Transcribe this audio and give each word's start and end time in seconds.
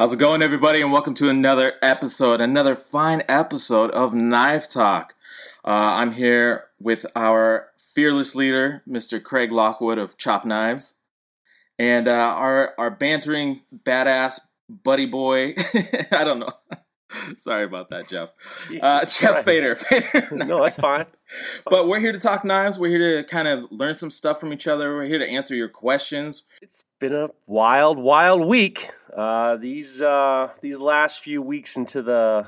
How's 0.02 0.12
it 0.12 0.18
going, 0.18 0.42
everybody? 0.42 0.80
And 0.80 0.90
welcome 0.90 1.14
to 1.14 1.28
another 1.28 1.74
episode, 1.80 2.40
another 2.40 2.74
fine 2.74 3.22
episode 3.28 3.92
of 3.92 4.12
Knife 4.12 4.68
Talk. 4.68 5.14
Uh, 5.64 5.70
I'm 5.70 6.10
here 6.10 6.64
with 6.80 7.06
our 7.14 7.68
fearless 7.94 8.34
leader, 8.34 8.82
Mr. 8.88 9.22
Craig 9.22 9.52
Lockwood 9.52 9.98
of 9.98 10.18
Chop 10.18 10.44
Knives, 10.44 10.94
and 11.78 12.08
uh, 12.08 12.10
our 12.10 12.74
our 12.78 12.90
bantering 12.90 13.62
badass 13.86 14.40
buddy 14.68 15.06
boy. 15.06 15.54
I 16.10 16.24
don't 16.24 16.40
know. 16.40 16.52
Sorry 17.40 17.64
about 17.64 17.90
that, 17.90 18.08
Jeff. 18.08 18.30
Uh, 18.80 19.04
Jeff 19.04 19.44
Fader. 19.44 19.78
no, 20.32 20.62
that's 20.62 20.76
fine. 20.76 21.06
but 21.70 21.88
we're 21.88 22.00
here 22.00 22.12
to 22.12 22.18
talk 22.18 22.44
knives. 22.44 22.78
We're 22.78 22.90
here 22.90 23.22
to 23.22 23.28
kind 23.28 23.48
of 23.48 23.70
learn 23.70 23.94
some 23.94 24.10
stuff 24.10 24.40
from 24.40 24.52
each 24.52 24.66
other. 24.66 24.94
We're 24.94 25.06
here 25.06 25.18
to 25.18 25.28
answer 25.28 25.54
your 25.54 25.68
questions. 25.68 26.44
It's 26.60 26.84
been 26.98 27.14
a 27.14 27.28
wild, 27.46 27.98
wild 27.98 28.46
week. 28.46 28.90
Uh, 29.16 29.56
these 29.56 30.00
uh, 30.00 30.50
these 30.60 30.78
last 30.78 31.20
few 31.20 31.42
weeks 31.42 31.76
into 31.76 32.02
the 32.02 32.46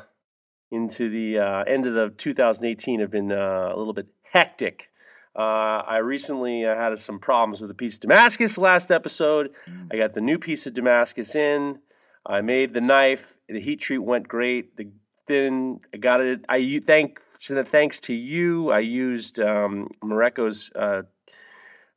into 0.70 1.08
the 1.08 1.38
uh, 1.38 1.64
end 1.64 1.86
of 1.86 1.94
the 1.94 2.10
2018 2.10 3.00
have 3.00 3.10
been 3.10 3.32
uh, 3.32 3.70
a 3.72 3.76
little 3.76 3.92
bit 3.92 4.08
hectic. 4.22 4.90
Uh, 5.36 5.82
I 5.86 5.96
recently 5.98 6.64
uh, 6.64 6.76
had 6.76 6.98
some 7.00 7.18
problems 7.18 7.60
with 7.60 7.70
a 7.70 7.74
piece 7.74 7.94
of 7.94 8.00
Damascus 8.00 8.56
last 8.56 8.92
episode. 8.92 9.50
Mm. 9.68 9.88
I 9.92 9.96
got 9.96 10.12
the 10.12 10.20
new 10.20 10.38
piece 10.38 10.66
of 10.66 10.74
Damascus 10.74 11.34
in. 11.34 11.80
I 12.26 12.40
made 12.40 12.72
the 12.74 12.80
knife. 12.80 13.38
The 13.48 13.60
heat 13.60 13.80
treat 13.80 13.98
went 13.98 14.26
great. 14.28 14.76
The 14.76 14.88
thin, 15.26 15.80
I 15.92 15.98
got 15.98 16.20
it. 16.20 16.44
I 16.48 16.80
thank 16.86 17.20
to 17.40 17.54
the 17.54 17.64
thanks 17.64 18.00
to 18.00 18.14
you. 18.14 18.70
I 18.70 18.78
used 18.78 19.40
um, 19.40 19.90
Mareko's 20.02 20.70
uh, 20.74 21.02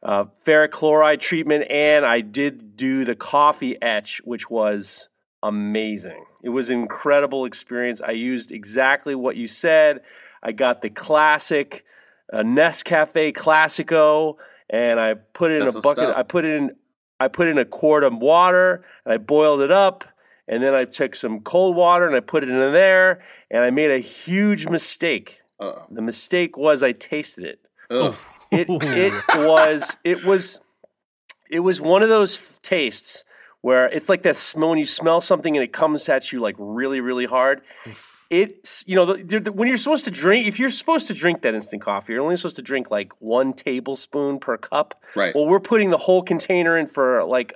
uh, 0.04 0.26
ferric 0.46 0.72
chloride 0.72 1.22
treatment, 1.22 1.70
and 1.70 2.06
I 2.06 2.22
did 2.22 2.76
do 2.76 3.06
the 3.06 3.16
coffee 3.16 3.82
etch, 3.82 4.22
which 4.26 4.50
was 4.50 5.08
amazing. 5.44 6.26
It 6.44 6.50
was 6.50 6.70
an 6.70 6.80
incredible 6.80 7.46
experience. 7.46 8.02
I 8.02 8.12
used 8.12 8.52
exactly 8.52 9.16
what 9.16 9.38
you 9.38 9.48
said. 9.48 10.02
I 10.44 10.52
got 10.52 10.82
the 10.82 10.90
classic 10.90 11.86
uh, 12.32 12.40
Nescafe 12.40 13.34
Classico, 13.34 14.36
and 14.70 15.00
I 15.00 15.14
put 15.14 15.52
it 15.52 15.64
That's 15.64 15.76
in 15.76 15.80
a 15.80 15.82
bucket. 15.82 16.04
Stuff. 16.04 16.16
I 16.18 16.24
put 16.24 16.46
it 16.46 16.52
in. 16.52 16.72
I 17.20 17.30
put 17.30 17.48
in 17.48 17.58
a 17.58 17.66
quart 17.66 18.04
of 18.04 18.16
water, 18.16 18.86
and 19.06 19.14
I 19.14 19.18
boiled 19.18 19.62
it 19.62 19.72
up 19.72 20.04
and 20.48 20.64
then 20.64 20.74
I 20.74 20.86
took 20.86 21.16
some 21.16 21.42
cold 21.42 21.76
water 21.76 22.08
and 22.08 22.16
I 22.16 22.22
put 22.22 22.44
it 22.44 22.50
in 22.50 22.58
there, 22.74 23.22
and 23.52 23.64
I 23.64 23.70
made 23.70 23.92
a 23.92 24.00
huge 24.00 24.68
mistake. 24.68 25.42
Uh-oh. 25.60 25.88
The 25.92 26.02
mistake 26.02 26.58
was 26.58 26.84
I 26.84 26.92
tasted 26.92 27.44
it. 27.44 27.60
It 28.52 28.68
it 28.70 29.14
was 29.36 29.98
it 30.04 30.24
was 30.24 30.60
it 31.50 31.60
was 31.60 31.82
one 31.82 32.04
of 32.04 32.10
those 32.10 32.40
tastes 32.62 33.24
where 33.62 33.88
it's 33.88 34.08
like 34.08 34.24
that 34.24 34.36
smell 34.36 34.70
when 34.70 34.80
you 34.80 34.86
smell 34.86 35.20
something 35.20 35.58
and 35.58 35.64
it 35.64 35.74
comes 35.74 36.08
at 36.10 36.32
you 36.32 36.40
like 36.40 36.56
really 36.58 37.02
really 37.02 37.26
hard. 37.26 37.62
It's 38.30 38.84
you 38.88 38.96
know 38.96 39.06
the, 39.06 39.40
the, 39.40 39.52
when 39.52 39.68
you're 39.68 39.78
supposed 39.78 40.06
to 40.06 40.12
drink 40.12 40.48
if 40.48 40.60
you're 40.60 40.70
supposed 40.70 41.08
to 41.08 41.14
drink 41.14 41.42
that 41.42 41.56
instant 41.56 41.82
coffee 41.82 42.14
you're 42.14 42.22
only 42.22 42.36
supposed 42.38 42.58
to 42.58 42.62
drink 42.62 42.92
like 42.92 43.12
one 43.20 43.54
tablespoon 43.54 44.40
per 44.40 44.58
cup. 44.58 45.02
Right. 45.16 45.34
Well, 45.34 45.48
we're 45.48 45.60
putting 45.60 45.90
the 45.90 45.98
whole 45.98 46.24
container 46.24 46.78
in 46.78 46.88
for 46.88 47.24
like 47.24 47.54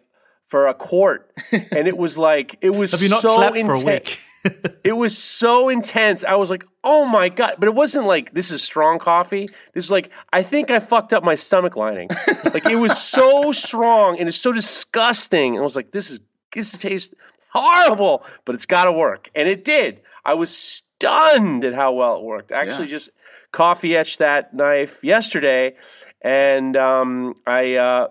for 0.51 0.67
a 0.67 0.73
quart, 0.73 1.31
and 1.51 1.88
it 1.88 1.97
was 1.97 2.17
like 2.17 2.57
it 2.59 2.72
was. 2.72 2.91
Have 2.91 3.01
you 3.01 3.09
not 3.09 3.22
so 3.22 3.35
slept 3.35 3.56
intense. 3.56 3.81
for 3.81 3.89
a 3.89 3.94
week? 3.94 4.19
it 4.84 4.91
was 4.91 5.17
so 5.17 5.69
intense. 5.69 6.25
I 6.25 6.35
was 6.35 6.50
like, 6.50 6.66
"Oh 6.84 7.06
my 7.06 7.29
god!" 7.29 7.56
But 7.57 7.67
it 7.67 7.73
wasn't 7.73 8.06
like 8.06 8.34
this 8.34 8.51
is 8.51 8.61
strong 8.61 9.00
coffee. 9.00 9.47
This 9.73 9.85
was 9.85 9.91
like 9.91 10.11
I 10.34 10.44
think 10.44 10.69
I 10.69 10.79
fucked 10.79 11.13
up 11.13 11.23
my 11.23 11.35
stomach 11.35 11.78
lining. 11.78 12.09
like 12.53 12.66
it 12.66 12.75
was 12.75 13.01
so 13.01 13.53
strong 13.53 14.19
and 14.19 14.28
it's 14.28 14.38
so 14.38 14.51
disgusting. 14.51 15.53
And 15.53 15.59
I 15.59 15.63
was 15.63 15.78
like, 15.78 15.91
"This 15.91 16.11
is 16.11 16.19
this 16.53 16.78
tastes 16.78 17.16
horrible," 17.53 18.25
but 18.44 18.53
it's 18.53 18.66
got 18.66 18.85
to 18.85 18.91
work, 18.91 19.29
and 19.34 19.47
it 19.47 19.63
did. 19.63 20.01
I 20.25 20.34
was 20.34 20.56
stunned 20.56 21.63
at 21.63 21.73
how 21.73 21.94
well 21.94 22.17
it 22.17 22.23
worked. 22.23 22.51
I 22.51 22.61
actually 22.61 22.88
yeah. 22.88 22.97
just 22.97 23.09
coffee 23.53 23.95
etched 23.95 24.19
that 24.19 24.53
knife 24.53 25.01
yesterday, 25.01 25.75
and 26.22 26.75
um, 26.75 27.35
I. 27.47 27.75
Uh, 27.75 28.07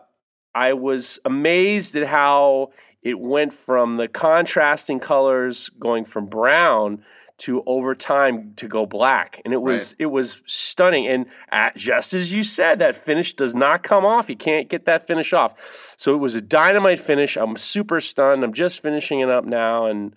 I 0.54 0.72
was 0.72 1.18
amazed 1.24 1.96
at 1.96 2.06
how 2.06 2.72
it 3.02 3.18
went 3.18 3.52
from 3.52 3.96
the 3.96 4.08
contrasting 4.08 5.00
colors 5.00 5.70
going 5.78 6.04
from 6.04 6.26
brown 6.26 7.02
to 7.38 7.62
over 7.66 7.94
time 7.94 8.52
to 8.56 8.68
go 8.68 8.84
black. 8.84 9.40
And 9.44 9.54
it 9.54 9.62
was 9.62 9.92
right. 9.92 9.96
it 10.00 10.06
was 10.06 10.42
stunning. 10.44 11.06
And 11.06 11.26
at, 11.50 11.74
just 11.74 12.12
as 12.12 12.32
you 12.32 12.42
said 12.42 12.80
that 12.80 12.94
finish 12.94 13.34
does 13.34 13.54
not 13.54 13.82
come 13.82 14.04
off. 14.04 14.28
You 14.28 14.36
can't 14.36 14.68
get 14.68 14.84
that 14.84 15.06
finish 15.06 15.32
off. 15.32 15.94
So 15.96 16.14
it 16.14 16.18
was 16.18 16.34
a 16.34 16.42
dynamite 16.42 17.00
finish. 17.00 17.36
I'm 17.36 17.56
super 17.56 18.00
stunned. 18.00 18.44
I'm 18.44 18.52
just 18.52 18.82
finishing 18.82 19.20
it 19.20 19.30
up 19.30 19.46
now. 19.46 19.86
And 19.86 20.14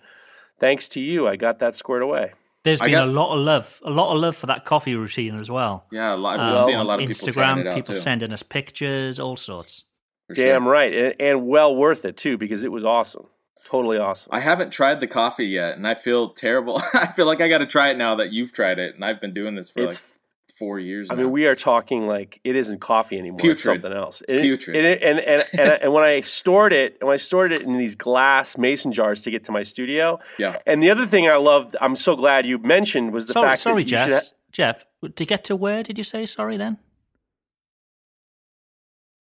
thanks 0.60 0.88
to 0.90 1.00
you 1.00 1.26
i 1.26 1.36
got 1.36 1.60
that 1.60 1.74
squared 1.74 2.02
away. 2.02 2.32
There's 2.62 2.80
been 2.80 2.92
got, 2.92 3.08
a 3.08 3.10
lot 3.10 3.34
of 3.34 3.40
love, 3.40 3.80
a 3.84 3.90
lot 3.90 4.14
of 4.14 4.20
love 4.20 4.36
for 4.36 4.46
that 4.46 4.64
coffee 4.64 4.96
routine 4.96 5.34
as 5.34 5.50
well. 5.50 5.84
Yeah, 5.92 6.14
a 6.14 6.16
lot, 6.16 6.40
I've 6.40 6.54
uh, 6.54 6.66
seen 6.66 6.76
a 6.76 6.84
lot 6.84 7.02
of 7.02 7.08
Instagram, 7.08 7.58
people, 7.58 7.74
people 7.74 7.94
sending 7.94 8.32
us 8.32 8.42
pictures, 8.42 9.20
all 9.20 9.36
sorts. 9.36 9.84
Damn 10.32 10.62
sure. 10.62 10.72
right, 10.72 10.92
and, 10.92 11.14
and, 11.20 11.46
well 11.46 11.74
worth 11.76 12.04
it 12.04 12.16
too 12.16 12.38
because 12.38 12.64
it 12.64 12.72
was 12.72 12.84
awesome, 12.84 13.26
totally 13.66 13.98
awesome. 13.98 14.30
I 14.32 14.40
haven't 14.40 14.70
tried 14.70 15.00
the 15.00 15.06
coffee 15.06 15.46
yet, 15.46 15.76
and 15.76 15.86
I 15.86 15.94
feel 15.94 16.30
terrible. 16.30 16.82
I 16.94 17.08
feel 17.08 17.26
like 17.26 17.40
I 17.40 17.48
got 17.48 17.58
to 17.58 17.66
try 17.66 17.88
it 17.88 17.98
now 17.98 18.14
that 18.16 18.32
you've 18.32 18.52
tried 18.52 18.78
it, 18.78 18.94
and 18.94 19.04
I've 19.04 19.20
been 19.20 19.34
doing 19.34 19.54
this 19.54 19.68
for 19.68 19.82
it's, 19.82 19.96
like 19.96 20.10
four 20.58 20.78
years. 20.78 21.08
I 21.10 21.14
now. 21.14 21.22
mean, 21.22 21.32
we 21.32 21.46
are 21.46 21.54
talking 21.54 22.06
like 22.06 22.40
it 22.44 22.56
isn't 22.56 22.80
coffee 22.80 23.18
anymore; 23.18 23.38
Putrid. 23.38 23.54
it's 23.56 23.64
something 23.64 23.92
else. 23.92 24.22
It's 24.28 24.40
putrid. 24.40 24.76
And, 24.76 25.02
and, 25.02 25.18
and, 25.20 25.44
and, 25.52 25.82
and, 25.82 25.92
when 25.92 26.04
I 26.04 26.20
stored 26.22 26.72
it, 26.72 26.96
when 27.02 27.12
I 27.12 27.18
stored 27.18 27.52
it 27.52 27.62
in 27.62 27.76
these 27.76 27.94
glass 27.94 28.56
mason 28.56 28.92
jars 28.92 29.22
to 29.22 29.30
get 29.30 29.44
to 29.44 29.52
my 29.52 29.62
studio. 29.62 30.20
Yeah. 30.38 30.56
And 30.66 30.82
the 30.82 30.90
other 30.90 31.06
thing 31.06 31.28
I 31.28 31.36
loved, 31.36 31.76
I'm 31.80 31.96
so 31.96 32.16
glad 32.16 32.46
you 32.46 32.58
mentioned, 32.58 33.12
was 33.12 33.26
the 33.26 33.34
sorry, 33.34 33.48
fact 33.48 33.60
sorry, 33.60 33.82
that 33.82 33.88
Jeff. 33.88 34.10
Ha- 34.10 34.30
Jeff, 34.52 34.84
to 35.16 35.26
get 35.26 35.44
to 35.44 35.56
where 35.56 35.82
did 35.82 35.98
you 35.98 36.04
say? 36.04 36.26
Sorry, 36.26 36.56
then. 36.56 36.78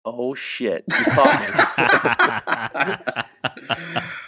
Oh 0.04 0.34
shit! 0.34 0.84
You 0.88 1.04
caught 1.04 1.40
me. 1.40 3.22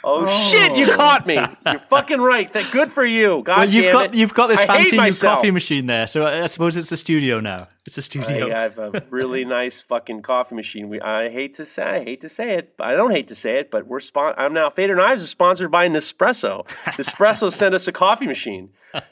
Oh, 0.06 0.26
oh, 0.26 0.50
shit! 0.50 0.76
You 0.76 0.92
caught 0.92 1.26
me. 1.26 1.34
You're 1.34 1.78
fucking 1.78 2.20
right. 2.20 2.52
That 2.52 2.70
good 2.72 2.92
for 2.92 3.04
you. 3.04 3.42
God 3.42 3.56
well, 3.56 3.68
you've 3.68 3.84
damn 3.84 3.92
got 3.92 4.04
it. 4.06 4.14
you've 4.14 4.34
got 4.34 4.48
this 4.48 4.60
I 4.60 4.66
fancy 4.66 4.90
new 4.92 4.96
myself. 4.98 5.38
coffee 5.38 5.50
machine 5.50 5.86
there, 5.86 6.06
so 6.06 6.26
I, 6.26 6.42
I 6.42 6.46
suppose 6.46 6.76
it's 6.76 6.92
a 6.92 6.96
studio 6.96 7.40
now. 7.40 7.68
It's 7.86 7.98
a 7.98 8.02
studio. 8.02 8.54
I 8.54 8.60
have 8.62 8.78
a 8.78 9.04
really 9.10 9.44
nice 9.60 9.82
fucking 9.82 10.22
coffee 10.22 10.54
machine. 10.54 10.88
We, 10.88 11.02
I 11.02 11.28
hate 11.28 11.54
to 11.56 11.66
say, 11.66 11.82
I 11.82 12.04
hate 12.04 12.22
to 12.22 12.31
say 12.31 12.52
it, 12.54 12.78
but 12.78 12.86
I 12.86 12.94
don't 12.94 13.10
hate 13.10 13.28
to 13.28 13.34
say 13.34 13.58
it, 13.58 13.70
but 13.70 13.86
we're 13.86 14.00
spon- 14.00 14.34
I'm 14.38 14.54
now 14.54 14.70
Fader 14.70 14.96
Knives 14.96 15.22
is 15.22 15.28
sponsored 15.28 15.70
by 15.70 15.88
Nespresso. 15.88 16.66
Nespresso 16.96 17.52
sent 17.52 17.75
us 17.75 17.86
a 17.86 17.92
coffee 17.92 18.26
machine, 18.26 18.70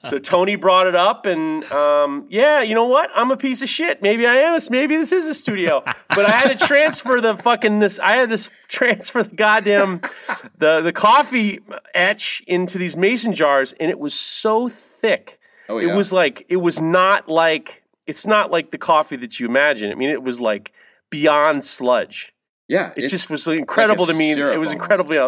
so 0.08 0.18
Tony 0.18 0.56
brought 0.56 0.86
it 0.86 0.94
up, 0.94 1.26
and 1.26 1.64
um, 1.70 2.26
yeah, 2.30 2.62
you 2.62 2.74
know 2.74 2.86
what? 2.86 3.10
I'm 3.14 3.30
a 3.30 3.36
piece 3.36 3.60
of 3.60 3.68
shit. 3.68 4.00
Maybe 4.00 4.26
I 4.26 4.36
am. 4.36 4.58
Maybe 4.70 4.96
this 4.96 5.12
is 5.12 5.26
a 5.26 5.34
studio, 5.34 5.82
but 6.08 6.24
I 6.24 6.30
had 6.30 6.58
to 6.58 6.66
transfer 6.66 7.20
the 7.20 7.36
fucking 7.36 7.80
this. 7.80 7.98
I 7.98 8.12
had 8.12 8.30
this 8.30 8.48
transfer 8.68 9.22
the 9.22 9.34
goddamn 9.34 10.00
the 10.56 10.80
the 10.80 10.92
coffee 10.94 11.60
etch 11.94 12.42
into 12.46 12.78
these 12.78 12.96
mason 12.96 13.34
jars, 13.34 13.74
and 13.78 13.90
it 13.90 13.98
was 13.98 14.14
so 14.14 14.68
thick. 14.68 15.38
Oh, 15.68 15.78
yeah. 15.78 15.92
It 15.92 15.96
was 15.96 16.10
like 16.12 16.46
it 16.48 16.56
was 16.56 16.80
not 16.80 17.28
like 17.28 17.81
it's 18.06 18.26
not 18.26 18.50
like 18.50 18.70
the 18.70 18.78
coffee 18.78 19.16
that 19.16 19.38
you 19.40 19.46
imagine. 19.46 19.90
I 19.90 19.94
mean, 19.94 20.10
it 20.10 20.22
was 20.22 20.40
like 20.40 20.72
beyond 21.10 21.64
sludge. 21.64 22.32
Yeah, 22.68 22.92
It 22.96 23.08
just 23.08 23.28
was 23.28 23.46
incredible 23.46 24.06
like 24.06 24.14
to 24.14 24.18
me. 24.18 24.34
syrup 24.34 24.54
It 24.54 24.58
was 24.58 24.68
almost. 24.70 24.82
incredibly. 24.82 25.18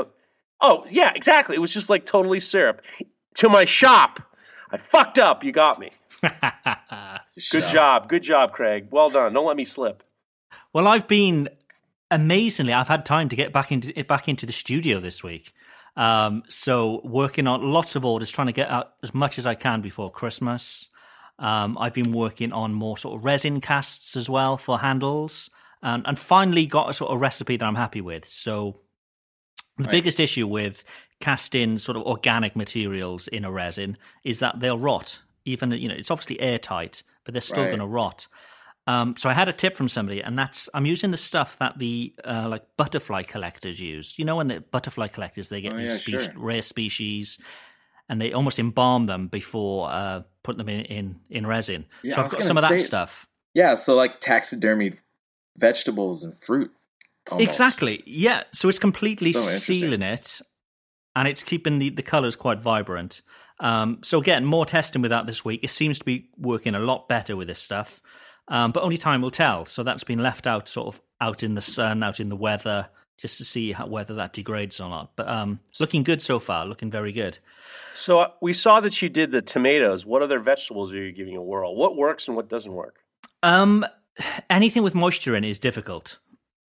Oh 0.60 0.84
yeah, 0.88 1.12
exactly. 1.14 1.56
It 1.56 1.60
was 1.60 1.74
just 1.74 1.90
like 1.90 2.06
totally 2.06 2.40
syrup. 2.40 2.80
To 3.36 3.48
my 3.48 3.64
shop, 3.64 4.20
I 4.70 4.76
fucked 4.78 5.18
up. 5.18 5.44
You 5.44 5.52
got 5.52 5.78
me. 5.78 5.90
Good 7.50 7.66
job. 7.66 8.08
Good 8.08 8.22
job, 8.22 8.52
Craig. 8.52 8.88
Well 8.90 9.10
done. 9.10 9.32
Don't 9.32 9.46
let 9.46 9.56
me 9.56 9.64
slip. 9.64 10.02
Well, 10.72 10.86
I've 10.86 11.06
been 11.08 11.48
amazingly. 12.10 12.72
I've 12.72 12.88
had 12.88 13.04
time 13.04 13.28
to 13.28 13.36
get 13.36 13.52
back 13.52 13.70
into 13.72 14.04
back 14.04 14.28
into 14.28 14.46
the 14.46 14.52
studio 14.52 15.00
this 15.00 15.22
week. 15.22 15.52
Um, 15.96 16.42
so 16.48 17.00
working 17.04 17.46
on 17.46 17.62
lots 17.72 17.94
of 17.94 18.04
orders, 18.04 18.30
trying 18.30 18.46
to 18.48 18.52
get 18.52 18.68
out 18.70 18.94
as 19.02 19.14
much 19.14 19.38
as 19.38 19.46
I 19.46 19.54
can 19.54 19.80
before 19.80 20.10
Christmas. 20.10 20.90
Um, 21.38 21.76
I've 21.78 21.94
been 21.94 22.12
working 22.12 22.52
on 22.52 22.74
more 22.74 22.96
sort 22.96 23.16
of 23.16 23.24
resin 23.24 23.60
casts 23.60 24.16
as 24.16 24.30
well 24.30 24.56
for 24.56 24.78
handles, 24.78 25.50
and, 25.82 26.02
and 26.06 26.18
finally 26.18 26.66
got 26.66 26.90
a 26.90 26.94
sort 26.94 27.10
of 27.10 27.20
recipe 27.20 27.56
that 27.56 27.66
I'm 27.66 27.74
happy 27.74 28.00
with. 28.00 28.24
So 28.26 28.80
the 29.76 29.84
Nice. 29.84 29.90
biggest 29.90 30.20
issue 30.20 30.46
with 30.46 30.84
casting 31.20 31.78
sort 31.78 31.96
of 31.96 32.04
organic 32.04 32.54
materials 32.54 33.28
in 33.28 33.44
a 33.44 33.50
resin 33.50 33.96
is 34.22 34.38
that 34.38 34.60
they'll 34.60 34.78
rot. 34.78 35.20
Even 35.44 35.72
you 35.72 35.88
know, 35.88 35.94
it's 35.94 36.10
obviously 36.10 36.40
airtight, 36.40 37.02
but 37.24 37.34
they're 37.34 37.40
still 37.40 37.64
Right. 37.64 37.70
going 37.70 37.80
to 37.80 37.86
rot. 37.86 38.28
Um, 38.86 39.16
so 39.16 39.28
I 39.30 39.32
had 39.32 39.48
a 39.48 39.52
tip 39.52 39.76
from 39.76 39.88
somebody, 39.88 40.20
and 40.22 40.38
that's 40.38 40.68
I'm 40.74 40.86
using 40.86 41.10
the 41.10 41.16
stuff 41.16 41.58
that 41.58 41.78
the 41.78 42.14
uh, 42.24 42.46
like 42.48 42.64
butterfly 42.76 43.22
collectors 43.22 43.80
use. 43.80 44.18
You 44.18 44.24
know, 44.26 44.36
when 44.36 44.48
the 44.48 44.60
butterfly 44.60 45.08
collectors 45.08 45.48
they 45.48 45.60
get 45.60 45.72
Oh, 45.72 45.78
these 45.78 45.90
yeah, 45.90 45.96
species, 45.96 46.30
sure. 46.32 46.42
rare 46.42 46.62
species, 46.62 47.38
and 48.08 48.20
they 48.20 48.32
almost 48.32 48.58
embalm 48.58 49.06
them 49.06 49.28
before 49.28 49.88
uh, 49.90 50.22
putting 50.42 50.58
them 50.58 50.68
in 50.68 50.84
in, 50.86 51.20
in 51.30 51.46
resin. 51.46 51.86
Yeah, 52.02 52.14
so 52.16 52.22
I've 52.22 52.30
got 52.30 52.42
some 52.42 52.56
of 52.58 52.62
that 52.62 52.70
say- 52.70 52.78
stuff. 52.78 53.26
Yeah, 53.54 53.76
so 53.76 53.94
like 53.94 54.20
taxidermied 54.20 54.98
vegetables 55.58 56.24
and 56.24 56.34
fruit. 56.44 56.72
almost. 57.30 57.48
Exactly. 57.48 58.02
Yeah. 58.06 58.42
So 58.52 58.68
it's 58.68 58.78
completely 58.80 59.32
So 59.32 59.40
sealing 59.40 60.02
it, 60.02 60.40
and 61.14 61.28
it's 61.28 61.42
keeping 61.42 61.78
the, 61.78 61.90
the 61.90 62.02
colors 62.02 62.34
quite 62.36 62.60
vibrant. 62.60 63.22
Um, 63.60 64.00
so 64.02 64.18
again, 64.18 64.44
more 64.44 64.66
testing 64.66 65.02
with 65.02 65.10
that 65.12 65.26
this 65.26 65.44
week. 65.44 65.62
It 65.62 65.70
seems 65.70 65.98
to 66.00 66.04
be 66.04 66.28
working 66.36 66.74
a 66.74 66.80
lot 66.80 67.08
better 67.08 67.36
with 67.36 67.46
this 67.46 67.60
stuff, 67.60 68.02
um, 68.48 68.72
but 68.72 68.82
only 68.82 68.96
time 68.98 69.22
will 69.22 69.30
tell. 69.30 69.64
So 69.64 69.84
that's 69.84 70.02
been 70.04 70.20
left 70.22 70.46
out, 70.48 70.66
sort 70.68 70.88
of 70.88 71.00
out 71.20 71.44
in 71.44 71.54
the 71.54 71.62
sun, 71.62 72.02
out 72.02 72.18
in 72.18 72.28
the 72.30 72.36
weather, 72.36 72.88
just 73.18 73.38
to 73.38 73.44
see 73.44 73.72
how, 73.72 73.86
whether 73.86 74.14
that 74.14 74.32
degrades 74.32 74.80
or 74.80 74.88
not. 74.88 75.12
But 75.16 75.28
um, 75.28 75.60
looking 75.80 76.02
good 76.02 76.20
so 76.20 76.38
far. 76.38 76.66
Looking 76.66 76.90
very 76.90 77.12
good. 77.12 77.38
So 77.94 78.20
uh, 78.20 78.28
we 78.42 78.52
saw 78.52 78.80
that 78.80 79.00
you 79.00 79.08
did 79.08 79.30
the 79.32 79.42
tomatoes. 79.42 80.04
What 80.04 80.22
other 80.22 80.40
vegetables 80.40 80.92
are 80.92 80.98
you 81.02 81.12
giving 81.12 81.36
a 81.36 81.42
whirl? 81.42 81.74
What 81.76 81.96
works 81.96 82.26
and 82.28 82.36
what 82.36 82.48
doesn't 82.48 82.72
work? 82.72 82.96
Um, 83.42 83.84
anything 84.50 84.82
with 84.82 84.94
moisture 84.94 85.36
in 85.36 85.44
it 85.44 85.48
is 85.50 85.58
difficult 85.58 86.18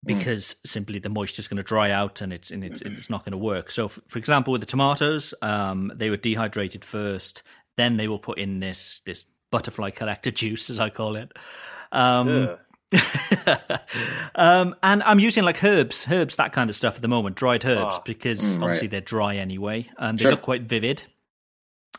Hmm. 0.06 0.18
because 0.18 0.56
simply 0.66 0.98
the 0.98 1.08
moisture 1.08 1.40
is 1.40 1.48
going 1.48 1.56
to 1.56 1.62
dry 1.62 1.90
out 1.90 2.20
and 2.20 2.30
it's 2.30 2.50
and 2.50 2.62
it's 2.62 2.82
it's 2.82 3.08
not 3.08 3.24
going 3.24 3.32
to 3.32 3.38
work. 3.38 3.70
So, 3.70 3.86
f- 3.86 3.98
for 4.06 4.18
example, 4.18 4.52
with 4.52 4.60
the 4.60 4.66
tomatoes, 4.66 5.32
um, 5.40 5.90
they 5.94 6.10
were 6.10 6.18
dehydrated 6.18 6.84
first, 6.84 7.42
then 7.78 7.96
they 7.96 8.06
will 8.06 8.18
put 8.18 8.36
in 8.36 8.60
this 8.60 9.00
this 9.06 9.24
butterfly 9.50 9.90
collector 9.90 10.30
juice, 10.42 10.68
as 10.68 10.78
I 10.78 10.90
call 10.90 11.16
it. 11.16 11.32
Um, 11.90 12.28
Ugh. 12.28 12.58
um, 14.34 14.74
and 14.82 15.02
I'm 15.02 15.18
using 15.18 15.44
like 15.44 15.62
herbs, 15.62 16.06
herbs, 16.10 16.36
that 16.36 16.52
kind 16.52 16.70
of 16.70 16.76
stuff 16.76 16.96
at 16.96 17.02
the 17.02 17.08
moment, 17.08 17.36
dried 17.36 17.64
herbs, 17.64 17.96
Ah. 17.96 18.02
because 18.04 18.40
Mm, 18.56 18.62
obviously 18.62 18.86
right. 18.86 18.90
they're 18.92 19.00
dry 19.00 19.36
anyway, 19.36 19.88
and 19.98 20.18
they 20.18 20.22
Sure. 20.22 20.32
look 20.32 20.42
quite 20.42 20.62
vivid. 20.62 21.04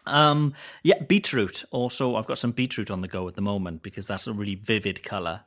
Um, 0.06 0.54
yeah, 0.84 1.02
beetroot. 1.04 1.64
Also, 1.72 2.16
I've 2.16 2.28
got 2.28 2.38
some 2.38 2.52
beetroot 2.52 2.92
on 2.92 3.02
the 3.02 3.08
go 3.08 3.28
at 3.28 3.36
the 3.36 3.42
moment 3.42 3.82
because 3.82 4.06
that's 4.06 4.28
a 4.28 4.34
really 4.34 4.56
vivid 4.56 5.04
color. 5.04 5.42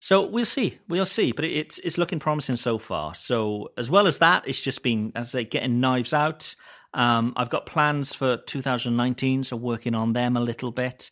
So 0.00 0.24
we'll 0.24 0.44
see, 0.44 0.78
we'll 0.88 1.04
see, 1.06 1.32
but 1.32 1.44
it's 1.44 1.80
it's 1.80 1.98
looking 1.98 2.20
promising 2.20 2.54
so 2.54 2.78
far. 2.78 3.14
So 3.16 3.72
as 3.76 3.90
well 3.90 4.06
as 4.06 4.18
that, 4.18 4.46
it's 4.46 4.60
just 4.62 4.84
been 4.84 5.10
as 5.16 5.34
I 5.34 5.40
say, 5.40 5.44
getting 5.44 5.80
knives 5.80 6.12
out. 6.12 6.54
Um, 6.94 7.32
I've 7.36 7.50
got 7.50 7.66
plans 7.66 8.14
for 8.14 8.36
2019, 8.36 9.42
so 9.44 9.56
working 9.56 9.94
on 9.96 10.12
them 10.12 10.36
a 10.36 10.40
little 10.40 10.70
bit, 10.70 11.10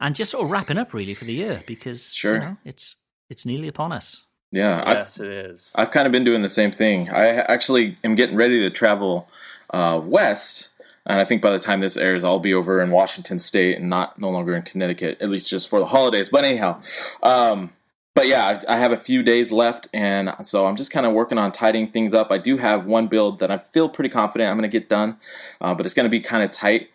and 0.00 0.14
just 0.14 0.30
sort 0.30 0.44
of 0.44 0.50
wrapping 0.52 0.78
up 0.78 0.94
really 0.94 1.14
for 1.14 1.24
the 1.24 1.34
year 1.34 1.64
because 1.66 2.14
Sure. 2.14 2.34
you 2.34 2.40
know, 2.40 2.56
it's 2.64 2.94
it's 3.30 3.46
nearly 3.46 3.68
upon 3.68 3.92
us. 3.92 4.24
Yeah, 4.50 4.82
I, 4.86 4.92
yes, 4.94 5.20
it 5.20 5.28
is. 5.28 5.72
I've 5.74 5.90
kind 5.90 6.06
of 6.06 6.12
been 6.12 6.24
doing 6.24 6.42
the 6.42 6.48
same 6.48 6.72
thing. 6.72 7.10
I 7.10 7.26
actually 7.28 7.98
am 8.02 8.14
getting 8.14 8.36
ready 8.36 8.58
to 8.60 8.70
travel 8.70 9.28
uh, 9.70 10.00
west, 10.02 10.70
and 11.04 11.20
I 11.20 11.24
think 11.24 11.42
by 11.42 11.50
the 11.50 11.58
time 11.58 11.80
this 11.80 11.96
airs, 11.96 12.24
I'll 12.24 12.40
be 12.40 12.54
over 12.54 12.80
in 12.80 12.90
Washington 12.90 13.38
State 13.38 13.78
and 13.78 13.90
not 13.90 14.18
no 14.18 14.30
longer 14.30 14.54
in 14.54 14.62
Connecticut, 14.62 15.18
at 15.20 15.28
least 15.28 15.50
just 15.50 15.68
for 15.68 15.80
the 15.80 15.86
holidays. 15.86 16.30
But 16.30 16.44
anyhow, 16.44 16.80
um, 17.22 17.72
but 18.14 18.26
yeah, 18.26 18.60
I, 18.66 18.74
I 18.74 18.78
have 18.78 18.90
a 18.92 18.96
few 18.96 19.22
days 19.22 19.52
left, 19.52 19.88
and 19.92 20.34
so 20.42 20.66
I'm 20.66 20.76
just 20.76 20.90
kind 20.90 21.04
of 21.04 21.12
working 21.12 21.36
on 21.36 21.52
tidying 21.52 21.90
things 21.90 22.14
up. 22.14 22.30
I 22.30 22.38
do 22.38 22.56
have 22.56 22.86
one 22.86 23.06
build 23.06 23.40
that 23.40 23.50
I 23.50 23.58
feel 23.58 23.88
pretty 23.88 24.10
confident 24.10 24.50
I'm 24.50 24.56
going 24.56 24.68
to 24.68 24.80
get 24.80 24.88
done, 24.88 25.18
uh, 25.60 25.74
but 25.74 25.84
it's 25.84 25.94
going 25.94 26.04
to 26.04 26.10
be 26.10 26.20
kind 26.20 26.42
of 26.42 26.50
tight. 26.50 26.88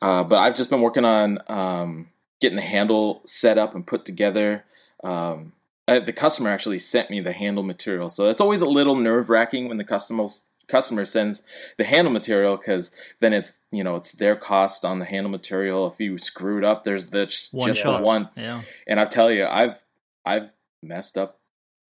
Uh, 0.00 0.22
but 0.22 0.38
I've 0.38 0.54
just 0.54 0.70
been 0.70 0.80
working 0.80 1.04
on 1.04 1.38
um, 1.48 2.08
getting 2.40 2.56
the 2.56 2.62
handle 2.62 3.20
set 3.24 3.58
up 3.58 3.74
and 3.74 3.86
put 3.86 4.04
together. 4.04 4.64
Um, 5.04 5.52
uh, 5.90 6.00
the 6.00 6.12
customer 6.12 6.50
actually 6.50 6.78
sent 6.78 7.10
me 7.10 7.20
the 7.20 7.32
handle 7.32 7.64
material, 7.64 8.08
so 8.08 8.28
it's 8.30 8.40
always 8.40 8.60
a 8.60 8.66
little 8.66 8.96
nerve 8.96 9.28
wracking 9.28 9.68
when 9.68 9.76
the 9.76 9.84
customer 9.84 10.26
customer 10.68 11.04
sends 11.04 11.42
the 11.78 11.84
handle 11.84 12.12
material 12.12 12.56
because 12.56 12.92
then 13.18 13.32
it's 13.32 13.58
you 13.72 13.82
know 13.82 13.96
it's 13.96 14.12
their 14.12 14.36
cost 14.36 14.84
on 14.84 15.00
the 15.00 15.04
handle 15.04 15.30
material. 15.30 15.90
If 15.92 16.00
you 16.00 16.16
screw 16.16 16.58
it 16.58 16.64
up, 16.64 16.84
there's 16.84 17.08
the 17.08 17.26
just 17.26 17.52
One 17.52 17.72
the 17.72 18.02
one. 18.02 18.30
Yeah. 18.36 18.62
And 18.86 19.00
I 19.00 19.04
tell 19.04 19.30
you, 19.30 19.46
I've 19.46 19.84
I've 20.24 20.50
messed 20.82 21.18
up 21.18 21.40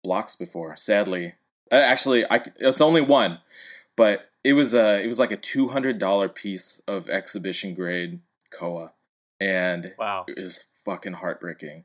blocks 0.04 0.36
before. 0.36 0.76
Sadly, 0.76 1.36
Uh, 1.72 1.76
actually, 1.76 2.26
I 2.30 2.44
it's 2.58 2.82
only 2.82 3.02
one, 3.02 3.40
but 3.96 4.30
it 4.44 4.54
was 4.54 4.74
a 4.74 5.02
it 5.02 5.08
was 5.08 5.20
like 5.20 5.32
a 5.32 5.38
two 5.38 5.70
hundred 5.70 6.00
dollar 6.00 6.30
piece 6.30 6.82
of 6.88 7.10
exhibition 7.10 7.74
grade 7.74 8.20
koa, 8.52 8.92
and 9.40 9.94
wow. 9.98 10.26
it 10.28 10.38
was 10.40 10.64
fucking 10.86 11.14
heartbreaking. 11.14 11.84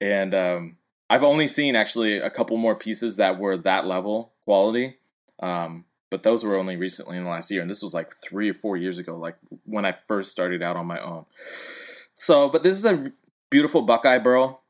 And 0.00 0.34
um, 0.34 0.76
I've 1.10 1.24
only 1.24 1.48
seen 1.48 1.74
actually 1.74 2.18
a 2.18 2.30
couple 2.30 2.56
more 2.56 2.76
pieces 2.76 3.16
that 3.16 3.38
were 3.38 3.56
that 3.58 3.86
level 3.86 4.32
quality. 4.44 4.96
Um, 5.42 5.84
but 6.08 6.22
those 6.22 6.44
were 6.44 6.56
only 6.56 6.76
recently 6.76 7.16
in 7.16 7.24
the 7.24 7.30
last 7.30 7.50
year, 7.50 7.62
and 7.62 7.70
this 7.70 7.82
was 7.82 7.94
like 7.94 8.14
three 8.16 8.50
or 8.50 8.54
four 8.54 8.76
years 8.76 8.98
ago, 8.98 9.16
like 9.16 9.36
when 9.64 9.84
I 9.84 9.96
first 10.08 10.30
started 10.30 10.62
out 10.62 10.76
on 10.76 10.86
my 10.86 11.00
own. 11.00 11.24
So, 12.14 12.48
but 12.48 12.62
this 12.62 12.76
is 12.76 12.84
a 12.84 13.12
beautiful 13.48 13.82
Buckeye 13.82 14.18
burl, 14.18 14.62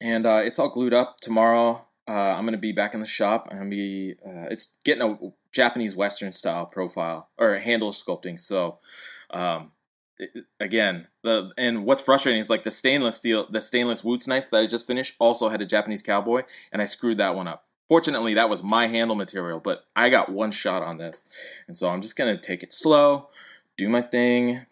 and 0.00 0.26
uh, 0.26 0.42
it's 0.44 0.58
all 0.58 0.70
glued 0.70 0.94
up. 0.94 1.18
Tomorrow, 1.20 1.84
uh, 2.08 2.12
I'm 2.12 2.44
gonna 2.44 2.56
be 2.56 2.72
back 2.72 2.94
in 2.94 3.00
the 3.00 3.06
shop. 3.06 3.48
I'm 3.50 3.58
gonna 3.58 3.70
be. 3.70 4.14
Uh, 4.24 4.46
it's 4.50 4.74
getting 4.84 5.02
a 5.02 5.18
Japanese 5.52 5.96
Western 5.96 6.32
style 6.32 6.66
profile 6.66 7.28
or 7.36 7.58
handle 7.58 7.92
sculpting. 7.92 8.38
So, 8.40 8.78
um, 9.30 9.72
again, 10.60 11.06
the 11.22 11.50
and 11.58 11.84
what's 11.84 12.00
frustrating 12.02 12.40
is 12.40 12.50
like 12.50 12.64
the 12.64 12.70
stainless 12.70 13.16
steel, 13.16 13.46
the 13.50 13.60
stainless 13.60 14.02
wootz 14.02 14.26
knife 14.26 14.50
that 14.50 14.58
I 14.58 14.66
just 14.66 14.86
finished 14.86 15.14
also 15.18 15.48
had 15.48 15.60
a 15.62 15.66
Japanese 15.66 16.02
cowboy, 16.02 16.42
and 16.72 16.80
I 16.80 16.84
screwed 16.84 17.18
that 17.18 17.34
one 17.34 17.48
up. 17.48 17.64
Fortunately, 17.88 18.34
that 18.34 18.48
was 18.48 18.62
my 18.62 18.88
handle 18.88 19.14
material, 19.16 19.60
but 19.60 19.84
I 19.94 20.08
got 20.08 20.28
one 20.30 20.50
shot 20.50 20.82
on 20.82 20.98
this, 20.98 21.22
and 21.68 21.76
so 21.76 21.88
I'm 21.88 22.02
just 22.02 22.16
gonna 22.16 22.36
take 22.38 22.62
it 22.62 22.72
slow, 22.72 23.28
do 23.76 23.88
my 23.88 24.02
thing, 24.02 24.62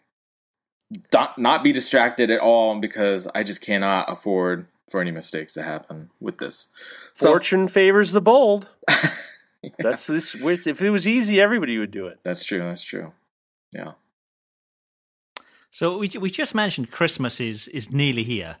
not 1.13 1.37
not 1.37 1.63
be 1.63 1.71
distracted 1.71 2.29
at 2.31 2.39
all 2.39 2.79
because 2.79 3.27
I 3.33 3.43
just 3.43 3.61
cannot 3.61 4.11
afford 4.11 4.67
for 4.89 5.01
any 5.01 5.11
mistakes 5.11 5.53
to 5.53 5.63
happen 5.63 6.09
with 6.19 6.37
this. 6.37 6.67
So- 7.15 7.27
Fortune 7.27 7.67
favors 7.67 8.11
the 8.11 8.21
bold. 8.21 8.69
That's 9.79 10.05
this. 10.05 10.35
If 10.35 10.81
it 10.81 10.89
was 10.91 11.07
easy, 11.07 11.41
everybody 11.41 11.77
would 11.79 11.89
do 11.89 12.05
it. 12.07 12.19
That's 12.23 12.43
true. 12.43 12.59
That's 12.59 12.83
true. 12.83 13.11
Yeah. 13.71 13.93
So 15.75 15.97
we 15.97 16.09
we 16.21 16.29
just 16.29 16.55
mentioned 16.55 16.89
Christmas 16.89 17.41
is 17.41 17.67
is 17.67 17.91
nearly 17.91 18.23
here. 18.23 18.55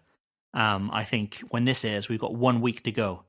Um, 0.53 0.91
I 0.91 1.05
think 1.05 1.39
when 1.49 1.63
this 1.63 1.85
airs, 1.85 2.09
we've 2.09 2.19
got 2.19 2.35
one 2.35 2.59
week 2.59 2.83
to 2.83 2.91
go. 2.91 3.23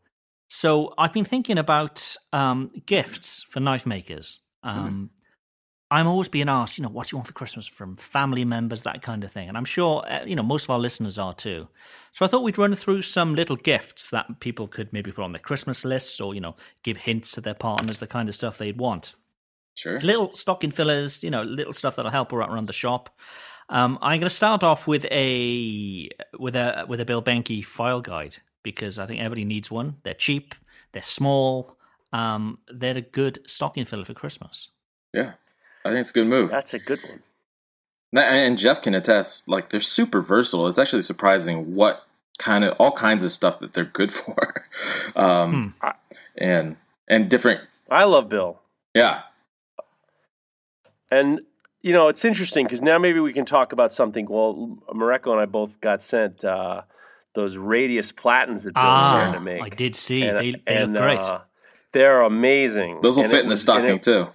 So 0.48 0.92
I've 0.98 1.12
been 1.12 1.24
thinking 1.24 1.56
about 1.56 2.16
um, 2.32 2.68
gifts 2.84 3.46
for 3.48 3.60
knife 3.60 3.86
makers. 3.86 4.40
Um, 4.64 4.90
mm. 4.90 5.08
I'm 5.88 6.08
always 6.08 6.26
being 6.26 6.48
asked, 6.48 6.78
you 6.78 6.82
know, 6.82 6.88
what 6.88 7.06
do 7.06 7.14
you 7.14 7.18
want 7.18 7.28
for 7.28 7.32
Christmas 7.32 7.68
from 7.68 7.94
family 7.94 8.44
members, 8.44 8.82
that 8.82 9.02
kind 9.02 9.22
of 9.22 9.30
thing. 9.30 9.48
And 9.48 9.56
I'm 9.56 9.64
sure, 9.64 10.04
uh, 10.10 10.24
you 10.26 10.34
know, 10.34 10.42
most 10.42 10.64
of 10.64 10.70
our 10.70 10.80
listeners 10.80 11.16
are 11.16 11.34
too. 11.34 11.68
So 12.10 12.24
I 12.24 12.28
thought 12.28 12.42
we'd 12.42 12.58
run 12.58 12.74
through 12.74 13.02
some 13.02 13.36
little 13.36 13.54
gifts 13.54 14.10
that 14.10 14.40
people 14.40 14.66
could 14.66 14.92
maybe 14.92 15.12
put 15.12 15.22
on 15.22 15.30
their 15.30 15.38
Christmas 15.38 15.84
list 15.84 16.20
or, 16.20 16.34
you 16.34 16.40
know, 16.40 16.56
give 16.82 16.96
hints 16.96 17.30
to 17.32 17.40
their 17.40 17.54
partners, 17.54 18.00
the 18.00 18.08
kind 18.08 18.28
of 18.28 18.34
stuff 18.34 18.58
they'd 18.58 18.78
want. 18.78 19.14
Sure. 19.74 19.94
It's 19.94 20.04
little 20.04 20.30
stocking 20.30 20.72
fillers, 20.72 21.22
you 21.22 21.30
know, 21.30 21.44
little 21.44 21.72
stuff 21.72 21.94
that'll 21.94 22.10
help 22.10 22.32
around 22.32 22.66
the 22.66 22.72
shop. 22.72 23.16
Um, 23.68 23.98
I'm 24.00 24.20
going 24.20 24.28
to 24.28 24.30
start 24.30 24.62
off 24.62 24.86
with 24.86 25.06
a 25.10 26.08
with 26.38 26.54
a 26.54 26.84
with 26.88 27.00
a 27.00 27.04
Bill 27.04 27.22
Behnke 27.22 27.64
file 27.64 28.00
guide 28.00 28.36
because 28.62 28.98
I 28.98 29.06
think 29.06 29.20
everybody 29.20 29.44
needs 29.44 29.70
one. 29.70 29.96
They're 30.02 30.14
cheap, 30.14 30.54
they're 30.92 31.02
small, 31.02 31.76
um, 32.12 32.56
they're 32.68 32.98
a 32.98 33.02
good 33.02 33.38
stocking 33.48 33.84
filler 33.84 34.04
for 34.04 34.14
Christmas. 34.14 34.70
Yeah, 35.12 35.32
I 35.84 35.90
think 35.90 36.00
it's 36.00 36.10
a 36.10 36.12
good 36.12 36.28
move. 36.28 36.50
That's 36.50 36.74
a 36.74 36.78
good 36.78 37.00
one. 37.02 37.22
And 38.16 38.56
Jeff 38.56 38.82
can 38.82 38.94
attest, 38.94 39.48
like 39.48 39.70
they're 39.70 39.80
super 39.80 40.22
versatile. 40.22 40.68
It's 40.68 40.78
actually 40.78 41.02
surprising 41.02 41.74
what 41.74 42.06
kind 42.38 42.64
of 42.64 42.76
all 42.78 42.92
kinds 42.92 43.24
of 43.24 43.32
stuff 43.32 43.58
that 43.60 43.74
they're 43.74 43.84
good 43.84 44.12
for, 44.12 44.64
um, 45.16 45.74
hmm. 45.82 45.88
and 46.38 46.76
and 47.08 47.28
different. 47.28 47.60
I 47.90 48.04
love 48.04 48.28
Bill. 48.28 48.60
Yeah, 48.94 49.22
and 51.10 51.40
you 51.86 51.92
know 51.92 52.08
it's 52.08 52.24
interesting 52.24 52.64
because 52.64 52.82
now 52.82 52.98
maybe 52.98 53.20
we 53.20 53.32
can 53.32 53.44
talk 53.44 53.72
about 53.72 53.92
something. 53.92 54.26
Well, 54.28 54.76
Mareko 54.92 55.30
and 55.30 55.40
I 55.40 55.46
both 55.46 55.80
got 55.80 56.02
sent 56.02 56.44
uh, 56.44 56.82
those 57.34 57.56
radius 57.56 58.10
platens 58.10 58.64
that 58.64 58.74
Bill's 58.74 58.86
ah, 58.86 59.10
starting 59.10 59.34
to 59.34 59.40
make. 59.40 59.62
I 59.62 59.68
did 59.68 59.94
see. 59.94 60.22
And, 60.22 60.38
they, 60.38 60.50
they 60.50 60.60
and, 60.66 60.92
look 60.92 61.02
great. 61.02 61.18
Uh, 61.18 61.40
they're 61.92 62.22
amazing. 62.22 63.00
Those 63.02 63.16
will 63.16 63.24
and 63.24 63.32
fit 63.32 63.44
in 63.44 63.50
the 63.50 63.56
stocking 63.56 63.96
it, 63.96 64.02
too 64.02 64.28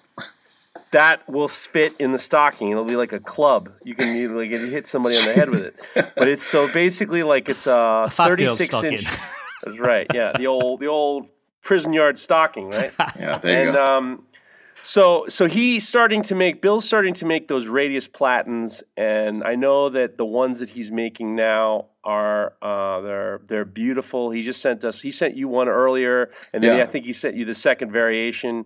that 0.92 1.28
will 1.30 1.48
fit 1.48 1.96
in 2.00 2.12
the 2.12 2.20
stocking. 2.20 2.70
It'll 2.70 2.84
be 2.84 2.96
like 2.96 3.14
a 3.14 3.20
club. 3.20 3.72
You 3.84 3.96
can 3.96 4.16
you, 4.16 4.38
like 4.38 4.50
hit 4.50 4.88
somebody 4.88 5.18
on 5.18 5.26
the 5.26 5.34
head 5.34 5.50
with 5.50 5.62
it. 5.62 5.76
But 5.94 6.28
it's 6.28 6.44
so 6.44 6.72
basically 6.72 7.24
like 7.24 7.50
it's 7.50 7.68
a, 7.68 8.06
a 8.06 8.10
36 8.10 8.84
inch. 8.84 9.04
That's 9.64 9.80
right. 9.80 10.08
Yeah, 10.14 10.34
the 10.38 10.48
old 10.48 10.80
the 10.80 10.88
old 10.88 11.28
prison 11.62 11.94
yard 11.94 12.18
stocking, 12.18 12.70
right? 12.70 12.92
yeah, 13.20 13.38
there 13.38 13.64
you 13.64 13.70
and, 13.70 13.76
go. 13.76 13.86
Um, 13.86 14.26
so 14.84 15.26
so 15.28 15.48
he's 15.48 15.88
starting 15.88 16.22
to 16.24 16.36
make 16.36 16.62
Bill's 16.62 16.86
starting 16.86 17.14
to 17.16 17.26
make 17.26 17.48
those 17.48 17.68
radius 17.68 18.08
platens, 18.08 18.84
and 18.98 19.44
I 19.44 19.56
know 19.56 19.90
that 19.90 20.18
the 20.18 20.26
ones 20.26 20.60
that 20.60 20.70
he's 20.70 20.92
making 20.92 21.36
now 21.36 21.88
are 22.04 22.54
uh, 22.62 23.02
they're 23.02 23.42
they're 23.48 23.66
beautiful. 23.66 24.32
He 24.32 24.42
just 24.42 24.62
sent 24.62 24.84
us. 24.84 25.02
He 25.02 25.12
sent 25.12 25.36
you 25.36 25.48
one 25.48 25.70
earlier, 25.70 26.32
and 26.54 26.64
then 26.64 26.78
yeah. 26.78 26.84
I 26.84 26.88
think 26.88 27.06
he 27.06 27.14
sent 27.14 27.36
you 27.36 27.46
the 27.46 27.54
second 27.54 27.92
variation. 27.92 28.66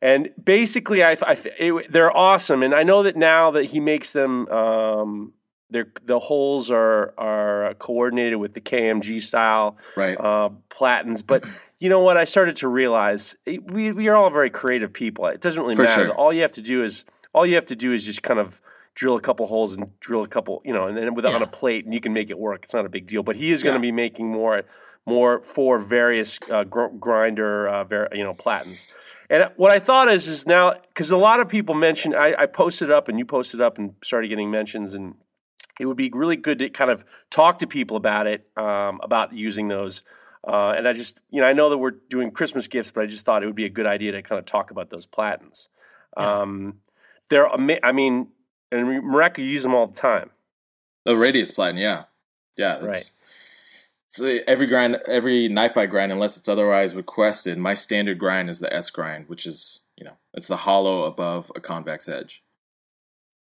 And 0.00 0.30
basically, 0.42 1.04
I, 1.04 1.12
I 1.22 1.36
it, 1.58 1.92
they're 1.92 2.16
awesome, 2.16 2.62
and 2.62 2.74
I 2.74 2.82
know 2.82 3.04
that 3.04 3.16
now 3.16 3.52
that 3.52 3.66
he 3.66 3.78
makes 3.78 4.12
them, 4.12 4.48
um, 4.48 5.32
the 5.70 6.18
holes 6.18 6.70
are 6.70 7.14
are 7.16 7.74
coordinated 7.74 8.38
with 8.38 8.54
the 8.54 8.60
KMG 8.60 9.22
style 9.22 9.76
right. 9.96 10.18
uh, 10.18 10.50
platens. 10.70 11.22
But 11.22 11.44
you 11.82 11.88
know 11.88 11.98
what? 11.98 12.16
I 12.16 12.22
started 12.22 12.54
to 12.56 12.68
realize 12.68 13.34
we 13.44 13.90
we 13.90 14.06
are 14.06 14.14
all 14.14 14.30
very 14.30 14.50
creative 14.50 14.92
people. 14.92 15.26
It 15.26 15.40
doesn't 15.40 15.60
really 15.60 15.74
For 15.74 15.82
matter. 15.82 16.04
Sure. 16.06 16.14
All 16.14 16.32
you 16.32 16.42
have 16.42 16.52
to 16.52 16.62
do 16.62 16.84
is 16.84 17.04
all 17.34 17.44
you 17.44 17.56
have 17.56 17.66
to 17.66 17.76
do 17.76 17.92
is 17.92 18.04
just 18.04 18.22
kind 18.22 18.38
of 18.38 18.60
drill 18.94 19.16
a 19.16 19.20
couple 19.20 19.46
holes 19.46 19.76
and 19.76 19.90
drill 19.98 20.22
a 20.22 20.28
couple, 20.28 20.62
you 20.64 20.72
know, 20.72 20.86
and 20.86 20.96
then 20.96 21.12
with 21.16 21.24
yeah. 21.24 21.32
on 21.32 21.42
a 21.42 21.46
plate, 21.46 21.84
and 21.84 21.92
you 21.92 22.00
can 22.00 22.12
make 22.12 22.30
it 22.30 22.38
work. 22.38 22.60
It's 22.62 22.72
not 22.72 22.86
a 22.86 22.88
big 22.88 23.08
deal. 23.08 23.24
But 23.24 23.34
he 23.34 23.50
is 23.50 23.64
going 23.64 23.74
to 23.74 23.84
yeah. 23.84 23.90
be 23.90 23.96
making 23.96 24.30
more 24.30 24.62
more 25.06 25.42
for 25.42 25.80
various 25.80 26.38
uh, 26.52 26.62
gr- 26.62 26.94
grinder, 27.00 27.66
uh, 27.66 27.82
ver- 27.82 28.10
you 28.12 28.22
know, 28.22 28.34
platens. 28.34 28.86
And 29.28 29.50
what 29.56 29.72
I 29.72 29.80
thought 29.80 30.08
is, 30.08 30.28
is 30.28 30.46
now 30.46 30.74
because 30.86 31.10
a 31.10 31.16
lot 31.16 31.40
of 31.40 31.48
people 31.48 31.74
mentioned, 31.74 32.14
I, 32.14 32.32
I 32.38 32.46
posted 32.46 32.92
up 32.92 33.08
and 33.08 33.18
you 33.18 33.24
posted 33.24 33.60
up 33.60 33.78
and 33.78 33.96
started 34.04 34.28
getting 34.28 34.52
mentions, 34.52 34.94
and 34.94 35.16
it 35.80 35.86
would 35.86 35.96
be 35.96 36.12
really 36.14 36.36
good 36.36 36.60
to 36.60 36.70
kind 36.70 36.92
of 36.92 37.04
talk 37.30 37.58
to 37.58 37.66
people 37.66 37.96
about 37.96 38.28
it, 38.28 38.46
um, 38.56 39.00
about 39.02 39.32
using 39.32 39.66
those. 39.66 40.04
Uh, 40.46 40.74
and 40.76 40.88
I 40.88 40.92
just, 40.92 41.18
you 41.30 41.40
know, 41.40 41.46
I 41.46 41.52
know 41.52 41.70
that 41.70 41.78
we're 41.78 41.92
doing 42.10 42.30
Christmas 42.32 42.66
gifts, 42.66 42.90
but 42.90 43.04
I 43.04 43.06
just 43.06 43.24
thought 43.24 43.42
it 43.42 43.46
would 43.46 43.54
be 43.54 43.64
a 43.64 43.70
good 43.70 43.86
idea 43.86 44.12
to 44.12 44.22
kind 44.22 44.38
of 44.38 44.44
talk 44.44 44.70
about 44.70 44.90
those 44.90 45.06
platens. 45.06 45.68
Yeah. 46.16 46.42
Um, 46.42 46.78
they're, 47.30 47.48
I 47.48 47.92
mean, 47.92 48.28
and 48.72 49.04
Mareko 49.04 49.38
use 49.38 49.62
them 49.62 49.74
all 49.74 49.86
the 49.86 49.94
time. 49.94 50.30
The 51.04 51.16
radius 51.16 51.50
platen, 51.50 51.76
yeah, 51.78 52.04
yeah, 52.56 52.78
right. 52.78 53.10
So 54.08 54.26
every 54.46 54.66
grind, 54.66 54.96
every 55.08 55.48
knife 55.48 55.76
I 55.76 55.86
grind, 55.86 56.12
unless 56.12 56.36
it's 56.36 56.48
otherwise 56.48 56.94
requested, 56.94 57.56
my 57.58 57.74
standard 57.74 58.18
grind 58.18 58.50
is 58.50 58.60
the 58.60 58.72
S 58.72 58.90
grind, 58.90 59.28
which 59.28 59.46
is 59.46 59.80
you 59.96 60.04
know 60.04 60.12
it's 60.34 60.48
the 60.48 60.56
hollow 60.56 61.04
above 61.04 61.50
a 61.56 61.60
convex 61.60 62.08
edge. 62.08 62.42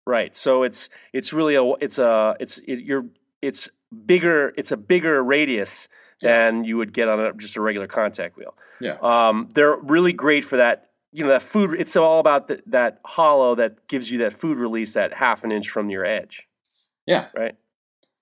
Right. 0.07 0.35
So 0.35 0.63
it's 0.63 0.89
it's 1.11 1.33
really 1.33 1.55
a 1.55 1.63
it's 1.81 1.99
a 1.99 2.35
it's 2.39 2.59
it, 2.59 2.79
you're 2.79 3.05
it's 3.41 3.69
bigger 4.05 4.53
it's 4.57 4.71
a 4.71 4.77
bigger 4.77 5.21
radius. 5.21 5.89
Than 6.23 6.63
you 6.63 6.77
would 6.77 6.93
get 6.93 7.07
on 7.07 7.19
a, 7.19 7.33
just 7.33 7.55
a 7.55 7.61
regular 7.61 7.87
contact 7.87 8.37
wheel. 8.37 8.55
Yeah. 8.79 8.97
Um, 9.01 9.49
they're 9.53 9.77
really 9.77 10.13
great 10.13 10.43
for 10.43 10.57
that. 10.57 10.89
You 11.11 11.23
know 11.23 11.29
that 11.29 11.43
food. 11.43 11.79
It's 11.79 11.95
all 11.95 12.19
about 12.19 12.47
the, 12.47 12.61
that 12.67 12.99
hollow 13.05 13.55
that 13.55 13.87
gives 13.87 14.09
you 14.09 14.19
that 14.19 14.33
food 14.33 14.57
release 14.57 14.93
that 14.93 15.13
half 15.13 15.43
an 15.43 15.51
inch 15.51 15.69
from 15.69 15.89
your 15.89 16.05
edge. 16.05 16.47
Yeah. 17.05 17.27
Right. 17.35 17.55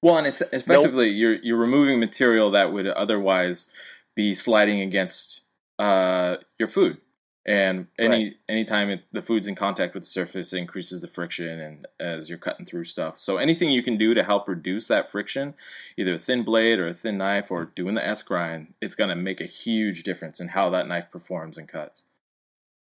Well, 0.01 0.17
and 0.17 0.27
it's 0.27 0.41
effectively 0.41 1.09
nope. 1.09 1.15
you're 1.15 1.33
you're 1.35 1.57
removing 1.57 1.99
material 1.99 2.51
that 2.51 2.73
would 2.73 2.87
otherwise 2.87 3.69
be 4.15 4.33
sliding 4.33 4.81
against 4.81 5.41
uh, 5.79 6.37
your 6.59 6.67
food, 6.67 6.97
and 7.45 7.87
any 7.97 8.25
right. 8.25 8.33
anytime 8.47 8.89
it, 8.91 9.03
the 9.11 9.21
food's 9.21 9.47
in 9.47 9.55
contact 9.55 9.95
with 9.95 10.03
the 10.03 10.09
surface, 10.09 10.53
it 10.53 10.57
increases 10.57 11.01
the 11.01 11.07
friction, 11.07 11.59
and 11.59 11.87
as 11.99 12.29
you're 12.29 12.37
cutting 12.37 12.65
through 12.65 12.85
stuff. 12.85 13.17
So 13.17 13.37
anything 13.37 13.71
you 13.71 13.81
can 13.81 13.97
do 13.97 14.13
to 14.13 14.23
help 14.23 14.47
reduce 14.47 14.87
that 14.87 15.09
friction, 15.09 15.55
either 15.97 16.13
a 16.13 16.19
thin 16.19 16.43
blade 16.43 16.77
or 16.77 16.87
a 16.87 16.93
thin 16.93 17.17
knife, 17.17 17.49
or 17.49 17.65
doing 17.65 17.95
the 17.95 18.05
S 18.05 18.21
grind, 18.21 18.73
it's 18.79 18.95
going 18.95 19.09
to 19.09 19.15
make 19.15 19.41
a 19.41 19.45
huge 19.45 20.03
difference 20.03 20.39
in 20.39 20.49
how 20.49 20.69
that 20.69 20.87
knife 20.87 21.09
performs 21.11 21.57
and 21.57 21.67
cuts. 21.67 22.03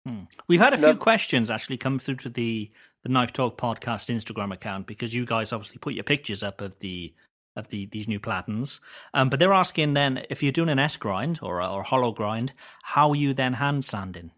Hmm. 0.05 0.23
We've 0.47 0.59
had 0.59 0.73
a 0.73 0.77
few 0.77 0.95
questions 0.95 1.49
actually 1.49 1.77
come 1.77 1.97
through 1.97 2.17
to 2.17 2.29
the 2.29 2.71
the 3.01 3.09
Knife 3.09 3.33
Talk 3.33 3.57
podcast 3.57 4.13
Instagram 4.13 4.53
account 4.53 4.87
because 4.87 5.13
you 5.13 5.25
guys 5.25 5.53
obviously 5.53 5.77
put 5.77 5.93
your 5.93 6.03
pictures 6.03 6.43
up 6.43 6.61
of 6.61 6.77
the 6.79 7.13
of 7.55 7.69
the 7.69 7.87
these 7.87 8.07
new 8.07 8.19
platens. 8.19 8.79
Um, 9.13 9.29
but 9.29 9.39
they're 9.39 9.53
asking 9.53 9.93
then 9.93 10.23
if 10.29 10.43
you're 10.43 10.51
doing 10.51 10.69
an 10.69 10.79
S 10.79 10.97
grind 10.97 11.39
or 11.41 11.59
a, 11.59 11.67
or 11.67 11.81
a 11.81 11.85
hollow 11.85 12.11
grind, 12.11 12.53
how 12.83 13.09
are 13.09 13.15
you 13.15 13.33
then 13.33 13.53
hand 13.53 13.85
sanding? 13.85 14.31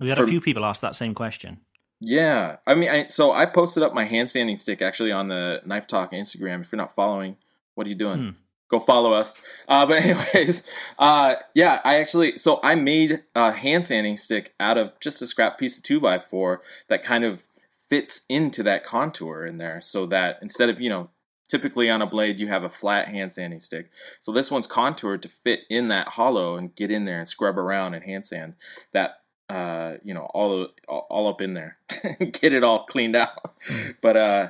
We 0.00 0.08
had 0.08 0.18
a 0.18 0.26
few 0.26 0.40
people 0.40 0.64
ask 0.64 0.80
that 0.82 0.96
same 0.96 1.14
question. 1.14 1.60
Yeah, 2.00 2.56
I 2.66 2.74
mean, 2.74 2.90
I, 2.90 3.06
so 3.06 3.32
I 3.32 3.46
posted 3.46 3.82
up 3.82 3.94
my 3.94 4.04
hand 4.04 4.28
sanding 4.28 4.56
stick 4.56 4.82
actually 4.82 5.12
on 5.12 5.28
the 5.28 5.62
Knife 5.64 5.86
Talk 5.86 6.12
Instagram. 6.12 6.60
If 6.60 6.70
you're 6.70 6.76
not 6.76 6.94
following, 6.94 7.36
what 7.74 7.86
are 7.86 7.90
you 7.90 7.96
doing? 7.96 8.18
Hmm 8.18 8.30
go 8.68 8.80
follow 8.80 9.12
us. 9.12 9.34
Uh, 9.68 9.86
but 9.86 10.02
anyways, 10.02 10.64
uh, 10.98 11.34
yeah, 11.54 11.80
I 11.84 12.00
actually 12.00 12.38
so 12.38 12.60
I 12.62 12.74
made 12.74 13.22
a 13.34 13.52
hand 13.52 13.86
sanding 13.86 14.16
stick 14.16 14.54
out 14.60 14.78
of 14.78 14.98
just 15.00 15.22
a 15.22 15.26
scrap 15.26 15.58
piece 15.58 15.76
of 15.76 15.82
two 15.82 16.00
by 16.00 16.18
four 16.18 16.62
that 16.88 17.02
kind 17.02 17.24
of 17.24 17.44
fits 17.88 18.22
into 18.28 18.62
that 18.64 18.84
contour 18.84 19.46
in 19.46 19.58
there, 19.58 19.80
so 19.80 20.06
that 20.06 20.38
instead 20.42 20.68
of 20.68 20.80
you 20.80 20.90
know 20.90 21.10
typically 21.48 21.88
on 21.88 22.02
a 22.02 22.06
blade 22.06 22.40
you 22.40 22.48
have 22.48 22.64
a 22.64 22.68
flat 22.68 23.08
hand 23.08 23.32
sanding 23.32 23.60
stick, 23.60 23.90
so 24.20 24.32
this 24.32 24.50
one's 24.50 24.66
contoured 24.66 25.22
to 25.22 25.28
fit 25.28 25.60
in 25.70 25.88
that 25.88 26.08
hollow 26.08 26.56
and 26.56 26.74
get 26.74 26.90
in 26.90 27.04
there 27.04 27.20
and 27.20 27.28
scrub 27.28 27.58
around 27.58 27.94
and 27.94 28.04
hand 28.04 28.24
sand 28.24 28.54
that. 28.92 29.20
Uh, 29.48 29.94
you 30.02 30.12
know, 30.12 30.28
all 30.34 30.68
all 30.88 31.28
up 31.28 31.40
in 31.40 31.54
there, 31.54 31.78
get 32.32 32.52
it 32.52 32.64
all 32.64 32.84
cleaned 32.86 33.14
out. 33.14 33.54
Hmm. 33.68 33.90
But 34.02 34.16
uh, 34.16 34.48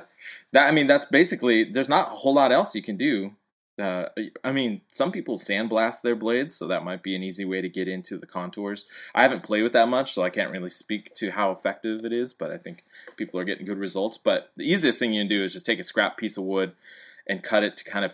that 0.53 0.67
I 0.67 0.71
mean, 0.71 0.87
that's 0.87 1.05
basically. 1.05 1.71
There's 1.71 1.89
not 1.89 2.13
a 2.13 2.15
whole 2.15 2.33
lot 2.33 2.51
else 2.51 2.73
you 2.73 2.81
can 2.81 2.97
do 2.97 3.31
uh, 3.79 4.05
I 4.43 4.51
mean, 4.51 4.81
some 4.91 5.11
people 5.11 5.37
sandblast 5.37 6.01
their 6.01 6.15
blades, 6.15 6.55
so 6.55 6.67
that 6.67 6.83
might 6.83 7.03
be 7.03 7.15
an 7.15 7.21
easy 7.21 7.45
way 7.45 7.61
to 7.61 7.69
get 7.69 7.87
into 7.87 8.17
the 8.17 8.25
contours. 8.25 8.85
I 9.13 9.21
haven't 9.21 9.43
played 9.43 9.61
with 9.61 9.73
that 9.73 9.87
much, 9.87 10.13
so 10.13 10.23
I 10.23 10.31
can't 10.31 10.51
really 10.51 10.71
speak 10.71 11.13
to 11.15 11.29
how 11.29 11.51
effective 11.51 12.03
it 12.03 12.11
is, 12.11 12.33
but 12.33 12.51
I 12.51 12.57
think 12.57 12.83
people 13.17 13.39
are 13.39 13.43
getting 13.43 13.67
good 13.67 13.77
results. 13.77 14.17
But 14.17 14.51
the 14.57 14.63
easiest 14.63 14.97
thing 14.97 15.13
you 15.13 15.21
can 15.21 15.29
do 15.29 15.43
is 15.43 15.53
just 15.53 15.65
take 15.65 15.79
a 15.79 15.83
scrap 15.83 16.17
piece 16.17 16.37
of 16.37 16.43
wood 16.43 16.73
and 17.27 17.43
cut 17.43 17.63
it 17.63 17.77
to 17.77 17.83
kind 17.83 18.05
of 18.05 18.13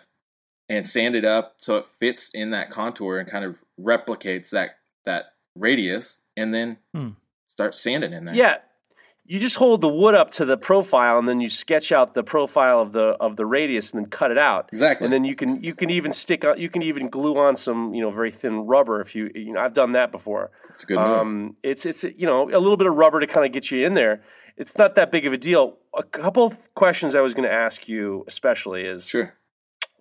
and 0.69 0.87
sand 0.87 1.15
it 1.15 1.25
up 1.25 1.55
so 1.57 1.77
it 1.77 1.85
fits 1.99 2.29
in 2.33 2.51
that 2.51 2.69
contour 2.69 3.19
and 3.19 3.29
kind 3.29 3.45
of 3.45 3.55
replicates 3.79 4.49
that 4.49 4.77
that 5.05 5.33
radius, 5.55 6.19
and 6.35 6.53
then 6.53 6.77
hmm. 6.93 7.09
start 7.47 7.75
sanding 7.75 8.13
in 8.13 8.25
there. 8.25 8.35
Yeah, 8.35 8.57
you 9.25 9.39
just 9.39 9.55
hold 9.55 9.81
the 9.81 9.89
wood 9.89 10.15
up 10.15 10.31
to 10.31 10.45
the 10.45 10.57
profile 10.57 11.17
and 11.17 11.27
then 11.27 11.39
you 11.39 11.49
sketch 11.49 11.91
out 11.91 12.13
the 12.13 12.23
profile 12.23 12.81
of 12.81 12.91
the 12.91 13.15
of 13.21 13.37
the 13.37 13.45
radius 13.45 13.91
and 13.91 14.03
then 14.03 14.09
cut 14.09 14.31
it 14.31 14.37
out. 14.37 14.69
Exactly. 14.73 15.05
And 15.05 15.13
then 15.13 15.23
you 15.23 15.35
can 15.35 15.63
you 15.63 15.73
can 15.73 15.89
even 15.89 16.11
stick 16.11 16.43
on 16.43 16.59
you 16.59 16.69
can 16.69 16.81
even 16.83 17.07
glue 17.07 17.37
on 17.37 17.55
some 17.55 17.93
you 17.93 18.01
know 18.01 18.11
very 18.11 18.31
thin 18.31 18.65
rubber 18.65 18.99
if 18.99 19.15
you 19.15 19.31
you 19.33 19.53
know 19.53 19.61
i've 19.61 19.73
done 19.73 19.93
that 19.93 20.11
before. 20.11 20.51
It's 20.73 20.83
a 20.83 20.85
good 20.87 20.97
um, 20.97 21.55
it's 21.63 21.85
it's 21.85 22.03
you 22.03 22.25
know 22.25 22.43
a 22.49 22.59
little 22.59 22.77
bit 22.77 22.87
of 22.87 22.95
rubber 22.95 23.19
to 23.21 23.27
kind 23.27 23.45
of 23.45 23.53
get 23.53 23.71
you 23.71 23.85
in 23.85 23.93
there. 23.93 24.23
It's 24.57 24.77
not 24.77 24.95
that 24.95 25.11
big 25.11 25.25
of 25.25 25.33
a 25.33 25.37
deal. 25.37 25.77
A 25.95 26.03
couple 26.03 26.45
of 26.45 26.73
questions 26.75 27.15
i 27.15 27.21
was 27.21 27.33
going 27.33 27.47
to 27.47 27.53
ask 27.53 27.87
you 27.87 28.25
especially 28.27 28.81
is 28.83 29.05
sure. 29.07 29.33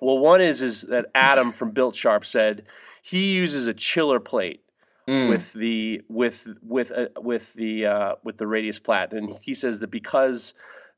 well 0.01 0.19
one 0.19 0.41
is 0.41 0.63
is 0.63 0.83
that 0.83 1.07
adam 1.15 1.53
from 1.53 1.71
built 1.71 1.95
sharp 1.95 2.25
said 2.25 2.65
he 3.03 3.35
uses 3.35 3.67
a 3.67 3.75
chiller 3.75 4.19
plate 4.19 4.63
Mm. 5.09 5.31
with 5.31 5.53
the 5.55 6.01
with 6.09 6.47
with 6.63 6.93
uh, 6.93 7.07
with 7.21 7.53
the 7.55 7.87
uh, 7.87 8.15
with 8.23 8.37
the 8.37 8.47
radius 8.47 8.79
plat, 8.79 9.13
and 9.13 9.37
he 9.43 9.53
says 9.53 9.81
that 9.81 9.91
because 9.91 10.55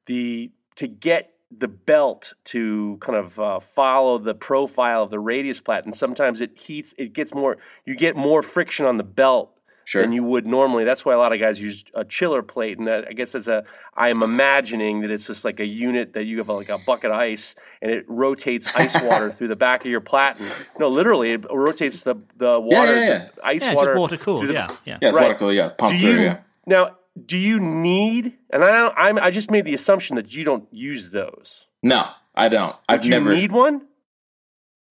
the 0.06 0.50
to 0.76 0.86
get 0.86 1.30
the 1.50 1.68
belt 1.68 2.34
to 2.44 2.98
kind 3.00 3.18
of 3.18 3.38
uh, 3.40 3.60
follow 3.60 4.18
the 4.18 4.34
profile 4.34 5.04
of 5.04 5.10
the 5.10 5.18
radius 5.18 5.60
plat, 5.60 5.84
and 5.84 5.94
sometimes 5.94 6.40
it 6.40 6.58
heats, 6.58 6.94
it 6.98 7.12
gets 7.12 7.34
more, 7.34 7.58
you 7.84 7.94
get 7.94 8.16
more 8.16 8.42
friction 8.42 8.86
on 8.86 8.96
the 8.96 9.04
belt 9.04 9.52
sure. 9.84 10.02
than 10.02 10.12
you 10.12 10.22
would 10.24 10.46
normally. 10.46 10.84
That's 10.84 11.04
why 11.04 11.14
a 11.14 11.18
lot 11.18 11.32
of 11.32 11.40
guys 11.40 11.60
use 11.60 11.84
a 11.94 12.04
chiller 12.04 12.42
plate, 12.42 12.78
and 12.78 12.86
that, 12.86 13.06
I 13.08 13.12
guess 13.12 13.34
as 13.34 13.48
a, 13.48 13.64
I 13.96 14.08
am 14.08 14.22
imagining 14.22 15.00
that 15.02 15.10
it's 15.10 15.26
just 15.26 15.44
like 15.44 15.60
a 15.60 15.66
unit 15.66 16.12
that 16.14 16.24
you 16.24 16.38
have 16.38 16.48
like 16.48 16.68
a 16.68 16.78
bucket 16.78 17.10
of 17.10 17.16
ice, 17.16 17.54
and 17.82 17.90
it 17.90 18.04
rotates 18.08 18.68
ice 18.74 19.00
water 19.02 19.30
through 19.30 19.48
the 19.48 19.56
back 19.56 19.84
of 19.84 19.90
your 19.90 20.00
platen. 20.00 20.46
No, 20.78 20.88
literally, 20.88 21.32
it 21.32 21.44
rotates 21.50 22.02
the 22.02 22.16
the 22.36 22.58
water, 22.60 22.92
yeah, 22.94 23.06
yeah. 23.06 23.28
the 23.34 23.46
ice 23.46 23.62
Yeah, 23.66 23.74
water, 23.74 23.90
just 23.90 23.98
water 24.00 24.16
cooled. 24.16 24.40
through 24.40 24.48
the- 24.48 24.54
Yeah, 24.54 24.68
yeah. 24.84 24.98
yeah, 25.00 25.08
it's 25.08 25.16
right. 25.16 25.26
water 25.28 25.38
cool. 25.38 25.52
Yeah, 25.52 25.68
pump 25.70 25.90
through. 25.96 26.10
you 26.10 26.20
Yeah. 26.20 26.38
now? 26.66 26.96
Do 27.26 27.38
you 27.38 27.60
need? 27.60 28.36
And 28.50 28.64
I 28.64 28.72
don't. 28.72 28.92
I'm, 28.98 29.18
I 29.18 29.30
just 29.30 29.48
made 29.48 29.64
the 29.66 29.74
assumption 29.74 30.16
that 30.16 30.34
you 30.34 30.42
don't 30.44 30.66
use 30.72 31.10
those. 31.10 31.68
No, 31.80 32.08
I 32.34 32.48
don't. 32.48 32.74
I've 32.88 33.04
you 33.04 33.10
never. 33.10 33.32
need 33.32 33.52
one. 33.52 33.82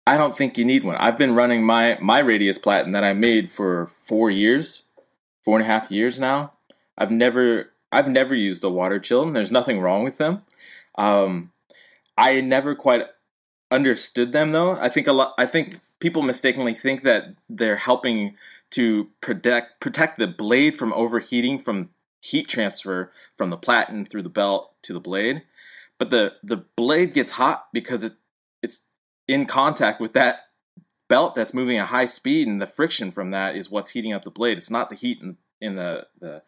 I 0.06 0.18
don't 0.18 0.38
think 0.38 0.58
you 0.58 0.66
need 0.66 0.84
one. 0.84 0.98
I've 0.98 1.18
been 1.18 1.36
running 1.36 1.64
my 1.64 1.98
my 2.02 2.20
radius 2.20 2.58
platen 2.58 2.92
that 2.92 3.04
I 3.04 3.14
made 3.14 3.52
for 3.52 3.90
four 4.04 4.30
years, 4.30 4.84
four 5.46 5.58
and 5.58 5.66
a 5.68 5.72
half 5.72 5.92
years 5.92 6.20
now. 6.20 6.54
I've 6.98 7.12
never 7.12 7.72
I've 7.92 8.10
never 8.10 8.36
used 8.36 8.64
a 8.64 8.70
water 8.70 9.00
chill, 9.00 9.24
and 9.24 9.36
there's 9.36 9.52
nothing 9.52 9.80
wrong 9.80 10.04
with 10.04 10.18
them. 10.18 10.42
Um, 10.98 11.52
I 12.18 12.42
never 12.42 12.76
quite 12.76 13.06
understood 13.72 14.32
them 14.32 14.52
though. 14.52 14.72
I 14.72 14.90
think 14.90 15.08
a 15.08 15.14
lot. 15.14 15.34
I 15.38 15.46
think 15.46 15.80
people 16.00 16.22
mistakenly 16.22 16.74
think 16.74 17.04
that 17.04 17.36
they're 17.50 17.78
helping 17.78 18.36
to 18.72 19.08
protect 19.22 19.80
protect 19.80 20.20
the 20.20 20.28
blade 20.28 20.78
from 20.78 20.92
overheating 20.94 21.60
from 21.60 21.90
heat 22.20 22.48
transfer 22.48 23.12
from 23.38 23.50
the 23.50 23.58
platen 23.58 24.06
through 24.06 24.24
the 24.24 24.30
belt 24.30 24.74
to 24.82 24.94
the 24.94 25.00
blade. 25.00 25.44
But 25.98 26.10
the 26.10 26.34
the 26.44 26.66
blade 26.76 27.14
gets 27.14 27.32
hot 27.32 27.68
because 27.72 28.04
it 28.04 28.14
in 29.28 29.46
contact 29.46 30.02
with 30.02 30.14
that 30.14 30.40
belt 31.10 31.36
that's 31.36 31.54
moving 31.54 31.78
at 31.78 31.88
high 31.88 32.06
speed, 32.06 32.48
and 32.48 32.62
the 32.62 32.68
friction 32.68 33.12
from 33.12 33.32
that 33.32 33.56
is 33.56 33.70
what's 33.70 33.92
heating 33.92 34.14
up 34.14 34.24
the 34.24 34.32
blade. 34.32 34.58
It's 34.58 34.70
not 34.70 34.90
the 34.90 34.96
heat 34.96 35.20
in, 35.22 35.38
in 35.62 35.76
the, 35.76 36.08
the 36.20 36.42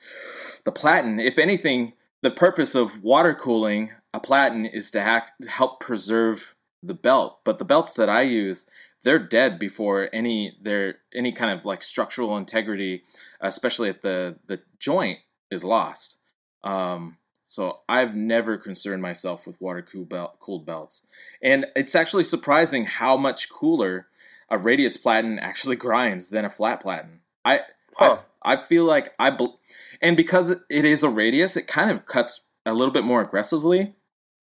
the 0.63 0.71
platen. 0.71 1.19
If 1.19 1.37
anything, 1.37 1.93
the 2.21 2.31
purpose 2.31 2.75
of 2.75 3.03
water 3.03 3.35
cooling 3.35 3.91
a 4.13 4.19
platen 4.19 4.65
is 4.65 4.91
to 4.91 4.99
act, 4.99 5.33
help 5.47 5.79
preserve 5.79 6.55
the 6.81 6.93
belt. 6.93 7.39
But 7.43 7.59
the 7.59 7.65
belts 7.65 7.93
that 7.93 8.09
I 8.09 8.21
use, 8.21 8.65
they're 9.03 9.19
dead 9.19 9.59
before 9.59 10.09
any 10.13 10.57
their 10.61 10.95
any 11.13 11.31
kind 11.31 11.57
of 11.57 11.65
like 11.65 11.83
structural 11.83 12.37
integrity, 12.37 13.03
especially 13.41 13.89
at 13.89 14.01
the 14.01 14.37
the 14.47 14.61
joint, 14.79 15.19
is 15.51 15.63
lost. 15.63 16.17
Um, 16.63 17.17
so 17.47 17.79
I've 17.87 18.15
never 18.15 18.57
concerned 18.57 19.01
myself 19.01 19.45
with 19.45 19.59
water 19.61 19.85
cool 19.89 20.05
belt, 20.05 20.39
cooled 20.39 20.65
belts, 20.65 21.03
and 21.41 21.65
it's 21.75 21.95
actually 21.95 22.23
surprising 22.23 22.85
how 22.85 23.17
much 23.17 23.49
cooler 23.49 24.07
a 24.49 24.57
radius 24.57 24.97
platen 24.97 25.39
actually 25.41 25.75
grinds 25.75 26.27
than 26.27 26.45
a 26.45 26.49
flat 26.49 26.81
platen. 26.81 27.21
I 27.43 27.61
Huh. 27.95 28.17
I, 28.43 28.53
I 28.53 28.55
feel 28.57 28.83
like 28.83 29.13
I 29.19 29.29
bel 29.29 29.59
and 30.01 30.17
because 30.17 30.49
it 30.49 30.85
is 30.85 31.03
a 31.03 31.09
radius, 31.09 31.55
it 31.57 31.67
kind 31.67 31.89
of 31.89 32.05
cuts 32.05 32.41
a 32.65 32.73
little 32.73 32.93
bit 32.93 33.03
more 33.03 33.21
aggressively, 33.21 33.95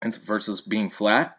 and 0.01 0.15
versus 0.17 0.62
being 0.62 0.89
flat. 0.89 1.38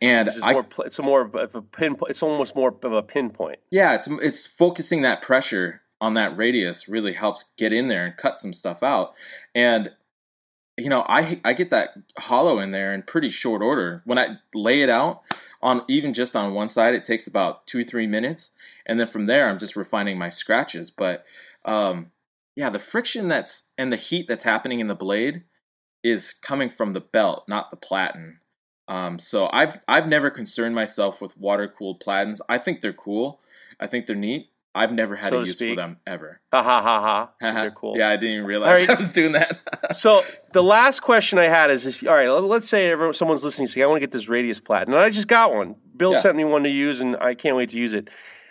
And 0.00 0.28
I, 0.42 0.52
more. 0.52 0.66
It's 0.80 0.98
a 0.98 1.02
more 1.02 1.22
of 1.22 1.54
a 1.54 1.62
pinpoint. 1.62 2.10
It's 2.10 2.22
almost 2.22 2.56
more 2.56 2.74
of 2.82 2.92
a 2.92 3.02
pinpoint. 3.02 3.58
yeah, 3.70 3.94
it's 3.94 4.08
it's 4.10 4.46
focusing 4.46 5.02
that 5.02 5.22
pressure 5.22 5.82
on 6.00 6.14
that 6.14 6.36
radius 6.36 6.88
really 6.88 7.12
helps 7.12 7.46
get 7.56 7.72
in 7.72 7.88
there 7.88 8.04
and 8.04 8.16
cut 8.16 8.38
some 8.38 8.52
stuff 8.52 8.82
out. 8.82 9.14
And 9.54 9.90
you 10.76 10.88
know, 10.88 11.04
I 11.08 11.40
I 11.44 11.52
get 11.52 11.70
that 11.70 11.90
hollow 12.18 12.58
in 12.58 12.72
there 12.72 12.94
in 12.94 13.02
pretty 13.02 13.30
short 13.30 13.62
order. 13.62 14.02
When 14.04 14.18
I 14.18 14.38
lay 14.54 14.82
it 14.82 14.90
out 14.90 15.22
on 15.62 15.82
even 15.88 16.12
just 16.12 16.34
on 16.36 16.54
one 16.54 16.68
side, 16.68 16.94
it 16.94 17.04
takes 17.04 17.26
about 17.26 17.66
two 17.66 17.84
three 17.84 18.06
minutes, 18.06 18.50
and 18.86 18.98
then 18.98 19.06
from 19.06 19.26
there, 19.26 19.48
I'm 19.48 19.58
just 19.58 19.76
refining 19.76 20.18
my 20.18 20.28
scratches. 20.28 20.90
But 20.90 21.24
um, 21.64 22.10
yeah, 22.56 22.70
the 22.70 22.78
friction 22.78 23.28
that's 23.28 23.64
and 23.78 23.92
the 23.92 23.96
heat 23.96 24.26
that's 24.28 24.44
happening 24.44 24.80
in 24.80 24.88
the 24.88 24.94
blade 24.94 25.42
is 26.02 26.34
coming 26.34 26.70
from 26.70 26.92
the 26.92 27.00
belt, 27.00 27.44
not 27.48 27.70
the 27.70 27.76
platen. 27.76 28.40
Um, 28.88 29.18
so 29.18 29.48
I've 29.52 29.80
I've 29.88 30.08
never 30.08 30.30
concerned 30.30 30.74
myself 30.74 31.20
with 31.20 31.38
water 31.38 31.68
cooled 31.68 32.00
platens. 32.00 32.42
I 32.48 32.58
think 32.58 32.80
they're 32.80 32.92
cool. 32.92 33.40
I 33.80 33.86
think 33.86 34.06
they're 34.06 34.16
neat. 34.16 34.50
I've 34.74 34.92
never 34.92 35.14
had 35.14 35.28
So 35.30 35.36
a 35.38 35.40
use 35.40 35.54
speak. 35.54 35.70
for 35.70 35.76
them 35.76 35.98
ever. 36.06 36.40
Ha 36.52 36.62
ha 36.62 36.82
ha 36.82 37.00
ha. 37.00 37.30
They're 37.40 37.70
cool. 37.70 37.96
yeah, 37.96 38.08
I 38.08 38.16
didn't 38.16 38.34
even 38.34 38.46
realize 38.46 38.80
right. 38.80 38.90
I 38.96 39.00
was 39.00 39.12
doing 39.12 39.32
that. 39.32 39.60
So 39.94 40.22
the 40.52 40.62
last 40.62 41.00
question 41.00 41.38
I 41.38 41.44
had 41.44 41.70
is, 41.70 41.86
if, 41.86 42.02
all 42.08 42.14
right, 42.14 42.28
let- 42.28 42.42
let's 42.44 42.68
say 42.68 42.88
everyone, 42.88 43.12
someone's 43.12 43.44
listening, 43.44 43.68
saying, 43.68 43.84
"I 43.84 43.86
want 43.86 43.96
to 43.96 44.00
get 44.00 44.12
this 44.12 44.28
radius 44.28 44.58
platen," 44.58 44.94
and 44.94 45.02
I 45.02 45.10
just 45.10 45.28
got 45.28 45.52
one. 45.54 45.76
Bill 45.96 46.12
Yeah. 46.14 46.20
sent 46.20 46.36
me 46.36 46.44
one 46.44 46.62
to 46.64 46.70
use, 46.70 47.00
and 47.00 47.16
I 47.18 47.34
can't 47.34 47.54
wait 47.56 47.68
to 47.70 47.78
use 47.78 47.92
it. 47.92 48.08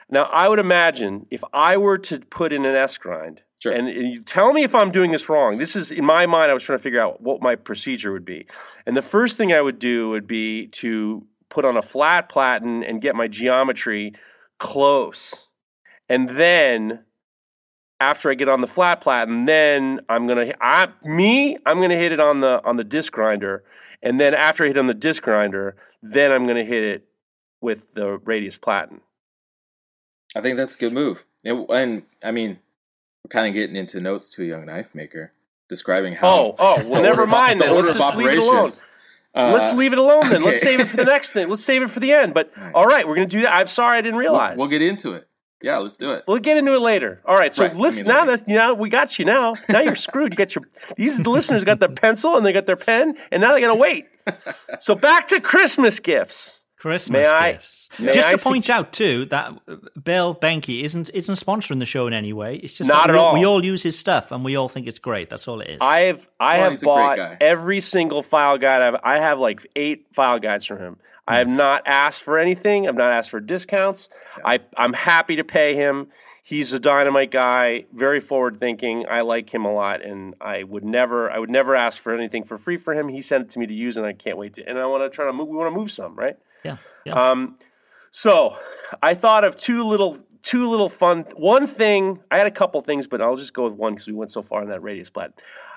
Now, 0.09 0.23
I 0.25 0.47
would 0.47 0.59
imagine 0.59 1.25
if 1.31 1.43
I 1.53 1.77
were 1.77 1.97
to 1.97 2.19
put 2.19 2.53
in 2.53 2.65
an 2.65 2.75
S 2.75 2.97
grind, 2.99 3.41
Sure. 3.61 3.73
and, 3.73 3.87
and 3.89 4.13
you 4.13 4.21
tell 4.21 4.53
me 4.53 4.63
if 4.63 4.75
I'm 4.75 4.91
doing 4.91 5.09
this 5.11 5.27
wrong. 5.27 5.57
This 5.57 5.75
is 5.75 5.91
in 5.91 6.05
my 6.05 6.27
mind. 6.27 6.51
I 6.51 6.53
was 6.53 6.63
trying 6.63 6.77
to 6.77 6.83
figure 6.83 7.01
out 7.01 7.19
what 7.21 7.41
my 7.41 7.55
procedure 7.55 8.11
would 8.13 8.25
be, 8.25 8.45
and 8.85 8.95
the 8.95 9.01
first 9.01 9.35
thing 9.35 9.51
I 9.53 9.59
would 9.61 9.79
do 9.79 10.09
would 10.09 10.27
be 10.27 10.67
to 10.67 11.25
put 11.49 11.65
on 11.65 11.75
a 11.77 11.81
flat 11.81 12.29
platen 12.29 12.83
and 12.83 13.01
get 13.01 13.15
my 13.15 13.27
geometry 13.27 14.13
close, 14.59 15.47
and 16.09 16.29
then 16.29 17.03
after 17.99 18.29
I 18.29 18.33
get 18.33 18.49
on 18.49 18.61
the 18.61 18.67
flat 18.67 19.01
platen, 19.01 19.45
then 19.45 20.01
I'm 20.09 20.27
gonna 20.27 20.53
I 20.61 20.87
me 21.03 21.57
I'm 21.65 21.79
gonna 21.81 21.97
hit 21.97 22.11
it 22.11 22.19
on 22.19 22.39
the 22.41 22.63
on 22.65 22.75
the 22.77 22.83
disc 22.83 23.13
grinder, 23.13 23.63
and 24.01 24.19
then 24.19 24.33
after 24.33 24.63
I 24.65 24.67
hit 24.67 24.77
on 24.77 24.87
the 24.87 24.93
disc 24.93 25.23
grinder, 25.23 25.75
then 26.01 26.31
I'm 26.31 26.45
gonna 26.47 26.65
hit 26.65 26.83
it 26.83 27.05
with 27.61 27.93
the 27.93 28.17
radius 28.19 28.57
platen. 28.57 29.01
I 30.35 30.41
think 30.41 30.57
that's 30.57 30.75
a 30.75 30.77
good 30.79 30.93
move. 30.93 31.23
And, 31.45 31.65
and 31.69 32.03
I 32.23 32.31
mean, 32.31 32.57
we're 33.23 33.29
kind 33.29 33.47
of 33.47 33.53
getting 33.53 33.75
into 33.75 33.99
notes 33.99 34.29
to 34.31 34.43
a 34.43 34.45
young 34.47 34.65
knife 34.65 34.95
maker, 34.95 35.31
describing 35.69 36.13
how. 36.15 36.27
Oh 36.29 36.55
oh 36.59 36.89
well 36.89 37.01
never 37.09 37.23
of- 37.23 37.29
mind 37.29 37.61
the 37.61 37.65
then. 37.65 37.75
Let's 37.75 37.93
just 37.93 38.15
leave 38.17 38.29
it 38.29 38.39
alone. 38.39 38.71
Uh, 39.35 39.49
Let's 39.51 39.75
leave 39.75 39.93
it 39.93 39.97
alone 39.99 40.29
then. 40.29 40.43
Let's 40.43 40.61
save 40.61 40.79
it 40.79 40.87
for 40.89 40.97
the 40.97 41.05
next 41.05 41.31
thing. 41.31 41.49
Let's 41.49 41.63
save 41.63 41.81
it 41.81 41.89
for 41.89 41.99
the 41.99 42.11
end. 42.11 42.35
But 42.35 42.51
All 42.55 42.63
right. 42.65 42.75
all 42.75 42.85
right, 42.85 43.07
we're 43.07 43.15
gonna 43.15 43.25
do 43.27 43.41
that. 43.41 43.55
I'm 43.55 43.65
sorry 43.65 43.97
I 43.97 44.01
didn't 44.01 44.17
We'll, 44.17 44.29
realize. 44.29 44.57
we'll 44.59 44.67
get 44.67 44.83
into 44.83 45.13
it. 45.13 45.27
Yeah, 45.63 45.77
let's 45.77 45.97
do 45.97 46.11
it. 46.11 46.25
We'll 46.27 46.39
get 46.39 46.57
into 46.57 46.75
it 46.75 46.81
later. 46.81 47.21
All 47.25 47.35
right. 47.35 47.53
So 47.53 47.63
Right, 47.65 47.73
I 47.75 47.79
listen 47.79 48.05
mean, 48.05 48.13
now. 48.15 48.19
later. 48.25 48.31
That's 48.37 48.47
you 48.49 48.55
know 48.55 48.73
we 48.73 48.89
got 48.89 49.17
you 49.17 49.25
now. 49.25 49.55
Now 49.69 49.79
you're 49.79 49.95
screwed. 49.95 50.33
You 50.33 50.37
got 50.37 50.53
your 50.53 50.65
these 50.97 51.17
the 51.23 51.29
listeners 51.29 51.63
got 51.63 51.79
their 51.79 51.89
pencil 51.89 52.35
and 52.37 52.45
they 52.45 52.51
got 52.53 52.65
their 52.67 52.75
pen 52.75 53.17
and 53.31 53.41
now 53.41 53.53
they 53.53 53.61
got 53.61 53.69
to 53.73 53.75
wait. 53.79 54.05
So 54.79 54.93
back 54.93 55.27
to 55.27 55.39
Christmas 55.41 55.99
gifts. 55.99 56.59
Christmas 56.77 57.25
May 57.31 57.51
gifts. 57.53 57.89
may 57.97 58.11
just 58.11 58.27
I 58.27 58.35
to 58.35 58.43
point 58.43 58.69
out 58.69 58.91
too 58.91 59.23
that 59.27 59.53
uh, 59.69 59.75
Bill 60.03 60.35
Behnke 60.35 60.83
isn't 60.83 61.09
isn't 61.13 61.35
sponsoring 61.35 61.79
the 61.79 61.85
show 61.85 62.07
in 62.07 62.13
any 62.13 62.33
way. 62.33 62.57
It's 62.57 62.77
just 62.77 62.89
Not 62.89 63.09
at 63.09 63.13
we, 63.13 63.19
all. 63.19 63.33
we 63.35 63.45
all 63.45 63.63
use 63.63 63.81
his 63.83 63.97
stuff 63.97 64.33
and 64.33 64.43
we 64.43 64.57
all 64.57 64.67
think 64.67 64.85
it's 64.87 64.99
great. 64.99 65.29
That's 65.29 65.47
all 65.47 65.61
it 65.61 65.69
is. 65.69 65.77
I 65.79 65.99
have 66.01 66.27
I 66.41 66.57
Oh, 66.57 66.63
have 66.63 66.71
he's 66.73 66.81
a 66.81 66.85
great 66.85 66.93
bought 66.93 67.19
every 67.39 67.79
single 67.79 68.21
file 68.21 68.57
guide. 68.57 68.81
I've, 68.81 68.99
I 69.01 69.19
have 69.19 69.39
like 69.39 69.65
eight 69.77 70.07
file 70.13 70.39
guides 70.39 70.65
from 70.65 70.79
him. 70.79 70.97
I 71.27 71.37
have 71.37 71.47
not 71.47 71.83
asked 71.85 72.23
for 72.23 72.37
anything. 72.37 72.87
I've 72.87 72.95
not 72.95 73.11
asked 73.11 73.29
for 73.29 73.39
discounts. 73.39 74.09
I 74.43 74.59
I'm 74.77 74.93
happy 74.93 75.37
to 75.37 75.43
pay 75.43 75.75
him. 75.75 76.07
He's 76.45 76.73
a 76.73 76.79
dynamite 76.79 77.31
guy, 77.31 77.85
very 77.93 78.19
forward 78.19 78.59
thinking. 78.59 79.05
I 79.09 79.21
like 79.21 79.49
him 79.49 79.63
a 79.63 79.73
lot, 79.73 80.03
and 80.03 80.35
I 80.41 80.63
would 80.63 80.83
never 80.83 81.31
I 81.31 81.39
would 81.39 81.49
never 81.49 81.75
ask 81.75 81.97
for 81.97 82.13
anything 82.13 82.43
for 82.43 82.57
free 82.57 82.77
for 82.77 82.93
him. 82.93 83.07
He 83.07 83.21
sent 83.21 83.45
it 83.45 83.49
to 83.51 83.59
me 83.59 83.67
to 83.67 83.73
use, 83.73 83.95
and 83.95 84.05
I 84.05 84.11
can't 84.11 84.37
wait 84.37 84.55
to. 84.55 84.67
And 84.67 84.77
I 84.77 84.85
want 84.85 85.03
to 85.03 85.15
try 85.15 85.25
to 85.25 85.33
move. 85.33 85.47
We 85.47 85.55
want 85.55 85.73
to 85.73 85.79
move 85.79 85.91
some, 85.91 86.15
right? 86.15 86.35
yeah, 86.63 86.77
yeah. 87.05 87.31
Um, 87.31 87.57
so 88.11 88.57
I 89.01 89.15
thought 89.15 89.43
of 89.43 89.57
two 89.57 89.83
little, 89.85 90.19
two 90.41 90.69
little 90.69 90.89
fun. 90.89 91.25
One 91.35 91.65
thing 91.65 92.19
I 92.29 92.37
had 92.37 92.47
a 92.47 92.51
couple 92.51 92.81
things, 92.81 93.07
but 93.07 93.21
I'll 93.21 93.37
just 93.37 93.53
go 93.53 93.63
with 93.63 93.73
one 93.73 93.93
because 93.93 94.07
we 94.07 94.13
went 94.13 94.31
so 94.31 94.41
far 94.41 94.61
in 94.61 94.69
that 94.69 94.83
radius 94.83 95.09
plat. 95.09 95.33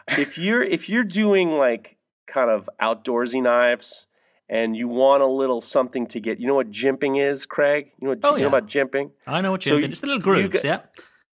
If 0.09 0.37
you're 0.37 0.63
if 0.63 0.89
you're 0.89 1.05
doing 1.05 1.53
like 1.53 1.97
kind 2.27 2.51
of 2.51 2.69
outdoorsy 2.81 3.41
knives 3.41 4.06
and 4.49 4.77
you 4.77 4.89
want 4.89 5.23
a 5.23 5.27
little 5.27 5.61
something 5.61 6.07
to 6.09 6.21
get, 6.21 6.39
you 6.41 6.47
know 6.47 6.55
what 6.55 6.71
jimping 6.71 7.21
is, 7.21 7.47
Craig? 7.47 7.93
You 8.01 8.07
know 8.07 8.11
what 8.11 8.21
Oh, 8.25 8.37
you 8.37 8.43
know 8.43 8.49
about 8.49 8.67
jimping? 8.69 9.11
I 9.27 9.41
know 9.41 9.53
what 9.53 9.63
so 9.63 9.71
you're 9.71 9.81
you- 9.81 9.87
It's 9.87 10.01
the 10.01 10.07
little 10.07 10.23
grooves, 10.23 10.63
yeah. 10.65 10.81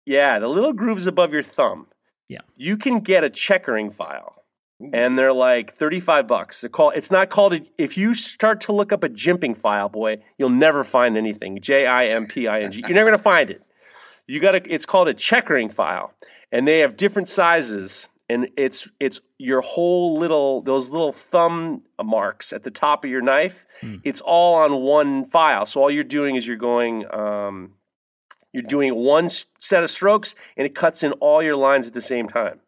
Yeah, 0.07 0.39
the 0.39 0.49
little 0.49 0.73
grooves 0.73 1.07
above 1.07 1.33
your 1.33 1.43
thumb. 1.43 1.87
Yeah. 2.29 2.41
You 2.57 2.77
can 2.77 3.01
get 3.01 3.25
a 3.25 3.31
checkering 3.31 3.91
file. 3.91 4.37
And 4.93 5.17
they're 5.17 5.33
like 5.33 5.73
35 5.77 6.27
bucks. 6.27 6.61
They're 6.61 6.69
called, 6.69 6.95
it's 6.97 7.13
not 7.13 7.31
called, 7.31 7.55
a, 7.55 7.61
if 7.79 7.97
you 7.97 8.15
start 8.15 8.61
to 8.63 8.73
look 8.73 8.93
up 8.93 9.05
a 9.05 9.09
jimping 9.09 9.57
file, 9.57 9.89
boy, 9.89 10.17
you'll 10.39 10.49
never 10.51 10.83
find 10.83 11.17
anything. 11.17 11.61
J 11.61 11.87
I 11.87 12.07
M 12.07 12.27
P 12.27 12.49
I 12.49 12.63
N 12.63 12.73
G. 12.73 12.81
You're 12.81 12.89
never 12.97 13.11
going 13.11 13.17
to 13.17 13.23
find 13.23 13.49
it. 13.49 13.63
You 14.27 14.41
got 14.41 14.53
to, 14.53 14.63
it's 14.69 14.85
called 14.85 15.07
a 15.07 15.15
checkering 15.15 15.69
file. 15.69 16.13
And 16.51 16.67
they 16.67 16.81
have 16.81 16.97
different 16.97 17.29
sizes. 17.29 18.09
And 18.33 18.49
it's, 18.57 18.89
it's 19.01 19.21
your 19.39 19.61
whole 19.61 20.19
little, 20.19 20.63
those 20.63 20.89
little 20.91 21.13
thumb 21.13 21.83
marks 22.03 22.53
at 22.53 22.63
the 22.63 22.71
top 22.71 23.05
of 23.05 23.11
your 23.11 23.23
knife. 23.23 23.67
It's 24.05 24.21
all 24.21 24.55
on 24.57 24.81
one 24.83 25.27
file. 25.27 25.67
So 25.67 25.83
all 25.83 25.91
you're 25.91 26.05
doing 26.19 26.37
is 26.37 26.47
you're 26.47 26.57
going, 26.57 27.05
um, 27.13 27.73
You're 28.53 28.63
doing 28.77 28.95
one 28.95 29.29
set 29.61 29.83
of 29.83 29.91
strokes, 29.91 30.35
and 30.57 30.67
it 30.67 30.75
cuts 30.75 31.03
in 31.03 31.13
all 31.21 31.43
your 31.43 31.57
lines 31.57 31.87
at 31.89 31.95
the 31.95 32.01
same 32.15 32.29
time. 32.29 32.61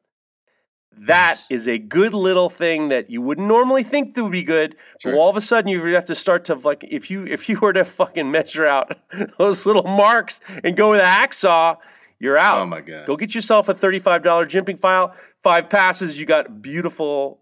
That 0.96 1.37
Nice. 1.37 1.46
is 1.50 1.68
a 1.68 1.77
good 1.79 2.14
little 2.14 2.48
thing 2.48 2.88
that 2.90 3.11
you 3.11 3.20
wouldn't 3.20 3.48
normally 3.48 3.83
think 3.83 4.14
that 4.14 4.22
would 4.22 4.33
be 4.33 4.44
good. 4.44 4.77
Sure. 5.00 5.12
But 5.12 5.18
all 5.18 5.29
of 5.29 5.37
a 5.37 5.40
sudden, 5.40 5.68
you 5.68 5.83
have 5.94 6.05
to 6.07 6.14
start 6.14 6.44
to 6.46 6.55
like 6.55 6.85
if 6.88 7.11
you 7.11 7.27
if 7.27 7.48
you 7.48 7.59
were 7.61 7.72
to 7.72 7.85
fucking 7.85 8.31
measure 8.31 8.64
out 8.66 8.96
those 9.38 9.66
little 9.66 9.83
marks 9.83 10.40
and 10.62 10.77
go 10.77 10.92
with 10.92 11.00
a 11.00 11.05
hacksaw, 11.05 11.77
you're 12.20 12.38
out. 12.38 12.61
Oh 12.61 12.66
my 12.66 12.81
god. 12.81 13.07
Go 13.07 13.16
get 13.16 13.35
yourself 13.35 13.68
a 13.68 13.74
thirty-five 13.74 14.22
dollar 14.22 14.46
jimping 14.46 14.79
file. 14.81 15.14
Five 15.44 15.70
passes, 15.70 16.18
you 16.18 16.26
got 16.26 16.62
beautiful 16.62 17.38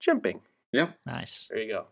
jimping. 0.00 0.40
Yep. 0.72 0.94
Nice. 1.06 1.48
There 1.50 1.58
you 1.58 1.72
go. 1.72 1.86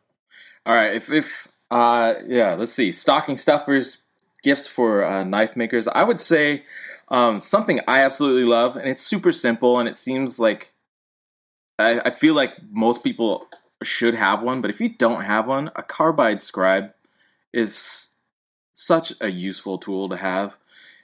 All 0.64 0.74
right. 0.74 0.94
If 0.94 1.10
if 1.10 1.48
uh 1.70 2.14
yeah, 2.26 2.54
let's 2.54 2.72
see. 2.72 2.92
Stocking 2.92 3.36
stuffers, 3.36 4.04
gifts 4.42 4.66
for 4.66 5.04
uh, 5.04 5.24
knife 5.24 5.56
makers. 5.56 5.88
I 5.88 6.04
would 6.04 6.20
say 6.20 6.64
um, 7.08 7.40
something 7.40 7.80
I 7.88 8.02
absolutely 8.02 8.44
love, 8.44 8.76
and 8.76 8.88
it's 8.88 9.02
super 9.02 9.32
simple, 9.32 9.80
and 9.80 9.88
it 9.88 9.96
seems 9.96 10.38
like 10.38 10.70
I, 11.78 12.00
I 12.04 12.10
feel 12.10 12.34
like 12.34 12.50
most 12.70 13.02
people 13.02 13.46
should 13.82 14.14
have 14.14 14.42
one, 14.42 14.60
but 14.60 14.70
if 14.70 14.80
you 14.80 14.90
don't 14.90 15.24
have 15.24 15.46
one, 15.46 15.70
a 15.76 15.82
carbide 15.82 16.42
scribe 16.42 16.92
is 17.52 18.10
such 18.72 19.12
a 19.20 19.30
useful 19.30 19.78
tool 19.78 20.08
to 20.08 20.16
have. 20.16 20.56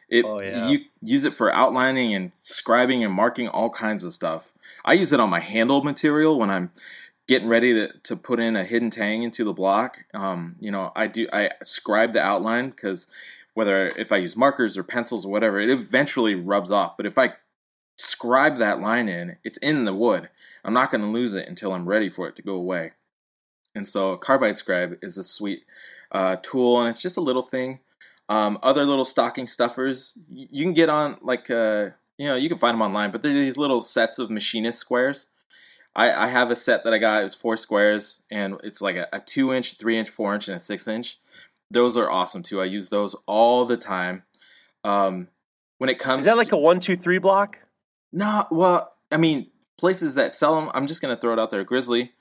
It 0.09 0.25
Oh, 0.25 0.41
yeah. 0.41 0.69
you 0.69 0.81
use 1.01 1.25
it 1.25 1.35
for 1.35 1.53
outlining 1.53 2.15
and 2.15 2.33
scribing 2.43 3.05
and 3.05 3.13
marking 3.13 3.49
all 3.49 3.71
kinds 3.71 4.05
of 4.05 4.13
stuff. 4.13 4.53
I 4.85 4.95
use 4.95 5.13
it 5.13 5.21
on 5.21 5.31
my 5.31 5.41
handle 5.41 5.83
material 5.83 6.39
when 6.39 6.51
I'm 6.51 6.71
getting 7.27 7.49
ready 7.49 7.73
to, 7.73 7.93
to 8.05 8.17
put 8.17 8.39
in 8.39 8.57
a 8.57 8.65
hidden 8.65 8.91
tang 8.91 9.23
into 9.23 9.45
the 9.45 9.53
block. 9.53 9.99
Um, 10.13 10.57
you 10.61 10.71
know, 10.71 10.93
I 10.95 11.07
do 11.07 11.27
I 11.33 11.51
scribe 11.63 12.13
the 12.13 12.21
outline 12.21 12.71
because 12.71 13.07
whether 13.55 13.89
if 13.89 14.13
I 14.13 14.19
use 14.19 14.37
markers 14.37 14.77
or 14.77 14.83
pencils 14.83 15.25
or 15.25 15.33
whatever, 15.33 15.61
it 15.61 15.71
eventually 15.71 16.35
rubs 16.35 16.71
off. 16.71 16.97
But 16.97 17.07
if 17.07 17.17
I 17.17 17.35
scribe 17.97 18.59
that 18.59 18.81
line 18.81 19.09
in, 19.09 19.37
it's 19.45 19.59
in 19.59 19.85
the 19.85 19.95
wood. 19.95 20.29
I'm 20.65 20.75
not 20.75 20.91
going 20.91 21.03
to 21.03 21.09
lose 21.09 21.35
it 21.35 21.49
until 21.49 21.73
I'm 21.73 21.89
ready 21.89 22.11
for 22.11 22.29
it 22.29 22.37
to 22.37 22.43
go 22.43 22.55
away. 22.55 22.93
And 23.75 23.89
so 23.89 24.17
carbide 24.17 24.57
scribe 24.57 24.99
is 25.03 25.19
a 25.19 25.25
sweet 25.25 25.65
uh, 26.13 26.37
tool, 26.43 26.81
and 26.81 26.89
it's 26.89 27.03
just 27.03 27.17
a 27.17 27.23
little 27.23 27.43
thing. 27.43 27.81
Um, 28.29 28.59
other 28.63 28.87
little 28.87 29.05
stocking 29.05 29.47
stuffers 29.47 30.15
you 30.31 30.65
can 30.65 30.73
get 30.73 30.89
on 30.89 31.19
like 31.21 31.51
uh, 31.51 31.91
you 32.17 32.27
know 32.27 32.37
you 32.37 32.49
can 32.49 32.59
find 32.59 32.75
them 32.75 32.83
online, 32.83 33.11
but 33.11 33.23
they're 33.23 33.33
these 33.35 33.57
little 33.59 33.83
sets 33.83 34.19
of 34.19 34.31
machinist 34.31 34.79
squares. 34.79 35.27
I, 35.97 36.11
I 36.13 36.29
have 36.29 36.51
a 36.51 36.57
set 36.57 36.83
that 36.85 36.93
I 36.95 36.99
got. 36.99 37.21
It 37.21 37.25
was 37.25 37.35
four 37.35 37.57
squares, 37.57 38.23
and 38.31 38.57
it's 38.65 38.81
like 38.81 38.97
a, 38.97 39.07
a 39.13 39.21
two 39.21 39.53
inch, 39.53 39.77
three 39.79 39.99
inch, 39.99 40.09
four 40.11 40.35
inch, 40.35 40.49
and 40.49 40.57
a 40.57 40.61
six 40.61 40.89
inch. 40.89 41.19
Those 41.71 41.97
are 41.97 42.11
awesome 42.11 42.43
too. 42.43 42.61
I 42.61 42.65
use 42.65 42.89
those 42.89 43.15
all 43.27 43.65
the 43.67 43.77
time. 43.77 44.23
Um, 44.85 45.29
when 45.79 45.91
it 45.91 45.99
comes, 45.99 46.23
Is 46.23 46.27
that 46.27 46.37
like 46.37 46.49
to- 46.49 46.57
a 46.57 46.59
one, 46.59 46.81
two, 46.81 46.97
three 46.97 47.19
block? 47.19 47.59
no, 48.13 48.47
well, 48.51 48.95
I 49.13 49.17
mean, 49.19 49.49
places 49.77 50.15
that 50.15 50.33
sell 50.33 50.55
them, 50.57 50.71
I'm 50.75 50.87
just 50.87 51.01
gonna 51.03 51.17
throw 51.17 51.33
it 51.33 51.39
out 51.39 51.51
there. 51.51 51.63
Grizzly, 51.65 52.13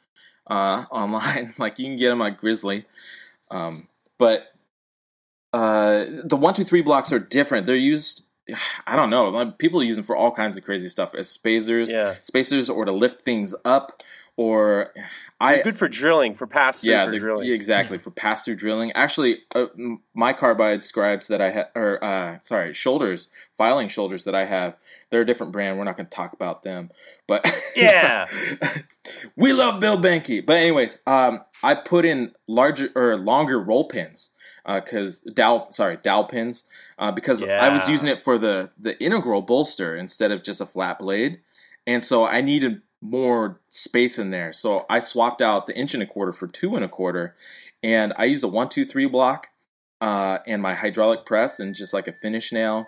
uh, 0.47 0.85
online, 0.91 1.53
like 1.57 1.79
you 1.79 1.85
can 1.85 1.97
get 1.97 2.09
them 2.09 2.21
at 2.21 2.37
Grizzly, 2.37 2.85
um, 3.51 3.87
but 4.17 4.52
uh, 5.53 6.05
the 6.25 6.35
one, 6.35 6.53
two, 6.53 6.63
three 6.63 6.81
blocks 6.81 7.11
are 7.11 7.19
different. 7.19 7.65
They're 7.67 7.75
used, 7.75 8.25
I 8.87 8.95
don't 8.95 9.09
know, 9.09 9.29
like, 9.29 9.57
people 9.57 9.83
use 9.83 9.95
them 9.95 10.05
for 10.05 10.15
all 10.15 10.31
kinds 10.31 10.57
of 10.57 10.63
crazy 10.65 10.89
stuff 10.89 11.13
as 11.15 11.29
spacers, 11.29 11.91
Yeah. 11.91 12.15
spacers, 12.21 12.69
or 12.69 12.85
to 12.85 12.91
lift 12.91 13.21
things 13.21 13.53
up, 13.65 14.01
or 14.35 14.93
I 15.39 15.55
They're 15.55 15.63
good 15.63 15.77
for 15.77 15.87
drilling, 15.89 16.33
for 16.35 16.47
pass 16.47 16.81
through 16.81 16.91
yeah, 16.93 17.05
for 17.05 17.17
drilling. 17.19 17.51
exactly 17.51 17.97
for 17.97 18.11
pass 18.11 18.43
through 18.45 18.55
drilling. 18.55 18.91
Actually, 18.93 19.39
uh, 19.55 19.65
my 20.13 20.31
carbide 20.33 20.83
scribes 20.83 21.27
that 21.27 21.41
I 21.41 21.51
have, 21.51 21.67
or 21.75 22.03
uh, 22.03 22.39
sorry, 22.41 22.73
shoulders, 22.73 23.27
filing 23.57 23.89
shoulders 23.89 24.23
that 24.23 24.33
I 24.35 24.45
have, 24.45 24.75
they're 25.09 25.21
a 25.21 25.25
different 25.25 25.51
brand. 25.51 25.77
We're 25.77 25.83
not 25.83 25.97
going 25.97 26.07
to 26.07 26.15
talk 26.15 26.33
about 26.33 26.63
them, 26.63 26.89
but 27.27 27.45
Yeah. 27.75 28.27
we 29.35 29.53
love 29.53 29.79
Bill 29.79 29.97
Behnke. 29.97 30.45
But 30.45 30.53
anyways, 30.57 30.99
um, 31.05 31.41
I 31.61 31.75
put 31.75 32.05
in 32.05 32.31
larger 32.47 32.89
or 32.95 33.17
longer 33.17 33.59
roll 33.61 33.87
pins 33.89 34.29
because 34.65 35.19
dowel, 35.19 35.67
sorry, 35.71 35.97
dowel 36.01 36.25
pins, 36.25 36.63
uh, 36.97 37.11
because 37.11 37.43
I 37.43 37.69
was 37.69 37.87
using 37.89 38.07
it 38.07 38.23
for 38.23 38.37
the 38.37 38.69
the 38.79 38.97
integral 39.03 39.41
bolster 39.41 39.95
instead 39.95 40.31
of 40.31 40.43
just 40.43 40.61
a 40.61 40.65
flat 40.65 40.99
blade, 40.99 41.39
and 41.85 42.03
so 42.03 42.25
I 42.25 42.41
needed 42.41 42.81
more 43.01 43.59
space 43.69 44.17
in 44.17 44.31
there. 44.31 44.53
So 44.53 44.85
I 44.89 44.99
swapped 44.99 45.41
out 45.41 45.67
the 45.67 45.75
inch 45.75 45.93
and 45.93 46.01
a 46.01 46.05
quarter 46.05 46.31
for 46.31 46.47
two 46.47 46.75
and 46.75 46.85
a 46.85 46.89
quarter, 46.89 47.35
and 47.83 48.13
I 48.17 48.25
used 48.25 48.43
a 48.43 48.47
one 48.47 48.69
two 48.69 48.85
three 48.85 49.07
block 49.07 49.47
uh, 50.01 50.39
and 50.47 50.61
my 50.61 50.73
hydraulic 50.73 51.25
press 51.25 51.59
and 51.59 51.75
just 51.75 51.93
like 51.93 52.07
a 52.07 52.13
finish 52.13 52.51
nail 52.51 52.87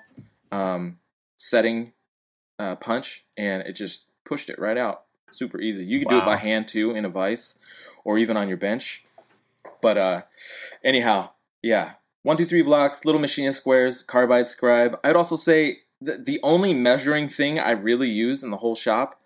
um, 0.51 0.97
setting 1.37 1.91
uh, 2.59 2.75
punch, 2.75 3.25
and 3.37 3.63
it 3.63 3.73
just 3.73 4.05
pushed 4.25 4.49
it 4.49 4.59
right 4.59 4.77
out. 4.77 5.03
Super 5.29 5.59
easy. 5.59 5.85
You 5.85 5.99
could 5.99 6.09
do 6.09 6.17
it 6.19 6.25
by 6.25 6.37
hand 6.37 6.67
too 6.67 6.91
in 6.91 7.03
a 7.03 7.09
vise, 7.09 7.55
or 8.03 8.17
even 8.17 8.37
on 8.37 8.47
your 8.47 8.57
bench. 8.57 9.03
But 9.81 9.97
uh, 9.97 10.21
anyhow, 10.83 11.31
yeah, 11.65 11.93
one 12.21 12.37
two 12.37 12.45
three 12.45 12.61
blocks, 12.61 13.05
little 13.05 13.19
machinist 13.19 13.59
squares, 13.59 14.03
carbide 14.03 14.47
scribe. 14.47 14.99
I'd 15.03 15.15
also 15.15 15.35
say 15.35 15.79
the 15.99 16.21
the 16.23 16.39
only 16.43 16.75
measuring 16.75 17.27
thing 17.27 17.57
I 17.57 17.71
really 17.71 18.07
use 18.07 18.43
in 18.43 18.51
the 18.51 18.57
whole 18.57 18.75
shop 18.75 19.19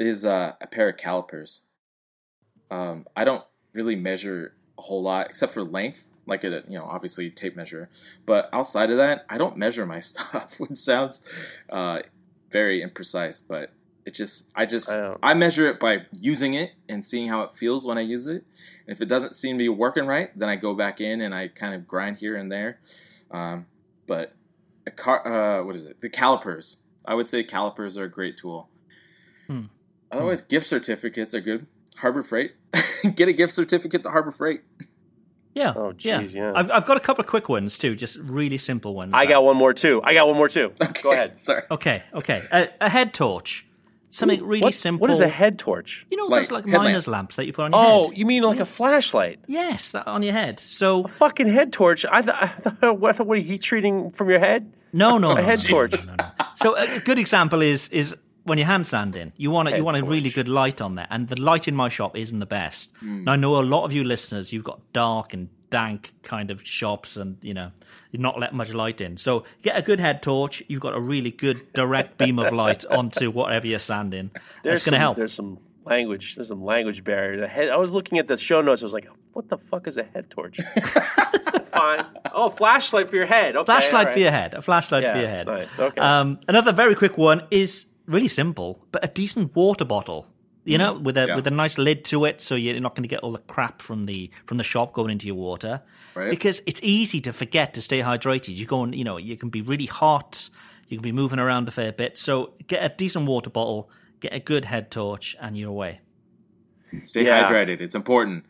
is 0.00 0.24
uh, 0.24 0.54
a 0.60 0.66
pair 0.66 0.88
of 0.88 0.96
calipers. 0.96 1.60
Um, 2.72 3.06
I 3.14 3.22
don't 3.22 3.44
really 3.72 3.94
measure 3.94 4.54
a 4.78 4.82
whole 4.82 5.00
lot 5.00 5.30
except 5.30 5.54
for 5.54 5.62
length, 5.62 6.08
like 6.26 6.42
a 6.42 6.64
you 6.66 6.76
know 6.76 6.84
obviously 6.84 7.30
tape 7.30 7.54
measure. 7.54 7.88
But 8.26 8.50
outside 8.52 8.90
of 8.90 8.96
that, 8.96 9.24
I 9.28 9.38
don't 9.38 9.56
measure 9.56 9.86
my 9.86 10.00
stuff, 10.10 10.54
which 10.58 10.76
sounds 10.76 11.22
uh, 11.70 12.00
very 12.50 12.84
imprecise. 12.84 13.42
But 13.46 13.70
it 14.10 14.14
just 14.14 14.44
I 14.54 14.66
just 14.66 14.90
I 14.90 15.14
I 15.22 15.34
measure 15.34 15.68
it 15.68 15.80
by 15.80 15.98
using 16.12 16.54
it 16.54 16.72
and 16.88 17.04
seeing 17.04 17.28
how 17.28 17.42
it 17.42 17.54
feels 17.54 17.84
when 17.84 17.96
I 17.96 18.02
use 18.02 18.26
it. 18.26 18.44
And 18.86 18.96
if 18.96 19.00
it 19.00 19.06
doesn't 19.06 19.34
seem 19.34 19.56
to 19.56 19.62
be 19.62 19.68
working 19.68 20.06
right, 20.06 20.36
then 20.38 20.48
I 20.48 20.56
go 20.56 20.74
back 20.74 21.00
in 21.00 21.20
and 21.20 21.34
I 21.34 21.48
kind 21.48 21.74
of 21.74 21.86
grind 21.86 22.18
here 22.18 22.36
and 22.36 22.50
there. 22.50 22.80
Um, 23.30 23.66
but 24.06 24.34
a 24.86 24.90
car, 24.90 25.60
uh, 25.60 25.64
what 25.64 25.76
is 25.76 25.86
it? 25.86 26.00
The 26.00 26.08
calipers. 26.08 26.78
I 27.04 27.14
would 27.14 27.28
say 27.28 27.44
calipers 27.44 27.96
are 27.96 28.04
a 28.04 28.10
great 28.10 28.36
tool. 28.36 28.68
Hmm. 29.46 29.66
Otherwise, 30.10 30.42
gift 30.42 30.66
certificates 30.66 31.34
are 31.34 31.40
good. 31.40 31.66
Harbor 31.96 32.22
Freight. 32.22 32.52
Get 33.14 33.28
a 33.28 33.32
gift 33.32 33.52
certificate 33.54 34.02
to 34.02 34.10
Harbor 34.10 34.32
Freight. 34.32 34.62
Yeah. 35.54 35.72
Oh, 35.74 35.92
jeez, 35.92 36.34
yeah. 36.34 36.52
I've, 36.54 36.70
I've 36.70 36.86
got 36.86 36.96
a 36.96 37.00
couple 37.00 37.22
of 37.22 37.28
quick 37.28 37.48
ones 37.48 37.76
too, 37.78 37.96
just 37.96 38.16
really 38.18 38.58
simple 38.58 38.94
ones. 38.94 39.12
I 39.14 39.24
that- 39.24 39.30
got 39.32 39.44
one 39.44 39.56
more 39.56 39.74
too. 39.74 40.00
I 40.04 40.14
got 40.14 40.26
one 40.28 40.36
more 40.36 40.48
too. 40.48 40.72
Go 41.02 41.12
ahead. 41.12 41.38
Sorry. 41.38 41.62
Okay, 41.70 42.02
okay. 42.14 42.42
A, 42.52 42.68
a 42.80 42.88
head 42.88 43.12
torch. 43.14 43.66
Something 44.10 44.44
really 44.44 44.62
What- 44.62 44.74
simple. 44.74 45.00
What 45.02 45.10
is 45.10 45.20
a 45.20 45.28
head 45.28 45.58
torch? 45.58 46.04
You 46.10 46.16
know 46.16 46.26
Like 46.26 46.42
those 46.42 46.50
like 46.50 46.64
headlamp. 46.64 46.84
miner's 46.84 47.06
lamps 47.06 47.36
that 47.36 47.46
you 47.46 47.52
put 47.52 47.64
on 47.66 47.72
your 47.72 47.80
head. 47.82 47.90
Oh, 47.92 48.08
head? 48.08 48.18
you 48.18 48.26
mean 48.26 48.42
like 48.42 48.58
a 48.60 48.66
flashlight? 48.66 49.38
Yes, 49.46 49.92
that 49.92 50.06
on 50.06 50.22
your 50.22 50.32
head. 50.32 50.58
So 50.60 51.04
a 51.04 51.08
Fucking 51.08 51.48
head 51.48 51.72
torch. 51.72 52.04
I, 52.10 52.22
th- 52.22 52.34
I 52.40 52.46
thought, 52.48 52.98
what, 53.02 53.18
what 53.20 53.34
are 53.34 53.36
you 53.36 53.44
heat 53.44 53.62
treating 53.62 54.10
from 54.10 54.28
your 54.28 54.40
head? 54.40 54.72
no, 54.92 55.18
no, 55.18 55.30
A 55.30 55.34
no, 55.36 55.42
head 55.42 55.60
no, 55.62 55.68
torch. 55.68 55.92
no, 55.92 56.02
no, 56.04 56.14
no. 56.18 56.26
So 56.56 56.76
a 56.76 56.96
a 56.96 57.00
good 57.00 57.18
example 57.18 57.62
is 57.62 57.88
is 57.90 58.16
when 58.42 58.58
you're 58.58 58.66
hand 58.66 58.86
sanding. 58.86 59.32
You 59.36 59.52
want 59.52 59.68
a, 59.68 59.76
you 59.76 59.84
want 59.84 59.96
a 59.98 60.04
really 60.04 60.30
good 60.30 60.48
light 60.48 60.80
on 60.80 60.96
there, 60.96 61.06
and 61.10 61.28
the 61.28 61.40
light 61.40 61.68
in 61.68 61.76
my 61.76 61.88
shop 61.88 62.16
isn't 62.16 62.40
the 62.40 62.46
best. 62.46 62.90
Hmm. 62.98 63.22
Now 63.24 63.32
I 63.34 63.36
know 63.36 63.60
a 63.60 63.62
lot 63.62 63.84
of 63.84 63.92
you 63.92 64.02
listeners, 64.02 64.52
you've 64.52 64.64
got 64.64 64.80
dark 64.92 65.32
and 65.34 65.48
dank 65.70 66.12
kind 66.22 66.50
of 66.50 66.66
shops, 66.66 67.16
and 67.16 67.36
you 67.42 67.54
know 67.54 67.70
not 68.12 68.38
let 68.38 68.52
much 68.54 68.74
light 68.74 69.00
in. 69.00 69.16
So 69.16 69.44
get 69.62 69.76
a 69.78 69.82
good 69.82 70.00
head 70.00 70.22
torch. 70.22 70.62
You've 70.68 70.80
got 70.80 70.94
a 70.96 71.00
really 71.00 71.30
good 71.30 71.72
direct 71.72 72.18
beam 72.18 72.38
of 72.38 72.52
light 72.52 72.84
onto 72.90 73.30
whatever 73.30 73.66
you're 73.66 73.78
sanding. 73.78 74.30
There's 74.62 74.84
going 74.84 74.92
to 74.94 74.98
help. 74.98 75.16
There's 75.16 75.32
some 75.32 75.58
language. 75.84 76.34
There's 76.34 76.48
some 76.48 76.64
language 76.64 77.02
barrier. 77.04 77.40
The 77.40 77.48
head, 77.48 77.68
I 77.68 77.76
was 77.76 77.92
looking 77.92 78.18
at 78.18 78.26
the 78.28 78.36
show 78.36 78.60
notes. 78.60 78.82
I 78.82 78.86
was 78.86 78.92
like, 78.92 79.08
what 79.32 79.48
the 79.48 79.58
fuck 79.58 79.86
is 79.86 79.96
a 79.96 80.02
head 80.02 80.28
torch? 80.30 80.58
That's 80.94 81.68
fine. 81.68 82.04
Oh, 82.32 82.50
flashlight 82.50 83.08
for 83.08 83.16
your 83.16 83.26
head. 83.26 83.56
Okay, 83.56 83.64
flashlight 83.64 84.08
all 84.08 84.12
for 84.12 84.18
your 84.18 84.30
head. 84.30 84.54
A 84.54 84.62
flashlight 84.62 85.02
Yeah, 85.02 85.12
for 85.14 85.18
your 85.20 85.28
head. 85.28 85.46
nice, 85.46 85.78
okay. 85.78 86.00
Um, 86.00 86.40
another 86.48 86.72
very 86.72 86.94
quick 86.94 87.16
one 87.16 87.42
is 87.50 87.86
really 88.06 88.28
simple, 88.28 88.84
but 88.92 89.04
a 89.04 89.08
decent 89.08 89.54
water 89.54 89.84
bottle. 89.84 90.26
You 90.64 90.76
know, 90.78 90.94
mm. 90.96 91.02
with 91.02 91.16
a 91.16 91.26
Yeah. 91.28 91.36
with 91.36 91.46
a 91.46 91.50
nice 91.50 91.78
lid 91.78 92.04
to 92.06 92.24
it, 92.26 92.40
so 92.40 92.54
you're 92.54 92.78
not 92.80 92.94
going 92.94 93.02
to 93.04 93.08
get 93.08 93.20
all 93.20 93.32
the 93.32 93.38
crap 93.38 93.80
from 93.82 94.04
the 94.04 94.30
from 94.46 94.58
the 94.58 94.64
shop 94.64 94.92
going 94.92 95.10
into 95.10 95.26
your 95.26 95.36
water. 95.36 95.82
Right. 96.14 96.30
Because 96.30 96.62
it's 96.66 96.80
easy 96.82 97.20
to 97.22 97.32
forget 97.32 97.72
to 97.74 97.80
stay 97.80 98.00
hydrated. 98.00 98.54
You 98.54 98.66
go 98.66 98.82
and 98.82 98.94
you 98.94 99.04
know 99.04 99.16
you 99.16 99.36
can 99.36 99.48
be 99.48 99.62
really 99.62 99.86
hot. 99.86 100.50
You 100.88 100.96
can 100.98 101.02
be 101.02 101.12
moving 101.12 101.38
around 101.38 101.68
a 101.68 101.70
fair 101.70 101.92
bit. 101.92 102.18
So 102.18 102.54
get 102.66 102.82
a 102.84 102.94
decent 102.94 103.26
water 103.26 103.48
bottle, 103.48 103.88
get 104.20 104.32
a 104.34 104.40
good 104.40 104.64
head 104.66 104.90
torch, 104.90 105.36
and 105.40 105.56
you're 105.56 105.70
away. 105.70 106.00
Stay 107.04 107.24
Yeah. 107.24 107.48
hydrated. 107.48 107.80
It's 107.80 107.94
important. 107.94 108.44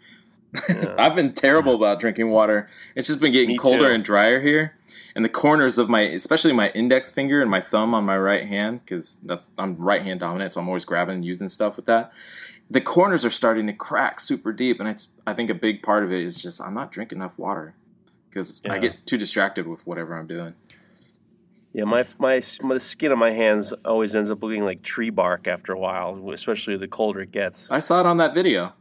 I've 0.99 1.14
been 1.14 1.33
terrible 1.35 1.75
about 1.77 2.01
drinking 2.01 2.31
water. 2.31 2.68
It's 2.96 3.07
just 3.07 3.20
been 3.20 3.31
getting 3.33 3.51
Me 3.51 3.59
colder 3.59 3.87
too. 3.87 3.92
and 3.94 4.03
drier 4.05 4.40
here. 4.40 4.75
And 5.14 5.25
the 5.25 5.29
corners 5.29 5.79
of 5.79 5.88
my, 5.88 6.03
especially 6.03 6.53
my 6.53 6.70
index 6.70 7.11
finger 7.11 7.40
and 7.42 7.51
my 7.51 7.61
thumb 7.61 7.94
on 7.94 8.05
my 8.05 8.18
right 8.18 8.46
hand, 8.46 8.81
because 8.85 9.16
I'm 9.59 9.77
right 9.77 10.03
hand 10.03 10.20
dominant, 10.20 10.53
so 10.53 10.61
I'm 10.61 10.68
always 10.68 10.85
grabbing 10.85 11.16
and 11.16 11.25
using 11.25 11.49
stuff 11.49 11.77
with 11.77 11.87
that. 11.87 12.12
The 12.70 12.81
corners 12.81 13.25
are 13.25 13.31
starting 13.31 13.66
to 13.66 13.73
crack 13.73 14.20
super 14.20 14.53
deep, 14.53 14.79
and 14.79 14.88
it's. 14.88 15.09
I 15.27 15.35
think 15.35 15.51
a 15.51 15.55
big 15.55 15.83
part 15.83 16.05
of 16.05 16.12
it 16.12 16.23
is 16.23 16.40
just 16.40 16.61
I'm 16.61 16.75
not 16.75 16.92
drinking 16.92 17.18
enough 17.18 17.37
water 17.37 17.75
because 18.29 18.62
I 18.68 18.79
get 18.79 19.07
too 19.07 19.18
distracted 19.18 19.66
with 19.66 19.85
whatever 19.87 20.16
I'm 20.16 20.29
doing. 20.29 20.55
Yeah, 21.73 21.85
my, 21.85 22.05
my 22.18 22.42
my 22.62 22.75
the 22.75 22.81
skin 22.81 23.12
on 23.12 23.18
my 23.18 23.31
hands 23.31 23.73
always 23.85 24.14
ends 24.14 24.31
up 24.31 24.42
looking 24.42 24.64
like 24.64 24.83
tree 24.83 25.11
bark 25.11 25.46
after 25.46 25.73
a 25.73 25.79
while, 25.79 26.31
especially 26.33 26.77
the 26.77 26.88
colder 26.88 27.20
it 27.20 27.31
gets. 27.31 27.70
I 27.70 27.79
saw 27.79 28.01
it 28.01 28.07
on 28.07 28.16
that 28.18 28.35
video. 28.35 28.73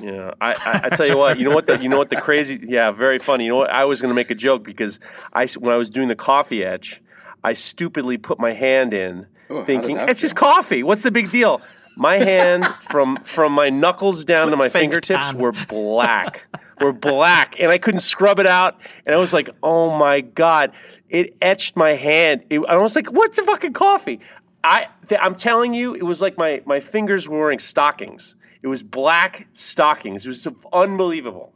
Yeah, 0.00 0.32
I, 0.40 0.52
I, 0.52 0.80
I 0.84 0.88
tell 0.90 1.06
you 1.06 1.16
what, 1.16 1.38
you 1.38 1.44
know 1.44 1.54
what 1.54 1.66
the 1.66 1.80
you 1.80 1.88
know 1.88 1.96
what 1.96 2.10
the 2.10 2.20
crazy 2.20 2.60
yeah, 2.62 2.90
very 2.90 3.18
funny. 3.18 3.44
You 3.44 3.50
know 3.50 3.56
what? 3.56 3.70
I 3.70 3.84
was 3.84 4.00
going 4.00 4.10
to 4.10 4.14
make 4.14 4.30
a 4.30 4.34
joke 4.34 4.62
because 4.62 5.00
I 5.32 5.46
when 5.58 5.72
I 5.72 5.76
was 5.76 5.88
doing 5.88 6.08
the 6.08 6.16
coffee 6.16 6.64
etch, 6.64 7.00
I 7.42 7.54
stupidly 7.54 8.18
put 8.18 8.38
my 8.38 8.52
hand 8.52 8.92
in, 8.92 9.26
Ooh, 9.50 9.64
thinking 9.64 9.96
it's 9.96 10.20
just 10.20 10.36
coffee. 10.36 10.82
What's 10.82 11.02
the 11.02 11.10
big 11.10 11.30
deal? 11.30 11.62
My 11.96 12.16
hand 12.16 12.66
from 12.80 13.16
from 13.24 13.52
my 13.52 13.70
knuckles 13.70 14.24
down 14.24 14.50
to 14.50 14.56
my 14.56 14.68
fingertips 14.68 15.30
tan. 15.30 15.38
were 15.38 15.52
black, 15.52 16.46
were 16.80 16.92
black, 16.92 17.58
and 17.58 17.72
I 17.72 17.78
couldn't 17.78 18.00
scrub 18.00 18.38
it 18.38 18.46
out. 18.46 18.78
And 19.06 19.14
I 19.14 19.18
was 19.18 19.32
like, 19.32 19.48
oh 19.62 19.96
my 19.96 20.20
god, 20.20 20.72
it 21.08 21.36
etched 21.40 21.74
my 21.74 21.94
hand. 21.94 22.44
It, 22.50 22.60
I 22.68 22.76
was 22.76 22.96
like, 22.96 23.06
what's 23.06 23.38
a 23.38 23.44
fucking 23.44 23.72
coffee? 23.72 24.20
I 24.62 24.88
th- 25.08 25.20
I'm 25.22 25.36
telling 25.36 25.72
you, 25.72 25.94
it 25.94 26.02
was 26.02 26.20
like 26.20 26.36
my 26.36 26.60
my 26.66 26.80
fingers 26.80 27.26
were 27.28 27.38
wearing 27.38 27.60
stockings. 27.60 28.34
It 28.62 28.68
was 28.68 28.82
black 28.82 29.48
stockings. 29.52 30.24
It 30.24 30.28
was 30.28 30.48
unbelievable. 30.72 31.52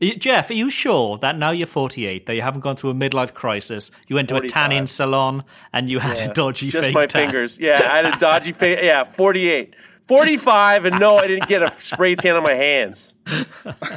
Jeff, 0.00 0.50
are 0.50 0.54
you 0.54 0.68
sure 0.68 1.16
that 1.18 1.38
now 1.38 1.50
you're 1.50 1.66
48, 1.66 2.26
that 2.26 2.34
you 2.34 2.42
haven't 2.42 2.60
gone 2.60 2.76
through 2.76 2.90
a 2.90 2.94
midlife 2.94 3.32
crisis? 3.32 3.90
You 4.06 4.16
went 4.16 4.28
to 4.30 4.36
a 4.36 4.46
tanning 4.48 4.86
salon 4.86 5.44
and 5.72 5.88
you 5.88 5.98
had 5.98 6.18
a 6.18 6.32
dodgy 6.32 6.68
Just 6.68 6.86
fake 6.86 6.94
my 6.94 7.06
tan. 7.06 7.26
fingers. 7.28 7.58
Yeah, 7.58 7.88
I 7.90 7.98
had 8.02 8.14
a 8.14 8.18
dodgy 8.18 8.52
face. 8.52 8.80
Yeah, 8.82 9.04
48. 9.04 9.74
45, 10.08 10.84
and 10.84 11.00
no, 11.00 11.16
I 11.16 11.26
didn't 11.26 11.48
get 11.48 11.62
a 11.62 11.72
spray 11.80 12.14
tan 12.14 12.36
on 12.36 12.42
my 12.42 12.54
hands. 12.54 13.14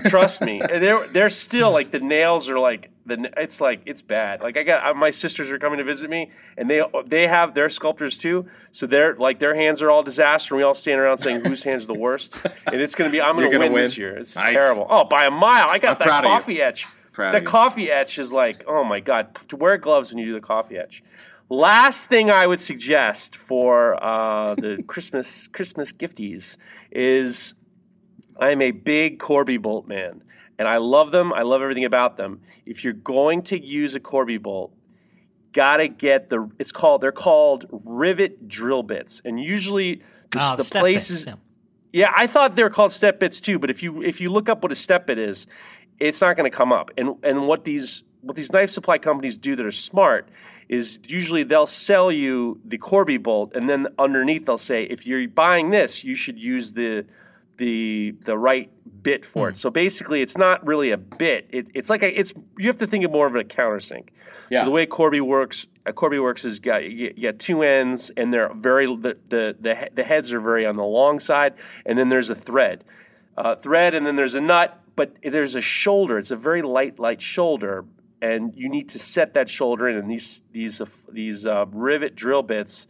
Trust 0.08 0.41
me. 0.41 0.62
And 0.62 0.84
they're, 0.84 1.06
they're 1.08 1.30
still 1.30 1.72
like 1.72 1.91
the 1.91 2.00
nails 2.00 2.50
are 2.50 2.60
like, 2.60 2.89
the 3.06 3.30
it's 3.38 3.60
like, 3.62 3.82
it's 3.86 4.02
bad. 4.02 4.41
Like, 4.41 4.58
I 4.58 4.63
got 4.63 4.96
my 4.96 5.12
sisters 5.12 5.50
are 5.52 5.60
coming 5.60 5.78
to 5.80 5.84
visit 5.84 6.10
me, 6.10 6.32
and 6.58 6.70
they 6.70 6.82
they 7.06 7.28
have 7.28 7.54
their 7.54 7.70
sculptors 7.70 8.17
too. 8.17 8.48
So 8.72 8.86
they're 8.86 9.15
like, 9.15 9.39
their 9.39 9.56
hands 9.56 9.82
are 9.82 9.89
all 9.89 10.04
disaster, 10.04 10.54
and 10.56 10.60
we 10.60 10.63
all 10.63 10.74
stand 10.74 11.00
around 11.00 11.17
saying 11.20 11.43
whose 11.46 11.63
hands 11.63 11.84
are 11.86 11.88
the 11.88 11.93
worst. 11.93 12.46
And 12.65 12.82
it's 12.82 12.96
going 12.96 13.10
to 13.10 13.12
be, 13.12 13.22
I'm 13.22 13.36
gonna, 13.36 13.50
gonna 13.50 13.72
win, 13.72 13.84
this 13.84 13.98
year. 13.98 14.17
It's 14.17 14.36
Nice. 14.36 14.52
terrible. 14.54 14.88
Oh, 14.89 15.06
by 15.06 15.26
a 15.26 15.32
mile. 15.32 15.67
I 15.70 15.78
got 15.80 15.93
I'm 15.93 16.00
that 16.00 16.08
proud 16.08 16.26
of 16.26 16.32
you. 16.32 16.38
coffee 16.38 16.62
etch. 16.62 16.88
Proud 17.13 17.34
the 17.34 17.41
coffee 17.41 17.89
etch 17.89 18.20
is 18.20 18.32
like, 18.34 18.63
oh 18.67 18.84
my 18.84 19.00
god, 19.00 19.36
to 19.50 19.56
wear 19.56 19.78
gloves 19.78 20.10
when 20.12 20.20
you 20.20 20.26
do 20.28 20.34
the 20.34 20.41
coffee 20.41 20.78
etch. 20.78 21.02
Last 21.50 22.08
thing 22.08 22.30
I 22.30 22.46
would 22.46 22.60
suggest 22.60 23.38
for 23.38 24.02
uh, 24.04 24.56
the 24.56 24.84
Christmas 24.88 25.48
Christmas 25.48 25.94
gifties 25.94 26.58
is 26.92 27.54
I'm 28.40 28.62
a 28.62 28.72
big 28.72 29.20
Corby 29.20 29.58
bolt 29.58 29.88
man, 29.88 30.24
and 30.60 30.68
I 30.68 30.78
love 30.78 31.12
them. 31.12 31.34
I 31.34 31.44
love 31.44 31.62
everything 31.62 31.86
about 31.86 32.18
them. 32.18 32.42
If 32.66 32.84
you're 32.84 32.94
going 32.94 33.44
to 33.44 33.60
use 33.66 33.96
a 33.96 34.00
Corby 34.02 34.38
bolt, 34.38 34.74
gotta 35.54 35.88
get 35.88 36.30
the. 36.30 36.50
It's 36.60 36.74
called. 36.74 37.00
They're 37.00 37.14
called 37.14 37.66
rivet 37.72 38.48
drill 38.50 38.84
bits, 38.84 39.22
and 39.24 39.40
usually 39.40 40.02
the, 40.32 40.40
Ah, 40.40 40.56
the 40.58 40.66
places. 40.66 41.24
bits, 41.24 41.28
yeah. 41.28 41.36
Yeah, 41.94 42.14
I 42.16 42.28
thought 42.28 42.58
they 42.58 42.64
were 42.64 42.70
called 42.70 42.92
step 42.92 43.22
bits 43.22 43.40
too, 43.40 43.58
but 43.58 43.70
if 43.70 43.82
you 43.82 44.04
if 44.04 44.20
you 44.20 44.30
look 44.30 44.50
up 44.50 44.62
what 44.64 44.74
a 44.74 44.76
step 44.76 45.08
bit 45.08 45.18
is, 45.18 45.48
it's 45.98 46.20
not 46.20 46.36
going 46.36 46.52
to 46.52 46.56
come 46.56 46.74
up. 46.74 46.92
And 46.98 47.16
and 47.24 47.48
what 47.48 47.64
these 47.64 48.04
what 48.22 48.36
these 48.36 48.52
knife 48.52 48.70
supply 48.70 48.98
companies 48.98 49.38
do 49.38 49.56
that 49.56 49.66
are 49.66 49.72
smart 49.72 50.28
is 50.70 51.00
usually 51.08 51.44
they'll 51.44 51.66
sell 51.66 52.12
you 52.12 52.60
the 52.66 52.78
Corby 52.78 53.18
bolt, 53.18 53.54
and 53.56 53.70
then 53.70 53.88
underneath 53.98 54.46
they'll 54.46 54.58
say 54.58 54.84
if 54.84 55.06
you're 55.06 55.28
buying 55.28 55.70
this, 55.70 56.04
you 56.04 56.16
should 56.16 56.40
use 56.40 56.74
the 56.74 57.06
the 57.58 58.16
the 58.26 58.38
right 58.38 58.70
bit 59.04 59.26
for 59.26 59.50
it. 59.50 59.58
So 59.58 59.70
basically, 59.70 60.22
it's 60.22 60.38
not 60.38 60.66
really 60.66 60.92
a 60.92 60.98
bit. 60.98 61.48
It, 61.50 61.68
it's 61.74 61.90
like 61.90 62.04
a, 62.04 62.20
it's 62.20 62.34
you 62.58 62.68
have 62.68 62.78
to 62.78 62.88
think 62.88 63.06
of 63.06 63.12
more 63.12 63.28
of 63.28 63.36
a 63.36 63.44
countersink. 63.44 64.10
Yeah. 64.50 64.62
So 64.62 64.66
the 64.66 64.72
way 64.72 64.86
Corby 64.86 65.22
works, 65.22 65.68
uh, 65.86 65.92
Corby 65.92 66.20
works 66.20 66.46
is 66.46 66.60
got 66.60 66.84
you, 66.84 67.14
you 67.16 67.32
got 67.32 67.40
two 67.40 67.64
ends, 67.64 68.12
and 68.18 68.34
they're 68.34 68.54
very 68.54 68.86
the, 68.86 69.18
the 69.30 69.56
the 69.60 69.90
the 69.94 70.04
heads 70.04 70.34
are 70.34 70.40
very 70.40 70.66
on 70.66 70.76
the 70.76 70.84
long 70.84 71.20
side, 71.20 71.54
and 71.86 71.98
then 71.98 72.10
there's 72.10 72.30
a 72.30 72.36
thread, 72.36 72.84
uh, 73.38 73.56
thread, 73.56 73.94
and 73.94 74.06
then 74.06 74.16
there's 74.16 74.36
a 74.36 74.42
nut, 74.42 74.80
but 74.96 75.16
there's 75.24 75.56
a 75.56 75.62
shoulder. 75.62 76.18
It's 76.18 76.32
a 76.32 76.36
very 76.36 76.62
light 76.62 77.00
light 77.00 77.22
shoulder, 77.22 77.86
and 78.22 78.56
you 78.56 78.70
need 78.70 78.90
to 78.90 79.00
set 79.00 79.34
that 79.34 79.50
shoulder 79.50 79.88
in. 79.88 79.98
And 79.98 80.10
these 80.10 80.44
these 80.52 80.82
uh, 80.82 80.86
these 81.12 81.46
uh, 81.46 81.66
rivet 81.72 82.16
drill 82.16 82.44
bits 82.44 82.88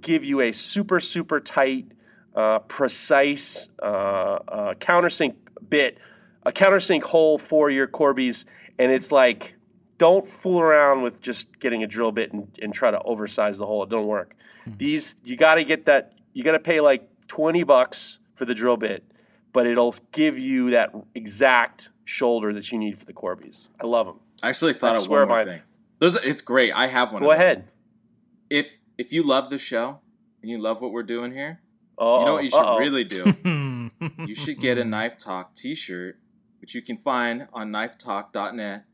give 0.00 0.24
you 0.24 0.40
a 0.40 0.52
super 0.52 1.00
super 1.00 1.40
tight, 1.40 1.86
uh, 2.34 2.60
precise 2.60 3.68
uh, 3.82 3.86
uh, 3.86 4.74
countersink 4.74 5.34
bit, 5.68 5.98
a 6.44 6.52
countersink 6.52 7.02
hole 7.02 7.38
for 7.38 7.70
your 7.70 7.86
Corbies, 7.86 8.44
and 8.78 8.92
it's 8.92 9.12
like 9.12 9.54
don't 9.98 10.28
fool 10.28 10.60
around 10.60 11.02
with 11.02 11.20
just 11.20 11.58
getting 11.58 11.82
a 11.82 11.86
drill 11.86 12.12
bit 12.12 12.32
and, 12.32 12.46
and 12.62 12.72
try 12.72 12.90
to 12.90 13.02
oversize 13.02 13.58
the 13.58 13.66
hole. 13.66 13.82
It 13.82 13.90
don't 13.90 14.06
work. 14.06 14.36
These 14.76 15.16
you 15.24 15.36
got 15.36 15.56
to 15.56 15.64
get 15.64 15.86
that. 15.86 16.12
You 16.34 16.44
got 16.44 16.52
to 16.52 16.60
pay 16.60 16.80
like 16.80 17.08
twenty 17.26 17.64
bucks 17.64 18.20
for 18.34 18.44
the 18.44 18.54
drill 18.54 18.76
bit, 18.76 19.02
but 19.52 19.66
it'll 19.66 19.94
give 20.12 20.38
you 20.38 20.70
that 20.70 20.94
exact 21.14 21.90
shoulder 22.04 22.52
that 22.52 22.70
you 22.70 22.78
need 22.78 22.98
for 22.98 23.04
the 23.04 23.12
Corbies. 23.12 23.68
I 23.80 23.86
love 23.86 24.06
them. 24.06 24.20
I 24.42 24.48
actually 24.50 24.74
thought 24.74 24.94
I 24.94 24.98
of 24.98 25.02
swear 25.04 25.20
one 25.26 25.28
more 25.28 25.44
thing. 25.44 25.62
Those, 25.98 26.14
it's 26.16 26.40
great. 26.40 26.72
I 26.72 26.86
have 26.86 27.12
one. 27.12 27.22
Go 27.22 27.30
of 27.30 27.36
those. 27.38 27.42
ahead. 27.44 27.68
If 28.50 28.66
if 28.96 29.12
you 29.12 29.22
love 29.24 29.50
the 29.50 29.58
show 29.58 29.98
and 30.42 30.50
you 30.50 30.58
love 30.58 30.80
what 30.80 30.92
we're 30.92 31.02
doing 31.02 31.32
here, 31.32 31.60
Oh, 31.98 32.20
you 32.20 32.26
know 32.26 32.32
what 32.34 32.44
you 32.44 32.50
should 32.50 32.76
really 32.78 33.04
do. 33.04 33.90
You 34.26 34.34
should 34.34 34.60
get 34.60 34.78
a 34.78 34.84
Knife 34.94 35.18
Talk 35.18 35.54
T-shirt, 35.56 36.16
which 36.60 36.74
you 36.74 36.80
can 36.82 36.96
find 36.98 37.48
on 37.52 37.72
KnifeTalk.net. 37.72 38.84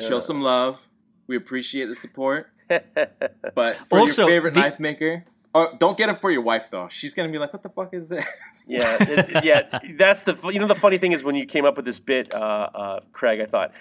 Show 0.00 0.20
some 0.20 0.42
love. 0.42 0.78
We 1.26 1.36
appreciate 1.36 1.86
the 1.86 1.94
support. 1.94 2.48
But 3.54 3.76
for 3.88 4.00
Also, 4.00 4.22
your 4.22 4.30
favorite 4.30 4.54
the- 4.54 4.60
knife 4.60 4.80
maker, 4.80 5.24
oh, 5.54 5.68
don't 5.78 5.96
get 5.96 6.08
it 6.10 6.18
for 6.20 6.30
your 6.30 6.42
wife 6.42 6.66
though. 6.70 6.88
She's 6.88 7.14
gonna 7.14 7.30
be 7.30 7.38
like, 7.38 7.52
"What 7.52 7.62
the 7.62 7.68
fuck 7.70 7.94
is 7.94 8.08
this?" 8.08 8.24
yeah, 8.66 8.96
it, 9.00 9.44
yeah. 9.44 9.78
That's 9.96 10.24
the 10.24 10.36
you 10.52 10.58
know 10.58 10.66
the 10.66 10.74
funny 10.74 10.98
thing 10.98 11.12
is 11.12 11.22
when 11.24 11.36
you 11.36 11.46
came 11.46 11.64
up 11.64 11.76
with 11.76 11.84
this 11.86 11.98
bit, 12.00 12.34
uh, 12.34 12.38
uh, 12.38 13.00
Craig. 13.12 13.40
I 13.40 13.46
thought 13.46 13.72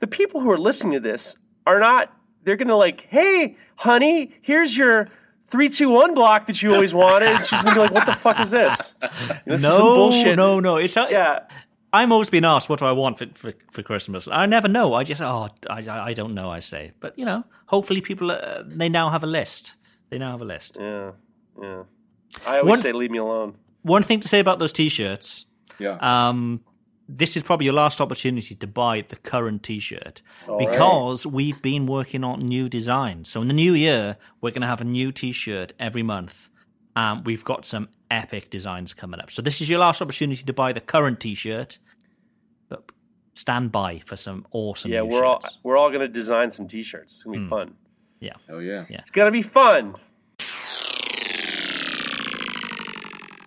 the 0.00 0.06
people 0.06 0.40
who 0.40 0.50
are 0.50 0.58
listening 0.58 0.92
to 0.94 1.00
this 1.00 1.36
are 1.66 1.78
not. 1.80 2.12
They're 2.44 2.56
gonna 2.56 2.76
like, 2.76 3.02
hey, 3.10 3.56
honey, 3.76 4.32
here's 4.42 4.76
your 4.76 5.08
three 5.46 5.68
two 5.68 5.90
one 5.90 6.14
block 6.14 6.46
that 6.46 6.62
you 6.62 6.72
always 6.74 6.94
wanted. 6.94 7.44
She's 7.44 7.62
gonna 7.62 7.74
be 7.74 7.80
like, 7.80 7.90
what 7.92 8.06
the 8.06 8.14
fuck 8.14 8.40
is 8.40 8.50
this? 8.50 8.94
You 9.02 9.08
know, 9.08 9.08
this 9.46 9.60
is 9.60 9.62
some 9.62 9.78
no, 9.78 9.94
bullshit. 9.94 10.36
no, 10.36 10.60
no. 10.60 10.76
It's 10.76 10.96
not, 10.96 11.10
Yeah, 11.10 11.40
I'm 11.92 12.12
always 12.12 12.30
being 12.30 12.44
asked 12.44 12.68
what 12.70 12.78
do 12.78 12.84
I 12.86 12.92
want 12.92 13.18
for, 13.18 13.26
for, 13.34 13.52
for 13.70 13.82
Christmas. 13.82 14.28
I 14.28 14.46
never 14.46 14.68
know. 14.68 14.94
I 14.94 15.04
just 15.04 15.20
oh 15.20 15.48
I, 15.68 15.80
I 15.80 16.04
I 16.10 16.12
don't 16.14 16.34
know. 16.34 16.48
I 16.50 16.60
say, 16.60 16.92
but 17.00 17.18
you 17.18 17.24
know, 17.26 17.44
hopefully 17.66 18.00
people 18.00 18.30
uh, 18.30 18.62
they 18.66 18.88
now 18.88 19.10
have 19.10 19.22
a 19.24 19.26
list. 19.26 19.74
They 20.10 20.18
now 20.18 20.30
have 20.30 20.40
a 20.40 20.46
list. 20.46 20.78
yeah, 20.80 21.10
yeah. 21.60 21.82
I 22.46 22.58
always 22.58 22.68
One- 22.70 22.80
say, 22.80 22.92
leave 22.92 23.10
me 23.10 23.18
alone. 23.18 23.56
One 23.82 24.02
thing 24.02 24.20
to 24.20 24.28
say 24.28 24.38
about 24.40 24.58
those 24.58 24.72
t-shirts. 24.72 25.46
yeah. 25.78 25.96
Um, 26.00 26.60
this 27.08 27.36
is 27.36 27.42
probably 27.42 27.64
your 27.64 27.74
last 27.74 28.00
opportunity 28.00 28.54
to 28.54 28.66
buy 28.66 29.00
the 29.00 29.16
current 29.16 29.62
T-shirt 29.62 30.20
because 30.58 31.26
we've 31.26 31.60
been 31.62 31.86
working 31.86 32.22
on 32.22 32.40
new 32.40 32.68
designs. 32.68 33.30
So 33.30 33.40
in 33.40 33.48
the 33.48 33.54
new 33.54 33.72
year, 33.72 34.18
we're 34.42 34.50
going 34.50 34.60
to 34.60 34.68
have 34.68 34.82
a 34.82 34.84
new 34.84 35.10
T-shirt 35.10 35.72
every 35.78 36.02
month. 36.02 36.50
Um, 36.94 37.24
we've 37.24 37.44
got 37.44 37.64
some 37.64 37.88
epic 38.10 38.50
designs 38.50 38.92
coming 38.92 39.20
up. 39.20 39.30
So 39.30 39.40
this 39.40 39.62
is 39.62 39.70
your 39.70 39.78
last 39.78 40.02
opportunity 40.02 40.42
to 40.42 40.52
buy 40.52 40.74
the 40.74 40.80
current 40.80 41.18
T-shirt, 41.20 41.78
but 42.68 42.92
stand 43.32 43.72
by 43.72 44.00
for 44.00 44.16
some 44.16 44.46
awesome. 44.50 44.90
Yeah, 44.90 45.00
new 45.00 45.08
we're 45.08 45.24
all 45.24 45.40
we're 45.62 45.76
all 45.78 45.90
gonna 45.90 46.08
design 46.08 46.50
some 46.50 46.68
t-shirts. 46.68 47.14
It's 47.14 47.22
gonna 47.22 47.38
be 47.38 47.46
fun. 47.48 47.74
yeah. 48.20 48.32
oh 48.50 48.58
yeah. 48.58 48.84
Yeah. 48.90 48.98
It's 49.00 49.10
gonna 49.10 49.30
be 49.30 49.42
fun. 49.42 49.94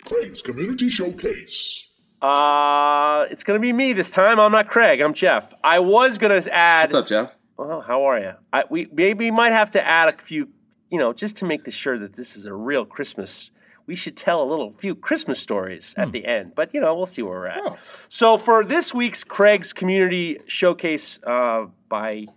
Craig's 0.05 0.41
Community 0.41 0.89
Showcase. 0.89 1.87
Uh, 2.21 3.25
it's 3.31 3.43
gonna 3.43 3.59
be 3.59 3.73
me 3.73 3.93
this 3.93 4.11
time. 4.11 4.39
I'm 4.39 4.51
not 4.51 4.67
Craig. 4.67 5.01
I'm 5.01 5.13
Jeff. 5.13 5.53
I 5.63 5.79
was 5.79 6.17
gonna 6.17 6.41
add. 6.51 6.93
What's 6.93 6.95
up, 6.95 7.07
Jeff? 7.07 7.37
Well, 7.57 7.81
how 7.81 8.03
are 8.03 8.19
you? 8.19 8.33
I, 8.53 8.63
we 8.69 8.87
maybe 8.91 9.31
might 9.31 9.53
have 9.53 9.71
to 9.71 9.85
add 9.85 10.09
a 10.09 10.17
few, 10.17 10.49
you 10.89 10.99
know, 10.99 11.13
just 11.13 11.37
to 11.37 11.45
make 11.45 11.69
sure 11.71 11.97
that 11.97 12.15
this 12.15 12.35
is 12.35 12.45
a 12.45 12.53
real 12.53 12.85
Christmas. 12.85 13.49
We 13.87 13.95
should 13.95 14.15
tell 14.15 14.43
a 14.43 14.45
little 14.45 14.71
few 14.77 14.93
Christmas 14.93 15.39
stories 15.39 15.95
at 15.97 16.11
the 16.11 16.23
end, 16.25 16.53
but 16.55 16.73
you 16.73 16.79
know, 16.79 16.95
we'll 16.95 17.07
see 17.07 17.23
where 17.23 17.39
we're 17.39 17.47
at. 17.47 17.59
Oh. 17.65 17.77
So 18.09 18.37
for 18.37 18.63
this 18.63 18.93
week's 18.93 19.23
Craig's 19.23 19.73
Community 19.73 20.39
Showcase 20.45 21.19
uh, 21.25 21.65
by 21.89 22.27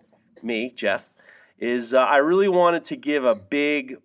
me, 0.43 0.73
Jeff, 0.75 1.11
is 1.59 1.93
uh, 1.93 1.99
I 1.99 2.17
really 2.17 2.49
wanted 2.49 2.87
to 2.87 2.97
give 2.97 3.25
a 3.25 3.35
big. 3.35 3.99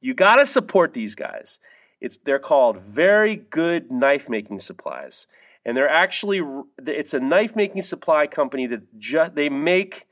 You 0.00 0.14
got 0.14 0.36
to 0.36 0.46
support 0.46 0.94
these 0.94 1.16
guys. 1.16 1.58
It's 2.00 2.18
they're 2.18 2.38
called 2.38 2.78
Very 2.78 3.36
Good 3.36 3.90
Knife 3.90 4.28
Making 4.28 4.58
Supplies, 4.58 5.26
and 5.64 5.76
they're 5.76 5.88
actually 5.88 6.40
it's 6.86 7.14
a 7.14 7.20
knife 7.20 7.56
making 7.56 7.82
supply 7.82 8.26
company 8.26 8.66
that 8.68 8.98
just 8.98 9.34
they 9.34 9.48
make 9.48 10.06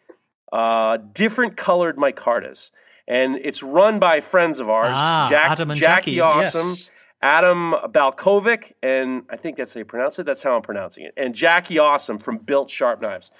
uh, 0.53 0.99
different 1.13 1.57
colored 1.57 1.97
micartas, 1.97 2.71
and 3.07 3.37
it's 3.37 3.63
run 3.63 3.99
by 3.99 4.21
friends 4.21 4.61
of 4.61 4.69
ours, 4.69 4.93
Ah, 4.95 5.29
Jack, 5.31 5.51
Adam 5.53 5.71
and 5.71 5.79
Jackie 5.79 6.17
Jackie, 6.17 6.21
Awesome, 6.21 6.69
yes. 6.71 6.91
Adam 7.23 7.75
Balkovic, 7.89 8.73
and 8.83 9.23
I 9.31 9.37
think 9.37 9.57
that's 9.57 9.75
how 9.75 9.79
you 9.79 9.85
pronounce 9.85 10.19
it. 10.19 10.27
That's 10.27 10.43
how 10.43 10.57
I'm 10.57 10.63
pronouncing 10.63 11.05
it. 11.05 11.15
And 11.17 11.35
Jackie 11.35 11.79
Awesome 11.79 12.19
from 12.19 12.39
Built 12.39 12.69
Sharp 12.69 13.01
Knives. 13.01 13.31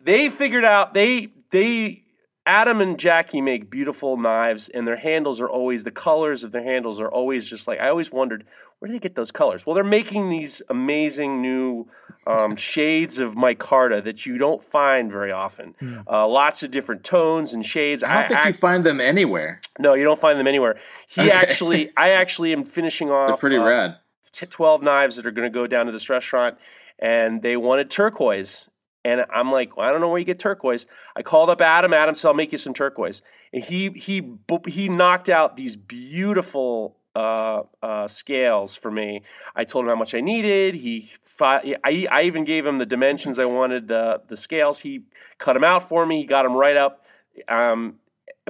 They 0.00 0.30
figured 0.30 0.64
out 0.64 0.94
they 0.94 1.28
they 1.50 2.04
Adam 2.48 2.80
and 2.80 2.98
Jackie 2.98 3.42
make 3.42 3.68
beautiful 3.68 4.16
knives, 4.16 4.70
and 4.70 4.86
their 4.88 4.96
handles 4.96 5.38
are 5.38 5.48
always 5.50 5.84
the 5.84 5.90
colors 5.90 6.44
of 6.44 6.50
their 6.50 6.62
handles 6.64 6.98
are 6.98 7.10
always 7.10 7.46
just 7.48 7.68
like 7.68 7.78
I 7.78 7.90
always 7.90 8.10
wondered 8.10 8.44
where 8.78 8.88
do 8.88 8.92
they 8.94 8.98
get 9.00 9.16
those 9.16 9.30
colors? 9.32 9.66
Well, 9.66 9.74
they're 9.74 9.84
making 9.84 10.30
these 10.30 10.62
amazing 10.70 11.42
new 11.42 11.86
um, 12.26 12.56
shades 12.72 13.18
of 13.18 13.34
micarta 13.34 14.02
that 14.04 14.24
you 14.24 14.38
don't 14.38 14.62
find 14.64 15.10
very 15.12 15.30
often. 15.32 15.74
Uh, 16.08 16.26
lots 16.28 16.62
of 16.62 16.70
different 16.70 17.04
tones 17.04 17.52
and 17.52 17.66
shades. 17.66 18.02
I 18.02 18.14
don't 18.14 18.28
think 18.28 18.44
you 18.46 18.52
find 18.54 18.84
them 18.84 19.00
anywhere. 19.00 19.60
no, 19.78 19.92
you 19.94 20.04
don't 20.04 20.18
find 20.20 20.38
them 20.38 20.46
anywhere. 20.46 20.78
He 21.08 21.22
Okay. 21.22 21.30
actually, 21.32 21.90
I 21.98 22.10
actually 22.22 22.52
am 22.52 22.64
finishing 22.64 23.10
off. 23.10 23.28
They're 23.28 23.36
pretty 23.36 23.56
uh, 23.58 23.64
rad. 23.64 23.96
t- 24.32 24.46
12 24.46 24.82
knives 24.82 25.16
that 25.16 25.26
are 25.26 25.32
going 25.32 25.50
to 25.52 25.54
go 25.54 25.66
down 25.66 25.84
to 25.86 25.92
this 25.92 26.08
restaurant 26.08 26.56
and 27.00 27.42
they 27.42 27.56
wanted 27.58 27.90
turquoise 27.90 28.70
and 29.04 29.24
i'm 29.32 29.50
like 29.52 29.76
well, 29.76 29.88
i 29.88 29.92
don't 29.92 30.00
know 30.00 30.08
where 30.08 30.18
you 30.18 30.24
get 30.24 30.38
turquoise. 30.38 30.86
I 31.16 31.22
called 31.22 31.50
up 31.50 31.60
adam 31.60 31.92
adam 31.92 32.14
said 32.14 32.28
i'll 32.28 32.34
make 32.34 32.52
you 32.52 32.58
some 32.58 32.74
turquoise. 32.74 33.22
And 33.52 33.62
he 33.62 33.90
he 33.90 34.32
he 34.66 34.88
knocked 34.88 35.28
out 35.28 35.56
these 35.56 35.76
beautiful 35.76 36.96
uh, 37.16 37.62
uh, 37.82 38.06
scales 38.06 38.76
for 38.76 38.90
me. 38.90 39.22
I 39.56 39.64
told 39.64 39.84
him 39.84 39.88
how 39.88 39.96
much 39.96 40.14
i 40.14 40.20
needed. 40.20 40.74
He 40.74 41.10
I, 41.40 41.74
I 41.84 42.22
even 42.22 42.44
gave 42.44 42.64
him 42.64 42.78
the 42.78 42.86
dimensions 42.86 43.38
i 43.38 43.44
wanted 43.44 43.88
the 43.88 44.22
the 44.28 44.36
scales. 44.36 44.78
He 44.78 45.02
cut 45.38 45.54
them 45.54 45.64
out 45.64 45.88
for 45.88 46.04
me. 46.06 46.20
He 46.20 46.26
got 46.26 46.42
them 46.44 46.54
right 46.54 46.76
up. 46.76 47.04
Um, 47.48 47.96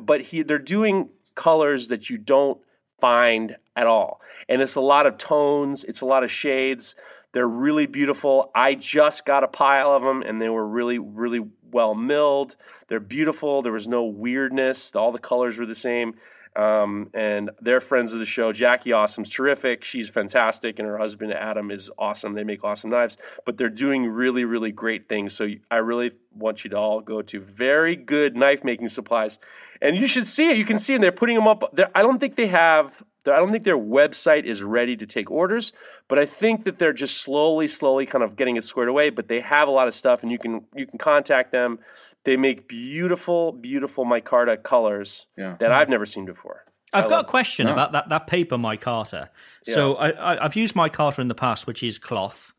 but 0.03 0.21
he 0.21 0.43
they're 0.43 0.59
doing 0.59 1.09
colors 1.35 1.89
that 1.89 2.11
you 2.11 2.19
don't 2.19 2.61
find 3.01 3.57
at 3.77 3.87
all. 3.87 4.21
And 4.49 4.61
it's 4.61 4.75
a 4.75 4.81
lot 4.81 5.07
of 5.07 5.19
tones, 5.19 5.85
it's 5.85 6.01
a 6.01 6.07
lot 6.07 6.25
of 6.25 6.31
shades. 6.31 6.95
They're 7.33 7.49
really 7.49 7.87
beautiful. 7.87 8.51
I 8.55 8.75
just 8.75 9.25
got 9.25 9.45
a 9.45 9.49
pile 9.49 9.91
of 9.91 10.03
them 10.03 10.23
and 10.23 10.41
they 10.41 10.49
were 10.49 10.67
really, 10.67 10.99
really 10.99 11.47
well 11.71 11.95
milled. 11.95 12.57
They're 12.89 13.01
beautiful. 13.01 13.63
There 13.63 13.73
was 13.73 13.87
no 13.87 14.05
weirdness. 14.05 14.95
All 14.97 15.13
the 15.13 15.19
colors 15.19 15.59
were 15.59 15.67
the 15.67 15.75
same. 15.75 16.15
Um, 16.57 17.11
and 17.15 17.51
they're 17.61 17.81
friends 17.81 18.13
of 18.13 18.19
the 18.19 18.27
show. 18.27 18.53
Jackie 18.53 18.93
Awesome's 18.93 19.29
terrific. 19.29 19.85
She's 19.85 20.09
fantastic. 20.09 20.79
And 20.79 20.89
her 20.89 20.99
husband, 20.99 21.33
Adam, 21.33 21.71
is 21.71 21.91
awesome. 21.99 22.33
They 22.35 22.43
make 22.43 22.65
awesome 22.65 22.91
knives, 22.91 23.17
but 23.45 23.57
they're 23.57 23.69
doing 23.69 24.07
really, 24.07 24.45
really 24.45 24.73
great 24.73 25.09
things. 25.09 25.35
So 25.35 25.49
I 25.71 25.77
really 25.77 26.13
want 26.35 26.65
you 26.65 26.71
to 26.71 26.77
all 26.77 27.01
go 27.01 27.23
to 27.23 27.41
very 27.41 27.95
good 27.95 28.35
knife 28.35 28.65
making 28.65 28.89
supplies. 28.89 29.39
And 29.81 29.97
you 29.97 30.09
should 30.09 30.27
see 30.27 30.49
it. 30.49 30.57
You 30.57 30.65
can 30.65 30.79
see 30.79 30.95
them. 30.95 31.03
They're 31.03 31.13
putting 31.13 31.37
them 31.37 31.47
up. 31.47 31.71
They're, 31.75 31.91
I 31.95 32.03
don't 32.03 32.19
think 32.19 32.35
they 32.35 32.49
have. 32.49 33.03
I 33.33 33.37
don't 33.39 33.53
think 33.53 33.65
their 33.65 33.79
website 33.79 34.45
is 34.45 34.63
ready 34.63 34.97
to 34.97 35.07
take 35.07 35.31
orders, 35.31 35.73
but 36.09 36.19
I 36.19 36.27
think 36.27 36.65
that 36.65 36.79
they're 36.79 36.93
just 36.93 37.21
slowly, 37.23 37.69
slowly 37.69 38.07
kind 38.07 38.25
of 38.25 38.37
getting 38.37 38.57
it 38.57 38.65
squared 38.65 38.89
away. 38.89 39.11
But 39.11 39.29
they 39.29 39.41
have 39.41 39.69
a 39.69 39.71
lot 39.71 39.89
of 39.89 39.95
stuff, 39.95 40.23
and 40.23 40.31
you 40.33 40.39
can 40.39 40.65
you 40.75 40.87
can 40.87 40.99
contact 40.99 41.53
them. 41.53 41.79
They 42.25 42.37
make 42.37 42.69
beautiful, 42.69 43.53
beautiful 43.53 44.05
micarta 44.05 44.63
colors 44.63 45.27
Yeah. 45.37 45.57
that 45.61 45.69
hmm. 45.69 45.73
I've 45.73 45.89
never 45.89 46.05
seen 46.05 46.27
before. 46.27 46.65
I've 46.93 47.07
I 47.07 47.09
got 47.09 47.25
a 47.25 47.29
question 47.29 47.67
Yeah. 47.67 47.75
about 47.75 47.93
that, 47.93 48.09
that 48.09 48.27
paper 48.27 48.57
micarta. 48.57 49.29
So 49.63 49.95
I, 49.95 50.11
I, 50.11 50.45
I've 50.45 50.57
used 50.57 50.75
micarta 50.75 51.21
in 51.21 51.29
the 51.29 51.35
past, 51.35 51.67
which 51.67 51.83
is 51.83 51.99
cloth, 51.99 52.55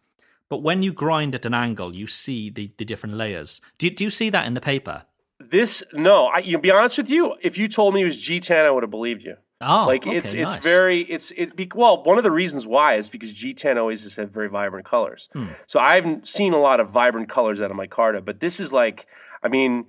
but 0.50 0.64
when 0.64 0.82
you 0.82 0.94
grind 0.94 1.36
at 1.36 1.46
an 1.46 1.54
angle, 1.54 1.96
you 1.96 2.08
see 2.08 2.50
the, 2.50 2.72
the 2.78 2.86
different 2.86 3.16
layers. 3.16 3.62
Do, 3.78 3.88
you- 3.88 3.94
do 3.96 4.04
you 4.06 4.10
see 4.10 4.30
that 4.30 4.48
in 4.48 4.54
the 4.54 4.62
paper? 4.62 5.04
This 5.40 5.84
no, 5.94 6.26
I, 6.28 6.40
you 6.40 6.58
be 6.60 6.70
honest 6.72 6.98
with 6.98 7.10
you. 7.10 7.36
If 7.42 7.58
you 7.58 7.68
told 7.68 7.94
me 7.94 8.02
it 8.02 8.06
was 8.06 8.18
G10, 8.18 8.66
I 8.66 8.72
would 8.72 8.84
have 8.84 8.92
believed 8.92 9.24
you. 9.24 9.36
Oh, 9.62 9.88
like 9.88 10.08
okay, 10.08 10.16
it's 10.16 10.34
it's 10.34 10.54
nice. 10.54 10.64
very 10.64 11.02
it's 11.02 11.32
it 11.32 11.56
be, 11.56 11.70
well 11.76 12.02
one 12.04 12.18
of 12.18 12.24
the 12.24 12.32
reasons 12.32 12.66
why 12.66 12.96
is 12.96 13.10
because 13.10 13.34
G10 13.34 13.76
always 13.78 14.04
has 14.04 14.16
had 14.16 14.32
very 14.32 14.48
vibrant 14.48 14.86
colors. 14.86 15.28
Hmm. 15.34 15.48
So 15.68 15.80
I 15.80 15.96
haven't 15.96 16.28
seen 16.28 16.54
a 16.54 16.60
lot 16.60 16.80
of 16.80 16.92
vibrant 16.92 17.28
colors 17.28 17.62
out 17.62 17.70
of 17.70 17.76
micarta, 17.76 18.24
but 18.24 18.40
this 18.40 18.60
is 18.62 18.72
like 18.72 19.06
I 19.44 19.50
mean 19.50 19.86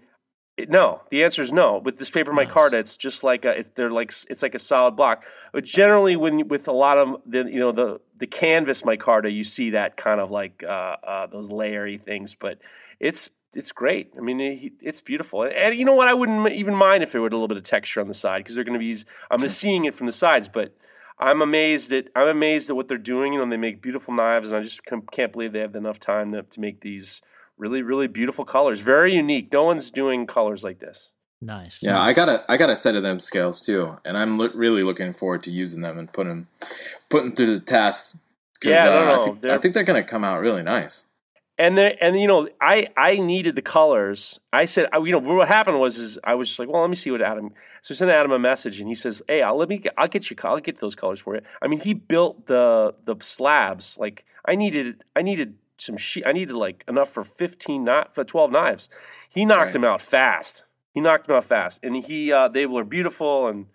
it, 0.56 0.68
no, 0.68 1.00
the 1.10 1.24
answer 1.24 1.42
is 1.42 1.52
no. 1.52 1.78
With 1.78 1.98
this 1.98 2.10
paper 2.10 2.32
Nice. 2.32 2.48
micarta, 2.48 2.74
it's 2.74 2.96
just 2.96 3.22
like 3.22 3.44
a, 3.44 3.60
it, 3.60 3.74
they're 3.76 3.90
like 3.90 4.12
it's 4.28 4.42
like 4.42 4.54
a 4.54 4.58
solid 4.58 4.96
block. 4.96 5.24
But 5.52 5.64
generally, 5.64 6.16
when 6.16 6.48
with 6.48 6.68
a 6.68 6.72
lot 6.72 6.98
of 6.98 7.22
the 7.26 7.44
you 7.44 7.60
know 7.60 7.72
the 7.72 8.00
the 8.18 8.26
canvas 8.26 8.82
micarta, 8.82 9.32
you 9.32 9.44
see 9.44 9.70
that 9.70 9.96
kind 9.96 10.20
of 10.20 10.30
like 10.30 10.62
uh, 10.62 10.96
uh, 11.02 11.26
those 11.28 11.48
layery 11.48 12.02
things. 12.02 12.34
But 12.34 12.58
it's 12.98 13.30
it's 13.54 13.72
great. 13.72 14.12
I 14.16 14.20
mean, 14.20 14.40
it, 14.40 14.72
it's 14.80 15.00
beautiful. 15.00 15.42
And, 15.42 15.52
and 15.52 15.78
you 15.78 15.84
know 15.84 15.94
what? 15.94 16.08
I 16.08 16.14
wouldn't 16.14 16.52
even 16.52 16.74
mind 16.74 17.02
if 17.02 17.14
it 17.14 17.18
were 17.18 17.26
a 17.26 17.30
little 17.30 17.48
bit 17.48 17.56
of 17.56 17.64
texture 17.64 18.00
on 18.00 18.08
the 18.08 18.14
side 18.14 18.38
because 18.38 18.54
they're 18.54 18.64
going 18.64 18.78
to 18.78 18.94
be. 18.94 18.96
I'm 19.30 19.48
seeing 19.48 19.84
it 19.84 19.94
from 19.94 20.06
the 20.06 20.12
sides, 20.12 20.48
but. 20.48 20.74
I'm 21.22 21.42
amazed 21.42 21.92
at 21.92 22.06
I'm 22.16 22.28
amazed 22.28 22.70
at 22.70 22.76
what 22.76 22.88
they're 22.88 22.96
doing. 22.96 23.34
You 23.34 23.40
know, 23.40 23.50
they 23.50 23.58
make 23.58 23.82
beautiful 23.82 24.14
knives, 24.14 24.50
and 24.50 24.58
I 24.58 24.62
just 24.62 24.80
can't 25.12 25.30
believe 25.30 25.52
they 25.52 25.60
have 25.60 25.76
enough 25.76 26.00
time 26.00 26.32
to, 26.32 26.44
to 26.44 26.60
make 26.60 26.80
these 26.80 27.20
really, 27.58 27.82
really 27.82 28.08
beautiful 28.08 28.46
colors. 28.46 28.80
Very 28.80 29.14
unique. 29.14 29.52
No 29.52 29.64
one's 29.64 29.90
doing 29.90 30.26
colors 30.26 30.64
like 30.64 30.78
this. 30.78 31.10
Nice. 31.42 31.82
Yeah, 31.82 32.00
I 32.00 32.12
got 32.12 32.28
a 32.28 32.44
I 32.50 32.56
got 32.56 32.70
a 32.70 32.76
set 32.76 32.96
of 32.96 33.02
them 33.02 33.20
scales 33.20 33.60
too, 33.60 33.96
and 34.04 34.16
I'm 34.16 34.38
lo- 34.38 34.50
really 34.54 34.82
looking 34.82 35.14
forward 35.14 35.42
to 35.44 35.50
using 35.50 35.80
them 35.80 35.98
and 35.98 36.12
putting 36.12 36.46
putting 37.08 37.34
through 37.34 37.58
the 37.58 37.64
tests. 37.64 38.16
Yeah, 38.62 38.88
uh, 38.88 38.90
no, 38.90 39.22
I 39.22 39.24
think, 39.24 39.44
I 39.44 39.58
think 39.58 39.74
they're 39.74 39.84
gonna 39.84 40.02
come 40.02 40.24
out 40.24 40.40
really 40.40 40.62
nice. 40.62 41.04
And 41.60 41.76
there, 41.76 41.94
and 42.00 42.18
you 42.18 42.26
know, 42.26 42.48
I 42.60 42.88
I 42.96 43.18
needed 43.18 43.54
the 43.54 43.62
colors. 43.62 44.40
I 44.50 44.64
said, 44.64 44.88
I, 44.94 44.98
you 44.98 45.12
know, 45.12 45.18
what 45.18 45.46
happened 45.46 45.78
was 45.78 45.98
is 45.98 46.18
I 46.24 46.34
was 46.34 46.48
just 46.48 46.58
like, 46.58 46.70
well, 46.70 46.80
let 46.80 46.88
me 46.88 46.96
see 46.96 47.10
what 47.10 47.20
Adam. 47.20 47.50
So 47.82 47.92
I 47.92 47.96
sent 47.96 48.10
Adam 48.10 48.32
a 48.32 48.38
message, 48.38 48.80
and 48.80 48.88
he 48.88 48.94
says, 48.94 49.20
hey, 49.28 49.42
I'll 49.42 49.56
let 49.58 49.68
me, 49.68 49.82
I'll 49.98 50.08
get 50.08 50.30
you, 50.30 50.36
I'll 50.42 50.58
get 50.58 50.78
those 50.78 50.94
colors 50.94 51.20
for 51.20 51.34
you. 51.34 51.42
I 51.60 51.68
mean, 51.68 51.78
he 51.78 51.92
built 51.92 52.46
the 52.46 52.94
the 53.04 53.14
slabs. 53.20 53.98
Like 53.98 54.24
I 54.46 54.54
needed, 54.54 55.04
I 55.14 55.20
needed 55.22 55.54
some 55.76 55.98
sheet. 55.98 56.24
I 56.26 56.32
needed 56.32 56.54
like 56.54 56.82
enough 56.88 57.10
for 57.10 57.24
fifteen, 57.24 57.84
not 57.84 58.14
for 58.14 58.24
twelve 58.24 58.50
knives. 58.50 58.88
He 59.28 59.44
knocked 59.44 59.60
Right. 59.60 59.72
them 59.74 59.84
out 59.84 60.00
fast. 60.00 60.64
He 60.94 61.00
knocked 61.02 61.26
them 61.26 61.36
out 61.36 61.44
fast, 61.44 61.80
and 61.82 61.94
he 61.94 62.32
uh, 62.32 62.48
they 62.48 62.64
were 62.66 62.84
beautiful 62.84 63.48
and. 63.48 63.66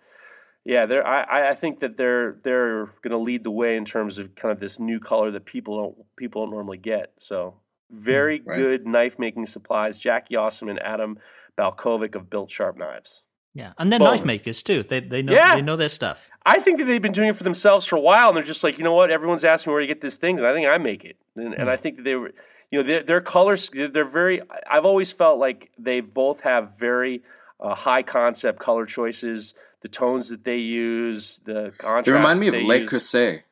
Yeah, 0.68 0.86
they're, 0.86 1.06
I, 1.06 1.22
I- 1.22 1.48
I 1.50 1.54
think 1.54 1.78
that 1.80 1.96
they're 1.96 2.38
they're 2.42 2.86
going 3.00 3.12
to 3.12 3.18
lead 3.18 3.44
the 3.44 3.52
way 3.52 3.76
in 3.76 3.84
terms 3.84 4.18
of 4.18 4.34
kind 4.34 4.50
of 4.50 4.58
this 4.58 4.80
new 4.80 4.98
color 4.98 5.30
that 5.30 5.44
people 5.44 5.76
don't 5.80 6.16
people 6.16 6.42
don't 6.42 6.50
normally 6.50 6.78
get. 6.78 7.12
So 7.20 7.54
very 7.90 8.42
right. 8.44 8.56
good 8.56 8.86
knife 8.86 9.18
making 9.18 9.46
supplies. 9.46 9.98
Jackie 9.98 10.36
Awesome 10.36 10.68
and 10.68 10.80
Adam 10.80 11.18
Balkovic 11.58 12.14
of 12.14 12.28
Built 12.28 12.50
Sharp 12.50 12.76
Knives. 12.76 13.22
Yeah, 13.54 13.72
and 13.78 13.90
they're 13.90 13.98
Boom. 13.98 14.08
knife 14.08 14.24
makers 14.24 14.62
too. 14.62 14.82
They 14.82 15.00
they 15.00 15.22
know 15.22 15.32
Yeah. 15.32 15.54
they 15.54 15.62
know 15.62 15.76
their 15.76 15.88
stuff. 15.88 16.30
I 16.44 16.60
think 16.60 16.78
that 16.78 16.84
they've 16.84 17.00
been 17.00 17.12
doing 17.12 17.28
it 17.30 17.36
for 17.36 17.44
themselves 17.44 17.86
for 17.86 17.96
a 17.96 18.00
while, 18.00 18.28
and 18.28 18.36
they're 18.36 18.44
just 18.44 18.62
like, 18.62 18.76
you 18.76 18.84
know 18.84 18.92
what? 18.92 19.10
Everyone's 19.10 19.44
asking 19.44 19.70
me 19.70 19.72
where 19.72 19.80
you 19.80 19.88
get 19.88 20.02
these 20.02 20.16
things, 20.18 20.42
and 20.42 20.48
I 20.48 20.52
think 20.52 20.66
I 20.66 20.76
make 20.76 21.04
it. 21.04 21.16
And, 21.36 21.54
and 21.54 21.70
I 21.70 21.76
think 21.76 21.96
that 21.96 22.02
they 22.02 22.16
were, 22.16 22.32
you 22.70 22.80
know, 22.80 22.82
their, 22.82 23.02
their 23.02 23.20
colors, 23.22 23.70
they're 23.72 24.04
very. 24.04 24.42
I've 24.68 24.84
always 24.84 25.10
felt 25.10 25.38
like 25.38 25.70
they 25.78 26.00
both 26.00 26.40
have 26.40 26.72
very 26.78 27.22
uh, 27.58 27.74
high 27.74 28.02
concept 28.02 28.58
color 28.58 28.84
choices. 28.84 29.54
The 29.80 29.88
tones 29.88 30.28
that 30.30 30.44
they 30.44 30.56
use, 30.56 31.40
the 31.44 31.72
contrast. 31.78 32.06
They 32.06 32.12
remind 32.12 32.40
me 32.40 32.48
of 32.48 32.54
they 32.54 32.64
Le 32.64 32.80
use. 32.80 32.90
Creuset. 32.90 33.42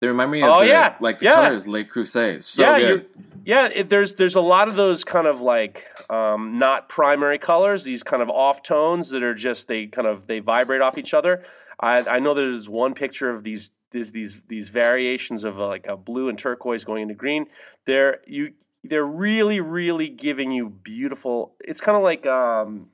They 0.00 0.08
remind 0.08 0.30
me 0.30 0.42
of 0.42 0.50
Oh, 0.50 0.60
the, 0.60 0.66
yeah, 0.68 0.94
like 1.00 1.20
the 1.20 1.26
yeah. 1.26 1.34
colors 1.46 1.66
Le 1.66 1.84
Creuset. 1.84 2.42
So 2.42 2.62
yeah, 2.62 2.96
yeah. 3.44 3.68
It, 3.74 3.88
there's 3.88 4.14
there's 4.14 4.34
a 4.34 4.40
lot 4.40 4.68
of 4.68 4.76
those 4.76 5.04
kind 5.04 5.26
of 5.26 5.40
like 5.40 5.86
um, 6.10 6.58
not 6.58 6.88
primary 6.88 7.38
colors, 7.38 7.82
these 7.82 8.02
kind 8.02 8.22
of 8.22 8.28
off 8.28 8.62
tones 8.62 9.08
that 9.10 9.22
are 9.22 9.34
just 9.34 9.68
they 9.68 9.86
kind 9.86 10.06
of 10.06 10.26
they 10.26 10.40
vibrate 10.40 10.82
off 10.82 10.98
each 10.98 11.14
other. 11.14 11.44
I, 11.80 11.98
I 12.00 12.18
know 12.18 12.34
there's 12.34 12.68
one 12.68 12.92
picture 12.94 13.30
of 13.30 13.42
these 13.42 13.70
these 13.90 14.12
these 14.12 14.38
these 14.48 14.68
variations 14.68 15.44
of 15.44 15.58
uh, 15.58 15.66
like 15.66 15.86
a 15.86 15.96
blue 15.96 16.28
and 16.28 16.38
turquoise 16.38 16.84
going 16.84 17.02
into 17.02 17.14
green. 17.14 17.46
They're 17.86 18.20
you 18.26 18.52
they're 18.84 19.06
really 19.06 19.60
really 19.60 20.08
giving 20.10 20.52
you 20.52 20.68
beautiful. 20.68 21.54
It's 21.60 21.80
kind 21.80 21.96
of 21.96 22.02
like 22.02 22.26
um, 22.26 22.88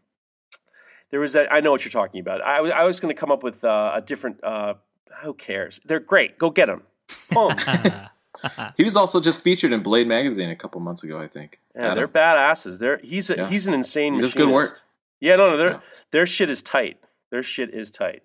there 1.11 1.19
was 1.19 1.33
that 1.33 1.53
I 1.53 1.59
know 1.61 1.73
what 1.73 1.85
you're 1.85 1.91
talking 1.91 2.21
about. 2.21 2.43
I, 2.43 2.61
was- 2.61 2.73
I 2.73 2.85
was 2.85 3.01
going 3.01 3.13
to 3.13 3.19
come 3.19 3.33
up 3.33 3.43
with 3.43 3.65
uh, 3.65 3.91
a 3.97 4.01
different. 4.01 4.43
Uh, 4.45 4.75
who 5.23 5.35
cares? 5.35 5.81
They're 5.85 6.01
great. 6.01 6.39
Go 6.39 6.51
get 6.51 6.67
them. 6.67 6.83
Boom. 7.31 7.55
He 8.77 8.83
was 8.83 8.97
also 8.97 9.21
just 9.21 9.41
featured 9.41 9.73
in 9.73 9.85
Blade 9.85 10.09
magazine 10.09 10.51
a 10.51 10.57
couple 10.57 10.81
months 10.81 11.05
ago, 11.05 11.21
I 11.21 11.29
think. 11.29 11.61
Yeah, 11.77 11.93
Adam. 11.93 11.97
they're 11.97 12.09
badasses. 12.09 12.81
They're 12.81 12.99
he's 13.05 13.31
a, 13.31 13.37
Yeah. 13.37 13.49
he's 13.49 13.69
an 13.69 13.75
insane 13.75 14.15
He 14.15 14.21
does 14.21 14.35
machinist. 14.35 14.37
good 14.37 14.53
work. 14.53 14.81
Yeah, 15.21 15.37
no, 15.37 15.51
no, 15.51 15.57
their 15.57 15.71
Yeah. 15.73 15.81
their 16.11 16.27
shit 16.27 16.51
is 16.51 16.61
tight. 16.61 16.99
Their 17.31 17.45
shit 17.45 17.73
is 17.73 17.93
tight. 17.93 18.25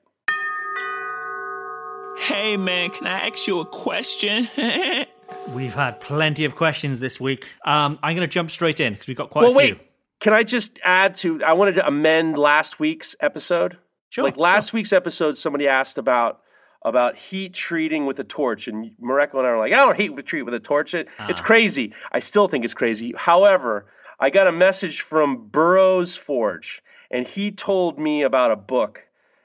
Hey 2.18 2.58
man, 2.58 2.90
can 2.90 3.06
I 3.08 3.28
ask 3.28 3.46
you 3.48 3.60
a 3.60 3.66
question? 3.66 4.48
We've 5.54 5.74
had 5.74 6.00
plenty 6.02 6.46
of 6.46 6.56
questions 6.56 7.00
this 7.00 7.22
week. 7.22 7.46
Um, 7.64 8.00
I'm 8.02 8.16
going 8.16 8.28
to 8.28 8.32
jump 8.32 8.50
straight 8.50 8.80
in 8.80 8.94
because 8.94 9.08
we've 9.08 9.16
got 9.18 9.30
quite 9.30 9.42
well, 9.44 9.52
a 9.58 9.62
few. 9.66 9.76
wait. 9.76 9.82
Can 10.20 10.34
I 10.34 10.44
just 10.44 10.80
add 10.84 11.14
to? 11.16 11.44
I 11.44 11.54
wanted 11.54 11.76
to 11.76 11.86
amend 11.88 12.38
last 12.38 12.80
week's 12.80 13.16
episode. 13.20 13.78
Sure, 14.10 14.24
Like 14.24 14.36
last 14.38 14.74
week's 14.74 14.94
episode, 14.94 15.38
somebody 15.38 15.68
asked 15.68 15.98
about 15.98 16.42
about 16.88 17.16
heat 17.16 17.54
treating 17.54 18.06
with 18.06 18.20
a 18.20 18.24
torch, 18.24 18.68
and 18.68 18.92
Mareko 19.02 19.36
and 19.40 19.48
I 19.48 19.52
were 19.52 19.58
like, 19.58 19.74
"I 19.74 19.78
don't 19.78 19.96
heat 19.98 20.26
treat 20.26 20.44
with 20.44 20.54
a 20.54 20.60
torch. 20.60 20.94
It, 20.94 21.08
Ah. 21.20 21.28
It's 21.30 21.42
crazy. 21.42 21.94
I 22.12 22.20
still 22.20 22.48
think 22.48 22.64
it's 22.66 22.74
crazy. 22.74 23.14
However, 23.18 23.86
I 24.20 24.30
got 24.30 24.48
a 24.48 24.52
message 24.52 25.02
from 25.02 25.48
Burroughs 25.48 26.16
Forge, 26.16 26.82
and 27.12 27.28
he 27.28 27.52
told 27.52 28.00
me 28.00 28.24
about 28.24 28.52
a 28.52 28.56
book. 28.56 29.04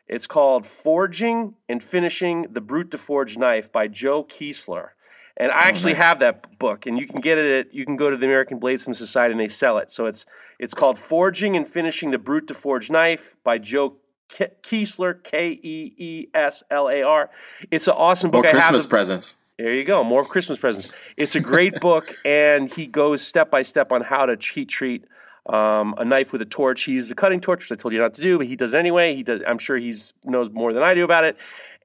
It's 0.09 0.27
called 0.27 0.67
Forging 0.67 1.55
and 1.69 1.83
Finishing 1.83 2.47
the 2.51 2.61
Brut 2.61 2.91
de 2.91 2.99
Forge 2.99 3.37
Knife 3.39 3.73
by 3.73 3.89
Joe 3.89 4.25
Keeslar. 4.25 4.91
And 5.39 5.51
I 5.51 5.61
actually 5.61 5.95
Oh, 5.95 5.97
have 5.97 6.19
that 6.19 6.59
book, 6.59 6.85
and 6.85 6.99
you 6.99 7.07
can 7.07 7.21
get 7.23 7.39
it. 7.39 7.67
At, 7.69 7.75
you 7.75 7.87
can 7.87 7.97
go 7.97 8.11
to 8.11 8.17
the 8.19 8.27
American 8.27 8.61
Bladesmith 8.61 8.97
Society, 8.97 9.33
and 9.33 9.41
they 9.41 9.49
sell 9.49 9.79
it. 9.79 9.91
So 9.91 10.05
it's 10.07 10.27
it's 10.59 10.75
called 10.75 10.99
"Forging 10.99 11.57
and 11.57 11.67
Finishing 11.67 12.11
the 12.11 12.19
Brut 12.19 12.47
de 12.47 12.55
Forge 12.55 12.91
Knife" 12.91 13.35
by 13.43 13.57
Joe 13.57 13.97
Ke- 14.33 14.61
Keeslar, 14.63 15.23
K 15.23 15.51
E 15.63 15.95
E 15.97 16.27
S 16.35 16.63
L 16.71 16.89
A 16.89 17.03
R. 17.03 17.31
It's 17.71 17.87
an 17.87 17.95
awesome 17.97 18.31
More 18.31 18.43
book. 18.43 18.47
I 18.47 18.59
have 18.59 18.71
Christmas 18.71 18.87
presents. 18.87 19.35
there 19.59 19.75
you 19.75 19.85
go. 19.85 20.03
More 20.03 20.25
Christmas 20.25 20.59
presents. 20.59 20.91
It's 21.17 21.35
a 21.35 21.41
great 21.41 21.81
book, 21.81 22.15
and 22.25 22.73
he 22.73 22.87
goes 22.87 23.25
step 23.27 23.51
by 23.51 23.63
step 23.63 23.93
on 23.93 24.01
how 24.01 24.27
to 24.27 24.37
heat 24.37 24.69
treat 24.69 25.05
um, 25.47 25.95
a 25.99 26.05
knife 26.05 26.33
with 26.33 26.41
a 26.43 26.47
torch. 26.47 26.85
He 26.85 26.93
uses 26.93 27.11
a 27.11 27.15
cutting 27.15 27.41
torch, 27.41 27.69
which 27.69 27.79
I 27.79 27.81
told 27.81 27.93
you 27.93 28.01
not 28.01 28.15
to 28.15 28.23
do, 28.23 28.39
but 28.39 28.47
he 28.47 28.57
does 28.57 28.75
it 28.75 28.79
anyway. 28.79 29.15
He 29.15 29.23
does. 29.23 29.43
I'm 29.47 29.59
sure 29.59 29.77
he 29.77 29.95
knows 30.25 30.51
more 30.51 30.73
than 30.73 30.83
I 30.83 30.95
do 30.95 31.05
about 31.05 31.25
it. 31.25 31.37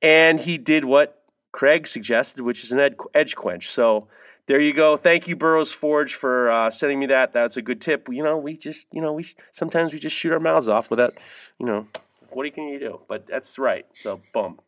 And 0.01 0.39
he 0.39 0.57
did 0.57 0.85
what 0.85 1.23
Craig 1.51 1.87
suggested, 1.87 2.41
which 2.41 2.63
is 2.63 2.71
an 2.71 2.79
ed- 2.79 2.97
edge 3.15 3.35
quench. 3.35 3.69
So 3.71 4.07
there 4.45 4.61
you 4.61 4.73
go. 4.73 4.95
Thank 4.95 5.27
you, 5.27 5.35
Burroughs 5.35 5.73
Forge, 5.73 6.13
for 6.15 6.51
uh, 6.51 6.69
sending 6.69 6.99
me 6.99 7.07
that. 7.07 7.33
That's 7.33 7.57
a 7.57 7.61
good 7.61 7.81
tip. 7.81 8.07
You 8.09 8.23
know, 8.23 8.37
we 8.37 8.55
just, 8.57 8.85
you 8.91 9.01
know, 9.01 9.11
we 9.11 9.25
sometimes 9.51 9.91
we 9.91 9.99
just 9.99 10.15
shoot 10.15 10.31
our 10.31 10.39
mouths 10.39 10.69
off 10.69 10.89
without, 10.91 11.15
you 11.59 11.65
know, 11.65 11.87
what 12.38 12.53
can 12.53 12.67
you 12.69 12.79
do? 12.79 13.01
But 13.09 13.25
that's 13.27 13.57
right. 13.57 13.85
So 13.93 14.21
boom. 14.33 14.59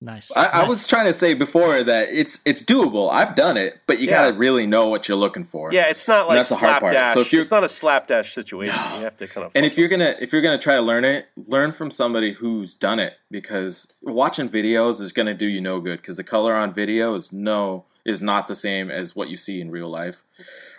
Nice. 0.00 0.34
I, 0.36 0.44
I 0.44 0.64
was 0.68 0.86
trying 0.86 1.06
to 1.06 1.12
say 1.18 1.34
before 1.34 1.82
that 1.82 2.08
it's 2.10 2.40
it's 2.44 2.62
doable. 2.62 3.10
I've 3.12 3.34
done 3.34 3.56
it, 3.56 3.78
but 3.88 3.98
you 3.98 4.08
Yeah. 4.08 4.22
gotta 4.22 4.36
really 4.36 4.64
know 4.64 4.88
what 4.88 5.08
you're 5.08 5.16
looking 5.16 5.44
for. 5.44 5.72
Yeah, 5.72 5.88
it's 5.88 6.06
not 6.06 6.20
And 6.20 6.28
like 6.28 6.36
that's 6.38 6.50
the 6.50 6.56
hard 6.56 6.80
part. 6.80 6.92
So 7.14 7.20
if 7.20 7.34
it's 7.34 7.50
not 7.50 7.64
a 7.64 7.68
slapdash 7.68 8.32
situation. 8.32 8.74
You 8.94 9.02
have 9.04 9.16
to 9.16 9.26
kind 9.26 9.44
of. 9.46 9.52
And 9.56 9.66
if 9.66 9.76
you're 9.76 9.88
gonna 9.88 10.14
if 10.20 10.32
you're 10.32 10.40
gonna 10.42 10.56
try 10.58 10.76
to 10.76 10.80
learn 10.82 11.04
it, 11.04 11.26
learn 11.36 11.72
from 11.72 11.90
somebody 11.90 12.32
who's 12.32 12.76
done 12.76 13.00
it 13.00 13.14
because 13.30 13.88
watching 14.00 14.48
videos 14.48 15.00
is 15.00 15.12
gonna 15.12 15.34
do 15.34 15.46
you 15.46 15.60
no 15.60 15.80
good 15.80 16.00
because 16.00 16.16
the 16.16 16.24
color 16.24 16.54
on 16.54 16.72
video 16.72 17.14
is 17.14 17.32
no 17.32 17.84
is 18.06 18.22
not 18.22 18.46
the 18.46 18.54
same 18.54 18.90
as 18.92 19.16
what 19.16 19.28
you 19.28 19.36
see 19.36 19.60
in 19.60 19.70
real 19.70 19.90
life. 19.90 20.22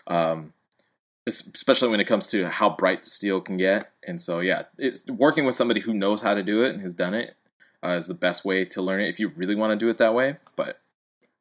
Um, 0.07 0.39
es- 0.39 0.58
especially 1.29 1.89
when 1.89 1.99
it 1.99 2.05
comes 2.05 2.27
to 2.27 2.47
how 2.49 2.69
bright 2.69 3.03
the 3.03 3.09
steel 3.09 3.39
can 3.41 3.57
get. 3.57 3.91
And 4.07 4.19
so 4.21 4.39
yeah, 4.39 4.63
it's 4.77 5.05
working 5.07 5.45
with 5.45 5.55
somebody 5.55 5.79
who 5.79 5.93
knows 5.93 6.21
how 6.21 6.33
to 6.33 6.43
do 6.43 6.63
it 6.63 6.71
and 6.73 6.81
has 6.81 6.93
done 6.93 7.13
it 7.13 7.35
uh, 7.83 7.89
is 7.91 8.07
the 8.07 8.13
best 8.13 8.43
way 8.45 8.65
to 8.65 8.81
learn 8.81 9.01
it 9.01 9.09
if 9.09 9.19
you 9.19 9.29
really 9.35 9.55
want 9.55 9.71
to 9.71 9.75
do 9.85 9.89
it 9.89 9.97
that 9.99 10.13
way. 10.13 10.37
But 10.55 10.79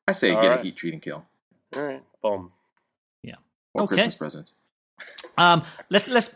I 0.06 0.12
say 0.12 0.32
All 0.32 0.42
get 0.42 0.48
right. 0.48 0.60
a 0.60 0.62
heat 0.62 0.76
treat 0.76 0.92
and 0.94 1.02
kill 1.02 1.24
all 1.76 1.82
right, 1.82 2.02
boom. 2.22 2.52
Yeah. 3.22 3.34
Or 3.74 3.82
Okay. 3.82 3.94
Christmas 3.96 4.14
presents. 4.14 4.54
Um, 5.36 5.62
let's 5.90 6.08
let's 6.08 6.34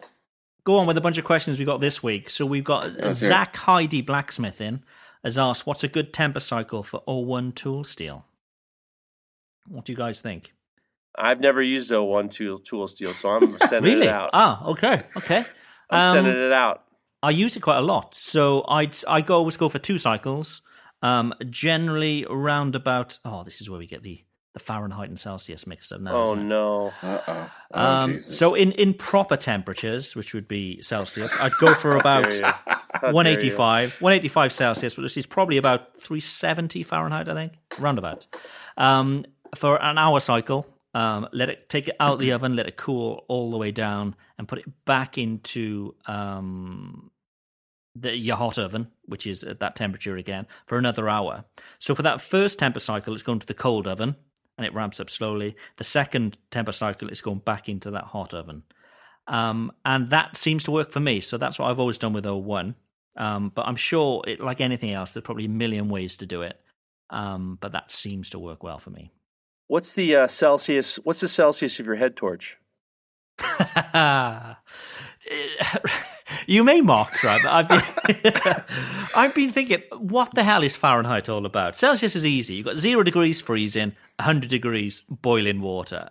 go 0.65 0.79
on 0.79 0.87
with 0.87 0.97
a 0.97 1.01
bunch 1.01 1.19
of 1.19 1.25
questions 1.25 1.59
we 1.59 1.65
got 1.65 1.81
this 1.81 2.03
week. 2.03 2.29
So 2.31 2.47
we've 2.47 2.63
got 2.63 2.85
Let's 2.85 2.99
hear 2.99 3.07
it. 3.09 3.15
Zach 3.33 3.57
Heidi 3.57 4.01
Blacksmith 4.03 4.61
in 4.61 4.85
has 5.25 5.37
asked, 5.37 5.67
"What's 5.67 5.83
a 5.83 5.89
good 5.89 6.13
temper 6.13 6.39
cycle 6.39 6.85
for 6.85 7.03
O1 7.09 7.55
tool 7.57 7.83
steel?" 7.83 8.25
What 9.67 9.85
do 9.85 9.93
you 9.93 9.97
guys 9.97 10.21
think? 10.21 10.53
I've 11.17 11.41
never 11.41 11.63
used 11.63 11.91
O1 11.91 12.31
tool 12.31 12.59
tool 12.59 12.89
steel, 12.89 13.13
so 13.15 13.31
I'm 13.31 13.57
sending 13.69 13.93
really? 13.95 14.07
it 14.07 14.13
out. 14.13 14.31
Ah, 14.33 14.65
okay, 14.67 15.03
okay. 15.17 15.45
I'm 15.91 16.17
Um, 16.19 16.25
sending 16.25 16.43
it 16.47 16.53
out. 16.53 16.83
I 17.23 17.31
use 17.31 17.57
it 17.57 17.61
quite 17.61 17.79
a 17.79 17.83
lot. 17.83 18.15
So 18.15 18.65
I'd 18.69 18.97
I 19.07 19.21
go 19.21 19.37
always 19.37 19.57
go 19.57 19.69
for 19.69 19.79
two 19.79 19.99
cycles. 19.99 20.63
Um, 21.03 21.35
generally 21.51 22.25
around 22.31 22.75
about. 22.77 23.19
Oh, 23.25 23.43
this 23.45 23.61
is 23.61 23.69
where 23.69 23.79
we 23.79 23.87
get 23.87 24.03
the 24.03 24.25
the 24.55 24.61
Fahrenheit 24.61 25.09
and 25.09 25.19
Celsius 25.19 25.67
mixed 25.67 25.93
up 25.93 26.01
now. 26.01 26.15
Oh 26.15 26.25
isn't 26.35 26.49
no. 26.49 26.93
Uh 27.03 27.19
oh. 27.27 27.49
Um, 27.73 28.21
so 28.21 28.55
in, 28.55 28.73
in 28.73 28.93
proper 28.95 29.37
temperatures, 29.37 30.15
which 30.15 30.35
would 30.35 30.47
be 30.47 30.81
Celsius, 30.83 31.35
I'd 31.41 31.57
go 31.59 31.75
for 31.75 31.97
about 32.03 32.25
Dare 32.25 32.33
you. 32.39 32.45
How 32.45 32.53
dare 33.01 33.11
you. 33.11 33.15
185, 33.15 34.01
185 34.03 34.53
Celsius, 34.53 34.97
which 34.99 35.17
is 35.17 35.27
probably 35.27 35.57
about 35.57 35.97
370 35.97 36.83
Fahrenheit, 36.83 37.29
I 37.29 37.35
think, 37.35 37.53
roundabout. 37.79 38.27
Um, 38.77 39.25
for 39.55 39.83
an 39.83 39.97
hour 39.99 40.21
cycle, 40.21 40.67
um, 40.95 41.29
let 41.33 41.49
it 41.49 41.69
take 41.69 41.89
it 41.89 41.97
out 42.01 42.15
of 42.15 42.19
the 42.19 42.33
oven, 42.33 42.57
let 42.57 42.69
it 42.69 42.77
cool 42.77 43.25
all 43.29 43.51
the 43.51 43.57
way 43.57 43.71
down, 43.71 44.15
and 44.39 44.49
put 44.49 44.59
it 44.59 44.85
back 44.85 45.19
into 45.19 45.95
um, 46.07 47.11
the, 47.95 48.17
your 48.17 48.37
hot 48.37 48.59
oven, 48.59 48.89
which 49.05 49.27
is 49.27 49.43
at 49.45 49.61
that 49.61 49.77
temperature 49.77 50.17
again, 50.17 50.47
for 50.67 50.79
another 50.79 51.09
hour. 51.09 51.45
So 51.79 51.95
for 51.95 52.03
that 52.03 52.21
first 52.21 52.59
temper 52.59 52.81
cycle, 52.81 53.15
it's 53.15 53.23
going 53.23 53.39
to 53.41 53.47
the 53.47 53.55
cold 53.55 53.87
oven 53.87 54.17
and 54.57 54.67
it 54.67 54.75
ramps 54.75 55.01
up 55.01 55.11
slowly. 55.11 55.57
The 55.77 55.85
second 55.85 56.39
temper 56.51 56.73
cycle 56.73 57.09
is 57.09 57.21
going 57.21 57.39
back 57.39 57.69
into 57.69 57.91
that 57.93 58.05
hot 58.05 58.35
oven. 58.35 58.65
Um, 59.27 59.73
and 59.85 60.11
that 60.11 60.37
seems 60.37 60.65
to 60.65 60.71
work 60.71 60.91
for 60.91 61.01
me. 61.01 61.21
So 61.21 61.39
that's 61.39 61.59
what 61.59 61.71
I've 61.71 61.81
always 61.81 61.99
done 61.99 62.13
with 62.13 62.25
O1. 62.25 62.75
Um, 63.17 63.53
but 63.55 63.67
I'm 63.67 63.77
sure, 63.77 64.23
it, 64.27 64.41
like 64.41 64.61
anything 64.61 64.93
else, 64.93 65.15
there's 65.15 65.25
probably 65.25 65.45
a 65.45 65.51
million 65.51 65.89
ways 65.89 66.17
to 66.19 66.27
do 66.27 66.43
it. 66.43 66.59
Um, 67.11 67.59
but 67.61 67.73
that 67.73 67.93
seems 67.93 68.31
to 68.31 68.39
work 68.39 68.63
well 68.63 68.79
for 68.79 68.91
me. 68.91 69.13
What's 69.73 69.95
the 69.95 70.17
uh, 70.17 70.27
Celsius? 70.29 70.97
What's 70.97 71.21
the 71.21 71.29
Celsius 71.29 71.81
of 71.81 71.87
your 71.87 71.95
head 71.95 72.15
torch? 72.15 72.59
you 76.47 76.63
may 76.63 76.83
mock, 76.83 77.23
right? 77.23 77.41
But 77.43 77.51
I've 77.51 77.69
been, 77.69 77.83
I've 79.17 79.35
been 79.35 79.51
thinking, 79.51 79.83
what 79.97 80.35
the 80.35 80.45
hell 80.45 80.63
is 80.63 80.77
Fahrenheit 80.77 81.31
all 81.31 81.47
about? 81.47 81.75
Celsius 81.75 82.15
is 82.15 82.27
easy. 82.27 82.57
You've 82.57 82.67
got 82.67 82.77
zero 82.77 83.03
degrees 83.03 83.41
freezing, 83.41 83.93
100 84.21 84.51
degrees 84.51 85.05
boiling 85.09 85.63
water. 85.63 86.11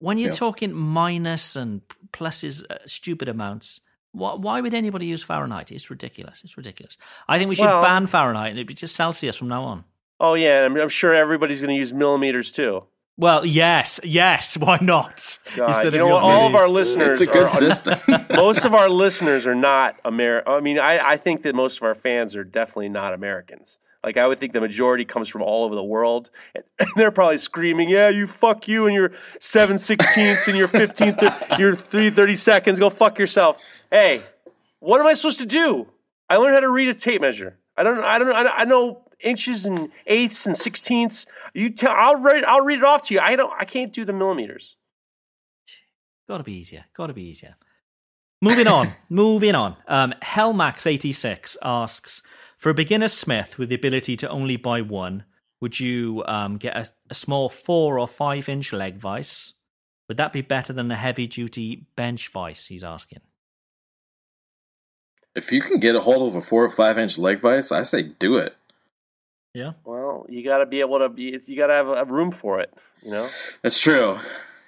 When 0.00 0.18
you're 0.18 0.30
Yeah. 0.30 0.38
talking 0.38 0.72
minus 0.72 1.54
and 1.54 1.82
pluses, 2.12 2.64
uh, 2.68 2.78
stupid 2.86 3.28
amounts, 3.28 3.82
why, 4.10 4.34
why 4.34 4.60
would 4.60 4.74
anybody 4.74 5.06
use 5.06 5.22
Fahrenheit? 5.22 5.70
It's 5.70 5.90
ridiculous. 5.90 6.42
It's 6.42 6.56
ridiculous. 6.56 6.98
I 7.28 7.38
think 7.38 7.50
we 7.50 7.54
should 7.54 7.66
Well- 7.66 7.82
ban 7.82 8.08
Fahrenheit 8.08 8.48
and 8.50 8.58
it'd 8.58 8.66
be 8.66 8.74
just 8.74 8.96
Celsius 8.96 9.36
from 9.36 9.46
now 9.46 9.62
on. 9.62 9.84
Oh 10.18 10.34
yeah, 10.34 10.64
I'm, 10.64 10.76
I'm 10.76 10.88
sure 10.88 11.14
everybody's 11.14 11.60
going 11.60 11.72
to 11.72 11.78
use 11.78 11.92
millimeters 11.92 12.50
too. 12.50 12.82
Well, 13.18 13.46
yes, 13.46 13.98
yes. 14.04 14.56
Why 14.58 14.78
not? 14.80 15.38
God, 15.56 15.84
you 15.84 15.98
know? 15.98 16.16
All 16.16 16.46
of 16.46 16.54
our 16.54 16.68
listeners, 16.68 17.20
It's 17.20 17.30
a 17.30 17.32
good 17.32 17.46
are, 17.46 17.50
system. 17.58 17.98
most 18.34 18.64
of 18.64 18.74
our 18.74 18.88
listeners 18.90 19.46
are 19.46 19.54
not 19.54 19.96
American. 20.04 20.52
I 20.52 20.60
mean, 20.60 20.78
I, 20.78 20.98
I 21.12 21.16
think 21.16 21.42
that 21.44 21.54
most 21.54 21.78
of 21.78 21.82
our 21.84 21.94
fans 21.94 22.36
are 22.36 22.44
definitely 22.44 22.90
not 22.90 23.14
Americans. 23.14 23.78
Like 24.04 24.18
I 24.18 24.26
would 24.26 24.38
think 24.38 24.52
the 24.52 24.60
majority 24.60 25.04
comes 25.04 25.28
from 25.28 25.42
all 25.42 25.64
over 25.64 25.74
the 25.74 25.82
world, 25.82 26.30
and 26.54 26.64
they're 26.96 27.10
probably 27.10 27.38
screaming, 27.38 27.88
"Yeah, 27.88 28.08
you 28.08 28.28
fuck 28.28 28.68
you 28.68 28.86
and 28.86 28.94
your 28.94 29.12
seven 29.40 29.78
sixteenths 29.78 30.46
and 30.46 30.56
your 30.56 30.68
fifteen, 30.68 31.16
your 31.58 31.74
three 31.74 32.10
thirty 32.10 32.36
seconds. 32.36 32.78
Go 32.78 32.88
fuck 32.88 33.18
yourself." 33.18 33.58
Hey, 33.90 34.22
what 34.78 35.00
am 35.00 35.08
I 35.08 35.14
supposed 35.14 35.40
to 35.40 35.46
do? 35.46 35.88
I 36.30 36.36
learned 36.36 36.54
how 36.54 36.60
to 36.60 36.70
read 36.70 36.88
a 36.88 36.94
tape 36.94 37.20
measure. 37.20 37.56
I 37.76 37.82
don't. 37.82 37.98
I 37.98 38.18
don't. 38.20 38.30
I 38.32 38.42
don't- 38.44 38.58
I 38.60 38.64
know 38.64 39.02
inches 39.20 39.66
and 39.66 39.90
eighths 40.06 40.46
and 40.46 40.56
sixteenths. 40.56 41.26
You 41.54 41.70
tell. 41.70 41.92
I'll 41.92 42.16
read. 42.16 42.44
I'll 42.44 42.62
read 42.62 42.78
it 42.78 42.84
off 42.84 43.02
to 43.02 43.14
you. 43.14 43.20
I 43.20 43.36
don't. 43.36 43.52
I 43.58 43.64
can't 43.64 43.92
do 43.92 44.04
the 44.04 44.12
millimeters. 44.12 44.76
Got 46.28 46.38
to 46.38 46.44
be 46.44 46.54
easier. 46.54 46.84
Got 46.94 47.06
to 47.08 47.14
be 47.14 47.22
easier. 47.22 47.56
Moving 48.42 48.66
on. 48.66 48.92
moving 49.08 49.54
on. 49.54 49.76
Um, 49.86 50.12
Hellmax86 50.22 51.56
asks 51.62 52.22
For 52.58 52.70
a 52.70 52.74
beginner 52.74 53.08
smith 53.08 53.58
with 53.58 53.68
the 53.68 53.76
ability 53.76 54.16
to 54.18 54.28
only 54.28 54.56
buy 54.56 54.82
one, 54.82 55.24
would 55.60 55.78
you 55.80 56.24
um, 56.26 56.56
get 56.56 56.76
a, 56.76 56.88
a 57.10 57.14
small 57.14 57.48
four 57.48 57.98
or 57.98 58.08
five 58.08 58.48
inch 58.48 58.72
leg 58.72 58.96
vice? 58.96 59.54
Would 60.08 60.18
that 60.18 60.32
be 60.32 60.42
better 60.42 60.72
than 60.72 60.90
a 60.90 60.96
heavy 60.96 61.26
duty 61.26 61.86
bench 61.96 62.28
vice? 62.28 62.66
He's 62.66 62.84
asking. 62.84 63.20
if 65.34 65.52
you 65.52 65.60
can 65.60 65.78
get 65.78 65.94
a 65.94 66.00
hold 66.00 66.28
of 66.28 66.34
a 66.34 66.40
four 66.40 66.64
or 66.64 66.70
five 66.70 66.98
inch 66.98 67.18
leg 67.18 67.40
vise, 67.40 67.70
I 67.70 67.82
say 67.82 68.02
do 68.18 68.36
it. 68.36 68.56
Yeah. 69.56 69.72
Well, 69.84 70.26
you 70.28 70.44
got 70.44 70.58
to 70.58 70.66
be 70.66 70.80
able 70.80 70.98
to 70.98 71.08
be. 71.08 71.40
You 71.46 71.56
got 71.56 71.68
to 71.68 71.72
have 71.72 71.88
a 71.88 72.04
room 72.04 72.30
for 72.30 72.60
it. 72.60 72.72
You 73.02 73.10
know. 73.10 73.28
That's 73.62 73.78
true. 73.78 74.18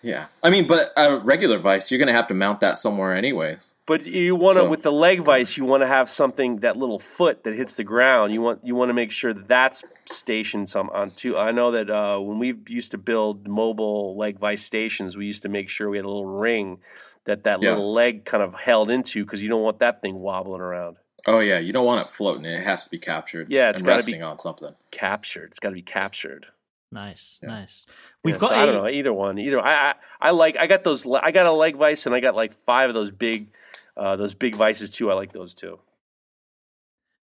Yeah, 0.00 0.26
I 0.44 0.50
mean, 0.50 0.68
but 0.68 0.92
a 0.96 1.18
regular 1.18 1.58
vice, 1.58 1.90
you're 1.90 1.98
gonna 1.98 2.14
have 2.14 2.28
to 2.28 2.34
mount 2.34 2.60
that 2.60 2.78
somewhere 2.78 3.16
anyways. 3.16 3.74
But 3.84 4.06
you 4.06 4.36
want 4.36 4.56
to 4.56 4.62
So- 4.62 4.68
with 4.68 4.82
the 4.84 4.92
leg 4.92 5.22
vice, 5.22 5.56
you 5.56 5.64
want 5.64 5.82
to 5.82 5.88
have 5.88 6.08
something 6.08 6.58
that 6.60 6.76
little 6.76 7.00
foot 7.00 7.42
that 7.42 7.54
hits 7.54 7.74
the 7.74 7.82
ground. 7.82 8.32
You 8.32 8.40
want 8.40 8.60
you 8.64 8.76
want 8.76 8.90
to 8.90 8.94
make 8.94 9.10
sure 9.10 9.34
that 9.34 9.48
that's 9.48 9.82
stationed 10.04 10.68
some 10.68 10.88
on 10.90 11.10
too. 11.10 11.36
I 11.36 11.50
know 11.50 11.72
that 11.72 11.90
uh, 11.90 12.18
when 12.20 12.38
we 12.38 12.54
used 12.68 12.92
to 12.92 12.98
build 12.98 13.48
mobile 13.48 14.16
leg 14.16 14.38
vice 14.38 14.62
stations, 14.62 15.16
we 15.16 15.26
used 15.26 15.42
to 15.42 15.48
make 15.48 15.68
sure 15.68 15.90
we 15.90 15.96
had 15.98 16.04
a 16.04 16.08
little 16.08 16.26
ring 16.26 16.78
that 17.24 17.42
that 17.42 17.60
Yeah. 17.60 17.70
little 17.70 17.92
leg 17.92 18.24
kind 18.24 18.42
of 18.44 18.54
held 18.54 18.90
into 18.92 19.24
because 19.24 19.42
you 19.42 19.48
don't 19.48 19.62
want 19.62 19.80
that 19.80 20.00
thing 20.00 20.14
wobbling 20.20 20.60
around. 20.60 20.96
Oh 21.26 21.40
yeah, 21.40 21.58
you 21.58 21.72
don't 21.72 21.84
want 21.84 22.06
it 22.06 22.12
floating; 22.12 22.44
it 22.44 22.62
has 22.62 22.84
to 22.84 22.90
be 22.90 22.98
captured. 22.98 23.50
Yeah, 23.50 23.70
it's 23.70 23.80
and 23.80 23.86
gotta 23.86 24.02
be- 24.04 24.12
resting 24.12 24.22
on 24.22 24.38
something. 24.38 24.74
Captured. 24.90 25.50
It's 25.50 25.58
got 25.58 25.70
to 25.70 25.74
be 25.74 25.82
captured. 25.82 26.46
Nice. 26.90 27.40
Yeah. 27.42 27.50
Nice. 27.50 27.86
We've 28.24 28.38
got 28.38 28.50
so 28.50 28.54
a, 28.54 28.58
I 28.58 28.66
don't 28.66 28.74
know 28.76 28.88
either 28.88 29.12
one. 29.12 29.38
Either 29.38 29.60
I, 29.60 29.90
I 29.90 29.94
I 30.20 30.30
like 30.30 30.56
I 30.56 30.66
got 30.66 30.84
those. 30.84 31.06
I 31.06 31.32
got 31.32 31.46
a 31.46 31.52
leg 31.52 31.76
vice 31.76 32.06
and 32.06 32.14
I 32.14 32.20
got 32.20 32.34
like 32.34 32.54
five 32.54 32.88
of 32.88 32.94
those 32.94 33.10
big, 33.10 33.48
uh, 33.96 34.16
those 34.16 34.32
big 34.34 34.54
vices 34.54 34.90
too. 34.90 35.10
I 35.10 35.14
like 35.14 35.32
those 35.32 35.54
too. 35.54 35.78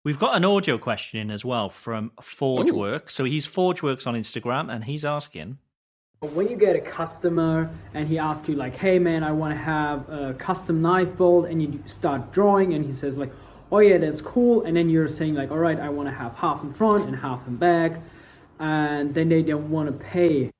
We've 0.05 0.19
got 0.19 0.37
an 0.37 0.45
audio 0.45 0.77
question 0.77 1.19
in 1.19 1.29
as 1.29 1.43
well 1.43 1.69
from 1.69 2.11
Forge 2.21 2.69
Ooh. 2.69 2.75
Works. 2.75 3.15
So 3.15 3.25
he's 3.25 3.45
Forge 3.45 3.83
Works 3.83 4.07
on 4.07 4.15
Instagram 4.15 4.71
and 4.73 4.85
he's 4.85 5.03
asking 5.03 5.57
When 6.21 6.47
you 6.47 6.55
get 6.55 6.77
a 6.77 6.79
customer 6.79 7.69
and 7.93 8.07
he 8.07 8.17
asks 8.17 8.47
you 8.47 8.55
like, 8.55 8.77
"Hey 8.77 8.97
man, 8.97 9.25
I 9.25 9.33
want 9.33 9.53
to 9.53 9.59
have 9.59 10.07
a 10.09 10.33
custom 10.35 10.81
knife 10.81 11.17
build," 11.17 11.45
and 11.47 11.61
you 11.61 11.83
start 11.85 12.31
drawing, 12.31 12.75
and 12.75 12.85
he 12.85 12.93
says 12.93 13.17
like, 13.17 13.31
"Oh 13.71 13.79
yeah, 13.79 13.97
that's 13.97 14.21
cool," 14.21 14.63
and 14.63 14.75
then 14.75 14.89
you're 14.89 15.09
saying 15.09 15.35
like, 15.35 15.51
"All 15.51 15.57
right, 15.57 15.79
I 15.79 15.89
want 15.89 16.09
to 16.09 16.15
have 16.15 16.35
half 16.35 16.63
in 16.63 16.73
front 16.73 17.07
and 17.07 17.15
half 17.15 17.47
in 17.47 17.57
back." 17.57 17.93
and 18.59 19.13
then 19.13 19.29
they 19.29 19.41
don't 19.41 19.69
want 19.69 19.87
to 19.87 20.05
pay. 20.05 20.51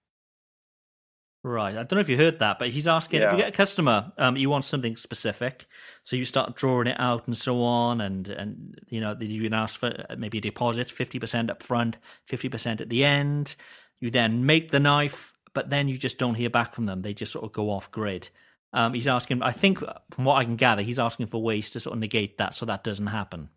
Right. 1.43 1.72
I 1.74 1.84
don't 1.84 1.93
know 1.93 1.99
if 1.99 2.10
you 2.10 2.18
heard 2.18 2.39
that, 2.39 2.60
but 2.60 2.70
he's 2.70 2.88
asking 2.88 3.22
if 3.22 3.32
you 3.32 3.38
get 3.38 3.47
a 3.49 3.53
customer, 3.53 4.12
um, 4.18 4.36
you 4.36 4.49
want 4.49 4.66
something 4.66 4.97
specific, 4.97 5.68
so 6.03 6.16
you 6.16 6.26
start 6.26 6.55
drawing 6.55 6.88
it 6.88 6.99
out 6.99 7.28
and 7.28 7.38
so 7.38 7.64
on, 7.64 8.01
and 8.01 8.28
and 8.28 8.80
you 8.89 8.99
know 8.99 9.16
you 9.20 9.43
can 9.43 9.53
ask 9.53 9.80
for 9.80 10.05
uh, 10.10 10.16
maybe 10.18 10.39
a 10.39 10.41
deposit, 10.41 10.91
fifty 10.91 11.18
percent 11.18 11.49
up 11.49 11.64
front, 11.64 11.95
fifty 12.26 12.49
percent 12.49 12.82
at 12.82 12.89
the 12.89 13.05
end. 13.05 13.55
You 14.01 14.10
then 14.10 14.45
make 14.45 14.72
the 14.72 14.82
knife, 14.82 15.34
but 15.53 15.70
then 15.70 15.88
you 15.88 15.97
just 15.97 16.18
don't 16.18 16.36
hear 16.36 16.49
back 16.49 16.76
from 16.76 16.88
them. 16.88 17.03
They 17.03 17.14
just 17.14 17.32
sort 17.32 17.45
of 17.45 17.53
go 17.53 17.70
off 17.70 17.89
grid. 17.89 18.30
Um, 18.74 18.93
he's 18.93 19.07
asking. 19.07 19.41
I 19.41 19.51
think 19.51 19.80
from 20.11 20.26
what 20.26 20.36
I 20.36 20.45
can 20.45 20.55
gather, 20.55 20.82
he's 20.82 20.99
asking 20.99 21.28
for 21.28 21.41
ways 21.41 21.72
to 21.72 21.80
sort 21.80 21.93
of 21.93 21.99
negate 21.99 22.38
that, 22.38 22.53
so 22.55 22.65
that 22.65 22.84
doesn't 22.84 23.07
happen. 23.07 23.49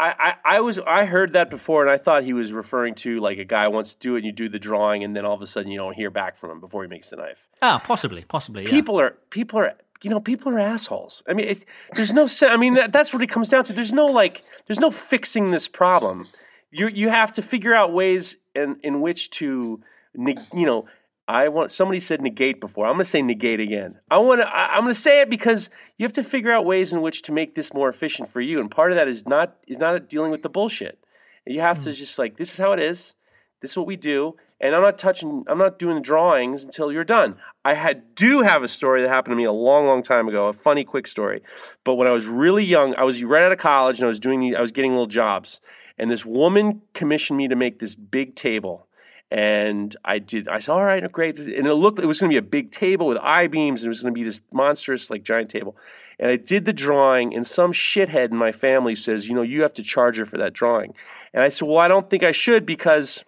I, 0.00 0.34
I, 0.44 0.56
I 0.56 0.60
was 0.60 0.78
I 0.78 1.04
heard 1.04 1.32
that 1.32 1.50
before, 1.50 1.82
and 1.82 1.90
I 1.90 1.98
thought 1.98 2.22
he 2.22 2.32
was 2.32 2.52
referring 2.52 2.94
to 2.96 3.20
like 3.20 3.38
a 3.38 3.44
guy 3.44 3.66
wants 3.68 3.94
to 3.94 3.98
do 3.98 4.14
it, 4.14 4.18
and 4.18 4.26
you 4.26 4.32
do 4.32 4.48
the 4.48 4.58
drawing, 4.58 5.02
and 5.02 5.16
then 5.16 5.24
all 5.24 5.34
of 5.34 5.42
a 5.42 5.46
sudden 5.46 5.72
you 5.72 5.78
don't 5.78 5.94
hear 5.94 6.10
back 6.10 6.36
from 6.36 6.50
him 6.50 6.60
before 6.60 6.82
he 6.82 6.88
makes 6.88 7.10
the 7.10 7.16
knife. 7.16 7.48
Ah, 7.62 7.80
possibly, 7.82 8.24
possibly. 8.28 8.64
Yeah. 8.64 8.70
People 8.70 9.00
are 9.00 9.18
people 9.30 9.58
are 9.58 9.74
you 10.02 10.10
know 10.10 10.20
people 10.20 10.52
are 10.52 10.58
assholes. 10.58 11.22
I 11.28 11.32
mean, 11.32 11.48
it, 11.48 11.64
there's 11.94 12.12
no 12.12 12.28
I 12.42 12.56
mean 12.56 12.74
that, 12.74 12.92
that's 12.92 13.12
what 13.12 13.22
it 13.22 13.26
comes 13.26 13.48
down 13.48 13.64
to. 13.64 13.72
There's 13.72 13.92
no 13.92 14.06
like 14.06 14.44
there's 14.66 14.80
no 14.80 14.92
fixing 14.92 15.50
this 15.50 15.66
problem. 15.66 16.26
You 16.70 16.86
you 16.88 17.08
have 17.08 17.34
to 17.34 17.42
figure 17.42 17.74
out 17.74 17.92
ways 17.92 18.36
in 18.54 18.78
in 18.84 19.00
which 19.00 19.30
to 19.30 19.80
you 20.14 20.66
know. 20.66 20.86
I 21.28 21.48
want 21.48 21.70
somebody 21.70 22.00
said 22.00 22.22
negate 22.22 22.58
before. 22.58 22.86
I'm 22.86 22.94
going 22.94 23.04
to 23.04 23.10
say 23.10 23.20
negate 23.20 23.60
again. 23.60 24.00
I 24.10 24.16
want 24.18 24.40
to. 24.40 24.48
I'm 24.48 24.80
going 24.80 24.94
to 24.94 25.00
say 25.00 25.20
it 25.20 25.28
because 25.28 25.68
you 25.98 26.04
have 26.04 26.14
to 26.14 26.24
figure 26.24 26.50
out 26.50 26.64
ways 26.64 26.94
in 26.94 27.02
which 27.02 27.22
to 27.22 27.32
make 27.32 27.54
this 27.54 27.74
more 27.74 27.90
efficient 27.90 28.30
for 28.30 28.40
you, 28.40 28.60
and 28.60 28.70
part 28.70 28.92
of 28.92 28.96
that 28.96 29.08
is 29.08 29.26
not 29.26 29.56
is 29.66 29.78
not 29.78 30.08
dealing 30.08 30.30
with 30.30 30.42
the 30.42 30.48
bullshit. 30.48 30.98
You 31.46 31.60
have 31.60 31.78
to 31.84 31.90
hmm. 31.90 31.96
just 31.96 32.18
like 32.18 32.38
this 32.38 32.52
is 32.52 32.58
how 32.58 32.72
it 32.72 32.80
is. 32.80 33.14
This 33.60 33.72
is 33.72 33.76
what 33.76 33.86
we 33.86 33.96
do, 33.96 34.36
and 34.58 34.74
I'm 34.74 34.80
not 34.80 34.96
touching. 34.96 35.44
I'm 35.48 35.58
not 35.58 35.78
doing 35.78 35.96
the 35.96 36.00
drawings 36.00 36.64
until 36.64 36.90
you're 36.90 37.04
done. 37.04 37.36
I 37.62 37.74
had 37.74 38.14
do 38.14 38.40
have 38.40 38.62
a 38.62 38.68
story 38.68 39.02
that 39.02 39.08
happened 39.08 39.32
to 39.32 39.36
me 39.36 39.44
a 39.44 39.52
long, 39.52 39.84
long 39.84 40.02
time 40.02 40.28
ago. 40.28 40.46
A 40.46 40.54
funny, 40.54 40.84
quick 40.84 41.06
story. 41.06 41.42
But 41.84 41.96
when 41.96 42.08
I 42.08 42.12
was 42.12 42.26
really 42.26 42.64
young, 42.64 42.94
I 42.94 43.02
was 43.02 43.22
right 43.22 43.42
out 43.42 43.52
of 43.52 43.58
college, 43.58 43.98
and 43.98 44.06
I 44.06 44.08
was 44.08 44.20
doing. 44.20 44.56
I 44.56 44.62
was 44.62 44.72
getting 44.72 44.92
little 44.92 45.06
jobs, 45.06 45.60
and 45.98 46.10
this 46.10 46.24
woman 46.24 46.80
commissioned 46.94 47.36
me 47.36 47.48
to 47.48 47.56
make 47.56 47.80
this 47.80 47.94
big 47.94 48.34
table. 48.34 48.87
And 49.30 49.94
I 50.04 50.20
did. 50.20 50.48
I 50.48 50.58
said, 50.58 50.72
"All 50.72 50.84
right, 50.84 51.10
great." 51.12 51.38
And 51.38 51.66
it 51.66 51.74
looked. 51.74 51.98
It 51.98 52.06
was 52.06 52.18
going 52.18 52.30
to 52.30 52.34
be 52.34 52.38
a 52.38 52.50
big 52.50 52.70
table 52.70 53.06
with 53.06 53.18
I 53.18 53.46
beams, 53.46 53.82
and 53.82 53.88
it 53.88 53.90
was 53.90 54.00
going 54.00 54.14
to 54.14 54.18
be 54.18 54.24
this 54.24 54.40
monstrous, 54.52 55.10
like 55.10 55.22
giant 55.22 55.50
table. 55.50 55.76
And 56.18 56.30
I 56.30 56.36
did 56.36 56.64
the 56.64 56.72
drawing, 56.72 57.34
and 57.34 57.46
some 57.46 57.72
shithead 57.72 58.30
in 58.30 58.36
my 58.36 58.52
family 58.52 58.94
says, 58.94 59.28
"You 59.28 59.34
know, 59.34 59.42
you 59.42 59.62
have 59.62 59.74
to 59.74 59.82
charge 59.82 60.16
her 60.16 60.24
for 60.24 60.38
that 60.38 60.54
drawing." 60.54 60.94
And 61.34 61.42
I 61.42 61.50
said, 61.50 61.68
"Well, 61.68 61.76
I 61.76 61.88
don't 61.88 62.08
think 62.08 62.22
I 62.22 62.32
should 62.32 62.64
because 62.64 63.22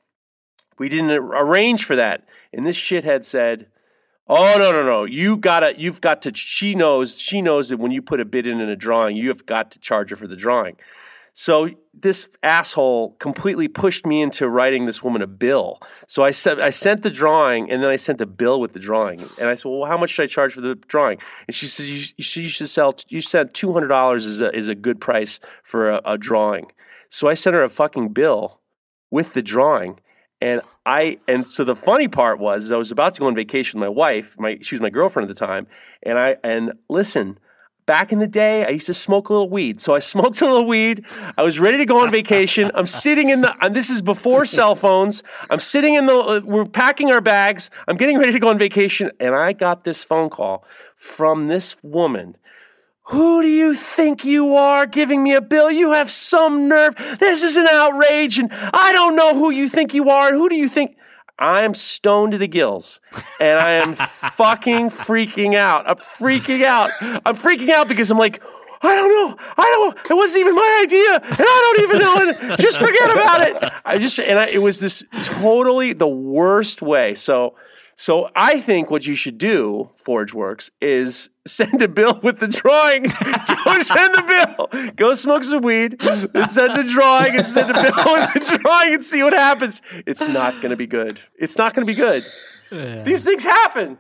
we 0.78 0.88
didn't 0.88 1.10
arrange 1.10 1.84
for 1.84 1.96
that." 1.96 2.24
And 2.54 2.66
this 2.66 2.78
shithead 2.78 3.26
said, 3.26 3.66
"Oh 4.26 4.54
no, 4.56 4.72
no, 4.72 4.82
no! 4.82 5.04
You 5.04 5.36
gotta. 5.36 5.74
You've 5.78 6.00
got 6.00 6.22
to. 6.22 6.34
She 6.34 6.74
knows. 6.74 7.20
She 7.20 7.42
knows 7.42 7.68
that 7.68 7.76
when 7.76 7.92
you 7.92 8.00
put 8.00 8.20
a 8.20 8.24
bid 8.24 8.46
in 8.46 8.60
in 8.60 8.70
a 8.70 8.76
drawing, 8.76 9.16
you 9.16 9.28
have 9.28 9.44
got 9.44 9.72
to 9.72 9.78
charge 9.80 10.08
her 10.08 10.16
for 10.16 10.26
the 10.26 10.36
drawing." 10.36 10.76
So 11.34 11.68
this 11.92 12.28
asshole 12.42 13.12
completely 13.18 13.68
pushed 13.68 14.06
me 14.06 14.22
into 14.22 14.48
writing 14.48 14.86
this 14.86 15.02
woman 15.02 15.22
a 15.22 15.26
bill. 15.26 15.80
So 16.06 16.22
I 16.22 16.30
said 16.30 16.60
I 16.60 16.70
sent 16.70 17.02
the 17.02 17.10
drawing 17.10 17.70
and 17.70 17.82
then 17.82 17.90
I 17.90 17.96
sent 17.96 18.20
a 18.20 18.26
bill 18.26 18.60
with 18.60 18.72
the 18.72 18.78
drawing. 18.78 19.20
And 19.38 19.48
I 19.48 19.54
said, 19.54 19.68
"Well, 19.68 19.86
how 19.86 19.98
much 19.98 20.10
should 20.10 20.22
I 20.22 20.26
charge 20.26 20.52
for 20.52 20.60
the 20.60 20.76
drawing?" 20.76 21.18
And 21.46 21.54
she 21.54 21.66
says, 21.66 21.88
"You, 21.90 22.14
you 22.16 22.48
should- 22.48 22.68
sell. 22.68 22.94
You 23.08 23.20
said 23.20 23.54
two 23.54 23.72
hundred 23.72 23.88
dollars 23.88 24.24
is 24.24 24.40
a 24.40 24.54
is 24.54 24.68
a 24.68 24.74
good 24.74 25.00
price 25.00 25.40
for 25.62 25.90
a, 25.90 26.00
a 26.04 26.18
drawing." 26.18 26.70
So 27.08 27.28
I 27.28 27.34
sent 27.34 27.56
her 27.56 27.64
a 27.64 27.68
fucking 27.68 28.10
bill 28.10 28.60
with 29.10 29.32
the 29.32 29.42
drawing. 29.42 30.00
And 30.40 30.62
I 30.86 31.18
and 31.28 31.50
so 31.50 31.64
the 31.64 31.76
funny 31.76 32.08
part 32.08 32.38
was 32.38 32.72
I 32.72 32.76
was 32.76 32.90
about 32.90 33.14
to 33.14 33.20
go 33.20 33.26
on 33.26 33.34
vacation 33.34 33.78
with 33.78 33.86
my 33.86 33.90
wife. 33.90 34.36
My 34.38 34.58
she 34.62 34.74
was 34.74 34.80
my 34.80 34.90
girlfriend 34.90 35.28
at 35.28 35.36
the 35.36 35.46
time. 35.46 35.66
And 36.02 36.18
I 36.18 36.36
and 36.42 36.72
listen, 36.88 37.38
back 37.90 38.12
in 38.12 38.20
the 38.20 38.28
day, 38.28 38.64
I 38.64 38.68
used 38.68 38.86
to 38.86 38.94
smoke 38.94 39.30
a 39.30 39.32
little 39.32 39.50
weed. 39.50 39.80
So 39.80 39.96
I 39.96 39.98
smoked 40.12 40.40
a 40.42 40.44
little 40.46 40.64
weed. 40.64 41.04
I 41.36 41.42
was 41.42 41.58
ready 41.58 41.76
to 41.78 41.84
go 41.84 42.04
on 42.04 42.12
vacation. 42.12 42.70
I'm 42.76 42.86
sitting 42.86 43.30
in 43.30 43.40
the, 43.40 43.52
and 43.60 43.74
this 43.74 43.90
is 43.90 44.00
before 44.00 44.46
cell 44.46 44.76
phones. 44.76 45.24
I'm 45.50 45.58
sitting 45.58 45.94
in 45.94 46.06
the, 46.06 46.14
uh, 46.14 46.40
we're 46.44 46.66
packing 46.66 47.10
our 47.10 47.20
bags. 47.20 47.68
I'm 47.88 47.96
getting 47.96 48.16
ready 48.16 48.30
to 48.30 48.38
go 48.38 48.48
on 48.48 48.58
vacation. 48.58 49.10
And 49.18 49.34
I 49.34 49.54
got 49.54 49.82
this 49.82 50.04
phone 50.04 50.30
call 50.30 50.64
from 50.94 51.48
this 51.48 51.82
woman. 51.82 52.36
Who 53.08 53.42
do 53.42 53.48
you 53.48 53.74
think 53.74 54.24
you 54.24 54.54
are 54.54 54.86
giving 54.86 55.24
me 55.24 55.34
a 55.34 55.40
bill? 55.40 55.68
You 55.68 55.90
have 55.90 56.12
some 56.12 56.68
nerve. 56.68 56.94
This 57.18 57.42
is 57.42 57.56
an 57.56 57.66
outrage. 57.66 58.38
And 58.38 58.52
I 58.52 58.92
don't 58.92 59.16
know 59.16 59.34
who 59.34 59.50
you 59.50 59.68
think 59.68 59.94
you 59.94 60.10
are. 60.10 60.28
And 60.28 60.36
who 60.36 60.48
do 60.48 60.54
you 60.54 60.68
think? 60.68 60.96
I 61.40 61.62
am 61.62 61.74
stoned 61.74 62.32
to 62.32 62.38
the 62.38 62.46
gills 62.46 63.00
and 63.40 63.58
I 63.58 63.72
am 63.72 63.94
fucking 63.94 64.90
freaking 64.90 65.54
out. 65.54 65.88
I'm 65.88 65.96
freaking 65.96 66.64
out. 66.64 66.90
I'm 67.00 67.36
freaking 67.36 67.70
out 67.70 67.88
because 67.88 68.10
I'm 68.10 68.18
like, 68.18 68.42
I 68.82 68.94
don't 68.94 69.08
know. 69.08 69.36
I 69.58 69.62
don't. 69.62 70.10
It 70.10 70.14
wasn't 70.14 70.40
even 70.40 70.54
my 70.54 70.80
idea, 70.82 71.14
and 71.14 71.36
I 71.38 71.74
don't 71.76 71.82
even 71.82 71.98
know. 71.98 72.48
And 72.50 72.60
just 72.60 72.78
forget 72.78 73.10
about 73.10 73.40
it. 73.42 73.72
I 73.84 73.98
just 73.98 74.18
and 74.18 74.38
I, 74.38 74.46
it 74.46 74.62
was 74.62 74.80
this 74.80 75.04
totally 75.24 75.92
the 75.92 76.08
worst 76.08 76.80
way. 76.80 77.14
So, 77.14 77.56
so 77.94 78.30
I 78.34 78.60
think 78.60 78.90
what 78.90 79.06
you 79.06 79.14
should 79.14 79.36
do, 79.36 79.90
ForgeWorks, 80.02 80.70
is 80.80 81.28
send 81.50 81.82
a 81.82 81.88
bill 81.88 82.18
with 82.22 82.38
the 82.38 82.48
drawing. 82.48 83.02
Don't 83.64 83.82
send 83.82 84.14
the 84.14 84.24
bill. 84.72 84.92
Go 84.96 85.14
smoke 85.14 85.44
some 85.44 85.62
weed, 85.62 85.98
then 86.00 86.48
send 86.48 86.76
the 86.76 86.84
drawing, 86.90 87.36
and 87.36 87.46
send 87.46 87.70
a 87.70 87.74
bill 87.74 87.82
with 87.92 88.34
the 88.34 88.58
drawing, 88.62 88.94
and 88.94 89.04
see 89.04 89.22
what 89.22 89.32
happens. 89.32 89.82
It's 90.06 90.20
not 90.20 90.54
going 90.54 90.70
to 90.70 90.76
be 90.76 90.86
good. 90.86 91.20
It's 91.38 91.58
not 91.58 91.74
going 91.74 91.86
to 91.86 91.92
be 91.92 91.96
good. 91.96 92.24
These 93.04 93.24
things 93.24 93.44
happen. 93.44 93.98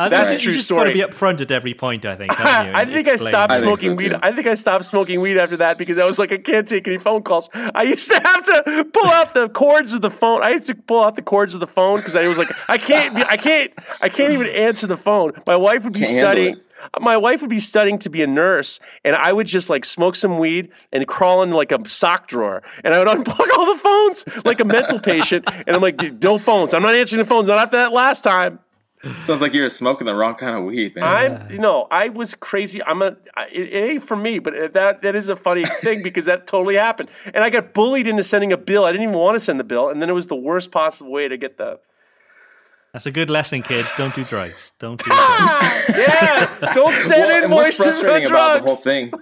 I 0.00 0.08
think 0.08 0.10
That's 0.12 0.32
a 0.32 0.36
you 0.36 0.40
true 0.40 0.52
just 0.54 0.64
story. 0.64 0.80
got 0.80 0.84
to 0.84 0.94
be 0.94 1.14
upfront 1.14 1.40
at 1.42 1.50
every 1.50 1.74
point. 1.74 2.06
I 2.06 2.16
think. 2.16 2.32
you, 2.38 2.38
I 2.38 2.82
and 2.82 2.92
think 2.92 3.06
I 3.06 3.16
stopped 3.16 3.52
things. 3.52 3.62
smoking 3.62 3.90
so, 3.90 3.96
weed. 3.96 4.14
I 4.22 4.32
think 4.32 4.46
I 4.46 4.54
stopped 4.54 4.86
smoking 4.86 5.20
weed 5.20 5.36
after 5.36 5.58
that 5.58 5.76
because 5.76 5.98
I 5.98 6.04
was 6.04 6.18
like, 6.18 6.32
I 6.32 6.38
can't 6.38 6.66
take 6.66 6.88
any 6.88 6.96
phone 6.96 7.22
calls. 7.22 7.50
I 7.52 7.82
used 7.82 8.08
to 8.08 8.14
have 8.14 8.44
to 8.46 8.84
pull 8.94 9.10
out 9.10 9.34
the 9.34 9.50
cords 9.50 9.92
of 9.92 10.00
the 10.00 10.10
phone. 10.10 10.42
I 10.42 10.52
used 10.52 10.68
to 10.68 10.74
pull 10.74 11.04
out 11.04 11.16
the 11.16 11.22
cords 11.22 11.52
of 11.52 11.60
the 11.60 11.66
phone 11.66 11.98
because 11.98 12.16
I 12.16 12.26
was 12.28 12.38
like, 12.38 12.50
I 12.70 12.78
can't, 12.78 13.14
I 13.30 13.36
can't, 13.36 13.72
I 14.00 14.08
can't 14.08 14.32
even 14.32 14.46
answer 14.46 14.86
the 14.86 14.96
phone. 14.96 15.32
My 15.46 15.56
wife 15.56 15.84
would 15.84 15.92
be 15.92 16.00
Can't 16.00 16.12
studying. 16.18 16.60
My 17.00 17.16
wife 17.16 17.40
would 17.40 17.50
be 17.50 17.60
studying 17.60 17.98
to 18.00 18.10
be 18.10 18.22
a 18.22 18.26
nurse, 18.26 18.80
and 19.04 19.16
I 19.16 19.32
would 19.32 19.46
just 19.46 19.70
like 19.70 19.84
smoke 19.84 20.16
some 20.16 20.38
weed 20.38 20.70
and 20.92 21.06
crawl 21.06 21.42
into 21.42 21.56
like 21.56 21.72
a 21.72 21.86
sock 21.88 22.28
drawer, 22.28 22.62
and 22.84 22.94
I 22.94 22.98
would 22.98 23.08
unplug 23.18 23.58
all 23.58 23.66
the 23.72 23.78
phones 23.78 24.24
like 24.44 24.60
a 24.60 24.64
mental 24.64 24.98
patient. 24.98 25.44
And 25.66 25.76
I'm 25.76 25.82
like, 25.82 26.00
no 26.22 26.38
phones. 26.38 26.74
I'm 26.74 26.82
not 26.82 26.94
answering 26.94 27.18
the 27.18 27.24
phones. 27.24 27.48
Not 27.48 27.58
after 27.58 27.76
that 27.76 27.92
last 27.92 28.22
time. 28.22 28.58
Sounds 29.24 29.40
like 29.40 29.54
you're 29.54 29.70
smoking 29.70 30.06
the 30.06 30.14
wrong 30.14 30.34
kind 30.34 30.54
of 30.54 30.64
weed, 30.64 30.94
man. 30.94 31.04
I'm 31.04 31.50
you 31.50 31.58
know 31.58 31.88
I 31.90 32.10
was 32.10 32.34
crazy. 32.34 32.82
I'm 32.84 33.00
a 33.00 33.16
it, 33.50 33.72
it 33.72 33.90
ain't 33.90 34.06
for 34.06 34.16
me, 34.16 34.40
but 34.40 34.54
uh, 34.54 34.68
that 34.74 35.00
that 35.00 35.16
is 35.16 35.30
a 35.30 35.36
funny 35.36 35.64
thing 35.80 36.02
because 36.02 36.26
that 36.26 36.46
totally 36.46 36.74
happened, 36.74 37.08
and 37.32 37.42
I 37.42 37.48
got 37.48 37.72
bullied 37.72 38.06
into 38.06 38.22
sending 38.22 38.52
a 38.52 38.58
bill. 38.58 38.84
I 38.84 38.92
didn't 38.92 39.04
even 39.04 39.14
want 39.14 39.36
to 39.36 39.40
send 39.40 39.58
the 39.58 39.64
bill, 39.64 39.88
and 39.88 40.02
then 40.02 40.10
it 40.10 40.12
was 40.12 40.26
the 40.26 40.36
worst 40.36 40.70
possible 40.70 41.10
way 41.10 41.28
to 41.28 41.38
get 41.38 41.56
the 41.56 41.80
That's 42.92 43.06
a 43.06 43.12
good 43.12 43.30
lesson, 43.30 43.62
kids. 43.62 43.92
Don't 43.96 44.14
do 44.14 44.24
drugs. 44.24 44.72
Don't 44.80 44.98
do 45.02 45.04
drugs. 45.10 45.84
yeah. 45.96 46.72
Don't 46.74 46.96
send 46.96 47.20
Well, 47.22 47.44
and 47.44 47.52
what's 47.52 47.78
invoices 47.78 48.02
for 48.02 48.08
frustrating 48.08 48.28
about 48.28 48.60
the 48.62 48.66
whole 48.66 48.76
thing 48.76 49.12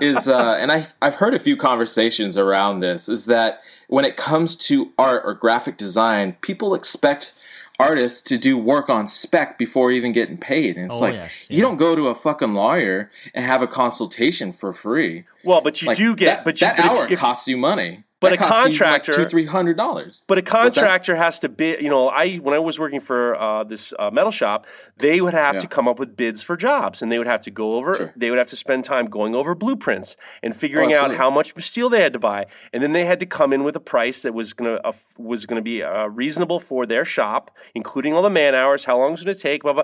is, 0.00 0.28
uh, 0.28 0.56
and 0.60 0.70
I, 0.70 0.86
I've 1.02 1.14
heard 1.14 1.34
a 1.34 1.38
few 1.38 1.56
conversations 1.56 2.36
around 2.36 2.80
this, 2.80 3.08
is 3.08 3.24
that 3.26 3.60
when 3.88 4.04
it 4.04 4.16
comes 4.16 4.54
to 4.56 4.92
art 4.98 5.22
or 5.24 5.34
graphic 5.34 5.76
design, 5.76 6.36
people 6.40 6.74
expect 6.74 7.34
artists 7.78 8.22
to 8.22 8.38
do 8.38 8.56
work 8.56 8.88
on 8.88 9.06
spec 9.06 9.58
before 9.58 9.90
even 9.90 10.12
getting 10.12 10.38
paid. 10.38 10.76
And 10.76 10.86
it's 10.86 10.94
Oh, 10.94 11.00
like, 11.00 11.14
yes, 11.14 11.46
you 11.50 11.60
don't 11.62 11.76
go 11.76 11.94
to 11.94 12.06
a 12.08 12.14
fucking 12.14 12.54
lawyer 12.54 13.10
and 13.34 13.44
have 13.44 13.60
a 13.60 13.66
consultation 13.66 14.52
for 14.52 14.72
free. 14.72 15.24
well, 15.44 15.60
but 15.60 15.82
you 15.82 15.88
Like, 15.88 15.96
do 15.96 16.16
get 16.16 16.26
that, 16.38 16.44
but 16.44 16.60
you, 16.60 16.66
that 16.68 16.76
but 16.78 16.86
hour 16.86 17.06
if, 17.08 17.18
costs 17.18 17.46
you 17.48 17.56
money. 17.58 18.02
But 18.18 18.30
That 18.30 18.34
a 18.36 18.38
costs 18.38 18.54
you, 18.80 18.86
like, 18.86 19.04
contractor- 19.04 19.12
two, 19.24 19.28
three 19.28 19.44
hundred 19.44 19.76
dollars. 19.76 20.24
But 20.26 20.38
a 20.38 20.42
contractor 20.42 21.14
has 21.16 21.38
to 21.40 21.50
bid. 21.50 21.82
You 21.82 21.90
know, 21.90 22.08
I 22.08 22.36
when 22.36 22.54
I 22.54 22.58
was 22.58 22.78
working 22.78 22.98
for 22.98 23.36
uh, 23.38 23.62
this 23.64 23.92
uh, 23.98 24.10
metal 24.10 24.30
shop, 24.30 24.66
they 24.96 25.20
would 25.20 25.34
have 25.34 25.56
Yeah. 25.56 25.60
to 25.60 25.66
come 25.66 25.86
up 25.86 25.98
with 25.98 26.16
bids 26.16 26.40
for 26.40 26.56
jobs, 26.56 27.02
and 27.02 27.12
they 27.12 27.18
would 27.18 27.26
have 27.26 27.42
to 27.42 27.50
go 27.50 27.74
over. 27.74 27.94
Sure. 27.94 28.12
They 28.16 28.30
would 28.30 28.38
have 28.38 28.46
to 28.48 28.56
spend 28.56 28.84
time 28.84 29.04
going 29.06 29.34
over 29.34 29.54
blueprints 29.54 30.16
and 30.42 30.56
figuring 30.56 30.94
Oh, 30.94 30.98
out 31.02 31.14
how 31.14 31.28
much 31.28 31.52
steel 31.62 31.90
they 31.90 32.00
had 32.00 32.14
to 32.14 32.18
buy, 32.18 32.46
and 32.72 32.82
then 32.82 32.92
they 32.92 33.04
had 33.04 33.20
to 33.20 33.26
come 33.26 33.52
in 33.52 33.64
with 33.64 33.76
a 33.76 33.80
price 33.80 34.22
that 34.22 34.32
was 34.32 34.54
gonna 34.54 34.80
uh, 34.82 34.92
was 35.18 35.44
gonna 35.44 35.60
be 35.60 35.82
uh, 35.82 36.06
reasonable 36.06 36.58
for 36.58 36.86
their 36.86 37.04
shop, 37.04 37.50
including 37.74 38.14
all 38.14 38.22
the 38.22 38.30
man 38.30 38.54
hours, 38.54 38.82
how 38.82 38.96
long 38.98 39.12
it's 39.12 39.22
gonna 39.24 39.34
take, 39.34 39.62
blah 39.62 39.74
blah. 39.74 39.82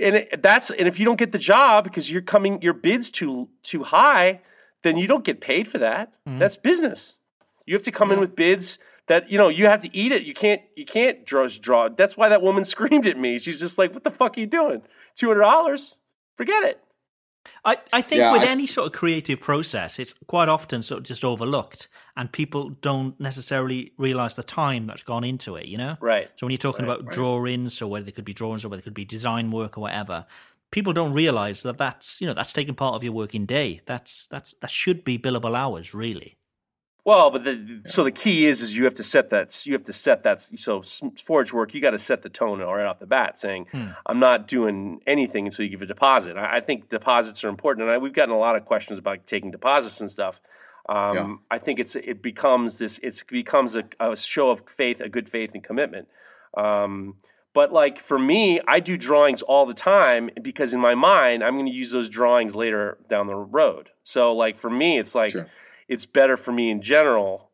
And 0.00 0.16
it, 0.16 0.42
that's 0.42 0.70
and 0.70 0.88
if 0.88 0.98
you 0.98 1.04
don't 1.04 1.18
get 1.18 1.32
the 1.32 1.38
job 1.38 1.84
because 1.84 2.10
you're 2.10 2.22
coming, 2.22 2.62
your 2.62 2.72
bids 2.72 3.10
too 3.10 3.50
too 3.62 3.82
high, 3.82 4.40
then 4.80 4.96
you 4.96 5.06
don't 5.06 5.22
get 5.24 5.42
paid 5.42 5.68
for 5.68 5.76
that. 5.76 6.14
That's 6.24 6.56
business. 6.56 7.16
You 7.66 7.74
have 7.74 7.82
to 7.84 7.92
come 7.92 8.10
in 8.12 8.20
with 8.20 8.36
bids 8.36 8.78
that 9.06 9.30
you 9.30 9.38
know 9.38 9.48
you 9.48 9.66
have 9.66 9.80
to 9.80 9.96
eat 9.96 10.12
it. 10.12 10.22
You 10.22 10.34
can't 10.34 10.62
you 10.76 10.84
can't 10.84 11.26
just 11.26 11.62
draw. 11.62 11.88
That's 11.88 12.16
why 12.16 12.28
that 12.28 12.42
woman 12.42 12.64
screamed 12.74 13.06
at 13.06 13.18
me. 13.18 13.38
She's 13.38 13.60
just 13.60 13.78
like, 13.78 13.92
"What 13.94 14.04
the 14.04 14.10
fuck 14.10 14.36
are 14.36 14.40
you 14.40 14.46
doing? 14.46 14.82
Two 15.16 15.28
hundred 15.28 15.40
dollars? 15.40 15.96
Forget 16.36 16.64
it." 16.64 16.80
I, 17.62 17.76
I 17.92 18.00
think 18.00 18.20
Yeah, 18.20 18.32
with 18.32 18.40
I- 18.42 18.46
any 18.46 18.66
sort 18.66 18.86
of 18.86 18.92
creative 18.94 19.38
process, 19.38 19.98
it's 19.98 20.14
quite 20.26 20.48
often 20.48 20.82
sort 20.82 21.00
of 21.00 21.04
just 21.04 21.24
overlooked, 21.24 21.88
and 22.16 22.32
people 22.32 22.70
don't 22.70 23.18
necessarily 23.20 23.92
realize 23.98 24.34
the 24.34 24.42
time 24.42 24.86
that's 24.86 25.02
gone 25.02 25.24
into 25.24 25.54
it. 25.56 25.66
You 25.66 25.76
know, 25.76 25.96
Right. 26.00 26.30
So 26.36 26.46
when 26.46 26.52
you're 26.52 26.58
talking 26.58 26.86
Right, 26.86 26.94
about 26.94 27.06
right. 27.06 27.14
drawings, 27.14 27.82
or 27.82 27.86
whether 27.88 28.06
they 28.06 28.12
could 28.12 28.24
be 28.24 28.32
drawings, 28.32 28.64
or 28.64 28.70
whether 28.70 28.80
it 28.80 28.84
could 28.84 28.94
be 28.94 29.04
design 29.04 29.50
work, 29.50 29.76
or 29.76 29.82
whatever, 29.82 30.24
people 30.70 30.94
don't 30.94 31.12
realize 31.12 31.62
that 31.64 31.76
that's 31.76 32.18
you 32.20 32.26
know 32.26 32.32
that's 32.34 32.52
taking 32.52 32.74
part 32.74 32.94
of 32.94 33.04
your 33.04 33.12
working 33.12 33.44
day. 33.44 33.82
That's 33.84 34.26
that's 34.26 34.54
that 34.54 34.70
should 34.70 35.04
be 35.04 35.18
billable 35.18 35.54
hours, 35.54 35.92
really. 35.92 36.36
Well, 37.04 37.30
but 37.30 37.44
the, 37.44 37.82
so 37.84 38.02
the 38.02 38.10
key 38.10 38.46
is 38.46 38.62
is 38.62 38.74
you 38.74 38.84
have 38.84 38.94
to 38.94 39.02
set 39.02 39.28
that 39.30 39.66
you 39.66 39.74
have 39.74 39.84
to 39.84 39.92
set 39.92 40.22
that 40.24 40.40
so 40.40 40.82
forge 41.22 41.52
work 41.52 41.74
you 41.74 41.80
got 41.82 41.90
to 41.90 41.98
set 41.98 42.22
the 42.22 42.30
tone 42.30 42.60
right 42.60 42.86
off 42.86 42.98
the 42.98 43.06
bat 43.06 43.38
saying 43.38 43.66
Hmm. 43.72 43.88
I'm 44.06 44.20
not 44.20 44.48
doing 44.48 45.00
anything 45.06 45.46
until 45.46 45.64
you 45.64 45.70
give 45.70 45.82
a 45.82 45.86
deposit. 45.86 46.36
I, 46.38 46.56
I 46.56 46.60
think 46.60 46.88
deposits 46.88 47.44
are 47.44 47.48
important, 47.50 47.84
and 47.84 47.92
I, 47.92 47.98
we've 47.98 48.14
gotten 48.14 48.34
a 48.34 48.38
lot 48.38 48.56
of 48.56 48.64
questions 48.64 48.98
about 48.98 49.26
taking 49.26 49.50
deposits 49.50 50.00
and 50.00 50.10
stuff. 50.10 50.40
Um, 50.88 51.14
Yeah. 51.16 51.34
I 51.50 51.58
think 51.58 51.78
it's 51.78 51.94
it 51.94 52.22
becomes 52.22 52.78
this 52.78 52.98
it 53.02 53.22
becomes 53.28 53.74
a, 53.76 53.84
a 54.00 54.16
show 54.16 54.50
of 54.50 54.62
faith, 54.68 55.00
a 55.02 55.08
good 55.10 55.28
faith 55.28 55.50
and 55.54 55.62
commitment. 55.62 56.08
Um, 56.56 57.16
but 57.52 57.72
like 57.72 58.00
for 58.00 58.18
me, 58.18 58.60
I 58.66 58.80
do 58.80 58.96
drawings 58.96 59.42
all 59.42 59.66
the 59.66 59.74
time 59.74 60.30
because 60.42 60.72
in 60.72 60.80
my 60.80 60.94
mind, 60.94 61.44
I'm 61.44 61.54
going 61.54 61.66
to 61.66 61.72
use 61.72 61.90
those 61.90 62.08
drawings 62.08 62.54
later 62.54 62.98
down 63.08 63.26
the 63.28 63.36
road. 63.36 63.90
So 64.02 64.34
like 64.34 64.58
for 64.58 64.70
me, 64.70 64.98
it's 64.98 65.14
like 65.14 65.32
Sure. 65.32 65.48
It's 65.88 66.06
better 66.06 66.36
for 66.36 66.52
me 66.52 66.70
in 66.70 66.82
general. 66.82 67.50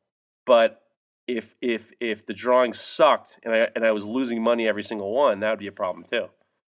But 0.46 0.82
if 1.26 1.54
if 1.60 1.92
if 2.00 2.26
the 2.26 2.34
drawings 2.34 2.80
sucked 2.80 3.38
and 3.42 3.54
I 3.54 3.68
and 3.74 3.84
I 3.84 3.92
was 3.92 4.04
losing 4.04 4.42
money 4.42 4.68
every 4.68 4.82
single 4.82 5.12
one, 5.12 5.40
that 5.40 5.50
would 5.50 5.58
be 5.58 5.66
a 5.66 5.72
problem 5.72 6.04
too. 6.10 6.26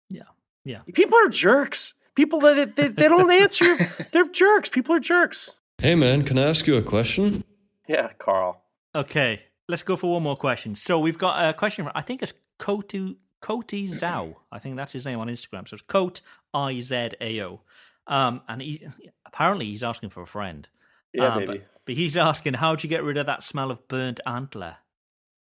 Yeah, 0.09 0.23
yeah. 0.65 0.81
People 0.93 1.19
are 1.19 1.29
jerks. 1.29 1.95
People 2.15 2.41
that 2.41 2.75
they, 2.75 2.89
they 2.89 3.09
don't 3.09 3.31
answer. 3.31 3.77
They're 4.13 4.29
jerks. 4.29 4.69
People 4.69 4.97
are 4.97 5.01
jerks. 5.01 5.55
Hey 5.79 5.95
man, 5.95 6.25
can 6.25 6.39
I 6.39 6.49
ask 6.49 6.67
you 6.67 6.77
a 6.77 6.83
question? 6.83 7.45
Yeah, 7.87 8.09
Carl. 8.19 8.61
Okay, 8.95 9.43
let's 9.69 9.85
go 9.85 9.97
for 9.97 10.13
one 10.13 10.25
more 10.25 10.37
question. 10.37 10.75
So 10.75 10.99
we've 10.99 11.19
got 11.19 11.49
a 11.49 11.55
question. 11.55 11.85
From, 11.85 11.93
I 11.95 12.03
think 12.03 12.23
it's 12.23 12.35
Kotu 12.59 13.17
Koti 13.41 13.87
Zhao. 13.87 14.35
I 14.51 14.59
think 14.59 14.77
that's 14.77 14.93
his 14.93 15.07
name 15.07 15.21
on 15.21 15.29
Instagram. 15.29 15.69
So 15.69 15.75
it's 15.75 15.83
Coat 15.83 16.21
I 16.53 16.81
Z 16.81 17.11
A 17.21 17.43
O. 17.43 17.61
Um, 18.09 18.41
and 18.49 18.63
he 18.63 18.87
apparently 19.25 19.67
he's 19.67 19.83
asking 19.83 20.11
for 20.11 20.23
a 20.23 20.27
friend. 20.27 20.69
Yeah, 21.13 21.35
Uh, 21.35 21.39
maybe. 21.41 21.47
But, 21.59 21.63
but 21.87 21.95
he's 21.95 22.17
asking, 22.17 22.55
how 22.55 22.75
do 22.75 22.87
you 22.87 22.91
get 22.91 23.03
rid 23.03 23.17
of 23.17 23.27
that 23.27 23.43
smell 23.43 23.71
of 23.71 23.87
burnt 23.89 24.21
antler? 24.27 24.77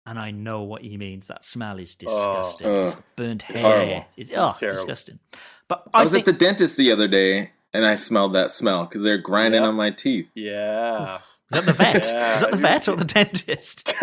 And 0.05 0.19
I 0.19 0.31
know 0.31 0.63
what 0.63 0.81
he 0.81 0.97
means. 0.97 1.27
That 1.27 1.45
smell 1.45 1.79
is 1.79 1.95
disgusting. 1.95 2.67
Oh. 2.67 2.83
It's 2.83 2.97
burnt 3.15 3.45
It's 3.49 3.59
hair. 3.59 3.71
horrible. 3.77 4.05
It- 4.17 4.31
oh, 4.35 4.49
It's 4.49 4.59
terrible. 4.59 4.75
disgusting. 4.77 5.19
But 5.69 5.83
I, 5.93 6.01
I, 6.01 6.03
was 6.03 6.11
think 6.11 6.27
at 6.27 6.37
the 6.37 6.45
dentist 6.45 6.75
the 6.75 6.91
other 6.91 7.07
day 7.07 7.51
and 7.73 7.85
I 7.85 7.95
smelled 7.95 8.33
that 8.35 8.51
smell 8.51 8.85
because 8.85 9.01
they're 9.03 9.17
grinding 9.17 9.61
Yep. 9.61 9.69
on 9.69 9.75
my 9.75 9.91
teeth. 9.91 10.27
Yeah. 10.35 11.15
is 11.15 11.21
that 11.51 11.65
the 11.65 11.71
vet? 11.73 12.05
Yeah. 12.05 12.35
Is 12.35 12.41
that 12.41 12.51
the 12.51 12.57
vet 12.57 12.87
or 12.89 12.95
the 12.97 13.05
dentist? 13.05 13.93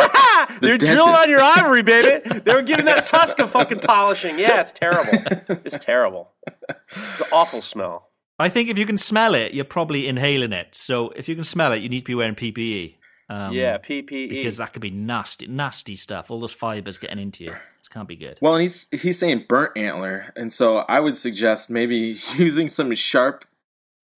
They're 0.60 0.78
dentist. 0.78 0.92
drilling 0.92 1.14
on 1.14 1.28
your 1.30 1.42
ivory, 1.42 1.82
baby. 1.82 2.40
They 2.40 2.54
were 2.54 2.62
giving 2.62 2.86
that 2.86 3.04
tusk 3.04 3.38
a 3.38 3.46
fucking 3.46 3.80
polishing. 3.80 4.38
Yeah, 4.38 4.60
it's 4.62 4.72
terrible. 4.72 5.12
It's 5.64 5.78
terrible. 5.78 6.30
It's 6.46 7.20
an 7.20 7.26
awful 7.32 7.60
smell. 7.60 8.08
I 8.40 8.48
think 8.48 8.68
if 8.68 8.78
you 8.78 8.86
can 8.86 8.98
smell 8.98 9.34
it, 9.34 9.54
you're 9.54 9.64
probably 9.64 10.08
inhaling 10.08 10.52
it. 10.52 10.74
So 10.74 11.10
if 11.10 11.28
you 11.28 11.34
can 11.34 11.44
smell 11.44 11.72
it, 11.72 11.82
you 11.82 11.88
need 11.88 12.00
to 12.00 12.04
be 12.06 12.14
wearing 12.14 12.34
PPE. 12.34 12.94
Um, 13.28 13.52
yeah. 13.52 13.78
PPE. 13.78 14.28
because 14.30 14.56
that 14.56 14.72
could 14.72 14.82
be 14.82 14.90
nasty, 14.90 15.46
nasty 15.46 15.94
stuff. 15.96 16.30
All 16.30 16.40
those 16.40 16.52
fibers 16.52 16.98
getting 16.98 17.20
into 17.20 17.44
you. 17.44 17.50
This 17.78 17.88
can't 17.88 18.08
be 18.08 18.16
good. 18.16 18.38
Well, 18.40 18.54
and 18.54 18.62
he's 18.62 18.88
he's 18.90 19.18
saying 19.20 19.44
burnt 19.48 19.76
antler, 19.76 20.32
and 20.36 20.52
so 20.52 20.78
I 20.78 20.98
would 20.98 21.16
suggest 21.16 21.70
maybe 21.70 22.18
using 22.36 22.68
some 22.68 22.92
sharp 22.94 23.44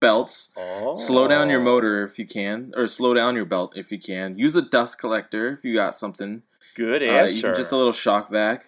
belts. 0.00 0.48
oh. 0.56 0.94
Slow 0.94 1.28
down 1.28 1.48
your 1.50 1.60
motor 1.60 2.04
if 2.04 2.18
you 2.18 2.26
can, 2.26 2.72
or 2.76 2.88
slow 2.88 3.14
down 3.14 3.36
your 3.36 3.44
belt 3.44 3.76
if 3.76 3.92
you 3.92 4.00
can. 4.00 4.38
Use 4.38 4.56
a 4.56 4.62
dust 4.62 4.98
collector 4.98 5.52
if 5.58 5.64
you 5.64 5.74
got 5.74 5.94
something. 5.94 6.42
Good 6.74 7.02
Uh, 7.02 7.06
answer. 7.06 7.48
even 7.48 7.54
just 7.56 7.72
a 7.72 7.76
little 7.76 7.92
shop 7.92 8.30
vac. 8.30 8.64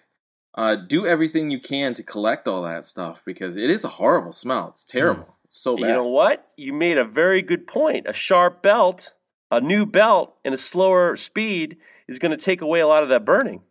Uh, 0.57 0.75
do 0.75 1.05
everything 1.05 1.51
you 1.51 1.59
can 1.59 1.93
to 1.95 2.01
collect 2.03 2.47
all 2.47 2.63
that 2.63 2.85
stuff 2.85 3.21
because 3.25 3.57
it 3.57 3.69
is 3.69 3.83
a 3.83 3.89
horrible 3.89 4.31
smell. 4.31 4.69
It's 4.69 4.85
terrible. 4.85 5.35
It's 5.43 5.44
so 5.49 5.75
bad. 5.77 5.87
You 5.87 5.93
know 5.93 6.07
what? 6.07 6.47
You 6.57 6.73
made 6.73 6.97
a 6.97 7.05
very 7.05 7.41
good 7.41 7.67
point. 7.67 8.05
A 8.07 8.13
sharp 8.13 8.61
belt, 8.61 9.13
a 9.51 9.61
new 9.61 9.85
belt, 9.85 10.35
and 10.45 10.53
a 10.53 10.57
slower 10.57 11.15
speed 11.17 11.77
is 12.07 12.19
going 12.19 12.31
to 12.31 12.37
take 12.43 12.61
away 12.61 12.79
a 12.79 12.87
lot 12.87 13.03
of 13.03 13.09
that 13.09 13.25
burning. 13.25 13.61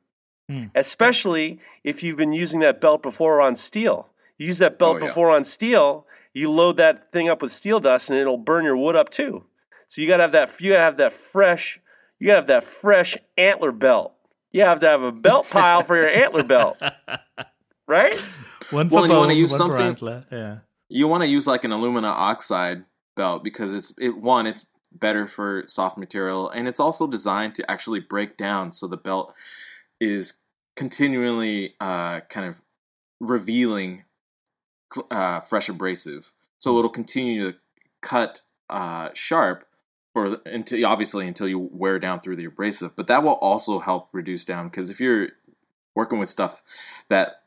Hmm. 0.48 0.64
Especially 0.74 1.60
if 1.84 2.02
you've 2.02 2.16
been 2.18 2.32
using 2.32 2.60
that 2.60 2.80
belt 2.80 3.02
before 3.02 3.40
on 3.40 3.56
steel. 3.56 4.08
You 4.38 4.46
use 4.48 4.58
that 4.58 4.78
belt 4.78 4.96
Oh, 4.96 5.00
yeah. 5.00 5.06
before 5.08 5.30
on 5.30 5.44
steel, 5.44 6.06
you 6.34 6.50
load 6.50 6.76
that 6.78 7.10
thing 7.12 7.28
up 7.28 7.40
with 7.40 7.52
steel 7.52 7.80
dust, 7.80 8.10
and 8.10 8.18
it'll 8.18 8.36
burn 8.36 8.64
your 8.64 8.76
wood 8.76 8.96
up 8.96 9.10
too. 9.10 9.44
So 9.86 10.00
you 10.00 10.08
got 10.08 10.16
to 10.18 10.22
have 10.24 10.32
that. 10.32 10.60
You 10.60 10.70
got 10.72 10.76
to 10.78 10.82
have 10.82 10.96
that 10.98 11.12
fresh. 11.12 11.80
You 12.18 12.26
got 12.26 12.32
to 12.32 12.38
have 12.40 12.46
that 12.48 12.64
fresh 12.64 13.16
antler 13.38 13.72
belt. 13.72 14.12
You 14.52 14.62
have 14.62 14.80
to 14.80 14.86
have 14.88 15.02
a 15.02 15.12
belt 15.12 15.48
pile 15.50 15.82
for 15.82 15.96
your 15.96 16.08
antler 16.08 16.42
belt, 16.44 16.76
right? 17.88 18.18
One 18.70 18.88
Well, 18.88 19.02
for 19.02 19.04
and 19.04 19.12
you 19.12 19.18
wanna 19.18 19.34
use 19.34 19.50
one 19.50 19.58
for 19.60 19.66
something- 19.78 19.86
antler. 19.86 20.24
Yeah. 20.30 20.58
You 20.89 21.09
want 21.09 21.22
to 21.22 21.28
use 21.28 21.47
like 21.47 21.64
an 21.64 21.72
alumina 21.72 22.09
oxide 22.09 22.85
belt 23.16 23.45
because 23.45 23.72
it's 23.72 23.93
it 23.99 24.16
one 24.16 24.47
it's 24.47 24.66
better 24.93 25.26
for 25.26 25.64
soft 25.66 25.99
material 25.99 26.51
and 26.51 26.68
it's 26.68 26.78
also 26.78 27.07
designed 27.07 27.55
to 27.55 27.68
actually 27.70 28.01
break 28.01 28.37
down 28.37 28.70
so 28.70 28.87
the 28.87 28.97
belt 28.97 29.35
is 30.01 30.35
continually 30.76 31.74
uh, 31.80 32.20
kind 32.28 32.47
of 32.49 32.61
revealing 33.20 34.05
uh, 35.11 35.41
fresh 35.41 35.68
abrasive. 35.68 36.30
So 36.59 36.78
it'll 36.78 36.91
continue 36.91 37.53
to 37.53 37.59
cut 38.01 38.43
uh, 38.70 39.11
sharp 39.14 39.66
for 40.12 40.39
until 40.47 40.87
obviously 40.87 41.26
until 41.26 41.49
you 41.49 41.59
wear 41.59 41.99
down 41.99 42.20
through 42.20 42.37
the 42.37 42.45
abrasive 42.45 42.95
but 42.95 43.09
that 43.09 43.22
will 43.22 43.32
also 43.32 43.80
help 43.80 44.09
reduce 44.12 44.45
down 44.45 44.68
because 44.68 44.89
if 44.89 45.01
you're 45.01 45.28
working 45.97 46.20
with 46.20 46.28
stuff 46.28 46.62
that 47.09 47.43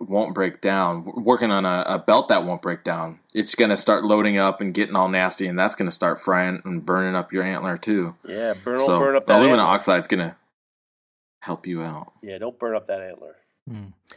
won't 0.00 0.34
break 0.34 0.60
down, 0.60 1.10
working 1.24 1.50
on 1.50 1.64
a, 1.64 1.84
a 1.86 1.98
belt 1.98 2.28
that 2.28 2.44
won't 2.44 2.62
break 2.62 2.84
down, 2.84 3.18
it's 3.34 3.54
going 3.54 3.70
to 3.70 3.76
start 3.76 4.04
loading 4.04 4.38
up 4.38 4.60
and 4.60 4.74
getting 4.74 4.94
all 4.96 5.08
nasty, 5.08 5.46
and 5.46 5.58
that's 5.58 5.74
going 5.74 5.88
to 5.88 5.94
start 5.94 6.20
frying 6.20 6.60
and 6.64 6.84
burning 6.84 7.14
up 7.14 7.32
your 7.32 7.42
antler 7.42 7.76
too. 7.78 8.14
Yeah, 8.26 8.54
burn, 8.64 8.80
so 8.80 8.98
burn 8.98 9.16
up 9.16 9.26
the 9.26 9.32
that 9.32 9.38
aluminum 9.40 9.60
antler. 9.60 9.74
oxide's 9.74 10.08
going 10.08 10.28
to 10.28 10.36
help 11.40 11.66
you 11.66 11.82
out. 11.82 12.12
Yeah, 12.22 12.38
don't 12.38 12.58
burn 12.58 12.76
up 12.76 12.86
that 12.88 13.00
antler. 13.00 13.36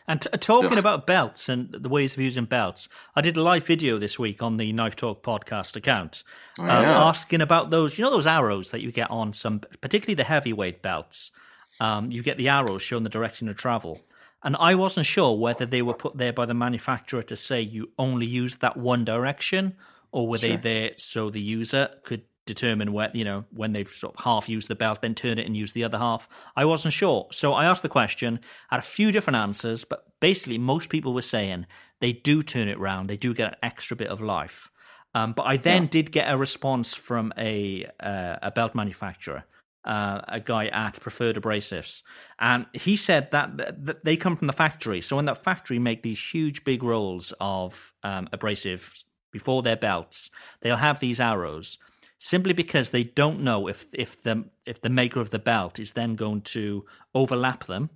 And 0.07 0.21
t- 0.21 0.29
talking 0.37 0.73
Ugh. 0.73 0.77
about 0.77 1.07
belts 1.07 1.49
and 1.49 1.71
the 1.71 1.89
ways 1.89 2.13
of 2.13 2.19
using 2.19 2.45
belts, 2.45 2.87
I 3.15 3.21
did 3.21 3.35
a 3.35 3.41
live 3.41 3.65
video 3.65 3.97
this 3.97 4.19
week 4.19 4.43
on 4.43 4.57
the 4.57 4.71
Knife 4.73 4.95
Talk 4.95 5.23
podcast 5.23 5.75
account, 5.75 6.23
Oh, 6.59 6.63
um, 6.65 6.69
asking 6.69 7.41
about 7.41 7.71
those, 7.71 7.97
you 7.97 8.03
know, 8.03 8.11
those 8.11 8.27
arrows 8.27 8.69
that 8.69 8.81
you 8.81 8.91
get 8.91 9.09
on 9.09 9.33
some, 9.33 9.61
particularly 9.81 10.13
the 10.13 10.23
heavyweight 10.25 10.83
belts. 10.83 11.31
Um, 11.79 12.11
you 12.11 12.21
get 12.21 12.37
the 12.37 12.47
arrows 12.49 12.83
showing 12.83 13.01
the 13.03 13.09
direction 13.09 13.49
of 13.49 13.55
travel. 13.55 14.01
And 14.43 14.55
I 14.57 14.75
wasn't 14.75 15.05
sure 15.05 15.37
whether 15.37 15.65
they 15.65 15.81
were 15.81 15.93
put 15.93 16.17
there 16.17 16.33
by 16.33 16.45
the 16.45 16.53
manufacturer 16.53 17.23
to 17.23 17.35
say 17.35 17.61
you 17.61 17.91
only 17.97 18.25
use 18.25 18.57
that 18.57 18.77
one 18.77 19.03
direction, 19.03 19.75
or 20.11 20.27
were 20.27 20.37
they 20.37 20.55
there 20.55 20.91
so 20.97 21.29
the 21.29 21.41
user 21.41 21.89
could 22.03 22.23
determine 22.45 22.91
where 22.91 23.11
you 23.13 23.23
know 23.23 23.45
when 23.51 23.73
they've 23.73 23.89
sort 23.89 24.15
of 24.15 24.23
half 24.23 24.49
used 24.49 24.67
the 24.67 24.75
belt, 24.75 25.01
then 25.01 25.13
turn 25.13 25.37
it 25.37 25.45
and 25.45 25.55
use 25.55 25.73
the 25.73 25.83
other 25.83 25.97
half. 25.97 26.27
I 26.55 26.65
wasn't 26.65 26.93
sure, 26.93 27.27
so 27.31 27.53
I 27.53 27.65
asked 27.65 27.83
the 27.83 27.89
question. 27.89 28.39
Had 28.69 28.79
a 28.79 28.83
few 28.83 29.11
different 29.11 29.37
answers, 29.37 29.83
but 29.83 30.05
basically 30.19 30.57
most 30.57 30.89
people 30.89 31.13
were 31.13 31.21
saying 31.21 31.67
they 31.99 32.13
do 32.13 32.41
turn 32.41 32.67
it 32.67 32.79
round. 32.79 33.09
They 33.09 33.17
do 33.17 33.33
get 33.33 33.53
an 33.53 33.59
extra 33.61 33.95
bit 33.95 34.07
of 34.07 34.21
life. 34.21 34.71
Um, 35.13 35.33
but 35.33 35.43
I 35.43 35.57
then 35.57 35.87
did 35.87 36.11
get 36.11 36.31
a 36.31 36.37
response 36.37 36.93
from 36.93 37.33
a 37.37 37.85
uh, 37.99 38.37
a 38.41 38.51
belt 38.51 38.73
manufacturer, 38.73 39.45
uh, 39.89 40.21
a 40.27 40.39
guy 40.39 40.67
at 40.67 40.99
Preferred 40.99 41.35
Abrasives, 41.35 42.03
and 42.37 42.67
he 42.73 42.95
said 42.95 43.31
that, 43.31 43.57
that, 43.57 44.05
they 44.05 44.15
come 44.15 44.35
from 44.35 44.47
the 44.47 44.53
factory. 44.53 45.01
So 45.01 45.17
in 45.17 45.25
that 45.25 45.43
factory, 45.43 45.79
make 45.79 46.03
these 46.03 46.33
huge 46.33 46.63
big 46.63 46.83
rolls 46.83 47.33
of 47.41 47.93
um, 48.03 48.29
abrasives 48.31 49.03
before 49.31 49.63
their 49.63 49.75
belts. 49.75 50.29
They'll 50.61 50.77
have 50.77 50.99
these 50.99 51.19
arrows 51.19 51.79
simply 52.19 52.53
because 52.53 52.91
they 52.91 53.03
don't 53.03 53.39
know 53.41 53.67
if 53.67 53.87
if 53.93 54.21
the 54.21 54.45
if 54.65 54.81
the 54.81 54.89
maker 54.89 55.19
of 55.19 55.31
the 55.31 55.39
belt 55.39 55.79
is 55.79 55.93
then 55.93 56.15
going 56.15 56.41
to 56.41 56.85
overlap 57.15 57.65
them 57.65 57.89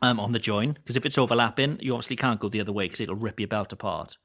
um, 0.00 0.18
on 0.18 0.32
the 0.32 0.38
join. 0.38 0.72
Because 0.72 0.96
if 0.96 1.04
it's 1.04 1.18
overlapping, 1.18 1.78
you 1.80 1.92
obviously 1.92 2.16
can't 2.16 2.40
go 2.40 2.48
the 2.48 2.60
other 2.60 2.72
way 2.72 2.86
because 2.86 3.00
it'll 3.00 3.14
rip 3.14 3.38
your 3.38 3.48
belt 3.48 3.72
apart. 3.72 4.16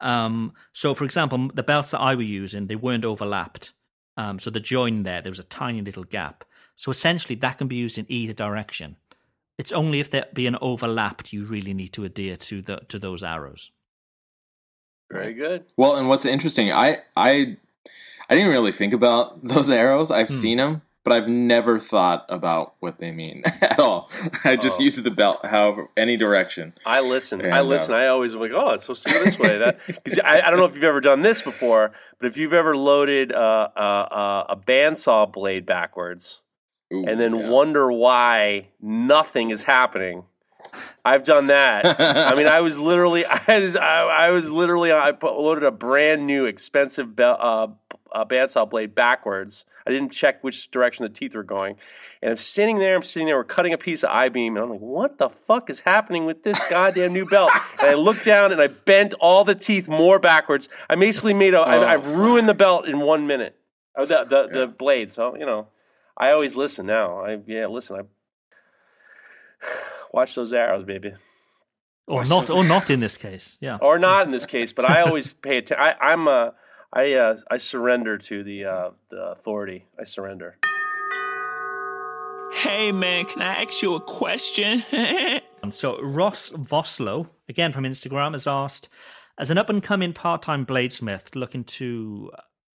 Um, 0.00 0.52
so, 0.72 0.94
for 0.94 1.04
example, 1.04 1.48
the 1.54 1.62
belts 1.62 1.92
that 1.92 2.00
I 2.00 2.16
were 2.16 2.22
using, 2.22 2.66
they 2.66 2.76
weren't 2.76 3.04
overlapped. 3.04 3.72
Um, 4.16 4.38
so 4.38 4.50
the 4.50 4.60
join 4.60 5.02
there, 5.04 5.22
there 5.22 5.30
was 5.30 5.38
a 5.38 5.44
tiny 5.44 5.80
little 5.80 6.04
gap. 6.04 6.44
So 6.76 6.90
essentially, 6.90 7.34
that 7.36 7.58
can 7.58 7.68
be 7.68 7.76
used 7.76 7.98
in 7.98 8.06
either 8.08 8.32
direction. 8.32 8.96
It's 9.58 9.72
only 9.72 10.00
if 10.00 10.10
they're 10.10 10.26
being 10.32 10.56
overlapped 10.60 11.32
you 11.32 11.44
really 11.44 11.74
need 11.74 11.92
to 11.94 12.04
adhere 12.04 12.36
to 12.36 12.62
the 12.62 12.76
to 12.88 12.98
those 12.98 13.22
arrows. 13.22 13.70
Very 15.10 15.34
good. 15.34 15.64
Well, 15.76 15.96
and 15.96 16.08
what's 16.08 16.24
interesting, 16.24 16.72
I 16.72 16.98
I 17.16 17.56
I 18.30 18.34
didn't 18.34 18.50
really 18.50 18.72
think 18.72 18.94
about 18.94 19.42
those 19.46 19.70
arrows. 19.70 20.10
I've 20.10 20.28
Hmm. 20.28 20.34
seen 20.40 20.56
them, 20.58 20.82
but 21.04 21.12
I've 21.12 21.28
never 21.28 21.80
thought 21.80 22.24
about 22.28 22.74
what 22.80 22.98
they 22.98 23.10
mean 23.10 23.42
at 23.60 23.78
all. 23.78 24.10
I 24.44 24.56
just 24.56 24.78
Oh. 24.78 24.82
use 24.82 24.96
the 24.96 25.10
belt, 25.10 25.44
however, 25.44 25.88
any 25.96 26.16
direction. 26.16 26.74
I 26.86 27.00
listen. 27.00 27.40
And, 27.40 27.52
I 27.52 27.58
uh, 27.58 27.64
listen. 27.64 27.94
I 27.94 28.06
always 28.06 28.34
am 28.34 28.40
like, 28.40 28.52
oh, 28.54 28.70
it's 28.70 28.84
supposed 28.84 29.06
to 29.06 29.12
go 29.12 29.24
this 29.24 29.38
way. 29.38 29.58
That 29.58 29.78
because 29.86 30.18
I, 30.20 30.40
I 30.40 30.50
don't 30.50 30.58
know 30.58 30.64
if 30.66 30.74
you've 30.74 30.84
ever 30.84 31.00
done 31.00 31.22
this 31.22 31.42
before, 31.42 31.92
but 32.18 32.26
if 32.28 32.36
you've 32.36 32.52
ever 32.52 32.76
loaded 32.76 33.32
uh, 33.32 33.68
uh, 33.76 33.78
uh, 33.80 34.44
a 34.50 34.56
bandsaw 34.56 35.32
blade 35.32 35.66
backwards 35.66 36.40
Ooh, 36.92 37.04
and 37.06 37.18
then 37.20 37.34
yeah. 37.34 37.48
wonder 37.48 37.90
why 37.90 38.68
nothing 38.80 39.50
is 39.50 39.62
happening. 39.64 40.22
I've 41.04 41.24
done 41.24 41.48
that. 41.48 42.00
I 42.00 42.34
mean, 42.34 42.46
I 42.46 42.60
was 42.60 42.78
literally, 42.78 43.24
I 43.48 43.58
was, 43.58 43.76
I, 43.76 44.02
I 44.04 44.30
was 44.30 44.50
literally, 44.50 44.90
I 44.92 45.12
put, 45.12 45.34
loaded 45.38 45.64
a 45.64 45.70
brand 45.70 46.26
new 46.26 46.46
expensive 46.46 47.14
be- 47.14 47.24
uh, 48.12 48.24
bandsaw 48.24 48.68
blade 48.68 48.94
backwards. 48.94 49.64
I 49.86 49.90
didn't 49.90 50.10
check 50.12 50.44
which 50.44 50.70
direction 50.70 51.02
the 51.02 51.08
teeth 51.08 51.34
were 51.34 51.42
going, 51.42 51.76
and 52.22 52.30
I'm 52.30 52.36
sitting 52.36 52.78
there. 52.78 52.94
I'm 52.94 53.02
sitting 53.02 53.26
there. 53.26 53.36
We're 53.36 53.44
cutting 53.44 53.72
a 53.72 53.78
piece 53.78 54.04
of 54.04 54.10
I 54.10 54.28
beam, 54.28 54.56
and 54.56 54.64
I'm 54.64 54.70
like, 54.70 54.80
"What 54.80 55.18
the 55.18 55.30
fuck 55.48 55.70
is 55.70 55.80
happening 55.80 56.24
with 56.24 56.42
this 56.44 56.60
goddamn 56.70 57.12
new 57.12 57.26
belt?" 57.26 57.50
And 57.80 57.90
I 57.90 57.94
looked 57.94 58.24
down 58.24 58.52
and 58.52 58.60
I 58.60 58.68
bent 58.68 59.14
all 59.20 59.44
the 59.44 59.54
teeth 59.56 59.88
more 59.88 60.18
backwards. 60.18 60.68
I 60.88 60.94
basically 60.94 61.34
made 61.34 61.54
a, 61.54 61.60
I, 61.60 61.94
I 61.94 61.96
Oh. 61.96 62.00
ruined 62.00 62.48
the 62.48 62.54
belt 62.54 62.86
in 62.86 63.00
one 63.00 63.26
minute. 63.26 63.56
Oh, 63.96 64.04
the 64.04 64.24
the, 64.24 64.42
Yeah. 64.52 64.60
the 64.60 64.66
blade. 64.68 65.10
So 65.10 65.34
you 65.36 65.46
know, 65.46 65.66
I 66.16 66.30
always 66.30 66.54
listen 66.54 66.86
now. 66.86 67.18
I 67.24 67.38
yeah, 67.46 67.66
listen. 67.66 67.96
I 67.96 68.02
watch 70.12 70.34
those 70.34 70.52
arrows, 70.52 70.84
baby. 70.84 71.12
Or 72.06 72.24
not, 72.24 72.50
or 72.50 72.64
not 72.64 72.90
in 72.90 73.00
this 73.00 73.16
case. 73.16 73.58
Yeah. 73.60 73.78
Or 73.80 73.98
not 73.98 74.26
in 74.26 74.32
this 74.32 74.44
case, 74.46 74.72
but 74.72 74.84
I 74.84 75.02
always 75.02 75.32
pay 75.32 75.58
attention. 75.58 75.94
I'm 76.00 76.26
uh, 76.28 76.50
I 76.94 77.14
uh, 77.14 77.36
I 77.50 77.56
surrender 77.56 78.18
to 78.18 78.44
the 78.44 78.64
uh, 78.64 78.90
the 79.10 79.32
authority. 79.32 79.86
I 79.98 80.04
surrender. 80.04 80.58
Hey 82.52 82.92
man, 82.92 83.24
can 83.24 83.40
I 83.42 83.62
ask 83.62 83.82
you 83.82 83.94
a 83.94 84.00
question? 84.00 84.82
So 85.70 86.02
Ross 86.02 86.50
Voslo, 86.50 87.28
again 87.48 87.72
from 87.72 87.84
Instagram, 87.84 88.32
has 88.32 88.48
asked, 88.48 88.88
as 89.38 89.48
an 89.48 89.58
up 89.58 89.70
and 89.70 89.80
coming 89.80 90.12
part 90.12 90.42
time 90.42 90.66
bladesmith 90.66 91.36
looking 91.36 91.62
to 91.64 92.32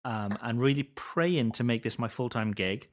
um, 0.06 0.38
and 0.42 0.62
really 0.62 0.84
praying 0.84 1.54
to 1.54 1.64
make 1.64 1.82
this 1.82 1.98
my 1.98 2.08
full 2.08 2.30
time 2.30 2.52
gig, 2.52 2.88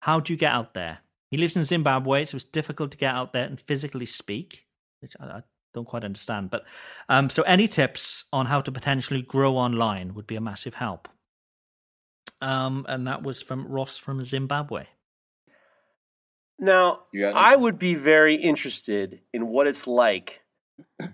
how 0.00 0.20
do 0.20 0.32
you 0.32 0.38
get 0.38 0.52
out 0.52 0.74
there? 0.74 1.00
He 1.30 1.36
lives 1.36 1.56
in 1.56 1.64
Zimbabwe, 1.64 2.24
so 2.24 2.36
it's 2.36 2.44
difficult 2.44 2.92
to 2.92 2.96
get 2.96 3.14
out 3.14 3.32
there 3.32 3.46
and 3.46 3.60
physically 3.60 4.06
speak, 4.06 4.66
which 5.00 5.14
I, 5.18 5.24
I 5.24 5.42
don't 5.74 5.86
quite 5.86 6.04
understand. 6.04 6.50
But 6.50 6.64
um, 7.08 7.30
so 7.30 7.42
any 7.42 7.68
tips 7.68 8.24
on 8.32 8.46
how 8.46 8.60
to 8.60 8.72
potentially 8.72 9.22
grow 9.22 9.56
online 9.56 10.14
would 10.14 10.26
be 10.26 10.36
a 10.36 10.40
massive 10.40 10.74
help. 10.74 11.08
Um, 12.40 12.84
and 12.88 13.06
that 13.06 13.22
was 13.22 13.40
from 13.40 13.66
Ross 13.66 13.98
from 13.98 14.22
Zimbabwe. 14.24 14.84
Now, 16.58 17.00
You? 17.12 17.26
I 17.26 17.56
would 17.56 17.78
be 17.78 17.94
very 17.94 18.34
interested 18.34 19.20
in 19.32 19.48
what 19.48 19.66
it's 19.66 19.86
like 19.86 20.42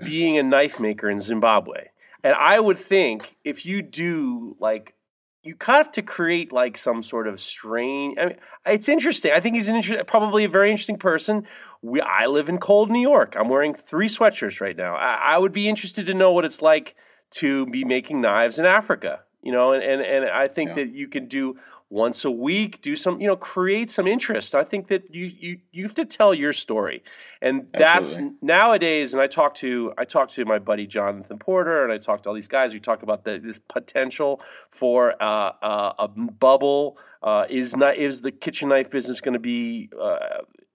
being 0.05 0.39
a 0.39 0.43
knife 0.43 0.79
maker 0.81 1.09
in 1.09 1.21
Zimbabwe. 1.21 1.89
And 2.25 2.35
I 2.35 2.59
would 2.59 2.79
think 2.79 3.37
if 3.45 3.65
you 3.65 3.83
do 3.83 4.57
like 4.59 4.95
you 5.43 5.55
kind 5.55 5.81
of 5.81 5.87
have 5.87 5.93
to 5.95 6.03
create 6.03 6.53
like 6.53 6.77
some 6.77 7.03
sort 7.03 7.29
of 7.29 7.41
strange. 7.41 8.19
I 8.19 8.27
mean, 8.27 8.37
it's 8.67 8.89
interesting. 8.89 9.33
I 9.33 9.41
think 9.41 9.55
he's 9.55 9.69
an 9.69 9.77
inter- 9.77 10.05
probably 10.05 10.45
a 10.45 10.49
very 10.49 10.71
interesting 10.71 10.99
person. 10.99 11.47
We, 11.81 12.01
I 12.01 12.27
live 12.27 12.49
in 12.49 12.59
cold 12.59 12.91
New 12.91 13.01
York. 13.01 13.37
I'm 13.39 13.49
wearing 13.49 13.75
three 13.75 14.09
sweatshirts 14.09 14.61
right 14.61 14.77
now. 14.77 14.97
I, 14.97 15.35
I 15.35 15.39
would 15.39 15.53
be 15.53 15.69
interested 15.69 16.07
to 16.07 16.15
know 16.15 16.33
what 16.33 16.45
it's 16.45 16.61
like 16.61 16.97
to 17.31 17.67
be 17.67 17.85
making 17.85 18.21
knives 18.21 18.59
in 18.59 18.67
Africa. 18.67 19.21
You 19.43 19.53
know, 19.53 19.73
and 19.73 19.83
and, 19.83 20.03
and 20.03 20.25
I 20.29 20.49
think 20.49 20.71
Yeah. 20.71 20.75
that 20.77 20.89
you 20.95 21.07
can 21.09 21.29
do 21.29 21.57
once 21.91 22.25
a 22.25 22.31
week, 22.31 22.83
do 22.83 22.95
some, 22.95 23.21
you 23.21 23.27
know, 23.27 23.37
create 23.37 23.91
some 23.91 24.07
interest. 24.07 24.55
I 24.55 24.63
think 24.63 24.89
that 24.89 25.15
you 25.15 25.27
you 25.39 25.59
you 25.73 25.85
have 25.85 25.95
to 25.95 26.05
tell 26.05 26.35
your 26.35 26.53
story, 26.53 27.03
and 27.41 27.67
that's 27.73 28.13
Absolutely. 28.13 28.37
nowadays. 28.43 29.15
And 29.15 29.23
I 29.23 29.27
talked 29.27 29.57
to 29.59 29.95
I 29.97 30.05
talked 30.05 30.35
to 30.35 30.45
my 30.45 30.59
buddy 30.59 30.87
Jonathan 30.87 31.39
Porter, 31.39 31.83
and 31.83 31.93
I 31.93 31.99
talked 31.99 32.25
to 32.25 32.29
all 32.29 32.35
these 32.35 32.49
guys. 32.49 32.75
We 32.75 32.81
talk 32.81 33.03
about 33.03 33.25
the, 33.25 33.39
this 33.39 33.59
potential 33.59 34.43
for 34.71 35.15
uh, 35.23 35.53
uh, 35.63 35.93
a 35.99 36.09
bubble. 36.09 36.99
Uh, 37.23 37.47
is 37.49 37.75
not 37.75 37.97
is 37.97 38.21
the 38.21 38.33
kitchen 38.33 38.69
knife 38.69 38.91
business 38.91 39.21
going 39.21 39.33
to 39.33 39.41
be 39.41 39.89
uh, 39.99 40.19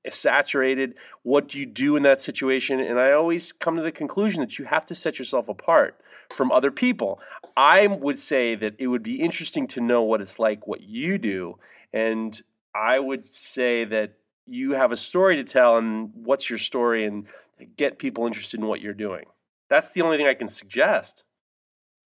saturated? 0.09 0.95
What 1.21 1.47
do 1.47 1.59
you 1.59 1.65
do 1.65 1.95
in 1.95 2.03
that 2.03 2.21
situation? 2.21 2.79
And 2.79 2.99
I 2.99 3.11
always 3.11 3.51
come 3.51 3.77
to 3.77 3.83
the 3.83 3.91
conclusion 3.91 4.41
that 4.41 4.57
you 4.57 4.65
have 4.65 4.85
to 4.87 4.95
set 4.95 5.19
yourself 5.19 5.47
apart 5.47 5.99
from 6.33 6.51
other 6.51 6.71
people. 6.71 7.19
I 7.55 7.87
would 7.87 8.19
say 8.19 8.55
that 8.55 8.75
it 8.79 8.87
would 8.87 9.03
be 9.03 9.15
interesting 9.21 9.67
to 9.67 9.81
know 9.81 10.01
what 10.01 10.21
it's 10.21 10.39
like, 10.39 10.65
what 10.67 10.81
you 10.81 11.17
do. 11.17 11.57
And 11.93 12.41
I 12.75 12.99
would 12.99 13.31
say 13.33 13.85
that 13.85 14.13
you 14.47 14.71
have 14.71 14.91
a 14.91 14.97
story 14.97 15.35
to 15.37 15.43
tell, 15.43 15.77
and 15.77 16.11
what's 16.15 16.49
your 16.49 16.59
story, 16.59 17.05
and 17.05 17.25
get 17.77 17.99
people 17.99 18.25
interested 18.25 18.59
in 18.59 18.65
what 18.67 18.81
you're 18.81 18.93
doing. 18.93 19.25
That's 19.69 19.91
the 19.93 20.01
only 20.01 20.17
thing 20.17 20.27
I 20.27 20.33
can 20.33 20.47
suggest. 20.47 21.23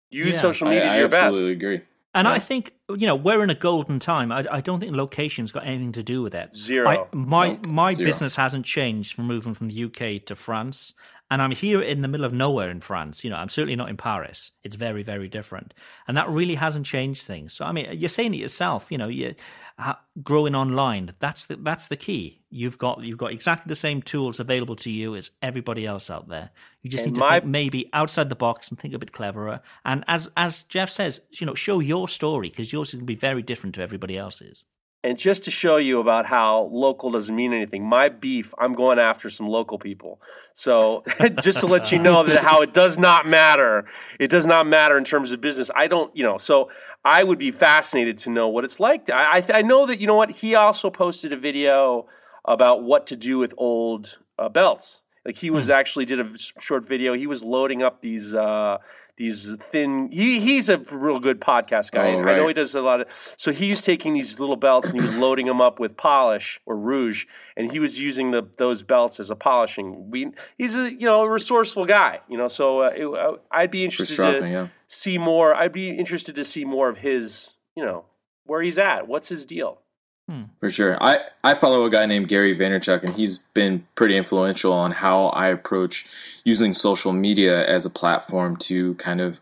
Use 0.10 0.36
Yeah. 0.36 0.42
social 0.42 0.68
media 0.68 0.90
I 0.90 0.94
to 0.94 1.00
your 1.00 1.10
best. 1.10 1.24
I 1.24 1.28
absolutely 1.28 1.54
agree. 1.54 1.82
And 2.14 2.28
I 2.28 2.40
think 2.40 2.74
you 2.90 3.06
know 3.06 3.16
we're 3.16 3.44
in 3.44 3.50
a 3.52 3.56
golden 3.56 4.00
time. 4.00 4.32
I, 4.32 4.44
I 4.52 4.62
don't 4.62 4.80
think 4.80 4.96
location's 4.96 5.52
got 5.52 5.68
anything 5.68 5.92
to 5.94 6.04
do 6.04 6.24
with 6.24 6.34
it. 6.34 6.56
Zero. 6.56 6.90
I, 6.90 7.16
my 7.16 7.50
Nope, 7.50 7.66
my 7.68 7.94
zero. 7.94 8.08
business 8.08 8.36
hasn't 8.38 8.66
changed 8.66 9.14
from 9.14 9.26
moving 9.26 9.54
from 9.54 9.68
the 9.68 9.84
UK 9.84 10.26
to 10.26 10.36
France, 10.36 10.94
and 11.30 11.42
I'm 11.42 11.52
here 11.52 11.82
in 11.82 12.02
the 12.02 12.08
middle 12.08 12.26
of 12.26 12.34
nowhere 12.34 12.70
in 12.70 12.80
France. 12.82 13.24
You 13.24 13.30
know, 13.30 13.36
I'm 13.36 13.50
certainly 13.50 13.76
not 13.76 13.90
in 13.90 13.98
Paris. 13.98 14.52
It's 14.64 14.76
very 14.76 15.04
very 15.04 15.28
different, 15.28 15.74
and 16.08 16.16
that 16.18 16.30
really 16.30 16.56
hasn't 16.56 16.86
changed 16.86 17.24
things. 17.24 17.54
So 17.54 17.66
I 17.66 17.72
mean, 17.72 17.88
you're 17.94 18.10
saying 18.10 18.34
it 18.34 18.38
yourself. 18.38 18.88
You 18.90 18.98
know, 18.98 19.08
you 19.08 19.36
ha, 19.78 19.92
uh, 19.92 20.22
growing 20.24 20.56
online. 20.56 21.12
That's 21.20 21.46
the 21.46 21.58
that's 21.58 21.88
the 21.88 21.98
key. 21.98 22.42
You've 22.50 22.78
got 22.78 23.02
you've 23.04 23.18
got 23.18 23.32
exactly 23.32 23.70
the 23.70 23.76
same 23.76 24.02
tools 24.02 24.40
available 24.40 24.76
to 24.78 24.92
you 24.92 25.16
as 25.16 25.32
everybody 25.42 25.86
else 25.86 26.10
out 26.10 26.30
there. 26.30 26.52
You 26.82 26.90
just 26.90 27.06
need 27.06 27.16
to 27.16 27.20
my- 27.20 27.40
think 27.40 27.46
maybe 27.46 27.90
outside 27.94 28.30
the 28.30 28.36
box 28.36 28.70
and 28.70 28.80
think 28.80 28.94
a 28.94 29.00
bit 29.00 29.12
cleverer. 29.12 29.62
And 29.84 30.04
as 30.08 30.30
as 30.38 30.64
Jeff 30.64 30.90
says, 30.90 31.22
you 31.40 31.46
know, 31.46 31.56
show 31.56 31.80
your 31.80 32.08
story 32.08 32.50
because 32.50 32.72
yours 32.72 32.90
is 32.90 32.96
going 32.96 33.08
to 33.08 33.14
be 33.14 33.16
very 33.16 33.42
different 33.42 33.76
to 33.76 33.82
everybody 33.82 34.18
else's. 34.18 34.66
And 35.08 35.18
just 35.18 35.46
to 35.46 35.52
show 35.52 35.78
you 35.78 36.02
about 36.02 36.26
how 36.26 36.64
local 36.70 37.12
doesn't 37.12 37.34
mean 37.34 37.54
anything, 37.54 37.86
my 37.86 38.10
beef, 38.10 38.54
I'm 38.58 38.74
going 38.74 39.00
after 39.00 39.30
some 39.30 39.48
local 39.48 39.80
people. 39.80 40.20
So 40.52 41.06
just 41.42 41.62
to 41.62 41.66
let 41.66 41.94
you 41.94 41.98
know 41.98 42.24
that 42.24 42.44
how 42.44 42.60
it 42.60 42.74
does 42.74 42.98
not 42.98 43.26
matter. 43.26 43.86
It 44.20 44.28
does 44.30 44.46
not 44.46 44.68
matter 44.68 44.98
in 44.98 45.06
terms 45.06 45.32
of 45.32 45.40
business. 45.40 45.72
I 45.74 45.88
don't, 45.88 46.14
you 46.14 46.24
know, 46.24 46.38
so 46.38 46.70
I 47.06 47.24
would 47.24 47.40
be 47.40 47.52
fascinated 47.52 48.18
to 48.20 48.30
know 48.30 48.50
what 48.50 48.66
it's 48.66 48.82
like. 48.82 49.06
To, 49.06 49.16
I, 49.16 49.42
I, 49.48 49.62
know 49.62 49.86
that, 49.86 50.02
you 50.02 50.08
know 50.08 50.16
what, 50.16 50.30
he 50.30 50.56
also 50.56 50.90
posted 50.90 51.32
a 51.32 51.38
video 51.38 52.08
about 52.44 52.84
what 52.84 53.08
to 53.08 53.16
do 53.16 53.38
with 53.38 53.54
old 53.58 54.20
uh, 54.38 54.50
belts. 54.50 55.04
Like 55.24 55.38
he 55.38 55.52
was 55.52 55.70
actually 55.70 56.04
did 56.04 56.20
a 56.20 56.38
short 56.60 56.86
video. 56.86 57.14
He 57.14 57.28
was 57.28 57.46
loading 57.46 57.82
up 57.82 58.02
these 58.02 58.36
uh, 58.36 58.80
these 59.18 59.52
thin. 59.58 60.10
He 60.12 60.40
he's 60.40 60.70
a 60.70 60.78
real 60.78 61.20
good 61.20 61.42
podcast 61.42 61.92
guy. 61.92 62.14
Oh, 62.14 62.20
and 62.20 62.30
I 62.30 62.36
know 62.36 62.48
he 62.48 62.54
does 62.54 62.76
a 62.76 62.82
lot 62.82 63.02
of. 63.02 63.08
So 63.36 63.52
he's 63.52 63.82
taking 63.82 64.14
these 64.14 64.40
little 64.40 64.56
belts 64.56 64.90
and 64.90 64.96
he 64.96 65.02
was 65.02 65.12
loading 65.14 65.48
them 65.48 65.60
up 65.60 65.80
with 65.80 65.98
polish 65.98 66.62
or 66.66 66.78
rouge, 66.78 67.26
and 67.56 67.72
he 67.72 67.80
was 67.80 68.00
using 68.00 68.32
the 68.32 68.48
those 68.58 68.84
belts 68.84 69.20
as 69.20 69.30
a 69.30 69.36
polishing. 69.36 70.10
We 70.10 70.32
he's 70.58 70.76
a 70.76 70.92
you 70.92 71.06
know 71.06 71.24
a 71.24 71.30
resourceful 71.30 71.86
guy. 71.86 72.20
You 72.30 72.38
know, 72.38 72.48
so 72.48 72.84
uh, 72.84 72.92
it, 72.96 73.06
uh, 73.06 73.38
I'd 73.52 73.72
be 73.72 73.84
interested 73.84 74.42
to 74.42 74.48
yeah. 74.48 74.68
see 74.88 75.18
more. 75.18 75.56
I'd 75.56 75.74
be 75.74 75.90
interested 75.90 76.36
to 76.36 76.46
see 76.46 76.64
more 76.64 76.90
of 76.90 76.98
his. 76.98 77.54
You 77.76 77.86
know, 77.86 78.06
where 78.46 78.62
he's 78.62 78.80
at. 78.80 79.08
What's 79.08 79.28
his 79.28 79.46
deal? 79.46 79.82
Hmm. 80.30 80.44
For 80.60 80.70
sure. 80.70 81.02
I, 81.02 81.20
I 81.44 81.54
follow 81.54 81.86
a 81.86 81.90
guy 81.90 82.06
named 82.06 82.28
Gary 82.28 82.56
Vaynerchuk, 82.56 83.04
and 83.04 83.14
he's 83.14 83.40
been 83.54 83.88
pretty 83.96 84.18
influential 84.18 84.74
on 84.74 84.92
how 84.92 85.28
I 85.28 85.48
approach 85.48 86.06
using 86.44 86.74
social 86.74 87.14
media 87.14 87.66
as 87.66 87.86
a 87.86 87.90
platform 87.90 88.58
to 88.58 88.96
kind 88.96 89.22
of 89.22 89.40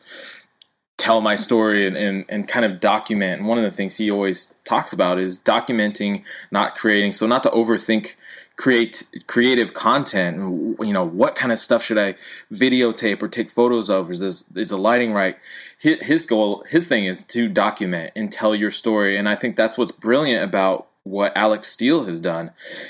tell 0.97 1.21
my 1.21 1.35
story 1.35 1.87
and, 1.87 1.97
and, 1.97 2.25
and 2.29 2.47
kind 2.47 2.65
of 2.65 2.79
document. 2.79 3.39
And 3.39 3.49
one 3.49 3.57
of 3.57 3.63
the 3.63 3.71
things 3.71 3.97
he 3.97 4.11
always 4.11 4.53
talks 4.63 4.93
about 4.93 5.17
is 5.17 5.39
documenting, 5.39 6.23
not 6.51 6.75
creating. 6.75 7.13
So, 7.13 7.25
not 7.25 7.41
to 7.43 7.49
overthink 7.49 8.13
create 8.57 9.03
creative 9.27 9.73
content 9.73 10.37
you 10.79 10.93
know 10.93 11.03
what 11.03 11.35
kind 11.35 11.51
of 11.51 11.59
stuff 11.59 11.83
should 11.83 11.97
i 11.97 12.15
videotape 12.53 13.21
or 13.21 13.27
take 13.27 13.49
photos 13.49 13.89
of 13.89 14.09
is 14.09 14.19
this 14.19 14.45
is 14.55 14.69
the 14.69 14.77
lighting 14.77 15.11
right 15.11 15.37
his, 15.79 16.25
goal 16.25 16.63
his 16.69 16.87
thing 16.87 17.05
is 17.05 17.23
to 17.23 17.47
document 17.49 18.11
and 18.15 18.31
tell 18.31 18.55
your 18.55 18.71
story 18.71 19.17
and 19.17 19.27
i 19.27 19.35
think 19.35 19.55
that's 19.55 19.77
what's 19.77 19.91
brilliant 19.91 20.43
about 20.43 20.87
what 21.03 21.37
Alec 21.37 21.63
Steele 21.63 22.05
has 22.05 22.19
done 22.19 22.49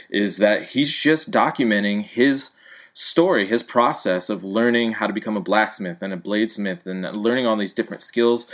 is 0.09 0.37
that 0.37 0.63
he's 0.63 0.89
just 0.89 1.31
documenting 1.31 2.05
his 2.05 2.51
story 2.93 3.45
his 3.45 3.61
process 3.61 4.29
of 4.29 4.43
learning 4.43 4.93
how 4.93 5.05
to 5.05 5.11
become 5.11 5.35
a 5.35 5.41
blacksmith 5.41 6.01
and 6.01 6.13
a 6.13 6.17
bladesmith 6.17 6.85
and 6.85 7.03
learning 7.17 7.45
all 7.45 7.57
these 7.57 7.73
different 7.73 8.01
skills 8.01 8.47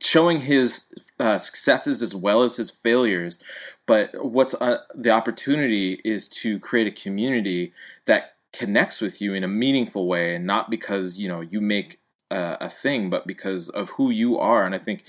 showing 0.00 0.40
his 0.40 0.86
uh, 1.18 1.38
successes 1.38 2.02
as 2.02 2.14
well 2.14 2.42
as 2.42 2.56
his 2.56 2.70
failures. 2.70 3.38
But 3.86 4.10
what's 4.24 4.54
uh, 4.54 4.78
the 4.94 5.10
opportunity 5.10 6.00
is 6.04 6.28
to 6.28 6.58
create 6.58 6.86
a 6.86 6.90
community 6.90 7.72
that 8.06 8.34
connects 8.52 9.00
with 9.00 9.20
you 9.20 9.34
in 9.34 9.44
a 9.44 9.48
meaningful 9.48 10.08
way, 10.08 10.34
and 10.34 10.46
not 10.46 10.70
because 10.70 11.18
you 11.18 11.28
know 11.28 11.40
you 11.40 11.60
make 11.60 11.98
a, 12.30 12.56
a 12.62 12.70
thing, 12.70 13.10
but 13.10 13.26
because 13.26 13.68
of 13.70 13.90
who 13.90 14.10
you 14.10 14.38
are. 14.38 14.64
And 14.64 14.74
I 14.74 14.78
think 14.78 15.04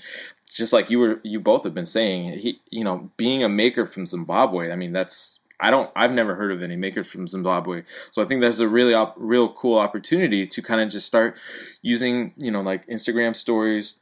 just 0.50 0.72
like 0.72 0.90
you 0.90 0.98
were, 0.98 1.20
you 1.22 1.40
both 1.40 1.64
have 1.64 1.74
been 1.74 1.86
saying, 1.86 2.38
he, 2.38 2.60
you 2.70 2.84
know, 2.84 3.10
being 3.16 3.42
a 3.42 3.48
maker 3.48 3.86
from 3.86 4.06
Zimbabwe. 4.06 4.72
I 4.72 4.76
mean, 4.76 4.92
that's 4.92 5.40
I 5.60 5.70
don't 5.70 5.90
I've 5.96 6.12
never 6.12 6.34
heard 6.34 6.52
of 6.52 6.62
any 6.62 6.76
makers 6.76 7.08
from 7.08 7.26
Zimbabwe. 7.26 7.82
So 8.12 8.22
I 8.22 8.26
think 8.26 8.40
that's 8.40 8.60
a 8.60 8.68
really 8.68 8.94
op- 8.94 9.16
real 9.16 9.52
cool 9.52 9.78
opportunity 9.78 10.46
to 10.46 10.62
kind 10.62 10.80
of 10.80 10.88
just 10.88 11.06
start 11.06 11.38
using, 11.82 12.32
you 12.36 12.50
know, 12.50 12.60
like 12.60 12.86
Instagram 12.86 13.34
stories 13.34 13.94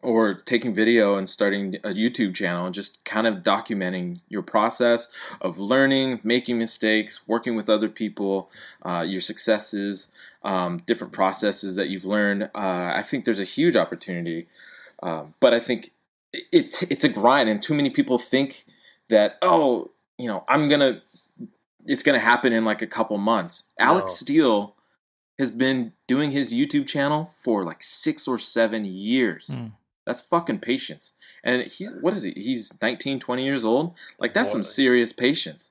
or 0.00 0.34
taking 0.34 0.74
video 0.74 1.16
and 1.16 1.28
starting 1.28 1.74
a 1.82 1.88
YouTube 1.88 2.34
channel 2.34 2.66
and 2.66 2.74
just 2.74 3.04
kind 3.04 3.26
of 3.26 3.42
documenting 3.42 4.20
your 4.28 4.42
process 4.42 5.08
of 5.40 5.58
learning, 5.58 6.20
making 6.22 6.58
mistakes, 6.58 7.26
working 7.26 7.56
with 7.56 7.68
other 7.68 7.88
people, 7.88 8.50
uh, 8.84 9.04
your 9.06 9.20
successes, 9.20 10.08
um, 10.44 10.82
different 10.86 11.12
processes 11.12 11.74
that 11.76 11.88
you've 11.88 12.04
learned. 12.04 12.44
Uh, 12.54 12.92
I 12.94 13.04
think 13.06 13.24
there's 13.24 13.40
a 13.40 13.44
huge 13.44 13.74
opportunity, 13.74 14.46
um, 15.02 15.34
but 15.40 15.52
I 15.52 15.58
think 15.58 15.90
it, 16.32 16.82
it's 16.88 17.04
a 17.04 17.08
grind, 17.08 17.48
and 17.48 17.60
too 17.60 17.74
many 17.74 17.90
people 17.90 18.18
think 18.18 18.64
that 19.08 19.36
oh, 19.42 19.90
you 20.16 20.28
know, 20.28 20.44
I'm 20.48 20.68
gonna, 20.68 21.02
it's 21.86 22.04
gonna 22.04 22.20
happen 22.20 22.52
in 22.52 22.64
like 22.64 22.82
a 22.82 22.86
couple 22.86 23.18
months. 23.18 23.64
Alec 23.78 24.08
Steele 24.08 24.76
has 25.38 25.50
been 25.50 25.92
doing 26.06 26.30
his 26.30 26.52
YouTube 26.52 26.86
channel 26.86 27.30
for 27.38 27.64
like 27.64 27.82
six 27.82 28.28
or 28.28 28.38
seven 28.38 28.84
years. 28.84 29.50
Mm. 29.52 29.72
That's 30.08 30.22
fucking 30.22 30.60
patience. 30.60 31.12
And 31.44 31.62
he's 31.62 31.92
what 32.00 32.14
is 32.14 32.22
he? 32.22 32.32
He's 32.32 32.72
19, 32.80 33.20
20 33.20 33.44
years 33.44 33.64
old. 33.64 33.94
Like 34.18 34.32
that's 34.34 34.50
some 34.50 34.62
serious 34.62 35.12
patience. 35.12 35.70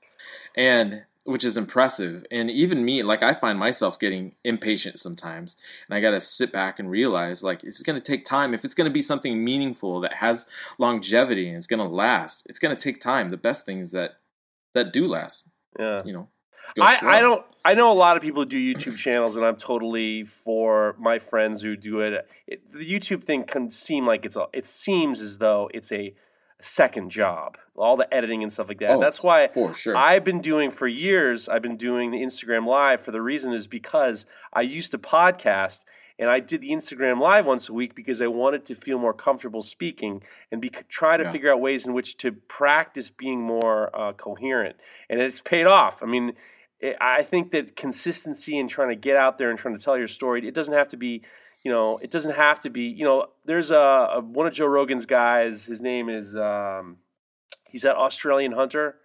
And 0.56 1.02
which 1.24 1.44
is 1.44 1.58
impressive. 1.58 2.24
And 2.30 2.50
even 2.50 2.84
me, 2.84 3.02
like 3.02 3.22
I 3.22 3.34
find 3.34 3.58
myself 3.58 3.98
getting 3.98 4.34
impatient 4.44 4.98
sometimes. 4.98 5.56
And 5.86 5.94
I 5.94 6.00
got 6.00 6.12
to 6.12 6.20
sit 6.22 6.52
back 6.52 6.78
and 6.78 6.90
realize 6.90 7.42
like 7.42 7.62
it's 7.64 7.82
going 7.82 7.98
to 7.98 8.04
take 8.04 8.24
time 8.24 8.54
if 8.54 8.64
it's 8.64 8.72
going 8.74 8.86
to 8.88 8.94
be 8.94 9.02
something 9.02 9.44
meaningful 9.44 10.00
that 10.00 10.14
has 10.14 10.46
longevity 10.78 11.48
and 11.48 11.56
it's 11.56 11.66
going 11.66 11.86
to 11.86 11.94
last. 11.94 12.46
It's 12.48 12.58
going 12.58 12.74
to 12.74 12.80
take 12.80 13.02
time. 13.02 13.30
The 13.30 13.36
best 13.36 13.66
things 13.66 13.90
that 13.90 14.12
that 14.74 14.92
do 14.92 15.06
last, 15.06 15.46
Yeah. 15.78 16.02
you 16.04 16.12
know. 16.14 16.28
I. 16.80 16.98
I 17.02 17.20
don't 17.20 17.44
I 17.64 17.74
know 17.74 17.92
a 17.92 17.94
lot 17.94 18.16
of 18.16 18.22
people 18.22 18.42
who 18.42 18.48
do 18.48 18.74
YouTube 18.74 18.96
channels 18.96 19.36
and 19.36 19.44
I'm 19.44 19.56
totally 19.56 20.24
for 20.24 20.96
my 20.98 21.18
friends 21.18 21.60
who 21.60 21.76
do 21.76 22.00
it. 22.00 22.26
it 22.46 22.72
the 22.72 22.78
YouTube 22.78 23.24
thing 23.24 23.42
can 23.44 23.70
seem 23.70 24.06
like 24.06 24.24
it's 24.24 24.36
a, 24.36 24.46
it 24.54 24.66
seems 24.66 25.20
as 25.20 25.36
though 25.38 25.68
it's 25.74 25.92
a 25.92 26.14
second 26.60 27.10
job. 27.10 27.58
All 27.76 27.96
the 27.96 28.12
editing 28.14 28.42
and 28.42 28.52
stuff 28.52 28.68
like 28.68 28.80
that. 28.80 28.92
Oh, 28.92 29.00
That's 29.00 29.22
why 29.22 29.48
for 29.48 29.74
sure. 29.74 29.96
I've 29.96 30.24
been 30.24 30.40
doing 30.40 30.70
for 30.70 30.88
years. 30.88 31.48
I've 31.48 31.62
been 31.62 31.76
doing 31.76 32.10
the 32.10 32.18
Instagram 32.18 32.66
live 32.66 33.00
for 33.02 33.10
the 33.12 33.20
reason 33.20 33.52
is 33.52 33.66
because 33.66 34.24
I 34.52 34.62
used 34.62 34.92
to 34.92 34.98
podcast 34.98 35.80
and 36.18 36.30
I 36.30 36.40
did 36.40 36.62
the 36.62 36.70
Instagram 36.70 37.20
live 37.20 37.44
once 37.44 37.68
a 37.68 37.72
week 37.72 37.94
because 37.94 38.22
I 38.22 38.26
wanted 38.28 38.66
to 38.66 38.74
feel 38.74 38.98
more 38.98 39.12
comfortable 39.14 39.62
speaking 39.62 40.22
and 40.50 40.60
be 40.60 40.70
try 40.88 41.16
to 41.16 41.24
Yeah. 41.24 41.32
figure 41.32 41.52
out 41.52 41.60
ways 41.60 41.86
in 41.86 41.92
which 41.92 42.16
to 42.18 42.32
practice 42.32 43.10
being 43.10 43.42
more 43.42 43.94
uh, 43.94 44.12
coherent. 44.14 44.76
And 45.10 45.20
it's 45.20 45.40
paid 45.40 45.66
off. 45.66 46.02
I 46.02 46.06
mean, 46.06 46.32
it, 46.80 46.96
I 47.00 47.22
think 47.22 47.50
that 47.52 47.76
consistency 47.76 48.58
and 48.58 48.68
trying 48.68 48.90
to 48.90 48.96
get 48.96 49.16
out 49.16 49.38
there 49.38 49.50
and 49.50 49.58
trying 49.58 49.76
to 49.76 49.82
tell 49.82 49.98
your 49.98 50.08
story, 50.08 50.46
it 50.46 50.54
doesn't 50.54 50.74
have 50.74 50.88
to 50.88 50.96
be, 50.96 51.22
you 51.64 51.70
know, 51.70 51.98
it 51.98 52.10
doesn't 52.10 52.34
have 52.34 52.60
to 52.60 52.70
be, 52.70 52.82
you 52.84 53.04
know, 53.04 53.26
there's 53.44 53.70
a, 53.70 53.76
a 53.76 54.20
one 54.20 54.46
of 54.46 54.52
Joe 54.52 54.66
Rogan's 54.66 55.06
guys. 55.06 55.64
His 55.64 55.80
name 55.80 56.08
is, 56.08 56.36
um, 56.36 56.98
he's 57.64 57.82
that 57.82 57.96
Australian 57.96 58.52
hunter. 58.52 58.96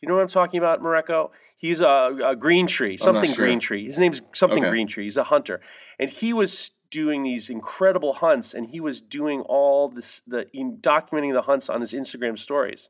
You 0.00 0.08
know 0.08 0.14
what 0.14 0.22
I'm 0.22 0.28
talking 0.28 0.58
about, 0.58 0.82
Mareko? 0.82 1.30
He's 1.58 1.80
a, 1.80 2.16
a 2.24 2.36
green 2.36 2.68
tree, 2.68 2.96
something 2.96 3.32
sure. 3.32 3.44
green 3.44 3.58
tree. 3.58 3.86
His 3.86 3.98
name's 3.98 4.22
something 4.32 4.62
Okay. 4.62 4.70
green 4.70 4.86
tree. 4.86 5.04
He's 5.04 5.16
a 5.16 5.24
hunter, 5.24 5.60
and 5.98 6.08
he 6.08 6.32
was 6.32 6.70
doing 6.90 7.22
these 7.22 7.50
incredible 7.50 8.12
hunts, 8.12 8.54
and 8.54 8.66
he 8.66 8.80
was 8.80 9.00
doing 9.00 9.40
all 9.42 9.88
this, 9.88 10.22
the 10.26 10.46
documenting 10.80 11.32
the 11.32 11.42
hunts 11.42 11.68
on 11.68 11.80
his 11.80 11.92
Instagram 11.92 12.38
stories, 12.38 12.88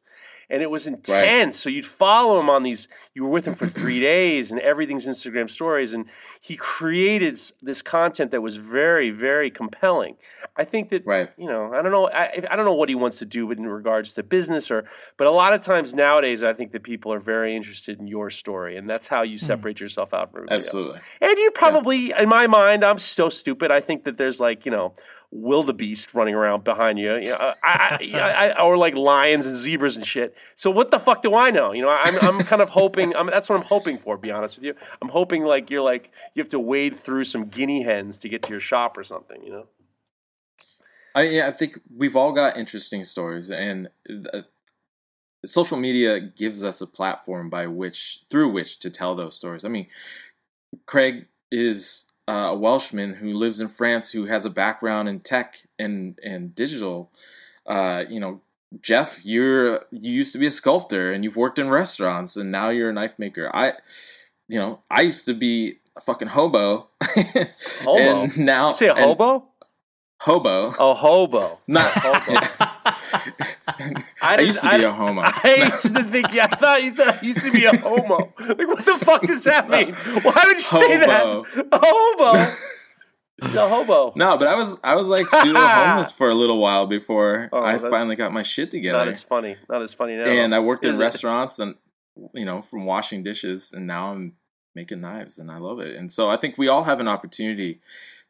and 0.51 0.63
it 0.63 0.71
was 0.71 0.87
intense. 0.87 1.59
So 1.59 1.69
you'd 1.69 1.85
follow 1.85 2.41
him 2.41 2.49
on 2.49 2.63
these. 2.63 2.89
You 3.15 3.25
were 3.25 3.31
with 3.31 3.47
him 3.47 3.55
for 3.55 3.67
three 3.67 4.01
days, 4.01 4.51
and 4.51 4.61
everything's 4.61 5.07
Instagram 5.07 5.51
stories, 5.51 5.93
and 5.93 6.07
he 6.41 6.57
created 6.57 7.39
this 7.63 7.83
content 7.83 8.31
that 8.31 8.41
was 8.41 8.57
very, 8.57 9.11
very 9.11 9.51
compelling. 9.51 10.17
I 10.57 10.65
think 10.65 10.91
that 10.91 11.05
Right. 11.05 11.29
you 11.37 11.47
know, 11.47 11.73
I 11.75 11.83
don't 11.83 11.93
know, 11.93 12.09
I, 12.09 12.43
I 12.51 12.57
don't 12.57 12.65
know 12.65 12.75
what 12.75 12.89
he 12.89 12.95
wants 12.95 13.19
to 13.19 13.27
do 13.27 13.51
in 13.51 13.67
regards 13.67 14.13
to 14.15 14.23
business 14.23 14.71
or, 14.71 14.85
but 15.17 15.27
a 15.27 15.31
lot 15.31 15.53
of 15.53 15.61
times 15.61 15.95
nowadays, 15.95 16.43
I 16.43 16.55
think 16.55 16.73
that 16.73 16.83
people 16.83 17.13
are 17.13 17.21
very 17.21 17.55
interested 17.55 17.99
in 18.01 18.07
your 18.07 18.31
story, 18.31 18.77
and 18.77 18.89
that's 18.89 19.07
how 19.07 19.23
you 19.23 19.39
hmm. 19.39 19.47
separate 19.47 19.81
yourself 19.81 20.15
out 20.15 20.33
from 20.33 20.41
everybody 20.41 20.57
else. 20.57 20.67
Absolutely. 20.67 21.01
And 21.21 21.39
you 21.39 21.51
probably, 21.53 22.13
in 22.19 22.29
my 22.29 22.47
mind, 22.47 22.85
I'm 22.85 22.99
so 22.99 23.29
stupid. 23.29 23.71
I 23.71 23.81
think 23.81 24.05
that 24.05 24.17
there's 24.17 24.41
like 24.41 24.65
you 24.65 24.73
know. 24.73 24.95
Wildebeest 25.31 26.15
running 26.15 26.35
around 26.35 26.65
behind 26.65 26.99
you, 26.99 27.17
you 27.17 27.27
know, 27.27 27.55
I, 27.63 27.99
I, 28.15 28.29
I, 28.49 28.63
or 28.63 28.79
like 28.79 28.95
lions 28.95 29.47
and 29.47 29.57
zebras 29.57 29.97
and 29.97 30.07
shit. 30.07 30.35
So 30.55 30.71
what 30.71 30.91
the 30.91 30.99
fuck 30.99 31.21
do 31.21 31.35
I 31.35 31.51
know? 31.51 31.73
You 31.73 31.83
know, 31.83 31.91
I'm, 31.91 32.19
I'm 32.21 32.41
kind 32.45 32.63
of 32.63 32.71
hoping. 32.71 33.15
I'm, 33.15 33.27
that's 33.27 33.49
what 33.49 33.57
I'm 33.57 33.67
hoping 33.67 33.99
for. 33.99 34.17
Be 34.17 34.31
honest 34.31 34.57
with 34.57 34.65
you, 34.65 34.75
I'm 35.03 35.09
hoping 35.09 35.45
like 35.45 35.69
you're 35.69 35.83
like 35.83 36.13
you 36.35 36.43
have 36.43 36.49
to 36.51 36.59
wade 36.59 36.97
through 36.97 37.25
some 37.25 37.45
guinea 37.45 37.83
hens 37.83 38.19
to 38.21 38.29
get 38.29 38.43
to 38.45 38.51
your 38.51 38.61
shop 38.61 38.97
or 38.97 39.05
something. 39.05 39.43
You 39.43 39.53
know. 39.53 39.67
I 41.15 41.23
yeah, 41.25 41.49
I 41.49 41.53
think 41.53 41.79
we've 41.95 42.17
all 42.17 42.33
got 42.33 42.57
interesting 42.57 43.05
stories, 43.05 43.51
and 43.51 43.91
uh, 44.33 44.43
social 45.45 45.77
media 45.77 46.21
gives 46.21 46.65
us 46.65 46.81
a 46.81 46.87
platform 46.87 47.51
by 47.51 47.67
which 47.67 48.23
through 48.31 48.51
which 48.51 48.79
to 48.79 48.91
tell 48.91 49.15
those 49.15 49.37
stories. 49.37 49.67
I 49.67 49.69
mean, 49.69 49.89
Craig 50.87 51.27
is 51.51 52.05
uh, 52.29 52.51
a 52.53 52.57
Welshman 52.57 53.15
who 53.15 53.33
lives 53.33 53.61
in 53.61 53.69
France, 53.69 54.11
who 54.11 54.27
has 54.27 54.45
a 54.45 54.51
background 54.51 55.09
in 55.09 55.21
tech 55.21 55.61
and 55.79 56.19
and 56.23 56.55
digital. 56.55 57.11
Uh, 57.67 58.05
you 58.09 58.21
know, 58.21 58.41
Jeff, 58.83 59.25
you're 59.25 59.81
you 59.91 60.13
used 60.13 60.33
to 60.33 60.39
be 60.39 60.47
a 60.47 60.51
sculptor, 60.51 61.11
and 61.13 61.25
you've 61.25 61.37
worked 61.37 61.59
in 61.59 61.71
restaurants, 61.71 62.37
and 62.37 62.53
now 62.53 62.69
you're 62.69 62.91
a 62.91 62.93
knife 62.93 63.15
maker. 63.19 63.51
I, 63.55 63.73
you 64.47 64.59
know, 64.59 64.81
I 64.91 65.01
used 65.03 65.25
to 65.27 65.35
be 65.35 65.79
a 65.97 66.01
fucking 66.01 66.29
hobo. 66.29 66.89
Hobo? 67.83 67.99
and 67.99 68.39
now 68.39 68.73
say 68.73 68.89
a 68.89 68.95
and- 68.95 69.05
hobo? 69.05 69.48
Hobo. 70.33 70.75
Oh, 70.79 70.93
hobo. 70.95 71.59
Not 71.67 71.91
hobo. 71.91 72.41
I, 74.21 74.37
didn't- 74.37 74.47
used 74.49 74.61
to 74.61 74.69
be 74.69 74.85
I- 74.85 74.89
a 74.89 74.93
homo. 74.93 75.23
I 75.25 75.73
used 75.83 75.97
to 75.97 76.05
think. 76.05 76.33
Yeah, 76.35 76.49
I 76.51 76.57
thought 76.57 76.83
you 76.83 76.93
said 76.93 77.09
I 77.09 77.21
used 77.23 77.41
to 77.43 77.51
be 77.51 77.65
a 77.65 77.75
homo. 77.79 78.33
Like, 78.39 78.59
what 78.69 78.85
the 78.85 78.99
fuck 79.03 79.23
does 79.23 79.45
that 79.45 79.71
mean? 79.75 79.95
Why 79.95 80.43
would 80.47 80.57
you 80.57 80.63
say 80.63 80.99
that? 80.99 81.25
A 81.73 81.79
hobo. 81.83 82.55
The 83.41 83.69
hobo. 83.69 84.13
no, 84.17 84.37
but 84.37 84.49
I 84.49 84.57
was 84.57 84.77
I 84.85 84.97
was 84.97 85.07
like 85.07 85.31
pseudo 85.31 85.61
homeless 85.61 86.11
for 86.13 86.29
a 86.29 86.35
little 86.35 86.61
while 86.61 86.87
before 86.89 87.49
Oh, 87.53 87.63
I 87.63 87.79
finally 87.79 88.17
got 88.17 88.33
my 88.33 88.43
shit 88.43 88.71
together. 88.73 88.99
Not 88.99 89.09
as 89.09 89.23
funny. 89.23 89.57
Not 89.71 89.81
as 89.81 89.95
funny 89.95 90.17
now. 90.17 90.25
and 90.25 90.53
I 90.55 90.59
worked 90.59 90.85
in 90.85 90.97
it? 90.97 90.99
restaurants 90.99 91.59
and 91.61 91.77
you 92.35 92.45
know 92.45 92.63
from 92.63 92.85
washing 92.85 93.23
dishes, 93.23 93.71
and 93.73 93.87
now 93.87 94.11
I'm 94.11 94.35
making 94.75 95.01
knives, 95.01 95.39
and 95.39 95.51
I 95.53 95.59
love 95.59 95.79
it. 95.81 95.97
And 95.97 96.13
so 96.13 96.29
I 96.29 96.37
think 96.37 96.59
we 96.59 96.67
all 96.69 96.83
have 96.85 96.99
an 97.01 97.07
opportunity 97.09 97.81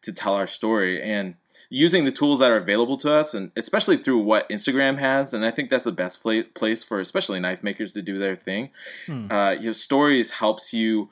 to 0.03 0.13
tell 0.13 0.35
our 0.35 0.47
story 0.47 1.03
and 1.03 1.35
using 1.71 2.05
the 2.05 2.11
tools 2.11 2.39
that 2.39 2.51
are 2.51 2.57
available 2.57 2.97
to 2.97 3.13
us, 3.13 3.35
and 3.35 3.53
especially 3.57 3.99
through 3.99 4.19
what 4.19 4.49
Instagram 4.49 4.99
has. 4.99 5.35
And 5.35 5.45
I 5.45 5.51
think 5.51 5.71
that's 5.71 5.85
the 5.85 5.93
best 5.93 6.23
pla- 6.23 6.43
place 6.55 6.83
for 6.83 7.01
especially 7.01 7.41
knife 7.41 7.63
makers 7.63 7.93
to 7.93 8.03
do 8.03 8.19
their 8.19 8.37
thing. 8.37 8.71
Hmm. 9.07 9.31
Uh, 9.31 9.51
your 9.53 9.75
stories 9.75 10.31
helps 10.31 10.73
you 10.73 11.11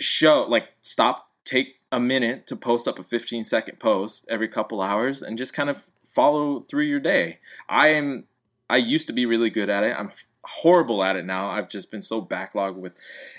show 0.00 0.44
like 0.48 0.68
stop 0.80 1.28
take 1.44 1.76
a 1.90 1.98
minute 1.98 2.46
to 2.46 2.56
post 2.56 2.86
up 2.86 2.98
a 2.98 3.02
15 3.02 3.44
second 3.44 3.78
post 3.78 4.26
every 4.28 4.48
couple 4.48 4.80
hours 4.80 5.22
and 5.22 5.38
just 5.38 5.54
kind 5.54 5.70
of 5.70 5.82
follow 6.14 6.60
through 6.60 6.84
your 6.84 7.00
day 7.00 7.38
i 7.68 7.88
am 7.88 8.24
i 8.68 8.76
used 8.76 9.06
to 9.06 9.12
be 9.12 9.26
really 9.26 9.50
good 9.50 9.70
at 9.70 9.82
it 9.84 9.94
i'm 9.98 10.12
horrible 10.44 11.02
at 11.02 11.16
it 11.16 11.24
now 11.24 11.48
i've 11.48 11.68
just 11.68 11.90
been 11.90 12.02
so 12.02 12.22
backlogged 12.22 12.76
with 12.76 12.92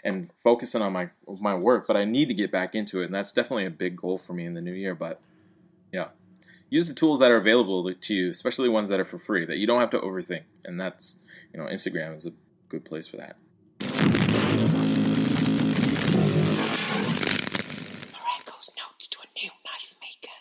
and 0.03 0.29
focusing 0.43 0.81
on 0.81 0.91
my 0.91 1.09
my 1.39 1.55
work 1.55 1.87
but 1.87 1.95
i 1.95 2.03
need 2.03 2.27
to 2.27 2.33
get 2.33 2.51
back 2.51 2.75
into 2.75 3.01
it 3.01 3.05
and 3.05 3.13
that's 3.13 3.31
definitely 3.31 3.65
a 3.65 3.71
big 3.71 3.95
goal 3.95 4.17
for 4.17 4.33
me 4.33 4.45
in 4.45 4.53
the 4.53 4.61
new 4.61 4.73
year 4.73 4.95
but 4.95 5.19
yeah 5.91 6.07
use 6.69 6.87
the 6.87 6.93
tools 6.93 7.19
that 7.19 7.31
are 7.31 7.37
available 7.37 7.93
to 7.93 8.13
you 8.13 8.29
especially 8.29 8.69
ones 8.69 8.89
that 8.89 8.99
are 8.99 9.05
for 9.05 9.19
free 9.19 9.45
that 9.45 9.57
you 9.57 9.67
don't 9.67 9.79
have 9.79 9.89
to 9.89 9.99
overthink 9.99 10.43
and 10.65 10.79
that's 10.79 11.17
you 11.53 11.59
know 11.59 11.65
instagram 11.67 12.15
is 12.15 12.25
a 12.25 12.31
good 12.69 12.85
place 12.85 13.07
for 13.07 13.17
that 13.17 13.35
Mareko's 18.13 18.71
notes 18.77 19.07
to 19.07 19.19
a 19.19 19.27
new 19.39 19.49
knife 19.65 19.95
maker. 20.01 20.35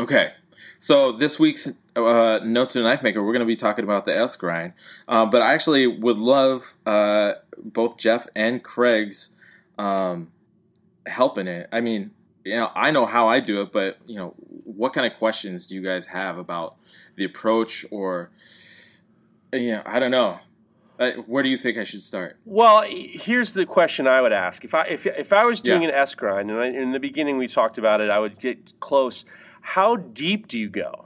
Okay, 0.00 0.32
so 0.78 1.12
this 1.12 1.38
week's 1.38 1.68
uh, 1.96 2.40
notes 2.44 2.74
to 2.74 2.80
a 2.80 2.82
knife 2.82 3.02
maker, 3.02 3.22
we're 3.22 3.32
going 3.32 3.40
to 3.40 3.46
be 3.46 3.56
talking 3.56 3.84
about 3.84 4.04
the 4.04 4.16
S 4.16 4.36
grind. 4.36 4.74
Uh, 5.06 5.26
but 5.26 5.42
I 5.42 5.54
actually 5.54 5.86
would 5.86 6.18
love 6.18 6.64
uh, 6.86 7.34
both 7.56 7.96
Jeff 7.98 8.26
and 8.36 8.62
Craig's 8.62 9.30
um, 9.78 10.30
help 11.06 11.38
in 11.38 11.48
it. 11.48 11.68
I 11.72 11.80
mean, 11.80 12.12
you 12.48 12.56
know, 12.56 12.70
I 12.74 12.90
know 12.90 13.04
how 13.04 13.28
I 13.28 13.40
do 13.40 13.60
it, 13.60 13.72
but 13.72 13.98
you 14.06 14.16
know, 14.16 14.34
what 14.64 14.92
kind 14.94 15.06
of 15.10 15.18
questions 15.18 15.66
do 15.66 15.74
you 15.74 15.82
guys 15.82 16.06
have 16.06 16.38
about 16.38 16.76
the 17.16 17.24
approach, 17.24 17.84
or 17.90 18.30
you 19.52 19.70
know, 19.70 19.82
I 19.84 19.98
don't 19.98 20.10
know. 20.10 20.38
Uh, 20.98 21.12
where 21.26 21.44
do 21.44 21.48
you 21.48 21.58
think 21.58 21.78
I 21.78 21.84
should 21.84 22.02
start? 22.02 22.38
Well, 22.44 22.82
here's 22.88 23.52
the 23.52 23.64
question 23.66 24.06
I 24.06 24.20
would 24.20 24.32
ask: 24.32 24.64
if 24.64 24.74
I 24.74 24.84
if 24.86 25.06
if 25.06 25.32
I 25.32 25.44
was 25.44 25.60
doing 25.60 25.82
Yeah. 25.82 25.88
an 25.90 25.94
S 25.94 26.14
grind, 26.14 26.50
and 26.50 26.58
I, 26.58 26.66
in 26.68 26.92
the 26.92 27.00
beginning 27.00 27.36
we 27.38 27.46
talked 27.46 27.78
about 27.78 28.00
it, 28.00 28.10
I 28.10 28.18
would 28.18 28.40
get 28.40 28.72
close. 28.80 29.24
How 29.60 29.96
deep 29.96 30.48
do 30.48 30.58
you 30.58 30.68
go? 30.70 31.04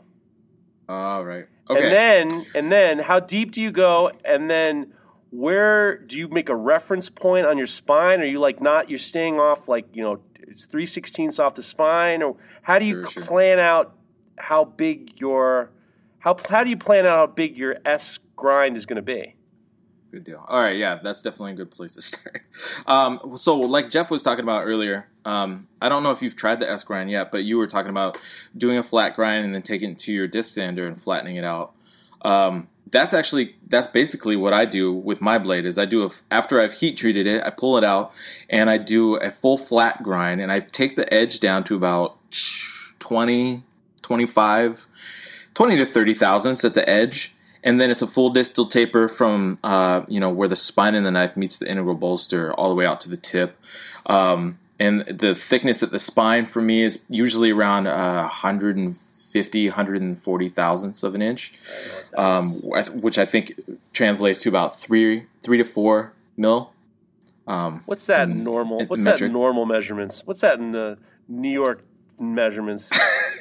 All 0.88 1.24
right. 1.24 1.47
Okay. 1.68 1.82
And 1.82 1.93
then 1.93 2.47
and 2.55 2.72
then 2.72 2.99
how 2.99 3.20
deep 3.20 3.51
do 3.51 3.61
you 3.61 3.70
go? 3.70 4.12
And 4.24 4.49
then 4.49 4.93
where 5.30 5.99
do 5.99 6.18
you 6.18 6.28
make 6.28 6.49
a 6.49 6.57
reference 6.57 7.09
point 7.11 7.47
on 7.47 7.59
your 7.59 7.66
spine? 7.66 8.20
Are 8.20 8.26
you 8.26 8.38
like 8.38 8.61
not? 8.61 8.88
You're 8.88 8.99
staying 8.99 9.40
off 9.40 9.68
like 9.68 9.86
you 9.95 10.03
know 10.03 10.20
it's 10.49 10.64
three 10.64 10.86
sixteenths 10.86 11.38
off 11.38 11.55
the 11.55 11.62
spine, 11.62 12.22
or 12.22 12.36
how 12.62 12.78
do 12.78 12.84
you 12.84 13.03
Sure, 13.03 13.11
sure. 13.11 13.22
plan 13.24 13.59
out 13.59 13.95
how 14.38 14.64
big 14.64 15.12
your 15.20 15.70
how 16.18 16.36
how 16.49 16.64
do 16.64 16.70
you 16.70 16.76
plan 16.76 17.07
out 17.07 17.16
how 17.16 17.26
big 17.26 17.57
your 17.57 17.76
S 17.84 18.18
grind 18.36 18.76
is 18.76 18.86
going 18.86 18.97
to 18.97 19.03
be? 19.03 19.34
Good 20.11 20.24
deal. 20.24 20.45
All 20.47 20.61
right, 20.61 20.76
yeah, 20.76 20.99
that's 21.03 21.22
definitely 21.22 21.53
a 21.53 21.57
good 21.57 21.70
place 21.70 21.95
to 21.95 22.03
start. 22.03 22.43
Um, 22.86 23.36
so, 23.36 23.57
like 23.57 23.88
Jeff 23.88 24.11
was 24.11 24.22
talking 24.22 24.43
about 24.43 24.64
earlier, 24.64 25.09
um, 25.24 25.68
I 25.80 25.88
don't 25.88 26.03
know 26.03 26.11
if 26.11 26.20
you've 26.20 26.36
tried 26.36 26.61
the 26.61 26.68
S 26.70 26.84
grind 26.84 27.11
yet, 27.11 27.32
but 27.32 27.45
you 27.45 27.57
were 27.57 27.66
talking 27.66 27.90
about 27.90 28.18
doing 28.57 28.76
a 28.76 28.82
flat 28.82 29.14
grind 29.16 29.45
and 29.47 29.55
then 29.55 29.62
taking 29.62 29.93
it 29.93 29.99
to 30.01 30.12
your 30.12 30.26
disc 30.28 30.53
sander 30.55 30.86
and 30.86 31.01
flattening 31.01 31.36
it 31.36 31.45
out. 31.45 31.72
Um, 32.22 32.68
that's 32.93 33.14
actually 33.14 33.57
that's 33.68 33.86
basically 33.86 34.36
what 34.36 34.53
I 34.53 34.64
do 34.66 34.93
with 34.93 35.20
my 35.20 35.38
blade. 35.38 35.64
Is 35.64 35.78
I 35.78 35.86
do 35.86 36.05
a 36.05 36.11
after 36.30 36.61
I've 36.61 36.74
heat 36.74 36.97
treated 36.97 37.26
it, 37.26 37.43
I 37.43 37.51
pull 37.51 37.78
it 37.78 37.84
out 37.84 38.12
and 38.49 38.70
I 38.70 38.78
do 38.78 39.16
a 39.16 39.30
full 39.30 39.59
flat 39.59 40.03
grind, 40.03 40.40
and 40.40 40.53
I 40.53 40.61
take 40.61 40.95
the 40.95 41.12
edge 41.12 41.40
down 41.40 41.64
to 41.64 41.74
about 41.74 42.18
20, 43.01 43.62
25, 44.03 44.86
20 45.55 45.76
to 45.76 45.86
30 45.86 46.14
thousandths 46.14 46.64
at 46.64 46.74
the 46.74 46.88
edge. 46.88 47.34
And 47.64 47.80
then 47.80 47.93
it's 47.93 48.03
a 48.03 48.09
full 48.09 48.30
distal 48.30 48.66
taper 48.66 49.09
from 49.09 49.59
uh, 49.64 50.03
you 50.07 50.20
know 50.20 50.30
where 50.30 50.49
the 50.49 50.57
spine 50.57 50.95
of 50.95 51.05
the 51.05 51.11
knife 51.11 51.36
meets 51.36 51.57
the 51.57 51.70
integral 51.70 51.95
bolster 51.95 52.53
all 52.55 52.68
the 52.68 52.74
way 52.74 52.84
out 52.84 53.01
to 53.03 53.09
the 53.09 53.16
tip. 53.16 53.57
Um, 54.07 54.59
and 54.78 55.03
the 55.07 55.34
thickness 55.34 55.82
at 55.82 55.93
the 55.93 55.99
spine 55.99 56.47
for 56.47 56.61
me 56.61 56.82
is 56.82 56.99
usually 57.09 57.53
around 57.53 57.86
uh, 57.86 58.22
150 58.22 59.68
140 59.68 60.49
thousandths 60.51 61.03
of 61.05 61.14
an 61.14 61.22
inch 61.22 61.55
um, 62.16 62.50
which 63.00 63.18
i 63.18 63.24
think 63.26 63.58
translates 63.92 64.38
to 64.40 64.48
about 64.48 64.78
three 64.78 65.24
three 65.42 65.58
to 65.58 65.64
four 65.64 66.12
mil 66.36 66.72
um, 67.48 67.82
What's 67.86 68.06
that 68.06 68.28
in- 68.28 68.44
normal? 68.44 68.78
in 68.80 68.86
What's 68.86 69.02
metric. 69.02 69.30
that 69.30 69.32
normal 69.36 69.66
measurements? 69.66 70.22
What's 70.24 70.40
that 70.42 70.60
in 70.60 70.70
the 70.70 70.96
New 71.26 71.50
York 71.50 71.82
measurements? 72.20 72.88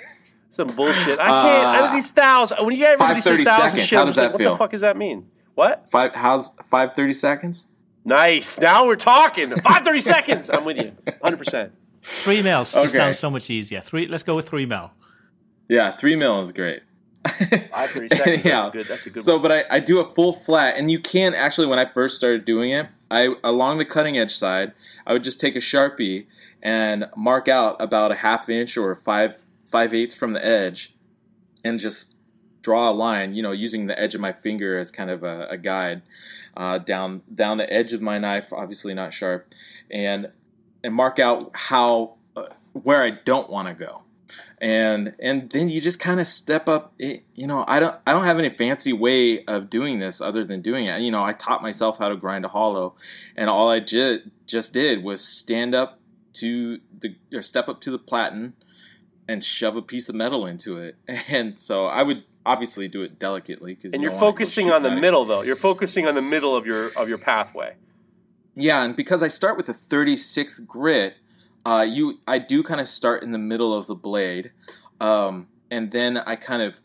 Some 0.49 0.69
bullshit. 0.76 1.19
I 1.19 1.28
can't. 1.28 1.67
I 1.67 1.80
Uh, 1.89 1.93
these 1.93 2.09
thousands. 2.09 2.59
When 2.61 2.72
you 2.72 2.80
get 2.80 2.93
everybody 2.93 3.22
says 3.22 3.38
530 3.38 3.45
thousand 3.45 3.69
seconds. 3.69 3.88
shit, 3.88 3.95
How 3.97 4.01
I'm 4.01 4.07
does 4.07 4.15
just 4.15 4.24
like, 4.24 4.32
that 4.39 4.43
what 4.43 4.51
the 4.53 4.57
fuck 4.57 4.72
does 4.72 4.82
that 4.82 4.97
mean? 4.97 5.30
What? 5.53 5.88
five 5.91 6.13
how's 6.15 6.49
530 6.72 7.13
seconds 7.13 7.67
Nice. 8.03 8.59
Now 8.59 8.88
we're 8.88 8.95
talking. 8.95 9.51
Five 9.57 9.86
thirty 9.86 10.01
seconds. 10.01 10.49
I'm 10.49 10.65
with 10.65 10.78
you. 10.78 10.93
Hundred 11.24 11.38
percent. 11.38 11.72
Three 12.01 12.41
mils 12.41 12.76
Okay. 12.76 12.86
just 12.86 12.95
sounds 12.95 13.19
so 13.19 13.30
much 13.30 13.51
easier. 13.51 13.82
Three. 13.82 14.07
Let's 14.07 14.24
go 14.24 14.36
with 14.36 14.49
three 14.49 14.65
mil. 14.65 14.91
yeah 15.69 15.95
three 15.95 16.15
mil 16.15 16.41
is 16.41 16.51
great 16.51 16.82
Five 17.28 17.91
thirty 17.91 18.07
seconds. 18.15 18.45
Yeah. 18.45 18.63
That's 18.63 18.67
a 18.67 18.72
good. 18.72 18.88
That's 18.88 19.05
a 19.05 19.09
good. 19.09 19.24
So, 19.24 19.34
one. 19.34 19.41
but 19.43 19.51
I, 19.51 19.76
I 19.76 19.80
do 19.80 19.99
a 19.99 20.13
full 20.13 20.34
flat, 20.34 20.76
and 20.78 20.89
you 20.89 20.99
can 20.99 21.34
actually. 21.34 21.67
When 21.67 21.80
I 21.80 21.86
first 21.86 22.17
started 22.17 22.45
doing 22.45 22.72
it, 22.72 22.88
I 23.09 23.36
along 23.43 23.78
the 23.78 23.86
cutting 23.86 24.17
edge 24.17 24.36
side, 24.36 24.74
I 25.05 25.13
would 25.13 25.24
just 25.24 25.39
take 25.39 25.55
a 25.55 25.59
sharpie 25.59 26.26
and 26.63 27.05
mark 27.15 27.47
out 27.47 27.78
about 27.80 28.11
a 28.11 28.15
half 28.15 28.49
inch 28.49 28.78
or 28.78 28.95
five 28.95 29.39
five 29.72 29.93
eighths 29.93 30.15
from 30.15 30.34
the 30.34 30.43
edge, 30.43 30.95
and 31.63 31.80
just 31.80 32.15
draw 32.63 32.89
a 32.89 32.93
line. 32.93 33.36
You 33.36 33.43
know, 33.43 33.51
using 33.51 33.86
the 33.86 33.99
edge 33.99 34.15
of 34.15 34.22
my 34.22 34.34
finger 34.34 34.78
as 34.78 34.89
kind 34.89 35.09
of 35.09 35.24
a, 35.24 35.47
a 35.49 35.57
guide 35.57 36.01
uh, 36.57 36.80
down 36.80 37.22
down 37.34 37.57
the 37.57 37.72
edge 37.72 37.93
of 37.93 38.01
my 38.01 38.17
knife, 38.17 38.51
obviously 38.51 38.95
not 38.95 39.13
sharp, 39.13 39.53
and 39.91 40.32
and 40.84 40.93
mark 40.93 41.19
out 41.19 41.51
how 41.53 42.15
uh, 42.36 42.45
where 42.74 43.03
I 43.03 43.11
don't 43.11 43.49
want 43.49 43.67
to 43.67 43.74
go 43.76 44.01
and 44.62 45.14
and 45.20 45.49
then 45.49 45.68
you 45.68 45.82
just 45.82 45.99
kind 45.99 46.20
of 46.20 46.28
step 46.28 46.70
up 46.70 46.93
it, 46.99 47.24
you 47.36 47.47
know 47.47 47.66
i 47.68 47.80
don't 47.80 47.95
i 48.07 48.14
don't 48.14 48.26
have 48.26 48.39
any 48.39 48.49
fancy 48.49 48.93
way 48.93 49.43
of 49.45 49.70
doing 49.70 49.99
this 49.99 50.22
other 50.22 50.45
than 50.45 50.62
doing 50.62 50.86
it 50.86 51.01
you 51.01 51.12
know 51.12 51.24
i 51.24 51.34
taught 51.34 51.62
myself 51.62 51.97
how 51.97 52.07
to 52.07 52.16
grind 52.16 52.45
a 52.45 52.47
hollow 52.47 52.95
and 53.36 53.49
all 53.49 53.70
i 53.70 53.80
ju- 53.80 54.22
just 54.45 54.72
did 54.72 55.03
was 55.03 55.22
stand 55.22 55.74
up 55.74 55.99
to 56.34 56.80
the 56.99 57.16
or 57.34 57.41
step 57.41 57.68
up 57.68 57.82
to 57.82 57.91
the 57.91 57.97
platen 57.97 58.53
and 59.28 59.43
shove 59.43 59.76
a 59.76 59.82
piece 59.82 60.07
of 60.07 60.16
metal 60.16 60.45
into 60.45 60.78
it 60.78 60.95
and 61.28 61.59
so 61.59 61.88
i 61.88 62.03
would 62.03 62.24
obviously 62.45 62.88
do 62.88 63.03
it 63.03 63.20
delicately 63.20 63.76
because 63.76 63.93
and 63.93 64.01
you're 64.01 64.12
focusing 64.12 64.72
on 64.72 64.84
the 64.84 64.91
middle, 64.91 65.26
though. 65.26 65.41
You're 65.41 65.55
focusing 65.55 66.07
on 66.07 66.16
the 66.16 66.22
middle 66.22 66.55
of 66.55 66.66
your 66.66 66.88
of 66.97 67.09
your 67.09 67.18
pathway. 67.18 67.76
Yeah, 68.55 68.84
and 68.84 68.95
because 68.95 69.24
I 69.24 69.30
start 69.30 69.55
with 69.55 69.70
a 69.70 69.74
36 69.74 70.59
grit, 70.62 71.16
uh, 71.66 71.86
you 71.88 72.20
I 72.28 72.39
do 72.39 72.64
kind 72.64 72.82
of 72.82 72.88
start 72.88 73.24
in 73.24 73.32
the 73.32 73.38
middle 73.38 73.74
of 73.74 73.88
the 73.88 73.95
blade, 73.95 74.51
um, 74.99 75.47
and 75.70 75.91
then 75.91 76.18
I 76.18 76.36
kind 76.36 76.62
of 76.62 76.76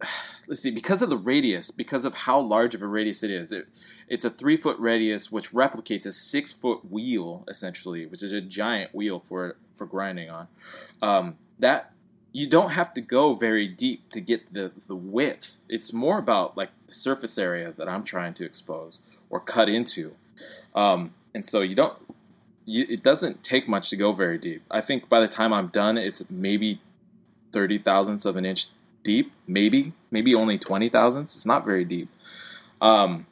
let's 0.48 0.62
see 0.62 0.70
because 0.70 1.02
of 1.02 1.10
the 1.10 1.18
radius, 1.18 1.70
because 1.70 2.04
of 2.04 2.14
how 2.14 2.40
large 2.40 2.74
of 2.74 2.82
a 2.82 2.86
radius 2.86 3.22
it 3.22 3.30
is. 3.30 3.52
It, 3.52 3.66
it's 4.08 4.24
a 4.24 4.30
three 4.30 4.56
foot 4.56 4.76
radius 4.80 5.30
which 5.30 5.52
replicates 5.52 6.04
a 6.06 6.12
six 6.12 6.52
foot 6.52 6.90
wheel 6.90 7.44
essentially, 7.48 8.06
which 8.06 8.22
is 8.22 8.32
a 8.32 8.40
giant 8.40 8.94
wheel 8.94 9.22
for 9.28 9.56
for 9.74 9.86
grinding 9.86 10.30
on. 10.30 10.48
Um, 11.02 11.36
that 11.58 11.92
you 12.32 12.48
don't 12.48 12.70
have 12.70 12.94
to 12.94 13.00
go 13.00 13.34
very 13.34 13.68
deep 13.68 14.08
to 14.10 14.20
get 14.20 14.52
the 14.52 14.72
the 14.88 14.96
width. 14.96 15.60
It's 15.68 15.92
more 15.92 16.18
about 16.18 16.56
like 16.56 16.70
the 16.86 16.94
surface 16.94 17.38
area 17.38 17.72
that 17.76 17.88
I'm 17.88 18.02
trying 18.02 18.34
to 18.34 18.44
expose 18.44 19.00
or 19.30 19.40
cut 19.40 19.68
into. 19.68 20.14
Um, 20.74 21.14
and 21.34 21.44
so 21.44 21.60
you 21.60 21.74
don't, 21.74 21.96
you, 22.66 22.86
it 22.88 23.02
doesn't 23.02 23.42
take 23.42 23.68
much 23.68 23.90
to 23.90 23.96
go 23.96 24.12
very 24.12 24.38
deep. 24.38 24.62
I 24.70 24.80
think 24.80 25.08
by 25.08 25.20
the 25.20 25.28
time 25.28 25.52
I'm 25.52 25.68
done, 25.68 25.98
it's 25.98 26.22
maybe 26.30 26.80
30 27.52 27.78
thousandths 27.78 28.24
of 28.24 28.36
an 28.36 28.44
inch 28.44 28.68
deep, 29.02 29.32
maybe, 29.46 29.92
maybe 30.10 30.34
only 30.34 30.58
20 30.58 30.88
thousandths. 30.88 31.36
It's 31.36 31.46
not 31.46 31.64
very 31.64 31.84
deep. 31.84 32.08
Um, 32.80 33.26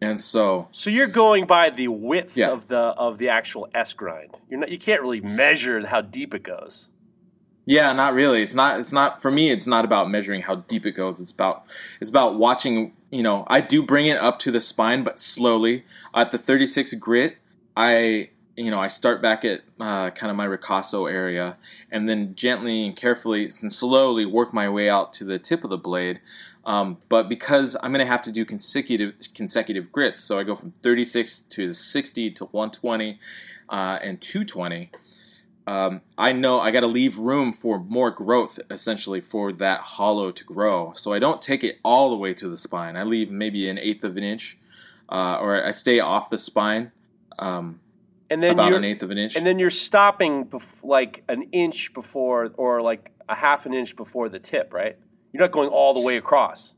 and 0.00 0.18
so, 0.20 0.68
So 0.70 0.90
you're 0.90 1.08
going 1.08 1.46
by 1.46 1.70
the 1.70 1.88
width 1.88 2.36
Yeah. 2.36 2.50
of 2.50 2.68
the 2.68 2.78
of 2.78 3.18
the 3.18 3.28
actual 3.30 3.68
S 3.74 3.92
grind. 3.92 4.36
You're 4.48 4.60
not. 4.60 4.68
You 4.70 4.78
can't 4.78 5.02
really 5.02 5.20
measure 5.20 5.84
how 5.86 6.00
deep 6.02 6.34
it 6.34 6.44
goes. 6.44 6.88
yeah, 7.66 7.92
not 7.92 8.14
really. 8.14 8.40
It's 8.40 8.54
not, 8.54 8.80
it's 8.80 8.92
not, 8.92 9.20
for 9.20 9.30
me, 9.30 9.50
it's 9.50 9.66
not 9.66 9.84
about 9.84 10.08
measuring 10.10 10.40
how 10.40 10.54
deep 10.54 10.86
it 10.86 10.92
goes. 10.92 11.20
It's 11.20 11.30
about, 11.32 11.64
it's 12.00 12.08
about 12.08 12.38
watching, 12.38 12.94
you 13.10 13.22
know, 13.22 13.44
I 13.48 13.60
do 13.60 13.82
bring 13.82 14.06
it 14.06 14.16
up 14.16 14.38
to 14.38 14.50
the 14.50 14.60
spine, 14.60 15.02
but 15.04 15.18
slowly. 15.18 15.84
At 16.14 16.30
the 16.30 16.38
36 16.38 16.94
grit, 16.94 17.36
I, 17.78 18.30
you 18.56 18.72
know, 18.72 18.80
I 18.80 18.88
start 18.88 19.22
back 19.22 19.44
at 19.44 19.60
uh, 19.78 20.10
kind 20.10 20.32
of 20.32 20.36
my 20.36 20.48
ricasso 20.48 21.08
area 21.08 21.56
and 21.92 22.08
then 22.08 22.34
gently 22.34 22.84
and 22.84 22.96
carefully 22.96 23.48
and 23.62 23.72
slowly 23.72 24.26
work 24.26 24.52
my 24.52 24.68
way 24.68 24.90
out 24.90 25.12
to 25.14 25.24
the 25.24 25.38
tip 25.38 25.62
of 25.62 25.70
the 25.70 25.78
blade. 25.78 26.20
Um, 26.66 26.98
but 27.08 27.28
because 27.28 27.76
I'm 27.80 27.92
going 27.92 28.04
to 28.04 28.10
have 28.10 28.22
to 28.24 28.32
do 28.32 28.44
consecutive 28.44 29.14
consecutive 29.32 29.92
grits, 29.92 30.20
so 30.20 30.40
I 30.40 30.42
go 30.42 30.56
from 30.56 30.74
36 30.82 31.42
to 31.42 31.72
60 31.72 32.32
to 32.32 32.44
120 32.46 33.20
uh, 33.68 33.98
and 34.02 34.20
220. 34.20 34.90
Um, 35.68 36.00
I 36.16 36.32
know 36.32 36.58
I 36.58 36.72
got 36.72 36.80
to 36.80 36.88
leave 36.88 37.16
room 37.16 37.52
for 37.52 37.78
more 37.78 38.10
growth, 38.10 38.58
essentially, 38.70 39.20
for 39.20 39.52
that 39.52 39.80
hollow 39.80 40.32
to 40.32 40.44
grow. 40.44 40.94
So 40.96 41.12
I 41.12 41.20
don't 41.20 41.40
take 41.40 41.62
it 41.62 41.76
all 41.84 42.10
the 42.10 42.16
way 42.16 42.34
to 42.34 42.48
the 42.48 42.56
spine. 42.56 42.96
I 42.96 43.04
leave 43.04 43.30
maybe 43.30 43.68
an 43.68 43.78
eighth 43.78 44.02
of 44.02 44.16
an 44.16 44.24
inch, 44.24 44.58
uh, 45.10 45.38
or 45.38 45.64
I 45.64 45.70
stay 45.70 46.00
off 46.00 46.28
the 46.28 46.38
spine. 46.38 46.90
Um, 47.38 47.80
And 48.30 48.42
then 48.42 48.52
about 48.52 48.68
you're 48.68 48.78
an 48.78 48.84
eighth 48.84 49.02
of 49.02 49.10
an 49.10 49.18
inch. 49.18 49.36
and 49.36 49.46
then 49.46 49.58
you're 49.58 49.70
stopping 49.70 50.44
bef- 50.46 50.84
like 50.84 51.22
an 51.28 51.44
inch 51.52 51.92
before, 51.94 52.50
or 52.56 52.82
like 52.82 53.10
a 53.28 53.34
half 53.34 53.66
an 53.66 53.74
inch 53.74 53.96
before 53.96 54.28
the 54.28 54.38
tip, 54.38 54.72
right? 54.72 54.96
You're 55.32 55.42
not 55.42 55.52
going 55.52 55.68
all 55.68 55.94
the 55.94 56.00
way 56.00 56.16
across. 56.16 56.74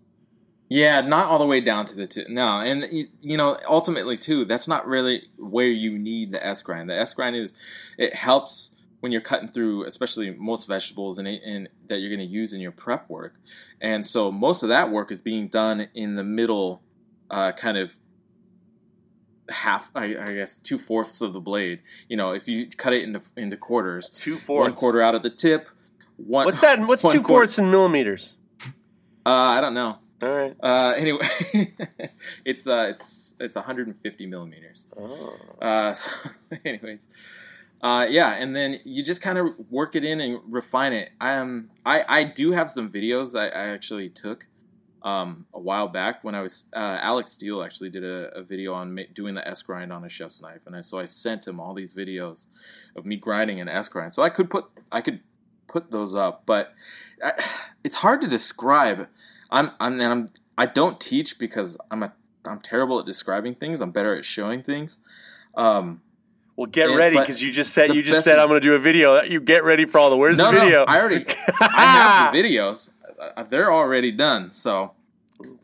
Yeah, 0.69 1.01
not 1.01 1.27
all 1.27 1.39
the 1.41 1.47
way 1.47 1.61
down 1.61 1.85
to 1.87 1.97
the 1.97 2.07
tip. 2.07 2.29
No, 2.29 2.61
and 2.61 2.87
you, 2.93 3.09
you 3.21 3.37
know, 3.37 3.59
ultimately 3.69 4.17
too, 4.17 4.45
that's 4.45 4.69
not 4.69 4.87
really 4.87 5.23
where 5.37 5.67
you 5.67 5.99
need 5.99 6.33
the 6.33 6.45
S 6.47 6.63
grind. 6.63 6.89
The 6.89 6.97
S 6.97 7.13
grind 7.15 7.35
is 7.35 7.53
it 7.99 8.15
helps 8.15 8.71
when 9.01 9.11
you're 9.11 9.21
cutting 9.21 9.49
through, 9.49 9.87
especially 9.87 10.31
most 10.39 10.69
vegetables 10.69 11.19
and, 11.19 11.27
and 11.27 11.69
that 11.89 11.99
you're 11.99 12.15
going 12.15 12.27
to 12.29 12.33
use 12.33 12.53
in 12.53 12.61
your 12.61 12.71
prep 12.71 13.09
work. 13.09 13.35
And 13.81 14.07
so 14.07 14.31
most 14.31 14.63
of 14.63 14.69
that 14.69 14.91
work 14.93 15.11
is 15.11 15.21
being 15.23 15.49
done 15.49 15.89
in 15.95 16.15
the 16.15 16.23
middle, 16.23 16.83
uh, 17.31 17.51
kind 17.53 17.77
of 17.79 17.97
half, 19.51 19.91
I, 19.95 20.17
I 20.17 20.35
guess, 20.35 20.57
two 20.57 20.79
fourths 20.79 21.21
of 21.21 21.33
the 21.33 21.41
blade. 21.41 21.81
You 22.09 22.17
know, 22.17 22.33
if 22.33 22.49
you 22.49 22.69
cut 22.69 22.93
it 22.93 23.03
into 23.03 23.21
into 23.37 23.57
quarters, 23.57 24.09
two 24.11 24.39
fourths, 24.39 24.71
one 24.71 24.75
quarter 24.75 25.03
out 25.03 25.15
at 25.15 25.23
the 25.23 25.31
tip. 25.31 25.69
One, 26.17 26.45
What's 26.45 26.61
that? 26.61 26.81
What's 26.87 27.03
two 27.03 27.23
fourths 27.23 27.59
in 27.59 27.71
millimeters? 27.71 28.35
Uh, 29.25 29.31
I 29.31 29.61
don't 29.61 29.75
know. 29.75 29.99
All 30.23 30.29
right. 30.29 30.55
Uh, 30.63 30.95
anyway, 30.97 31.29
it's 32.45 32.67
uh, 32.67 32.93
it's 32.95 33.35
it's 33.41 33.57
150 33.57 34.27
millimeters. 34.27 34.87
Oh. 34.99 35.37
Uh, 35.61 35.95
so, 35.95 36.11
anyways, 36.65 37.07
uh, 37.83 38.07
yeah, 38.09 38.33
and 38.33 38.55
then 38.55 38.81
you 38.85 39.03
just 39.03 39.23
kind 39.23 39.39
of 39.39 39.55
work 39.71 39.97
it 39.97 40.05
in 40.05 40.21
and 40.21 40.41
refine 40.47 40.93
it. 40.93 41.11
Um, 41.21 41.71
I 41.87 42.05
I 42.07 42.25
do 42.25 42.53
have 42.53 42.71
some 42.71 42.91
videos 42.91 43.39
I, 43.39 43.47
I 43.47 43.69
actually 43.69 44.11
took 44.11 44.47
um, 45.03 45.47
a 45.55 45.61
while 45.61 45.89
back 45.89 46.23
when 46.25 46.35
I 46.35 46.43
was 46.43 46.67
uh, 46.75 46.99
Alec 47.01 47.29
Steele 47.29 47.63
actually 47.63 47.91
did 47.91 48.05
a, 48.05 48.31
a 48.39 48.43
video 48.43 48.75
on 48.75 48.95
ma- 48.95 49.03
doing 49.15 49.35
the 49.35 49.47
S 49.47 49.63
grind 49.63 49.93
on 49.93 50.05
a 50.05 50.09
chef's 50.09 50.43
knife, 50.43 50.61
and 50.67 50.77
I, 50.77 50.81
so 50.83 50.99
I 50.99 51.05
sent 51.07 51.47
him 51.47 51.59
all 51.61 51.75
these 51.75 51.93
videos 51.95 52.47
of 52.97 53.07
me 53.07 53.17
grinding 53.17 53.61
an 53.61 53.69
S 53.69 53.89
grind. 53.89 54.13
So 54.15 54.23
I 54.23 54.31
could 54.31 54.51
put 54.51 54.67
I 54.93 55.01
could 55.01 55.21
put 55.69 55.91
those 55.91 56.15
up, 56.15 56.43
but 56.47 56.75
I, 57.25 57.43
it's 57.85 57.97
hard 57.97 58.21
to 58.23 58.29
describe. 58.29 59.07
I'm 59.51 59.71
I'm 59.81 60.01
and 60.01 60.13
I'm 60.13 60.29
I 60.59 60.67
don't 60.67 61.01
teach 61.01 61.39
because 61.39 61.77
I'm 61.91 62.03
a 62.03 62.13
I'm 62.45 62.61
terrible 62.61 62.99
at 63.01 63.07
describing 63.07 63.55
things. 63.55 63.81
I'm 63.81 63.91
better 63.91 64.17
at 64.17 64.25
showing 64.25 64.63
things. 64.63 64.97
Um, 65.57 66.01
Well, 66.57 66.67
get 66.67 66.89
And- 66.91 66.99
ready 66.99 67.19
because 67.19 67.41
you 67.43 67.53
just 67.53 67.73
said 67.73 67.95
you 67.95 68.03
just 68.03 68.23
said 68.25 68.39
I'm 68.39 68.49
going 68.49 68.61
to 68.61 68.67
do 68.67 68.75
a 68.75 68.79
video. 68.79 69.23
You 69.23 69.41
get 69.41 69.65
ready 69.65 69.87
for 69.87 69.99
all 69.99 70.11
the. 70.11 70.17
Where's 70.17 70.39
no, 70.39 70.53
the 70.53 70.61
video? 70.61 70.79
no, 70.81 70.85
I 70.87 71.01
already 71.01 71.25
I 71.61 71.67
have 71.69 72.33
the 72.33 72.39
videos. 72.43 72.91
Uh, 73.21 73.43
They're 73.45 73.73
already 73.73 74.11
done. 74.13 74.51
So, 74.51 74.95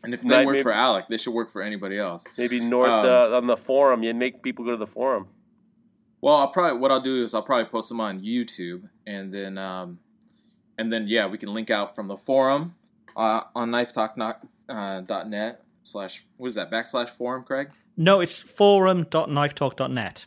and 0.05 0.13
if 0.15 0.23
they 0.23 0.29
Right, 0.29 0.47
work 0.47 0.55
maybe- 0.55 0.63
for 0.63 0.73
Alec, 0.73 1.07
they 1.09 1.17
should 1.17 1.33
work 1.35 1.51
for 1.51 1.63
anybody 1.63 1.99
else. 1.99 2.25
Maybe 2.37 2.61
north 2.61 2.91
Um, 2.91 3.07
uh, 3.07 3.37
on 3.37 3.47
the 3.47 3.57
forum. 3.57 4.03
You 4.03 4.13
make 4.15 4.43
people 4.43 4.65
go 4.65 4.73
to 4.73 4.77
the 4.77 4.87
forum. 4.87 5.29
Well, 6.21 6.35
I'll 6.37 6.49
probably 6.49 6.79
what 6.81 6.91
I'll 6.91 7.01
do 7.01 7.23
is 7.23 7.35
I'll 7.35 7.43
probably 7.43 7.67
post 7.71 7.89
them 7.89 8.01
on 8.01 8.21
YouTube, 8.21 8.89
and 9.07 9.33
then 9.33 9.59
um, 9.59 9.99
and 10.79 10.93
then 10.93 11.07
yeah, 11.09 11.27
we 11.27 11.39
can 11.39 11.53
link 11.55 11.71
out 11.71 11.95
from 11.95 12.09
the 12.09 12.17
forum 12.17 12.75
uh, 13.17 13.43
on 13.55 13.71
knifetalk.net 13.71 14.41
uh, 14.69 15.63
slash 15.83 16.25
what 16.39 16.49
is 16.49 16.55
that 16.55 16.71
backslash 16.71 17.11
forum, 17.11 17.45
Craig? 17.45 17.69
No, 17.97 18.21
it's 18.21 18.41
forum.knifetalk.net. 18.41 20.27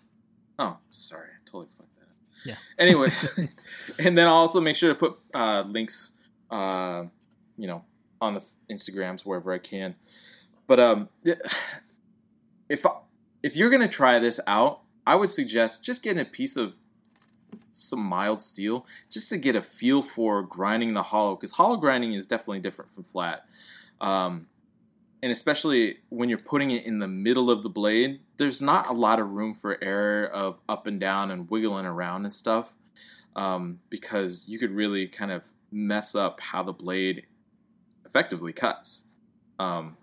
Oh, 0.58 0.78
sorry, 0.90 1.28
I 1.28 1.46
totally 1.50 1.68
fucked 1.78 1.96
that 1.98 2.04
up. 2.04 2.46
Yeah. 2.46 2.56
Anyways, 2.78 3.26
and 4.00 4.18
then 4.18 4.28
I'll 4.28 4.34
also 4.36 4.60
make 4.62 4.76
sure 4.76 4.90
to 4.90 4.96
put 4.96 5.18
uh, 5.34 5.64
links, 5.68 6.14
uh, 6.52 7.06
you 7.60 7.68
know, 7.68 7.84
on 8.22 8.34
the 8.34 8.42
Instagrams 8.74 9.22
wherever 9.22 9.54
I 9.54 9.60
can. 9.60 9.96
But 10.68 10.80
um, 10.80 11.10
if 12.70 12.86
if 13.44 13.56
you're 13.56 13.70
gonna 13.70 13.88
try 13.88 14.20
this 14.20 14.40
out, 14.48 14.82
I 15.06 15.16
would 15.16 15.32
suggest 15.32 15.84
just 15.84 16.02
getting 16.02 16.22
a 16.22 16.26
piece 16.26 16.58
of 16.58 16.76
some 17.72 18.00
mild 18.00 18.42
steel 18.42 18.86
just 19.10 19.30
to 19.30 19.38
get 19.38 19.56
a 19.56 19.62
feel 19.62 20.02
for 20.02 20.44
grinding 20.44 20.94
the 20.94 21.04
hollow 21.04 21.36
because 21.36 21.52
hollow 21.52 21.78
grinding 21.78 22.14
is 22.14 22.28
definitely 22.28 22.60
different 22.60 22.92
from 22.94 23.04
flat. 23.04 23.46
Um, 24.02 24.48
and 25.22 25.32
especially 25.32 25.98
when 26.10 26.30
you're 26.30 26.38
putting 26.38 26.72
it 26.72 26.86
in 26.86 27.00
the 27.00 27.08
middle 27.08 27.52
of 27.52 27.64
the 27.64 27.70
blade, 27.70 28.22
there's 28.38 28.62
not 28.62 28.90
a 28.90 28.94
lot 28.94 29.20
of 29.20 29.32
room 29.32 29.54
for 29.54 29.84
error 29.84 30.28
of 30.28 30.60
up 30.70 30.88
and 30.88 31.00
down 31.00 31.32
and 31.32 31.50
wiggling 31.50 31.86
around 31.86 32.24
and 32.24 32.34
stuff, 32.34 32.74
um, 33.36 33.80
because 33.90 34.46
you 34.48 34.58
could 34.58 34.72
really 34.72 35.08
kind 35.08 35.32
of 35.32 35.44
mess 35.72 36.16
up 36.16 36.40
how 36.40 36.64
the 36.64 36.72
blade 36.72 37.26
effectively 38.10 38.52
cuts. 38.52 39.04
Um, 39.60 39.98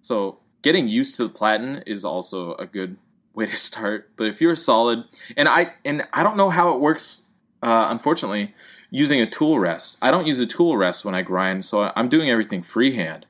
so 0.00 0.38
getting 0.62 0.88
used 0.88 1.16
to 1.16 1.24
the 1.24 1.28
platen 1.28 1.82
is 1.86 2.04
also 2.04 2.54
a 2.54 2.66
good 2.66 2.96
way 3.34 3.46
to 3.46 3.56
start. 3.56 4.10
But 4.16 4.24
if 4.28 4.40
you're 4.40 4.56
solid, 4.56 5.04
and 5.36 5.48
I 5.48 5.74
and 5.84 6.06
I 6.12 6.22
don't 6.22 6.36
know 6.36 6.50
how 6.50 6.74
it 6.74 6.80
works, 6.80 7.22
uh, 7.62 7.86
unfortunately, 7.88 8.54
using 8.90 9.20
a 9.20 9.28
tool 9.28 9.58
rest. 9.58 9.98
I 10.00 10.10
don't 10.10 10.26
use 10.26 10.40
a 10.40 10.46
tool 10.46 10.76
rest 10.76 11.04
when 11.04 11.14
I 11.14 11.22
grind, 11.22 11.64
so 11.64 11.92
I'm 11.94 12.08
doing 12.08 12.30
everything 12.30 12.62
freehand. 12.62 13.26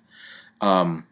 Um, 0.60 1.06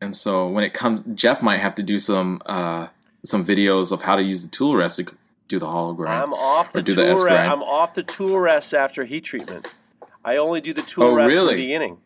and 0.00 0.14
so 0.14 0.48
when 0.48 0.64
it 0.64 0.74
comes, 0.74 1.02
Jeff 1.14 1.42
might 1.42 1.58
have 1.58 1.74
to 1.76 1.82
do 1.82 1.98
some 1.98 2.42
uh, 2.46 2.88
some 3.24 3.44
videos 3.44 3.90
of 3.90 4.02
how 4.02 4.16
to 4.16 4.22
use 4.22 4.42
the 4.42 4.48
tool 4.48 4.76
rest 4.76 4.96
to 4.96 5.06
do 5.48 5.58
the 5.58 5.66
hollow 5.66 5.94
grind. 5.94 6.22
I'm 6.22 6.34
off 6.34 6.72
the 6.72 6.82
tool 6.82 7.18
the 7.18 7.24
rest. 7.24 7.50
I'm 7.50 7.62
off 7.62 7.94
the 7.94 8.02
tool 8.02 8.38
rest 8.38 8.74
after 8.74 9.04
heat 9.04 9.24
treatment. 9.24 9.66
I 10.24 10.36
only 10.36 10.60
do 10.60 10.74
the 10.74 10.82
tool 10.82 11.04
Oh, 11.04 11.14
rest 11.14 11.34
in 11.34 11.46
the 11.46 11.54
beginning 11.54 11.98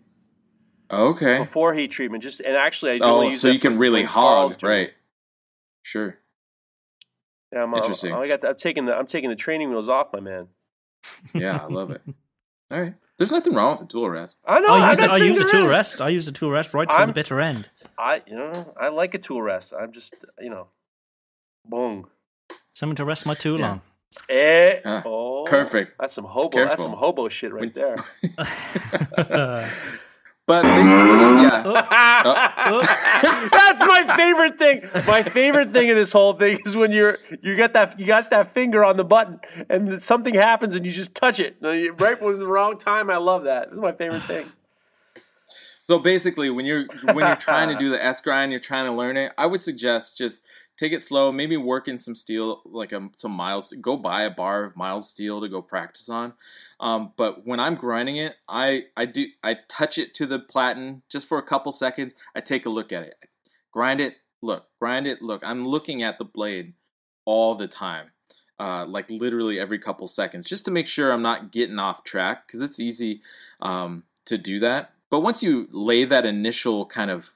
Okay. 0.92 1.38
before 1.38 1.72
heat 1.74 1.90
treatment. 1.90 2.22
Just 2.22 2.40
and 2.40 2.56
actually, 2.56 2.92
I 3.00 3.04
only 3.08 3.26
Oh, 3.26 3.30
use 3.30 3.40
so 3.40 3.48
you 3.48 3.58
can 3.58 3.78
really 3.78 4.02
hog, 4.02 4.58
doing 4.58 4.72
it. 4.72 4.76
right? 4.76 4.92
Sure. 5.82 6.18
Yeah, 7.52 7.62
I'm, 7.64 7.74
Interesting. 7.74 8.12
I 8.12 8.28
got. 8.28 8.40
The, 8.42 8.48
I'm 8.50 8.56
taking 8.56 8.86
the. 8.86 8.94
I'm 8.94 9.06
taking 9.06 9.30
the 9.30 9.36
training 9.36 9.70
wheels 9.70 9.88
off, 9.88 10.08
my 10.12 10.20
man. 10.20 10.48
Yeah, 11.34 11.58
I 11.62 11.66
love 11.72 11.90
it. 11.90 12.02
All 12.70 12.80
right. 12.80 12.94
There's 13.18 13.30
nothing 13.30 13.54
wrong 13.54 13.72
with 13.78 13.88
the 13.88 13.92
tool 13.92 14.08
rest. 14.08 14.38
I 14.46 14.60
know. 14.60 14.68
I 14.68 14.78
I'm 14.84 14.90
use, 14.90 15.00
not 15.00 15.10
I 15.10 15.18
saying 15.18 15.28
use 15.34 15.38
the 15.42 15.48
tool 15.48 15.66
rest. 15.68 16.00
I 16.00 16.08
use 16.08 16.26
the 16.26 16.32
tool 16.32 16.50
rest 16.50 16.72
right 16.74 16.88
till 16.88 16.98
I'm- 16.98 17.08
the 17.08 17.12
bitter 17.14 17.40
end. 17.40 17.68
I 17.98 18.22
you 18.26 18.34
know 18.34 18.72
I 18.80 18.88
like 18.88 19.14
a 19.14 19.18
tool 19.18 19.42
rest. 19.42 19.74
I'm 19.78 19.92
just 19.92 20.14
you 20.40 20.48
know, 20.50 20.68
boom. 21.68 22.06
Something 22.74 22.96
to 22.96 23.04
rest 23.04 23.26
my 23.26 23.34
tool 23.34 23.60
Yeah. 23.60 23.70
on. 23.70 23.80
Eh, 24.28 24.80
Ah, 24.84 25.02
oh, 25.06 25.44
perfect. 25.46 25.92
That's 26.00 26.14
some 26.14 26.24
hobo. 26.24 26.66
That's 26.66 26.82
some 26.82 26.92
hobo 26.92 27.28
shit 27.28 27.52
right 27.52 27.72
there. 27.74 27.96
But 30.46 30.62
basically, 30.62 30.82
yeah. 31.42 31.62
That's 33.52 33.80
my 33.80 34.16
favorite 34.16 34.58
thing. 34.58 34.82
My 35.06 35.22
favorite 35.22 35.72
thing 35.72 35.88
in 35.88 35.94
this 35.94 36.10
whole 36.10 36.32
thing 36.32 36.58
is 36.66 36.76
when 36.76 36.92
you're 36.92 37.18
you 37.42 37.56
got 37.56 37.74
that 37.74 37.98
you 37.98 38.06
got 38.06 38.30
that 38.30 38.52
finger 38.52 38.84
on 38.84 38.96
the 38.96 39.04
button 39.04 39.40
and 39.68 40.02
something 40.02 40.34
happens 40.34 40.74
and 40.74 40.84
you 40.84 40.90
just 40.90 41.14
touch 41.14 41.38
it 41.38 41.56
right 41.60 42.20
when 42.20 42.38
the 42.40 42.46
wrong 42.46 42.76
time. 42.76 43.08
I 43.08 43.18
love 43.18 43.44
that. 43.44 43.70
This 43.70 43.76
is 43.76 43.82
my 43.82 43.92
favorite 43.92 44.22
thing. 44.22 44.50
So 45.84 45.98
basically, 45.98 46.50
when 46.50 46.64
you're 46.64 46.86
when 47.04 47.26
you're 47.26 47.36
trying 47.36 47.68
to 47.68 47.76
do 47.76 47.90
the 47.90 48.02
S 48.04 48.20
grind, 48.20 48.52
you're 48.52 48.60
trying 48.60 48.86
to 48.86 48.92
learn 48.92 49.16
it. 49.16 49.32
I 49.36 49.46
would 49.46 49.62
suggest 49.62 50.16
just 50.16 50.44
take 50.76 50.92
it 50.92 51.02
slow. 51.02 51.32
Maybe 51.32 51.56
work 51.56 51.88
in 51.88 51.98
some 51.98 52.14
steel, 52.14 52.62
like 52.64 52.92
a, 52.92 53.08
some 53.16 53.32
miles. 53.32 53.72
Go 53.80 53.96
buy 53.96 54.22
a 54.22 54.30
bar 54.30 54.64
of 54.64 54.76
mild 54.76 55.04
steel 55.04 55.40
to 55.40 55.48
go 55.48 55.60
practice 55.60 56.08
on. 56.08 56.34
Um, 56.82 57.12
but 57.16 57.46
when 57.46 57.60
I'm 57.60 57.76
grinding 57.76 58.16
it, 58.16 58.34
I 58.48 58.84
I 58.96 59.06
do 59.06 59.26
I 59.42 59.56
touch 59.68 59.96
it 59.96 60.14
to 60.16 60.26
the 60.26 60.40
platen 60.40 61.02
just 61.08 61.28
for 61.28 61.38
a 61.38 61.42
couple 61.42 61.72
seconds. 61.72 62.12
I 62.34 62.40
take 62.40 62.66
a 62.66 62.70
look 62.70 62.92
at 62.92 63.04
it, 63.04 63.14
grind 63.70 64.00
it, 64.00 64.16
look, 64.42 64.64
grind 64.80 65.06
it, 65.06 65.22
look. 65.22 65.42
I'm 65.44 65.66
looking 65.66 66.02
at 66.02 66.18
the 66.18 66.24
blade 66.24 66.74
all 67.24 67.54
the 67.54 67.68
time. 67.68 68.10
Uh, 68.60 68.84
like 68.86 69.10
literally 69.10 69.58
every 69.58 69.78
couple 69.78 70.06
seconds, 70.06 70.46
just 70.46 70.64
to 70.64 70.70
make 70.70 70.86
sure 70.86 71.10
I'm 71.10 71.22
not 71.22 71.50
getting 71.50 71.78
off 71.78 72.04
track, 72.04 72.46
because 72.46 72.62
it's 72.62 72.78
easy 72.78 73.22
um, 73.60 74.04
to 74.26 74.38
do 74.38 74.60
that. 74.60 74.92
But 75.10 75.20
once 75.20 75.42
you 75.42 75.68
lay 75.72 76.04
that 76.04 76.26
initial 76.26 76.86
kind 76.86 77.10
of 77.10 77.30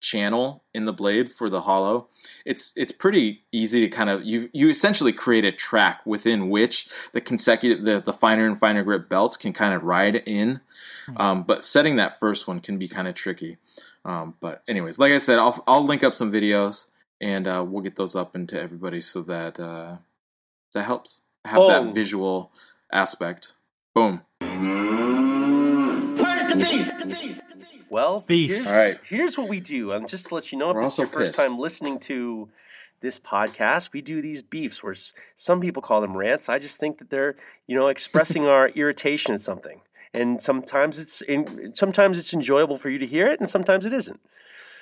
channel 0.00 0.62
in 0.74 0.84
the 0.84 0.92
blade 0.92 1.32
for 1.32 1.50
the 1.50 1.62
hollow, 1.62 2.08
it's 2.44 2.72
it's 2.76 2.92
pretty 2.92 3.42
easy 3.52 3.80
to 3.80 3.88
kind 3.88 4.10
of 4.10 4.24
you 4.24 4.48
you 4.52 4.68
essentially 4.68 5.12
create 5.12 5.44
a 5.44 5.52
track 5.52 6.00
within 6.04 6.48
which 6.50 6.88
the 7.12 7.20
consecutive 7.20 7.84
the, 7.84 8.00
the 8.00 8.12
finer 8.12 8.46
and 8.46 8.58
finer 8.58 8.82
grit 8.82 9.08
belts 9.08 9.36
can 9.36 9.52
kind 9.52 9.74
of 9.74 9.82
ride 9.82 10.16
in. 10.16 10.60
Um, 11.16 11.42
but 11.42 11.64
setting 11.64 11.96
that 11.96 12.20
first 12.20 12.46
one 12.46 12.60
can 12.60 12.78
be 12.78 12.88
kind 12.88 13.08
of 13.08 13.14
tricky. 13.14 13.58
Um, 14.04 14.34
but 14.40 14.62
anyways, 14.68 14.98
like 14.98 15.12
I 15.12 15.18
said, 15.18 15.38
I'll 15.38 15.62
I'll 15.66 15.84
link 15.84 16.04
up 16.04 16.14
some 16.14 16.32
videos 16.32 16.86
and 17.20 17.46
uh, 17.46 17.64
we'll 17.66 17.82
get 17.82 17.96
those 17.96 18.16
up 18.16 18.34
into 18.34 18.60
everybody 18.60 19.00
so 19.00 19.22
that 19.22 19.60
uh, 19.60 19.96
that 20.74 20.84
helps 20.84 21.22
have 21.44 21.56
Boom. 21.56 21.68
that 21.68 21.94
visual 21.94 22.52
aspect. 22.92 23.54
Boom. 23.94 24.22
Well, 27.90 28.20
Beef. 28.26 28.50
Here's, 28.50 28.66
All 28.66 28.74
right. 28.76 28.98
Here's 29.04 29.36
what 29.36 29.48
we 29.48 29.60
do. 29.60 29.92
And 29.92 30.08
just 30.08 30.26
to 30.28 30.34
let 30.34 30.52
you 30.52 30.58
know, 30.58 30.70
if 30.70 30.76
We're 30.76 30.84
this 30.84 30.92
is 30.94 30.98
your 30.98 31.06
also 31.08 31.18
first 31.18 31.32
pissed. 31.34 31.48
time 31.48 31.58
listening 31.58 31.98
to 32.00 32.48
this 33.00 33.18
podcast, 33.18 33.92
we 33.92 34.00
do 34.00 34.22
these 34.22 34.42
beefs 34.42 34.82
where 34.82 34.94
some 35.34 35.60
people 35.60 35.82
call 35.82 36.00
them 36.00 36.16
rants. 36.16 36.48
I 36.48 36.58
just 36.58 36.78
think 36.78 36.98
that 36.98 37.10
they're, 37.10 37.34
you 37.66 37.74
know, 37.76 37.88
expressing 37.88 38.46
our 38.46 38.68
irritation 38.68 39.34
at 39.34 39.40
something. 39.40 39.80
And 40.14 40.40
sometimes 40.42 40.98
it's 40.98 41.20
in, 41.22 41.72
sometimes 41.74 42.16
it's 42.18 42.32
enjoyable 42.34 42.78
for 42.78 42.88
you 42.90 42.98
to 42.98 43.06
hear 43.06 43.28
it, 43.28 43.38
and 43.40 43.48
sometimes 43.48 43.86
it 43.86 43.92
isn't. 43.92 44.20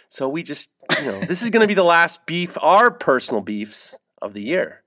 So 0.09 0.27
we 0.29 0.43
just, 0.43 0.71
you 0.99 1.05
know, 1.05 1.21
this 1.25 1.43
is 1.43 1.51
going 1.51 1.61
to 1.61 1.67
be 1.67 1.75
the 1.75 1.83
last 1.85 2.25
beef, 2.25 2.57
our 2.63 2.91
personal 2.91 3.43
beefs 3.43 3.99
of 4.23 4.33
the 4.33 4.41
year. 4.43 4.83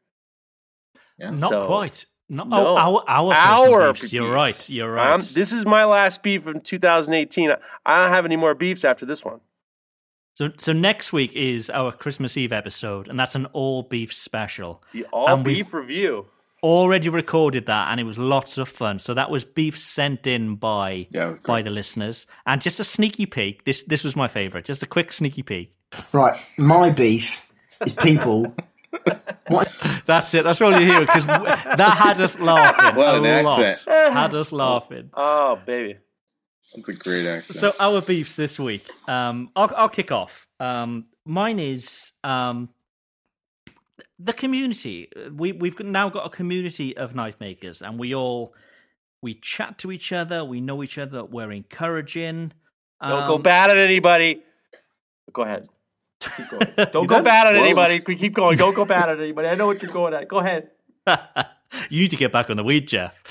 Yeah. 1.19 1.29
Not 1.31 1.49
So- 1.49 1.67
quite. 1.67 2.05
Not, 2.31 2.47
No. 2.47 2.67
Oh, 2.67 2.75
our 2.77 3.03
our, 3.07 3.33
Our 3.33 3.33
personal 3.33 3.93
beefs. 3.93 4.13
You're 4.13 4.31
right. 4.31 4.69
You're 4.69 4.91
right. 4.91 5.11
Um, 5.13 5.19
this 5.33 5.51
is 5.51 5.65
my 5.65 5.83
last 5.83 6.23
beef 6.23 6.43
from 6.43 6.61
2018. 6.61 7.51
I 7.85 8.01
don't 8.03 8.11
have 8.13 8.23
any 8.25 8.37
more 8.37 8.55
beefs 8.55 8.85
after 8.85 9.05
this 9.05 9.23
one. 9.25 9.41
so 10.35 10.49
so 10.57 10.71
next 10.71 11.11
week 11.11 11.35
is 11.35 11.69
our 11.69 11.91
Christmas 11.91 12.37
Eve 12.37 12.53
episode, 12.53 13.09
and 13.09 13.19
that's 13.19 13.35
an 13.35 13.47
all 13.47 13.83
beef 13.83 14.13
special. 14.13 14.81
The 14.93 15.03
all 15.11 15.27
And 15.27 15.43
beef 15.43 15.73
review. 15.73 16.27
Already 16.63 17.09
recorded 17.09 17.65
that, 17.65 17.89
and 17.89 17.99
it 17.99 18.03
was 18.03 18.17
lots 18.19 18.57
of 18.59 18.69
fun. 18.69 18.99
So 18.99 19.13
that 19.15 19.29
was 19.31 19.43
beef 19.43 19.77
sent 19.77 20.25
in 20.27 20.55
by 20.55 21.07
Yeah, 21.09 21.33
by 21.45 21.61
the 21.63 21.71
listeners, 21.71 22.27
and 22.45 22.61
just 22.61 22.79
a 22.79 22.83
sneaky 22.83 23.25
peek. 23.25 23.65
This 23.65 23.83
this 23.83 24.03
was 24.05 24.15
my 24.15 24.27
favorite. 24.29 24.63
Just 24.65 24.83
a 24.83 24.87
quick 24.87 25.11
sneaky 25.11 25.43
peek. 25.43 25.73
Right, 26.13 26.39
my 26.57 26.91
beef 26.91 27.41
is 27.85 27.93
people. 27.93 28.55
What? 29.47 29.71
That's 30.05 30.33
it. 30.33 30.43
That's 30.43 30.61
all 30.61 30.71
you 30.79 30.85
hear 30.85 30.99
because 31.01 31.25
that 31.25 31.95
had 31.97 32.21
us 32.21 32.39
laughing 32.39 32.95
What 32.95 33.15
a 33.15 33.23
an 33.23 33.45
lot. 33.45 33.59
accent. 33.61 34.13
Had 34.13 34.33
us 34.35 34.51
laughing. 34.51 35.09
Oh, 35.15 35.59
baby. 35.65 35.97
That's 36.75 36.87
a 36.89 36.93
great 36.93 37.27
accent. 37.27 37.57
So 37.57 37.73
our 37.79 38.01
beefs 38.01 38.35
this 38.35 38.59
week. 38.59 38.87
Um, 39.07 39.49
I'll, 39.55 39.71
I'll 39.75 39.89
kick 39.89 40.11
off. 40.11 40.47
Um, 40.59 41.05
mine 41.25 41.59
is 41.59 42.13
um, 42.23 42.69
the 44.19 44.33
community. 44.33 45.09
We 45.35 45.51
we've 45.51 45.77
now 45.79 46.09
got 46.09 46.25
a 46.25 46.29
community 46.29 46.95
of 46.95 47.13
knife 47.15 47.39
makers, 47.39 47.81
and 47.81 47.99
we 47.99 48.15
all 48.15 48.53
we 49.21 49.33
chat 49.35 49.77
to 49.79 49.91
each 49.91 50.11
other. 50.13 50.45
We 50.45 50.61
know 50.61 50.81
each 50.83 50.97
other. 50.97 51.23
We're 51.25 51.51
encouraging. 51.51 52.53
Don't 53.01 53.27
go 53.27 53.35
Um, 53.35 53.41
bad 53.41 53.69
at 53.71 53.77
anybody. 53.77 54.41
Go 55.33 55.41
ahead. 55.43 55.67
Don't 56.77 57.03
You 57.03 57.07
go 57.07 57.21
bad 57.21 57.47
at 57.47 57.55
Whoa. 57.55 57.63
anybody. 57.63 57.99
Keep 57.99 58.33
going. 58.33 58.57
Don't 58.57 58.75
go 58.75 58.85
bad 58.85 59.09
at 59.09 59.19
anybody. 59.19 59.47
I 59.47 59.55
know 59.55 59.67
what 59.67 59.81
you're 59.81 59.91
going 59.91 60.13
at. 60.13 60.27
Go 60.27 60.39
ahead. 60.39 60.69
you 61.89 62.01
need 62.01 62.11
to 62.11 62.15
get 62.15 62.31
back 62.31 62.49
on 62.49 62.57
the 62.57 62.63
weed, 62.63 62.87
Jeff. 62.87 63.23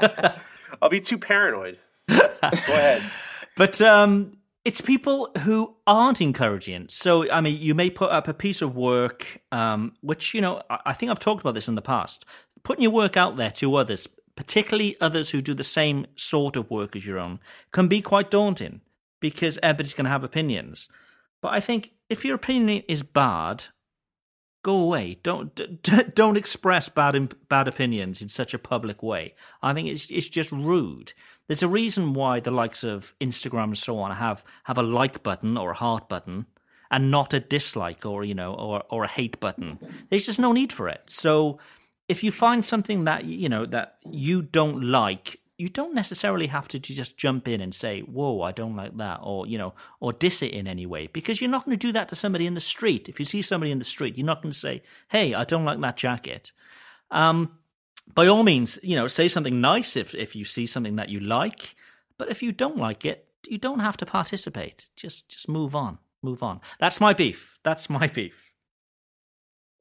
I'll 0.82 0.88
be 0.88 1.00
too 1.00 1.18
paranoid. 1.18 1.78
go 2.08 2.18
ahead. 2.40 3.02
But 3.56 3.80
um, 3.80 4.32
it's 4.64 4.80
people 4.80 5.30
who 5.44 5.76
aren't 5.86 6.20
encouraging. 6.20 6.86
So, 6.88 7.30
I 7.30 7.40
mean, 7.40 7.60
you 7.60 7.74
may 7.74 7.90
put 7.90 8.10
up 8.10 8.28
a 8.28 8.34
piece 8.34 8.62
of 8.62 8.74
work, 8.74 9.40
um, 9.52 9.94
which, 10.00 10.34
you 10.34 10.40
know, 10.40 10.62
I 10.70 10.78
I 10.86 10.92
think 10.92 11.10
I've 11.10 11.20
talked 11.20 11.40
about 11.40 11.54
this 11.54 11.68
in 11.68 11.74
the 11.74 11.82
past. 11.82 12.24
Putting 12.62 12.82
your 12.82 12.92
work 12.92 13.16
out 13.16 13.36
there 13.36 13.50
to 13.52 13.76
others, 13.76 14.08
particularly 14.36 14.96
others 15.00 15.30
who 15.30 15.42
do 15.42 15.52
the 15.52 15.64
same 15.64 16.06
sort 16.16 16.56
of 16.56 16.70
work 16.70 16.96
as 16.96 17.06
your 17.06 17.18
own, 17.18 17.40
can 17.72 17.88
be 17.88 18.00
quite 18.00 18.30
daunting 18.30 18.80
because 19.20 19.58
everybody's 19.62 19.94
going 19.94 20.04
to 20.04 20.10
have 20.10 20.24
opinions. 20.24 20.88
But 21.40 21.52
I 21.52 21.60
think 21.60 21.92
if 22.08 22.24
your 22.24 22.34
opinion 22.34 22.82
is 22.88 23.02
bad, 23.02 23.64
go 24.62 24.76
away. 24.76 25.18
Don't 25.22 25.54
d- 25.54 26.02
don't 26.14 26.36
express 26.36 26.88
bad 26.88 27.14
imp- 27.14 27.48
bad 27.48 27.68
opinions 27.68 28.20
in 28.20 28.28
such 28.28 28.54
a 28.54 28.58
public 28.58 29.02
way. 29.02 29.34
I 29.62 29.72
think 29.72 29.88
it's 29.88 30.06
it's 30.10 30.28
just 30.28 30.50
rude. 30.50 31.12
There's 31.46 31.62
a 31.62 31.68
reason 31.68 32.14
why 32.14 32.40
the 32.40 32.50
likes 32.50 32.82
of 32.82 33.14
Instagram 33.20 33.64
and 33.64 33.78
so 33.78 33.98
on 33.98 34.10
have 34.10 34.44
have 34.64 34.78
a 34.78 34.82
like 34.82 35.22
button 35.22 35.56
or 35.56 35.70
a 35.70 35.74
heart 35.76 36.08
button 36.08 36.46
and 36.90 37.10
not 37.10 37.34
a 37.34 37.40
dislike 37.40 38.04
or 38.04 38.24
you 38.24 38.34
know 38.34 38.54
or 38.54 38.82
or 38.88 39.04
a 39.04 39.08
hate 39.08 39.38
button. 39.38 39.78
There's 40.10 40.26
just 40.26 40.38
no 40.38 40.52
need 40.52 40.72
for 40.72 40.88
it. 40.88 41.02
So 41.08 41.58
if 42.08 42.22
you 42.22 42.32
find 42.32 42.64
something 42.64 43.04
that 43.04 43.24
you 43.24 43.48
know 43.48 43.66
that 43.66 43.98
you 44.10 44.42
don't 44.42 44.82
like 44.82 45.40
you 45.56 45.68
don't 45.68 45.94
necessarily 45.94 46.48
have 46.48 46.66
to 46.68 46.78
just 46.80 47.16
jump 47.16 47.46
in 47.46 47.60
and 47.60 47.74
say, 47.74 48.00
"Whoa, 48.00 48.42
I 48.42 48.52
don't 48.52 48.76
like 48.76 48.96
that," 48.96 49.20
or 49.22 49.46
you 49.46 49.56
know, 49.56 49.74
or 50.00 50.12
diss 50.12 50.42
it 50.42 50.52
in 50.52 50.66
any 50.66 50.86
way, 50.86 51.06
because 51.06 51.40
you're 51.40 51.50
not 51.50 51.64
going 51.64 51.76
to 51.76 51.86
do 51.86 51.92
that 51.92 52.08
to 52.08 52.16
somebody 52.16 52.46
in 52.46 52.54
the 52.54 52.60
street. 52.60 53.08
If 53.08 53.18
you 53.18 53.24
see 53.24 53.42
somebody 53.42 53.70
in 53.70 53.78
the 53.78 53.84
street, 53.84 54.16
you're 54.16 54.26
not 54.26 54.42
going 54.42 54.52
to 54.52 54.58
say, 54.58 54.82
"Hey, 55.08 55.34
I 55.34 55.44
don't 55.44 55.64
like 55.64 55.80
that 55.80 55.96
jacket." 55.96 56.52
Um, 57.10 57.58
by 58.12 58.26
all 58.26 58.42
means, 58.42 58.78
you 58.82 58.96
know, 58.96 59.06
say 59.06 59.28
something 59.28 59.60
nice 59.60 59.96
if 59.96 60.14
if 60.14 60.34
you 60.34 60.44
see 60.44 60.66
something 60.66 60.96
that 60.96 61.08
you 61.08 61.20
like, 61.20 61.76
but 62.18 62.30
if 62.30 62.42
you 62.42 62.52
don't 62.52 62.76
like 62.76 63.04
it, 63.04 63.28
you 63.48 63.58
don't 63.58 63.80
have 63.80 63.96
to 63.98 64.06
participate. 64.06 64.88
Just 64.96 65.28
just 65.28 65.48
move 65.48 65.76
on, 65.76 65.98
move 66.22 66.42
on. 66.42 66.60
That's 66.78 67.00
my 67.00 67.14
beef. 67.14 67.60
That's 67.62 67.88
my 67.88 68.06
beef. 68.14 68.43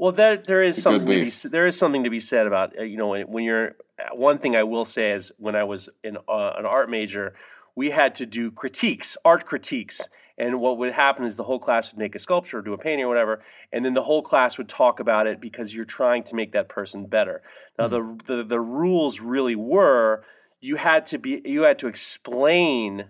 Well, 0.04 0.12
there 0.12 0.36
there 0.36 0.62
is 0.62 0.82
something 0.82 1.08
to 1.08 1.24
be, 1.24 1.48
there 1.48 1.66
is 1.66 1.78
something 1.78 2.04
to 2.04 2.10
be 2.10 2.20
said 2.20 2.46
about 2.46 2.78
uh, 2.78 2.84
you 2.84 2.98
know 2.98 3.08
when, 3.08 3.22
when 3.32 3.44
you're 3.46 3.78
uh, 3.98 4.14
one 4.14 4.38
thing 4.38 4.54
I 4.54 4.64
will 4.64 4.84
say 4.84 5.12
is 5.12 5.32
when 5.38 5.56
I 5.56 5.64
was 5.64 5.88
in 6.04 6.18
uh, 6.18 6.52
an 6.58 6.66
art 6.66 6.90
major, 6.90 7.36
we 7.74 7.90
had 7.90 8.16
to 8.16 8.26
do 8.26 8.52
critiques, 8.52 9.16
art 9.24 9.46
critiques, 9.46 10.02
and 10.38 10.60
what 10.60 10.78
would 10.78 10.92
happen 10.92 11.24
is 11.24 11.38
the 11.38 11.46
whole 11.46 11.58
class 11.58 11.94
would 11.94 12.00
make 12.00 12.16
a 12.16 12.20
sculpture, 12.20 12.58
or 12.58 12.62
do 12.62 12.74
a 12.74 12.78
painting, 12.78 13.06
or 13.06 13.08
whatever, 13.08 13.44
and 13.72 13.86
then 13.86 13.94
the 13.94 14.04
whole 14.04 14.22
class 14.22 14.58
would 14.58 14.68
talk 14.68 15.00
about 15.00 15.26
it 15.26 15.40
because 15.40 15.74
you're 15.74 15.86
trying 15.86 16.24
to 16.24 16.36
make 16.36 16.52
that 16.52 16.68
person 16.68 17.06
better. 17.06 17.42
Now 17.80 17.88
the, 17.88 18.20
the 18.28 18.44
the 18.44 18.60
rules 18.60 19.22
really 19.22 19.56
were 19.56 20.26
you 20.60 20.76
had 20.76 21.06
to 21.08 21.18
be 21.18 21.42
you 21.46 21.62
had 21.62 21.80
to 21.80 21.88
explain 21.88 23.06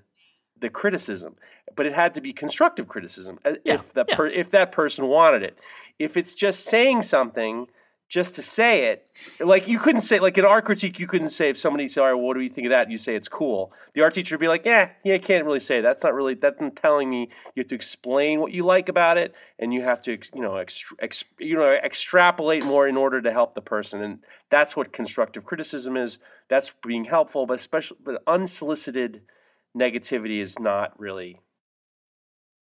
the 0.64 0.70
criticism, 0.70 1.36
but 1.76 1.86
it 1.86 1.94
had 1.94 2.14
to 2.16 2.22
be 2.22 2.34
constructive 2.34 2.88
criticism 2.88 3.38
uh, 3.46 3.54
if 3.66 3.94
that 3.94 4.08
per, 4.08 4.28
if 4.28 4.50
that 4.52 4.72
person 4.72 5.06
wanted 5.08 5.44
it. 5.44 5.60
If 6.00 6.18
it's 6.18 6.34
just 6.34 6.64
saying 6.66 7.04
something 7.04 7.68
just 8.08 8.36
to 8.36 8.42
say 8.42 8.86
it, 8.86 9.10
like 9.40 9.68
you 9.68 9.78
couldn't 9.78 10.02
say 10.02 10.20
like 10.20 10.38
an 10.38 10.46
art 10.46 10.64
critique, 10.66 11.00
you 11.00 11.08
couldn't 11.08 11.30
say 11.30 11.50
if 11.50 11.58
somebody 11.58 11.90
said, 11.90 12.02
"All 12.02 12.14
right, 12.14 12.14
what 12.14 12.36
do 12.36 12.40
you 12.40 12.50
think 12.50 12.68
of 12.68 12.70
that?" 12.72 12.84
and 12.84 12.92
you 12.92 12.98
say 12.98 13.14
it's 13.14 13.28
cool. 13.28 13.74
The 13.94 14.04
art 14.04 14.14
teacher 14.14 14.36
would 14.36 14.40
be 14.40 14.48
like, 14.48 14.66
"Yeah, 14.66 14.92
yeah, 15.04 15.16
I 15.16 15.18
can't 15.18 15.46
really 15.46 15.60
say 15.60 15.82
that's 15.82 16.04
not 16.04 16.14
really 16.14 16.36
that's 16.36 16.62
not 16.62 16.78
telling 16.78 17.10
me." 17.10 17.30
You 17.56 17.62
have 17.62 17.68
to 17.68 17.76
explain 17.76 18.40
what 18.40 18.54
you 18.54 18.64
like 18.64 18.88
about 18.88 19.18
it, 19.18 19.34
and 19.60 19.74
you 19.74 19.82
have 19.82 20.02
to 20.04 20.18
you 20.34 20.42
know 20.42 20.56
extra, 20.56 20.96
ex, 21.02 21.26
you 21.40 21.56
know 21.56 21.74
extrapolate 21.74 22.64
more 22.64 22.88
in 22.88 22.96
order 22.96 23.22
to 23.22 23.32
help 23.34 23.54
the 23.54 23.62
person, 23.62 24.02
and 24.02 24.20
that's 24.50 24.78
what 24.78 24.94
constructive 24.94 25.44
criticism 25.44 25.98
is. 25.98 26.20
That's 26.48 26.74
being 26.86 27.04
helpful, 27.04 27.46
but 27.46 27.56
especially 27.56 27.98
but 28.04 28.24
unsolicited 28.28 29.24
negativity 29.78 30.40
is 30.40 30.60
not 30.60 31.00
really 31.00 31.40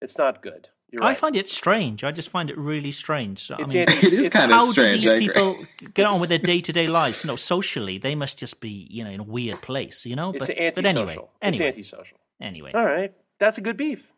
it's 0.01 0.17
not 0.19 0.43
good. 0.43 0.69
You're 0.91 1.05
I 1.05 1.13
find 1.15 1.37
it 1.37 1.51
strange. 1.51 2.03
I 2.05 2.13
just 2.13 2.31
find 2.31 2.51
it 2.51 2.57
really 2.57 2.93
strange. 2.93 3.41
So, 3.41 3.57
I 3.57 3.63
It's 3.63 3.75
mean, 3.75 3.83
It 3.83 4.05
is 4.05 4.13
it's- 4.13 4.33
kinda 4.41 4.55
how 4.55 4.67
strange, 4.73 5.03
do 5.03 5.11
these 5.11 5.19
people 5.19 5.67
get 5.93 6.07
on 6.07 6.19
with 6.21 6.31
their 6.31 6.39
day 6.39 6.61
to 6.61 6.73
day 6.73 6.87
lives? 6.87 7.25
No, 7.25 7.37
socially, 7.37 7.99
they 7.99 8.15
must 8.15 8.39
just 8.39 8.61
be 8.61 8.87
you 8.91 9.05
know 9.05 9.11
in 9.11 9.21
a 9.21 9.25
weird 9.25 9.61
place. 9.61 10.07
You 10.07 10.17
know, 10.17 10.31
It's 10.33 10.47
but, 10.47 10.57
antisocial. 10.59 10.75
but 10.75 10.87
anyway, 10.87 11.13
It's 11.43 11.43
anyway, 11.43 11.67
antisocial. 11.67 12.19
Anyway, 12.41 12.73
All 12.75 12.85
right, 12.87 13.13
that's 13.39 13.59
a 13.59 13.61
good 13.61 13.77
beef. 13.77 14.11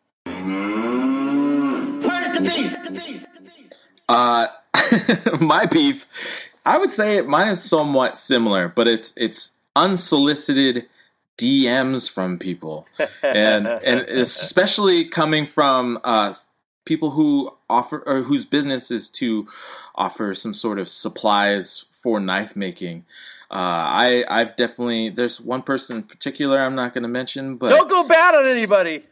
Uh, 4.08 4.46
my 5.40 5.66
beef, 5.66 6.06
I 6.64 6.78
would 6.78 6.92
say 6.92 7.20
mine 7.22 7.48
is 7.48 7.62
somewhat 7.62 8.16
similar, 8.16 8.68
but 8.68 8.88
it's 8.88 9.12
it's 9.16 9.50
unsolicited 9.76 10.86
DMs 11.40 12.10
from 12.10 12.38
people, 12.38 12.86
and 13.22 13.66
and 13.66 14.00
especially 14.00 15.08
coming 15.08 15.46
from 15.46 15.98
uh, 16.04 16.34
people 16.84 17.10
who 17.10 17.50
offer 17.68 18.02
or 18.06 18.22
whose 18.22 18.44
business 18.44 18.90
is 18.90 19.08
to 19.08 19.46
offer 19.94 20.34
some 20.34 20.54
sort 20.54 20.78
of 20.78 20.88
supplies 20.88 21.84
for 21.98 22.20
knife 22.20 22.56
making. 22.56 23.04
Uh, 23.50 23.54
I 23.54 24.24
I've 24.28 24.56
definitely 24.56 25.10
there's 25.10 25.40
one 25.40 25.62
person 25.62 25.98
in 25.98 26.02
particular 26.04 26.58
I'm 26.58 26.74
not 26.74 26.94
going 26.94 27.02
to 27.02 27.08
mention, 27.08 27.56
but 27.56 27.68
Don't 27.68 27.88
go 27.88 28.04
bad 28.04 28.34
on 28.34 28.46
anybody. 28.46 29.04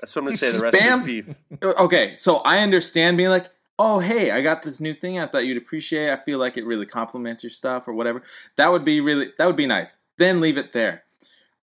That's 0.00 0.14
what 0.14 0.22
I'm 0.22 0.26
going 0.26 0.36
to 0.36 0.44
say. 0.44 0.56
The 0.56 0.62
rest 0.62 0.76
Spam- 0.76 0.98
of 0.98 1.06
this 1.06 1.24
beef. 1.24 1.36
okay, 1.62 2.14
so 2.16 2.36
I 2.36 2.58
understand 2.58 3.16
being 3.16 3.30
like, 3.30 3.50
oh, 3.80 3.98
hey, 3.98 4.30
I 4.30 4.42
got 4.42 4.62
this 4.62 4.78
new 4.78 4.92
thing 4.92 5.18
I 5.18 5.26
thought 5.26 5.46
you'd 5.46 5.56
appreciate. 5.56 6.10
I 6.10 6.16
feel 6.18 6.38
like 6.38 6.58
it 6.58 6.66
really 6.66 6.84
complements 6.84 7.42
your 7.42 7.50
stuff 7.50 7.88
or 7.88 7.94
whatever. 7.94 8.22
That 8.56 8.70
would 8.70 8.84
be 8.84 9.00
really, 9.00 9.32
that 9.38 9.46
would 9.46 9.56
be 9.56 9.66
nice. 9.66 9.96
Then 10.18 10.40
leave 10.40 10.58
it 10.58 10.72
there. 10.74 11.02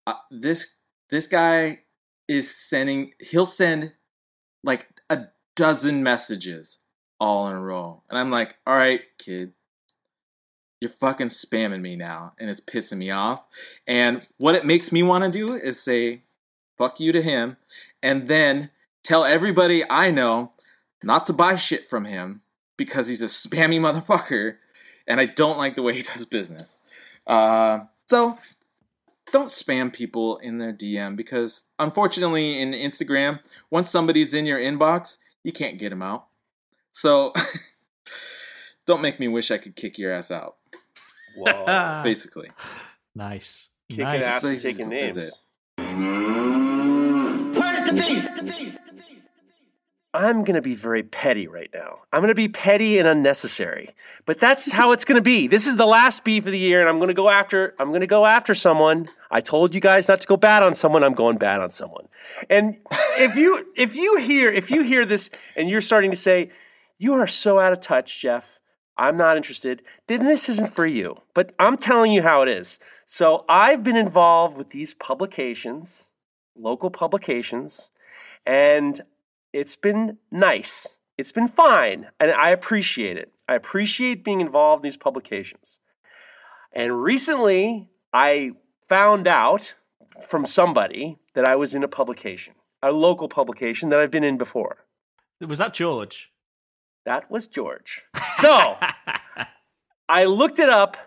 Uh, 0.08 0.14
this 0.32 0.76
this 1.10 1.28
guy 1.28 1.82
is 2.30 2.56
sending. 2.56 3.12
He'll 3.20 3.46
send 3.46 3.92
like 4.64 4.88
a 5.10 5.26
dozen 5.56 6.02
messages 6.02 6.78
all 7.20 7.50
in 7.50 7.56
a 7.56 7.62
row, 7.62 8.02
and 8.10 8.18
I'm 8.18 8.32
like, 8.32 8.56
all 8.66 8.76
right, 8.76 9.02
kid. 9.20 9.52
You're 10.80 10.92
fucking 10.92 11.28
spamming 11.28 11.82
me 11.82 11.96
now, 11.96 12.34
and 12.40 12.52
it's 12.52 12.62
pissing 12.62 13.00
me 13.00 13.10
off. 13.10 13.44
And 13.88 14.26
what 14.38 14.54
it 14.54 14.64
makes 14.64 14.92
me 14.92 15.02
want 15.02 15.24
to 15.24 15.32
do 15.32 15.56
is 15.56 15.82
say, 15.82 16.22
fuck 16.78 17.00
you 17.00 17.12
to 17.12 17.22
him, 17.22 17.58
and 18.04 18.28
then 18.28 18.70
tell 19.04 19.26
everybody 19.26 19.84
I 19.90 20.12
know 20.12 20.52
not 21.04 21.26
to 21.28 21.34
buy 21.34 21.56
shit 21.56 21.90
from 21.90 22.06
him 22.06 22.42
because 22.78 23.08
he's 23.08 23.24
a 23.24 23.26
spammy 23.26 23.80
motherfucker 23.80 24.58
and 25.08 25.20
I 25.20 25.26
don't 25.26 25.58
like 25.58 25.76
the 25.76 25.82
way 25.82 25.94
he 25.94 26.04
does 26.04 26.26
business. 26.26 26.78
Uh, 27.26 27.80
so 28.08 28.38
don't 29.32 29.48
spam 29.48 29.92
people 29.92 30.38
in 30.38 30.58
their 30.58 30.74
DM 30.74 31.16
because 31.16 31.64
unfortunately 31.80 32.62
in 32.62 32.72
Instagram, 32.72 33.40
once 33.70 33.90
somebody's 33.90 34.34
in 34.34 34.46
your 34.46 34.60
inbox, 34.60 35.18
you 35.44 35.52
can't 35.52 35.78
get 35.80 35.90
them 35.90 36.02
out. 36.02 36.28
So 36.92 37.34
don't 38.86 39.02
make 39.02 39.20
me 39.20 39.28
wish 39.28 39.52
I 39.52 39.58
could 39.58 39.76
kick 39.76 39.98
your 39.98 40.14
ass 40.14 40.32
out. 40.32 40.56
Whoa. 41.36 42.02
Basically. 42.04 42.50
nice. 43.16 43.70
Kicking 43.90 44.04
nice. 44.06 44.26
ass 44.26 44.44
and 44.44 44.54
That's 44.54 44.64
taking 44.64 44.90
names. 44.90 45.18
it. 45.18 45.34
I'm 50.18 50.44
going 50.44 50.56
to 50.56 50.64
be 50.64 50.74
very 50.74 51.04
petty 51.04 51.48
right 51.48 51.70
now. 51.76 52.00
I'm 52.12 52.22
going 52.22 52.30
to 52.30 52.36
be 52.36 52.48
petty 52.48 52.98
and 52.98 53.08
unnecessary. 53.08 53.94
But 54.26 54.40
that's 54.40 54.72
how 54.72 54.92
it's 54.92 55.06
going 55.06 55.18
to 55.18 55.22
be. 55.22 55.46
This 55.46 55.68
is 55.68 55.78
the 55.78 55.86
last 55.86 56.24
beef 56.24 56.44
of 56.48 56.52
the 56.52 56.58
year 56.58 56.80
and 56.80 56.90
I'm 56.90 56.98
going 56.98 57.10
to 57.10 57.14
go 57.14 57.30
after 57.30 57.76
I'm 57.78 57.90
going 57.90 58.02
to 58.02 58.08
go 58.08 58.26
after 58.26 58.56
someone. 58.56 59.10
I 59.30 59.42
told 59.42 59.76
you 59.76 59.80
guys 59.80 60.08
not 60.08 60.22
to 60.22 60.28
go 60.28 60.36
bad 60.36 60.64
on 60.64 60.74
someone. 60.74 61.04
I'm 61.04 61.14
going 61.14 61.38
bad 61.38 61.62
on 61.62 61.70
someone. 61.70 62.08
And 62.50 62.78
if 63.20 63.36
you 63.36 63.68
if 63.76 63.96
you 63.96 64.18
hear 64.18 64.52
if 64.52 64.72
you 64.72 64.82
hear 64.82 65.06
this 65.06 65.30
and 65.56 65.70
you're 65.70 65.82
starting 65.82 66.10
to 66.10 66.18
say 66.18 66.50
you 66.98 67.14
are 67.14 67.28
so 67.28 67.60
out 67.60 67.74
of 67.74 67.82
touch, 67.82 68.20
Jeff, 68.20 68.60
I'm 68.98 69.18
not 69.18 69.38
interested, 69.38 69.84
then 70.08 70.26
this 70.26 70.50
isn't 70.50 70.74
for 70.74 70.88
you. 70.88 71.22
But 71.36 71.54
I'm 71.60 71.78
telling 71.78 72.12
you 72.12 72.24
how 72.24 72.42
it 72.42 72.50
is. 72.50 72.80
So 73.06 73.46
I've 73.48 73.84
been 73.84 73.96
involved 73.96 74.58
with 74.58 74.72
these 74.72 74.96
publications, 74.96 76.08
local 76.56 76.90
publications, 76.90 77.92
and 78.48 79.00
it's 79.54 79.76
been 79.76 80.18
nice. 80.32 80.96
It's 81.18 81.32
been 81.32 81.48
fine, 81.48 82.08
and 82.20 82.32
I 82.32 82.50
appreciate 82.50 83.18
it. 83.18 83.32
I 83.48 83.56
appreciate 83.56 84.24
being 84.24 84.42
involved 84.42 84.84
in 84.84 84.88
these 84.88 84.98
publications. 84.98 85.80
And 86.74 87.02
recently, 87.02 87.90
I 88.14 88.52
found 88.88 89.28
out 89.28 89.74
from 90.22 90.46
somebody 90.46 91.18
that 91.34 91.46
I 91.46 91.56
was 91.56 91.74
in 91.74 91.84
a 91.84 91.88
publication, 91.88 92.54
a 92.84 92.92
local 92.92 93.28
publication 93.28 93.90
that 93.90 94.00
I've 94.00 94.12
been 94.12 94.24
in 94.24 94.38
before. 94.38 94.86
Was 95.40 95.60
that 95.60 95.74
George? 95.74 96.32
That 97.06 97.30
was 97.32 97.48
George. 97.48 98.04
So 98.36 98.78
I 100.10 100.26
looked 100.26 100.60
it 100.60 100.70
up, 100.70 100.98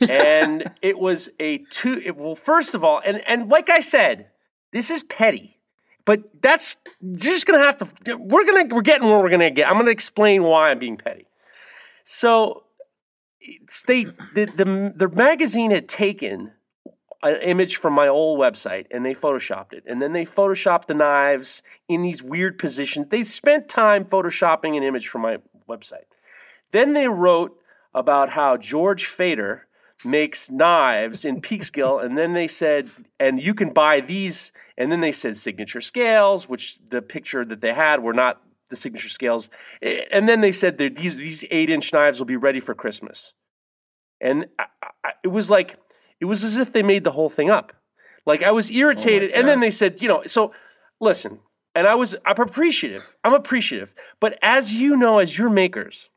and 0.00 0.70
it 0.80 0.98
was 0.98 1.28
a 1.38 1.58
two. 1.70 2.00
It, 2.04 2.16
well, 2.16 2.34
first 2.34 2.74
of 2.74 2.84
all, 2.84 3.02
and 3.04 3.22
and 3.28 3.48
like 3.48 3.68
I 3.68 3.80
said, 3.80 4.28
this 4.72 4.90
is 4.90 5.02
petty, 5.02 5.58
but 6.04 6.22
that's 6.40 6.76
you're 7.00 7.18
just 7.18 7.46
gonna 7.46 7.62
have 7.64 7.78
to. 7.78 8.16
We're 8.16 8.44
gonna 8.44 8.74
we're 8.74 8.82
getting 8.82 9.08
where 9.08 9.18
we're 9.18 9.30
gonna 9.30 9.50
get. 9.50 9.68
I'm 9.68 9.76
gonna 9.76 9.90
explain 9.90 10.42
why 10.42 10.70
I'm 10.70 10.78
being 10.78 10.96
petty. 10.96 11.26
So 12.04 12.64
they 13.86 14.04
the 14.04 14.46
the, 14.56 14.92
the 14.96 15.08
magazine 15.08 15.70
had 15.70 15.88
taken 15.88 16.52
an 17.22 17.36
image 17.42 17.76
from 17.76 17.92
my 17.92 18.08
old 18.08 18.40
website 18.40 18.86
and 18.90 19.06
they 19.06 19.14
photoshopped 19.14 19.72
it 19.72 19.84
and 19.86 20.02
then 20.02 20.12
they 20.12 20.24
photoshopped 20.24 20.86
the 20.86 20.94
knives 20.94 21.62
in 21.88 22.02
these 22.02 22.22
weird 22.22 22.58
positions 22.58 23.08
they 23.08 23.22
spent 23.22 23.68
time 23.68 24.04
photoshopping 24.04 24.76
an 24.76 24.82
image 24.82 25.08
from 25.08 25.22
my 25.22 25.38
website 25.68 26.06
then 26.72 26.92
they 26.94 27.06
wrote 27.06 27.56
about 27.94 28.30
how 28.30 28.56
george 28.56 29.06
fader 29.06 29.66
makes 30.04 30.50
knives 30.50 31.24
in 31.24 31.40
peekskill 31.40 32.04
and 32.04 32.16
then 32.16 32.32
they 32.32 32.48
said 32.48 32.90
and 33.20 33.42
you 33.42 33.54
can 33.54 33.72
buy 33.72 34.00
these 34.00 34.52
and 34.76 34.90
then 34.90 35.00
they 35.00 35.12
said 35.12 35.36
signature 35.36 35.80
scales 35.80 36.48
which 36.48 36.78
the 36.90 37.02
picture 37.02 37.44
that 37.44 37.60
they 37.60 37.72
had 37.72 38.02
were 38.02 38.12
not 38.12 38.40
the 38.72 38.76
signature 38.76 39.08
scales. 39.08 39.50
Eh, 39.82 40.00
and 40.10 40.28
then 40.28 40.40
they 40.40 40.50
said 40.50 40.78
that 40.78 40.96
these 40.96 41.16
these 41.16 41.44
eight 41.50 41.70
inch 41.70 41.92
knives 41.92 42.18
will 42.18 42.26
be 42.26 42.36
ready 42.36 42.58
for 42.58 42.74
christmas. 42.74 43.34
And 44.20 44.46
I, 44.58 44.64
I, 45.04 45.10
it 45.22 45.28
was 45.28 45.48
like 45.48 45.78
it 46.20 46.24
was 46.24 46.42
as 46.42 46.56
if 46.56 46.72
they 46.72 46.82
made 46.82 47.04
the 47.04 47.12
whole 47.12 47.30
thing 47.30 47.50
up. 47.50 47.72
Like 48.26 48.42
i 48.42 48.50
was 48.50 48.70
irritated. 48.70 49.30
And 49.30 49.46
then 49.46 49.60
they 49.60 49.70
said 49.70 50.02
you 50.02 50.08
know 50.08 50.22
so 50.26 50.52
listen 51.00 51.38
and 51.74 51.86
i 51.86 51.94
was 51.94 52.16
i'm 52.24 52.40
appreciative. 52.40 53.04
I'm 53.22 53.34
appreciative. 53.34 53.94
But 54.18 54.38
as 54.42 54.74
you 54.74 54.96
know 54.96 55.18
as 55.18 55.36
your 55.36 55.50
makers 55.50 56.10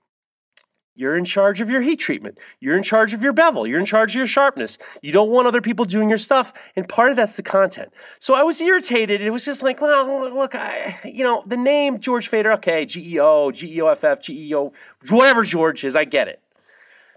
you're 0.96 1.18
in 1.18 1.26
charge 1.26 1.60
of 1.60 1.70
your 1.70 1.82
heat 1.82 1.98
treatment. 1.98 2.38
You're 2.62 2.78
in 2.78 2.84
charge 2.84 3.14
of 3.14 3.22
your 3.22 3.34
bevel. 3.34 3.68
You're 3.68 3.80
in 3.80 3.86
charge 3.86 4.12
of 4.12 4.16
your 4.16 4.28
sharpness. 4.28 4.78
You 5.02 5.12
don't 5.12 5.30
want 5.30 5.48
other 5.48 5.62
people 5.62 5.84
doing 5.84 6.08
your 6.10 6.18
stuff. 6.18 6.54
And 6.76 6.88
part 6.88 7.12
of 7.12 7.18
that's 7.18 7.34
the 7.34 7.44
content. 7.44 7.92
So 8.20 8.34
I 8.34 8.44
was 8.44 8.62
irritated. 8.62 9.22
It 9.22 9.30
was 9.30 9.44
just 9.44 9.62
like, 9.62 9.82
well, 9.82 10.34
look, 10.34 10.56
I, 10.56 10.98
you 11.04 11.24
know, 11.24 11.44
the 11.46 11.58
name 11.58 12.00
George 12.00 12.30
Fader, 12.30 12.54
okay, 12.54 12.84
E 12.84 12.86
G-E-O, 12.86 13.52
G-E-O-F-F, 13.52 14.22
G-E-O, 14.22 14.74
whatever 15.10 15.44
George 15.44 15.84
is, 15.84 15.96
I 15.96 16.06
get 16.06 16.30
it. 16.30 16.42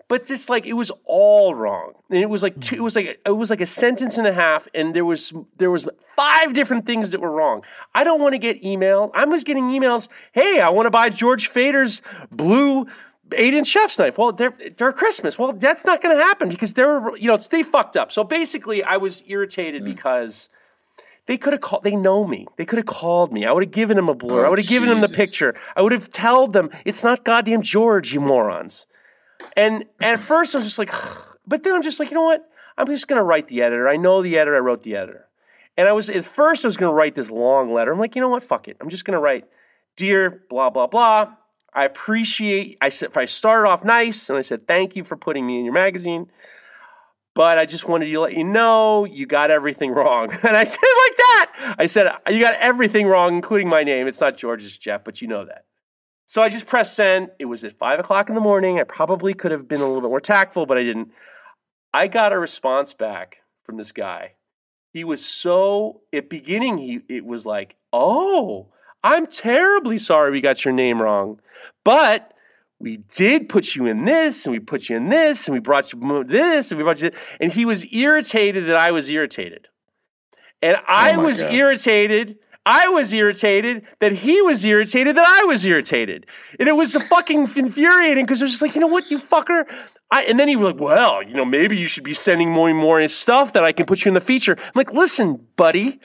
But 0.08 0.24
just 0.24 0.48
like 0.48 0.66
it 0.66 0.72
was 0.72 0.90
all 1.04 1.54
wrong, 1.54 1.92
and 2.08 2.18
it 2.18 2.30
was 2.30 2.42
like 2.42 2.58
two, 2.62 2.76
it 2.76 2.80
was 2.80 2.96
like 2.96 3.20
it 3.26 3.30
was 3.30 3.50
like 3.50 3.60
a 3.60 3.66
sentence 3.66 4.16
and 4.16 4.26
a 4.26 4.32
half, 4.32 4.66
and 4.74 4.96
there 4.96 5.04
was 5.04 5.34
there 5.58 5.70
was 5.70 5.86
five 6.16 6.54
different 6.54 6.86
things 6.86 7.10
that 7.10 7.20
were 7.20 7.30
wrong. 7.30 7.62
I 7.94 8.04
don't 8.04 8.18
want 8.18 8.32
to 8.32 8.38
get 8.38 8.64
email. 8.64 9.10
I 9.14 9.26
was 9.26 9.44
getting 9.44 9.64
emails. 9.64 10.08
Hey, 10.32 10.60
I 10.60 10.70
want 10.70 10.86
to 10.86 10.90
buy 10.90 11.10
George 11.10 11.48
Fader's 11.48 12.00
blue 12.32 12.86
inch 13.36 13.66
chef's 13.66 13.98
knife. 13.98 14.18
Well, 14.18 14.32
they're 14.32 14.54
they're 14.76 14.92
Christmas. 14.92 15.38
Well, 15.38 15.52
that's 15.52 15.84
not 15.84 16.00
going 16.00 16.16
to 16.16 16.22
happen 16.22 16.48
because 16.48 16.74
they're 16.74 17.16
you 17.16 17.28
know 17.28 17.34
it's, 17.34 17.48
they 17.48 17.62
fucked 17.62 17.96
up. 17.96 18.12
So 18.12 18.24
basically, 18.24 18.82
I 18.82 18.96
was 18.96 19.22
irritated 19.26 19.82
hmm. 19.82 19.88
because 19.88 20.48
they 21.26 21.36
could 21.36 21.52
have 21.52 21.60
called. 21.60 21.82
They 21.82 21.96
know 21.96 22.26
me. 22.26 22.46
They 22.56 22.64
could 22.64 22.78
have 22.78 22.86
called 22.86 23.32
me. 23.32 23.44
I 23.44 23.52
would 23.52 23.62
have 23.62 23.72
given 23.72 23.96
them 23.96 24.08
a 24.08 24.14
blur. 24.14 24.44
Oh, 24.44 24.46
I 24.46 24.48
would 24.48 24.58
have 24.58 24.68
given 24.68 24.88
them 24.88 25.00
the 25.00 25.08
picture. 25.08 25.54
I 25.76 25.82
would 25.82 25.92
have 25.92 26.10
told 26.10 26.52
them 26.52 26.70
it's 26.84 27.04
not 27.04 27.24
goddamn 27.24 27.62
George, 27.62 28.12
you 28.14 28.20
morons. 28.20 28.86
And 29.56 29.84
at 30.00 30.20
first, 30.20 30.54
I 30.54 30.58
was 30.58 30.66
just 30.66 30.78
like, 30.78 30.92
but 31.46 31.62
then 31.62 31.74
I'm 31.74 31.82
just 31.82 32.00
like, 32.00 32.10
you 32.10 32.14
know 32.14 32.24
what? 32.24 32.48
I'm 32.76 32.86
just 32.86 33.08
going 33.08 33.18
to 33.18 33.24
write 33.24 33.48
the 33.48 33.62
editor. 33.62 33.88
I 33.88 33.96
know 33.96 34.22
the 34.22 34.38
editor. 34.38 34.56
I 34.56 34.60
wrote 34.60 34.82
the 34.82 34.96
editor. 34.96 35.26
And 35.76 35.86
I 35.86 35.92
was 35.92 36.10
at 36.10 36.24
first 36.24 36.64
I 36.64 36.68
was 36.68 36.76
going 36.76 36.90
to 36.90 36.94
write 36.94 37.14
this 37.14 37.30
long 37.30 37.72
letter. 37.72 37.92
I'm 37.92 38.00
like, 38.00 38.16
you 38.16 38.20
know 38.20 38.28
what? 38.28 38.42
Fuck 38.42 38.66
it. 38.66 38.76
I'm 38.80 38.88
just 38.88 39.04
going 39.04 39.16
to 39.16 39.20
write, 39.20 39.44
dear 39.96 40.42
blah 40.48 40.70
blah 40.70 40.86
blah. 40.86 41.34
I 41.72 41.84
appreciate. 41.84 42.78
I 42.80 42.88
said 42.88 43.10
if 43.10 43.16
I 43.16 43.26
started 43.26 43.68
off 43.68 43.84
nice 43.84 44.30
and 44.30 44.38
I 44.38 44.42
said 44.42 44.66
thank 44.66 44.96
you 44.96 45.04
for 45.04 45.16
putting 45.16 45.46
me 45.46 45.58
in 45.58 45.64
your 45.64 45.74
magazine, 45.74 46.30
but 47.34 47.58
I 47.58 47.66
just 47.66 47.88
wanted 47.88 48.06
to 48.06 48.20
let 48.20 48.34
you 48.34 48.44
know 48.44 49.04
you 49.04 49.26
got 49.26 49.50
everything 49.50 49.90
wrong. 49.94 50.32
And 50.32 50.56
I 50.56 50.64
said 50.64 50.80
it 50.82 51.10
like 51.10 51.16
that. 51.16 51.74
I 51.78 51.86
said 51.86 52.12
you 52.28 52.40
got 52.40 52.54
everything 52.54 53.06
wrong, 53.06 53.34
including 53.34 53.68
my 53.68 53.84
name. 53.84 54.06
It's 54.06 54.20
not 54.20 54.36
George, 54.36 54.64
it's 54.64 54.76
Jeff, 54.76 55.04
but 55.04 55.20
you 55.20 55.28
know 55.28 55.44
that. 55.44 55.64
So 56.26 56.42
I 56.42 56.50
just 56.50 56.66
pressed 56.66 56.94
send. 56.94 57.30
It 57.38 57.46
was 57.46 57.64
at 57.64 57.78
five 57.78 57.98
o'clock 57.98 58.28
in 58.28 58.34
the 58.34 58.40
morning. 58.40 58.78
I 58.78 58.84
probably 58.84 59.32
could 59.32 59.50
have 59.50 59.66
been 59.66 59.80
a 59.80 59.86
little 59.86 60.02
bit 60.02 60.10
more 60.10 60.20
tactful, 60.20 60.66
but 60.66 60.76
I 60.76 60.82
didn't. 60.82 61.10
I 61.94 62.06
got 62.08 62.34
a 62.34 62.38
response 62.38 62.92
back 62.92 63.38
from 63.64 63.78
this 63.78 63.92
guy. 63.92 64.34
He 64.92 65.04
was 65.04 65.24
so 65.24 66.02
at 66.12 66.28
beginning 66.28 66.76
he 66.76 67.00
it 67.08 67.24
was 67.24 67.46
like, 67.46 67.76
"Oh, 67.94 68.68
I'm 69.02 69.26
terribly 69.26 69.98
sorry 69.98 70.30
we 70.30 70.40
got 70.40 70.64
your 70.64 70.74
name 70.74 71.00
wrong. 71.00 71.40
But 71.84 72.32
we 72.80 72.98
did 73.14 73.48
put 73.48 73.74
you 73.74 73.86
in 73.86 74.04
this 74.04 74.46
and 74.46 74.52
we 74.52 74.60
put 74.60 74.88
you 74.88 74.96
in 74.96 75.08
this 75.08 75.46
and 75.46 75.54
we 75.54 75.60
brought 75.60 75.92
you 75.92 76.24
this 76.24 76.70
and 76.70 76.78
we 76.78 76.84
brought 76.84 77.00
you 77.00 77.10
and 77.40 77.52
he 77.52 77.64
was 77.64 77.84
irritated 77.92 78.66
that 78.66 78.76
I 78.76 78.92
was 78.92 79.10
irritated. 79.10 79.68
And 80.62 80.76
oh 80.76 80.82
I 80.86 81.12
my 81.12 81.22
was 81.22 81.42
God. 81.42 81.52
irritated. 81.52 82.38
I 82.66 82.88
was 82.88 83.12
irritated 83.12 83.86
that 84.00 84.12
he 84.12 84.42
was 84.42 84.64
irritated 84.64 85.16
that 85.16 85.26
I 85.26 85.46
was 85.46 85.64
irritated. 85.64 86.26
And 86.60 86.68
it 86.68 86.76
was 86.76 86.94
fucking 86.94 87.48
infuriating 87.56 88.26
because 88.26 88.42
it 88.42 88.44
was 88.44 88.52
just 88.52 88.62
like, 88.62 88.74
you 88.74 88.80
know 88.80 88.88
what, 88.88 89.10
you 89.10 89.18
fucker? 89.18 89.64
I, 90.10 90.24
and 90.24 90.38
then 90.38 90.48
he 90.48 90.56
was 90.56 90.72
like, 90.72 90.80
well, 90.80 91.22
you 91.22 91.34
know, 91.34 91.44
maybe 91.44 91.76
you 91.76 91.86
should 91.86 92.04
be 92.04 92.14
sending 92.14 92.50
more 92.50 92.68
and 92.68 92.78
more 92.78 93.06
stuff 93.08 93.54
that 93.54 93.64
I 93.64 93.72
can 93.72 93.86
put 93.86 94.04
you 94.04 94.10
in 94.10 94.14
the 94.14 94.20
feature. 94.20 94.56
I'm 94.58 94.72
like, 94.74 94.92
listen, 94.92 95.46
buddy, 95.56 95.98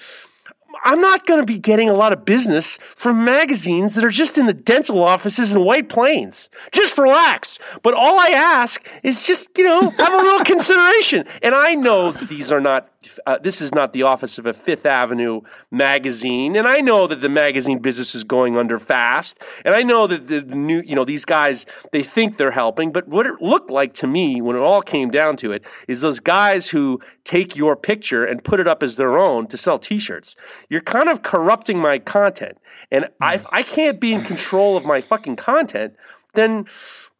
I'm 0.84 1.00
not 1.00 1.26
going 1.26 1.40
to 1.40 1.46
be 1.46 1.58
getting 1.58 1.90
a 1.90 1.94
lot 1.94 2.12
of 2.14 2.26
business 2.26 2.78
from 2.96 3.24
magazines 3.24 3.96
that 3.96 4.04
are 4.04 4.10
just 4.10 4.38
in 4.38 4.46
the 4.46 4.54
dental 4.54 5.02
offices 5.02 5.54
in 5.54 5.64
White 5.64 5.88
Plains. 5.90 6.50
Just 6.72 6.98
relax. 6.98 7.58
But 7.82 7.94
all 7.94 8.20
I 8.20 8.30
ask 8.30 8.86
is 9.02 9.22
just, 9.22 9.50
you 9.58 9.64
know, 9.64 9.90
have 9.90 10.14
a 10.14 10.18
little 10.18 10.40
consideration. 10.46 11.26
And 11.42 11.56
I 11.56 11.74
know 11.76 12.12
these 12.12 12.52
are 12.52 12.60
not, 12.62 12.90
uh, 13.26 13.38
this 13.40 13.62
is 13.62 13.74
not 13.74 13.94
the 13.94 14.04
office 14.04 14.38
of 14.38 14.46
a 14.46 14.54
Fifth 14.54 14.86
Avenue 14.86 15.42
magazine. 15.72 16.56
And 16.56 16.68
I 16.68 16.82
know 16.82 17.08
that 17.08 17.22
the 17.22 17.30
magazine 17.30 17.80
business 17.80 18.16
is 18.16 18.24
going 18.24 18.58
under 18.58 18.80
fast. 18.80 19.40
And 19.66 19.76
I 19.76 19.84
know 19.84 20.08
that 20.08 20.28
the, 20.28 20.42
the 20.42 20.56
new, 20.56 20.82
you 20.86 20.96
know, 20.96 21.06
these 21.06 21.26
guys, 21.26 21.66
they 21.92 22.04
think 22.04 22.38
they're 22.38 22.52
helping. 22.52 22.92
But 22.92 23.08
what 23.08 23.26
it 23.26 23.42
looked 23.42 23.70
like 23.70 23.94
to 23.96 24.08
me 24.08 24.42
when 24.42 24.56
it 24.56 24.60
all 24.60 24.82
came 24.82 25.12
down 25.12 25.38
to 25.38 25.52
it 25.52 25.64
is 25.88 26.02
those 26.02 26.20
guys 26.20 26.70
who 26.70 27.00
take 27.24 27.56
your 27.56 27.76
picture 27.76 28.26
and 28.26 28.44
put 28.44 28.60
it 28.60 28.68
up 28.68 28.84
as 28.84 28.96
their 28.96 29.18
own 29.18 29.48
to 29.48 29.58
sell 29.58 29.80
t-shirts. 29.80 30.36
You're 30.70 30.82
kind 30.82 31.10
of 31.10 31.24
corrupting 31.24 31.80
my 31.80 32.00
content. 32.00 32.58
And 32.92 33.08
I, 33.22 33.42
I 33.52 33.64
can't 33.64 34.00
be 34.00 34.14
in 34.14 34.24
control 34.24 34.78
of 34.78 34.86
my 34.86 35.02
fucking 35.02 35.38
content, 35.38 35.96
then 36.34 36.66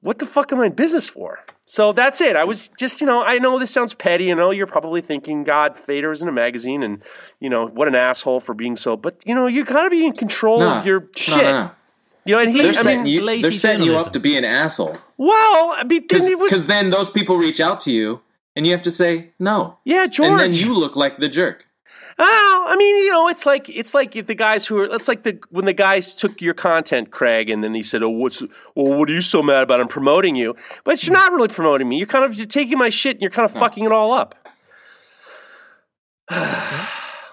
what 0.04 0.20
the 0.20 0.26
fuck 0.26 0.52
am 0.52 0.60
I 0.60 0.68
in 0.68 0.74
business 0.74 1.10
for? 1.10 1.40
So 1.66 1.94
that's 1.94 2.22
it. 2.22 2.36
I 2.36 2.44
was 2.44 2.68
just, 2.78 3.02
you 3.02 3.08
know, 3.08 3.24
I 3.24 3.40
know 3.40 3.58
this 3.58 3.72
sounds 3.72 3.94
petty. 3.94 4.32
I 4.32 4.36
know 4.36 4.52
you're 4.52 4.68
probably 4.68 5.02
thinking, 5.02 5.44
God, 5.44 5.78
Fader 5.78 6.12
is 6.12 6.22
in 6.22 6.28
a 6.28 6.32
magazine 6.32 6.84
and, 6.84 7.02
you 7.40 7.50
know, 7.50 7.68
what 7.68 7.88
an 7.88 7.96
asshole 7.96 8.42
for 8.42 8.54
being 8.54 8.76
so. 8.76 8.96
But, 8.98 9.16
you 9.26 9.34
know, 9.34 9.48
you 9.48 9.64
gotta 9.64 9.90
be 9.90 10.06
in 10.06 10.12
control 10.14 10.60
No, 10.60 10.74
of 10.80 10.86
your 10.86 11.08
shit. 11.16 11.38
no, 11.38 11.52
no. 11.52 11.72
You 12.26 12.36
know, 12.36 12.42
and 12.42 12.50
he, 12.52 12.62
They're 12.62 12.70
I 12.70 12.74
setting, 12.74 13.04
mean, 13.04 13.14
you, 13.14 13.22
lazy 13.22 13.42
they're 13.44 13.52
setting 13.52 13.84
you 13.84 13.96
up 13.96 14.14
to 14.14 14.20
be 14.20 14.38
an 14.38 14.46
asshole. 14.46 14.98
well, 15.18 15.74
I 15.76 15.84
mean, 15.86 16.06
then 16.10 16.38
Because 16.38 16.68
then 16.68 16.90
those 16.90 17.10
people 17.10 17.38
reach 17.38 17.60
out 17.60 17.80
to 17.82 17.92
you 17.92 18.22
and 18.56 18.66
you 18.66 18.72
have 18.74 18.82
to 18.84 18.92
say 18.92 19.32
no. 19.40 19.78
yeah, 19.84 20.06
George. 20.08 20.30
And 20.30 20.40
then 20.40 20.54
you 20.54 20.74
look 20.74 20.96
like 20.96 21.18
the 21.20 21.28
jerk. 21.30 21.66
Oh, 22.20 22.66
I 22.70 22.76
mean, 22.76 22.96
you 22.98 23.10
know, 23.12 23.28
it's 23.28 23.46
like 23.46 23.70
it's 23.70 23.94
like 23.94 24.16
if 24.16 24.28
the 24.28 24.36
guys 24.36 24.66
who 24.68 24.80
are 24.80 24.86
it's 24.86 25.08
like 25.08 25.24
the 25.24 25.40
when 25.50 25.66
the 25.66 25.74
guys 25.74 26.14
took 26.14 26.42
your 26.42 26.54
content, 26.54 27.12
Craig, 27.12 27.50
and 27.50 27.64
then 27.64 27.74
he 27.74 27.82
said, 27.84 28.04
"Oh, 28.04 28.10
what's 28.10 28.42
well, 28.76 28.98
what 28.98 29.10
are 29.10 29.14
you 29.14 29.22
so 29.22 29.42
mad 29.42 29.64
about? 29.64 29.80
I'm 29.80 29.88
promoting 29.88 30.36
you." 30.36 30.56
But 30.84 31.04
you're 31.06 31.14
not 31.14 31.32
really 31.32 31.48
promoting 31.48 31.90
me. 31.90 31.98
You're 31.98 32.08
kind 32.08 32.26
of 32.26 32.36
you're 32.36 32.46
taking 32.46 32.78
my 32.78 32.90
shit 32.90 33.16
and 33.16 33.22
you're 33.22 33.32
kind 33.32 33.46
of 33.46 33.52
fucking 33.52 33.84
it 33.84 33.92
all 33.92 34.12
up. 34.14 34.36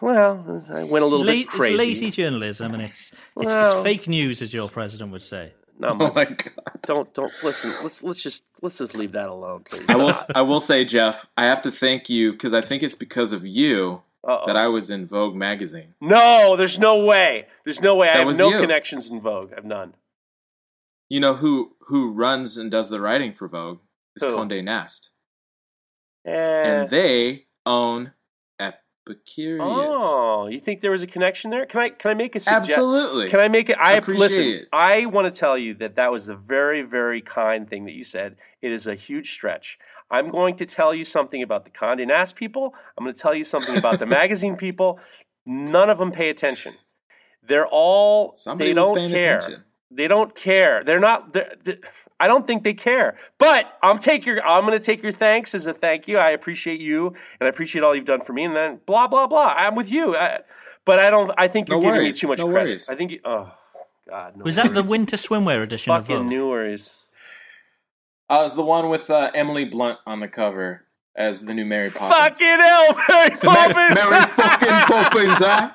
well, 0.00 0.62
I 0.72 0.84
went 0.84 1.04
a 1.04 1.06
little 1.06 1.24
La- 1.24 1.32
bit 1.32 1.48
crazy. 1.48 1.72
it's 1.74 1.78
lazy 1.78 2.10
journalism, 2.10 2.74
and 2.74 2.82
it's 2.82 3.12
it's, 3.12 3.20
Well- 3.36 3.76
it's 3.76 3.82
fake 3.84 4.08
news, 4.08 4.42
as 4.42 4.52
your 4.54 4.68
president 4.68 5.12
would 5.12 5.22
say. 5.22 5.52
Not 5.78 5.92
Oh 6.00 6.12
my 6.12 6.24
god. 6.24 6.52
Don't 6.82 7.14
don't 7.14 7.32
listen. 7.42 7.72
Let's 7.82 8.02
let's 8.02 8.22
just 8.22 8.44
let's 8.62 8.78
just 8.78 8.94
leave 8.94 9.12
that 9.12 9.28
alone, 9.28 9.64
please. 9.68 9.88
I 9.88 9.96
will 9.96 10.14
I 10.34 10.42
will 10.42 10.60
say, 10.60 10.84
Jeff, 10.84 11.26
I 11.36 11.46
have 11.46 11.62
to 11.62 11.70
thank 11.72 12.08
you 12.10 12.32
because 12.32 12.52
I 12.52 12.60
think 12.60 12.82
it's 12.82 12.94
because 12.94 13.32
of 13.32 13.46
you 13.46 14.02
Uh-oh. 14.26 14.44
that 14.46 14.56
I 14.56 14.68
was 14.68 14.90
in 14.90 15.06
Vogue 15.06 15.34
magazine. 15.34 15.94
No, 16.00 16.54
there's 16.56 16.78
no 16.78 17.04
way. 17.06 17.46
There's 17.64 17.80
no 17.80 17.96
way. 17.96 18.08
I 18.10 18.18
have 18.18 18.36
no 18.36 18.50
you. 18.50 18.60
connections 18.60 19.08
in 19.10 19.20
Vogue. 19.20 19.52
I 19.52 19.56
have 19.56 19.64
none. 19.64 19.94
You 21.08 21.20
know 21.20 21.34
who 21.34 21.72
who 21.86 22.12
runs 22.12 22.56
and 22.58 22.70
does 22.70 22.90
the 22.90 23.00
writing 23.00 23.32
for 23.32 23.48
Vogue 23.48 23.80
is 24.16 24.22
Who? 24.22 24.36
Condé 24.36 24.62
Nast, 24.62 25.10
Eh. 26.26 26.30
and 26.32 26.90
they 26.90 27.46
own 27.66 28.12
Epicurious. 28.60 29.58
Oh, 29.60 30.46
you 30.48 30.60
think 30.60 30.82
there 30.82 30.90
was 30.90 31.02
a 31.02 31.06
connection 31.06 31.50
there? 31.50 31.66
Can 31.66 31.80
I 31.80 31.88
can 31.88 32.10
I 32.10 32.14
make 32.14 32.36
a 32.36 32.40
suggestion? 32.40 32.74
Absolutely. 32.74 33.28
Can 33.30 33.40
I 33.40 33.48
make 33.48 33.70
it? 33.70 33.78
I 33.80 33.94
Appreciate 33.94 34.20
listen. 34.20 34.44
it. 34.44 34.68
I 34.72 35.06
want 35.06 35.32
to 35.32 35.36
tell 35.38 35.56
you 35.58 35.74
that 35.74 35.96
that 35.96 36.12
was 36.12 36.28
a 36.28 36.36
very 36.36 36.82
very 36.82 37.22
kind 37.22 37.68
thing 37.68 37.86
that 37.86 37.94
you 37.94 38.04
said. 38.04 38.36
It 38.62 38.70
is 38.70 38.86
a 38.86 38.94
huge 38.94 39.32
stretch. 39.32 39.78
I'm 40.10 40.28
going 40.28 40.56
to 40.56 40.66
tell 40.66 40.94
you 40.94 41.04
something 41.04 41.42
about 41.42 41.64
the 41.64 41.70
Condé 41.70 42.06
Nast 42.06 42.34
people. 42.36 42.74
I'm 42.98 43.04
going 43.04 43.14
to 43.14 43.20
tell 43.20 43.34
you 43.34 43.44
something 43.44 43.76
about 43.76 43.98
the 44.00 44.06
magazine 44.20 44.56
people. 44.56 44.98
None 45.46 45.88
of 45.90 45.98
them 45.98 46.10
pay 46.12 46.28
attention. 46.30 46.74
They're 47.42 47.66
all 47.66 48.34
Somebody 48.36 48.70
they 48.70 48.74
don't 48.74 49.10
care. 49.10 49.38
attention. 49.38 49.64
They 49.90 50.06
don't 50.08 50.34
care. 50.34 50.84
They're 50.84 51.00
not. 51.00 51.32
They're, 51.32 51.54
they 51.64 51.78
I 52.20 52.28
don't 52.28 52.46
think 52.46 52.62
they 52.64 52.74
care. 52.74 53.16
But 53.38 53.76
I'm 53.82 53.98
take 53.98 54.24
your 54.26 54.46
I'm 54.46 54.64
going 54.66 54.78
to 54.78 54.84
take 54.84 55.02
your 55.02 55.10
thanks 55.12 55.54
as 55.54 55.66
a 55.66 55.72
thank 55.72 56.06
you. 56.06 56.18
I 56.18 56.30
appreciate 56.30 56.80
you 56.80 57.08
and 57.08 57.46
I 57.46 57.48
appreciate 57.48 57.82
all 57.82 57.94
you've 57.94 58.04
done 58.04 58.20
for 58.20 58.32
me. 58.32 58.44
And 58.44 58.54
then 58.54 58.80
blah 58.86 59.08
blah 59.08 59.26
blah. 59.26 59.54
I'm 59.56 59.74
with 59.74 59.90
you. 59.90 60.16
I, 60.16 60.40
but 60.84 60.98
I 61.00 61.10
don't. 61.10 61.32
I 61.38 61.48
think 61.48 61.68
you're 61.68 61.78
No 61.80 61.82
giving 61.88 62.02
me 62.04 62.12
too 62.12 62.28
much 62.28 62.38
No 62.38 62.48
credit. 62.48 62.68
worries. 62.68 62.88
I 62.88 62.94
think. 62.94 63.12
You, 63.12 63.20
oh 63.24 63.50
God. 64.08 64.36
No 64.36 64.44
Was 64.44 64.56
that 64.56 64.74
the 64.74 64.82
winter 64.84 65.16
swimwear 65.16 65.62
edition 65.62 65.92
of 65.92 66.04
fucking 66.06 66.18
Vogue? 66.18 66.26
new 66.26 66.48
worries? 66.50 66.99
Uh, 68.30 68.44
it's 68.46 68.54
the 68.54 68.62
one 68.62 68.88
with 68.88 69.10
uh, 69.10 69.30
Emily 69.34 69.64
Blunt 69.64 69.98
on 70.06 70.20
the 70.20 70.28
cover 70.28 70.84
as 71.16 71.40
the 71.40 71.52
new 71.52 71.64
Mary 71.64 71.90
Poppins. 71.90 72.12
Fucking 72.12 72.46
hell, 72.46 72.94
Mary 73.08 73.36
Poppins. 73.38 74.00
Mary 74.08 74.26
fucking 74.28 74.68
Poppins, 74.86 75.38
huh? 75.38 75.70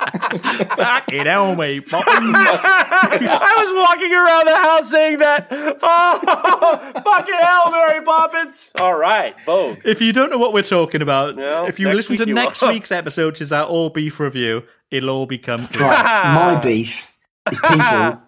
Fucking 0.77 1.26
hell, 1.26 1.53
me. 1.56 1.82
I 1.91 3.56
was 3.57 3.73
walking 3.76 4.14
around 4.14 4.48
the 4.48 4.56
house 4.56 4.90
saying 4.90 5.19
that. 5.19 5.48
Oh, 5.88 7.02
fucking 7.03 7.36
hell, 7.36 7.72
Mary 7.72 8.03
Poppins. 8.03 8.72
All 8.80 8.95
right, 8.98 9.36
Vogue. 9.45 9.80
If 9.84 10.02
you 10.02 10.14
don't 10.14 10.30
know 10.30 10.38
what 10.38 10.53
we're 10.53 10.64
talking 10.64 11.02
about, 11.02 11.36
No, 11.36 11.68
if 11.68 11.80
you 11.80 11.91
listen 11.91 12.15
to 12.18 12.26
you 12.27 12.34
next 12.34 12.61
will. 12.61 12.69
week's 12.69 12.91
episode, 12.91 13.34
which 13.34 13.41
is 13.41 13.52
our 13.52 13.65
all 13.65 13.90
beef 13.90 14.19
review, 14.19 14.64
it'll 14.90 15.10
all 15.10 15.26
become 15.26 15.68
clear. 15.73 15.90
Right, 15.90 16.34
my 16.56 16.60
beef 16.61 17.11
is 17.52 17.60
people 17.60 18.22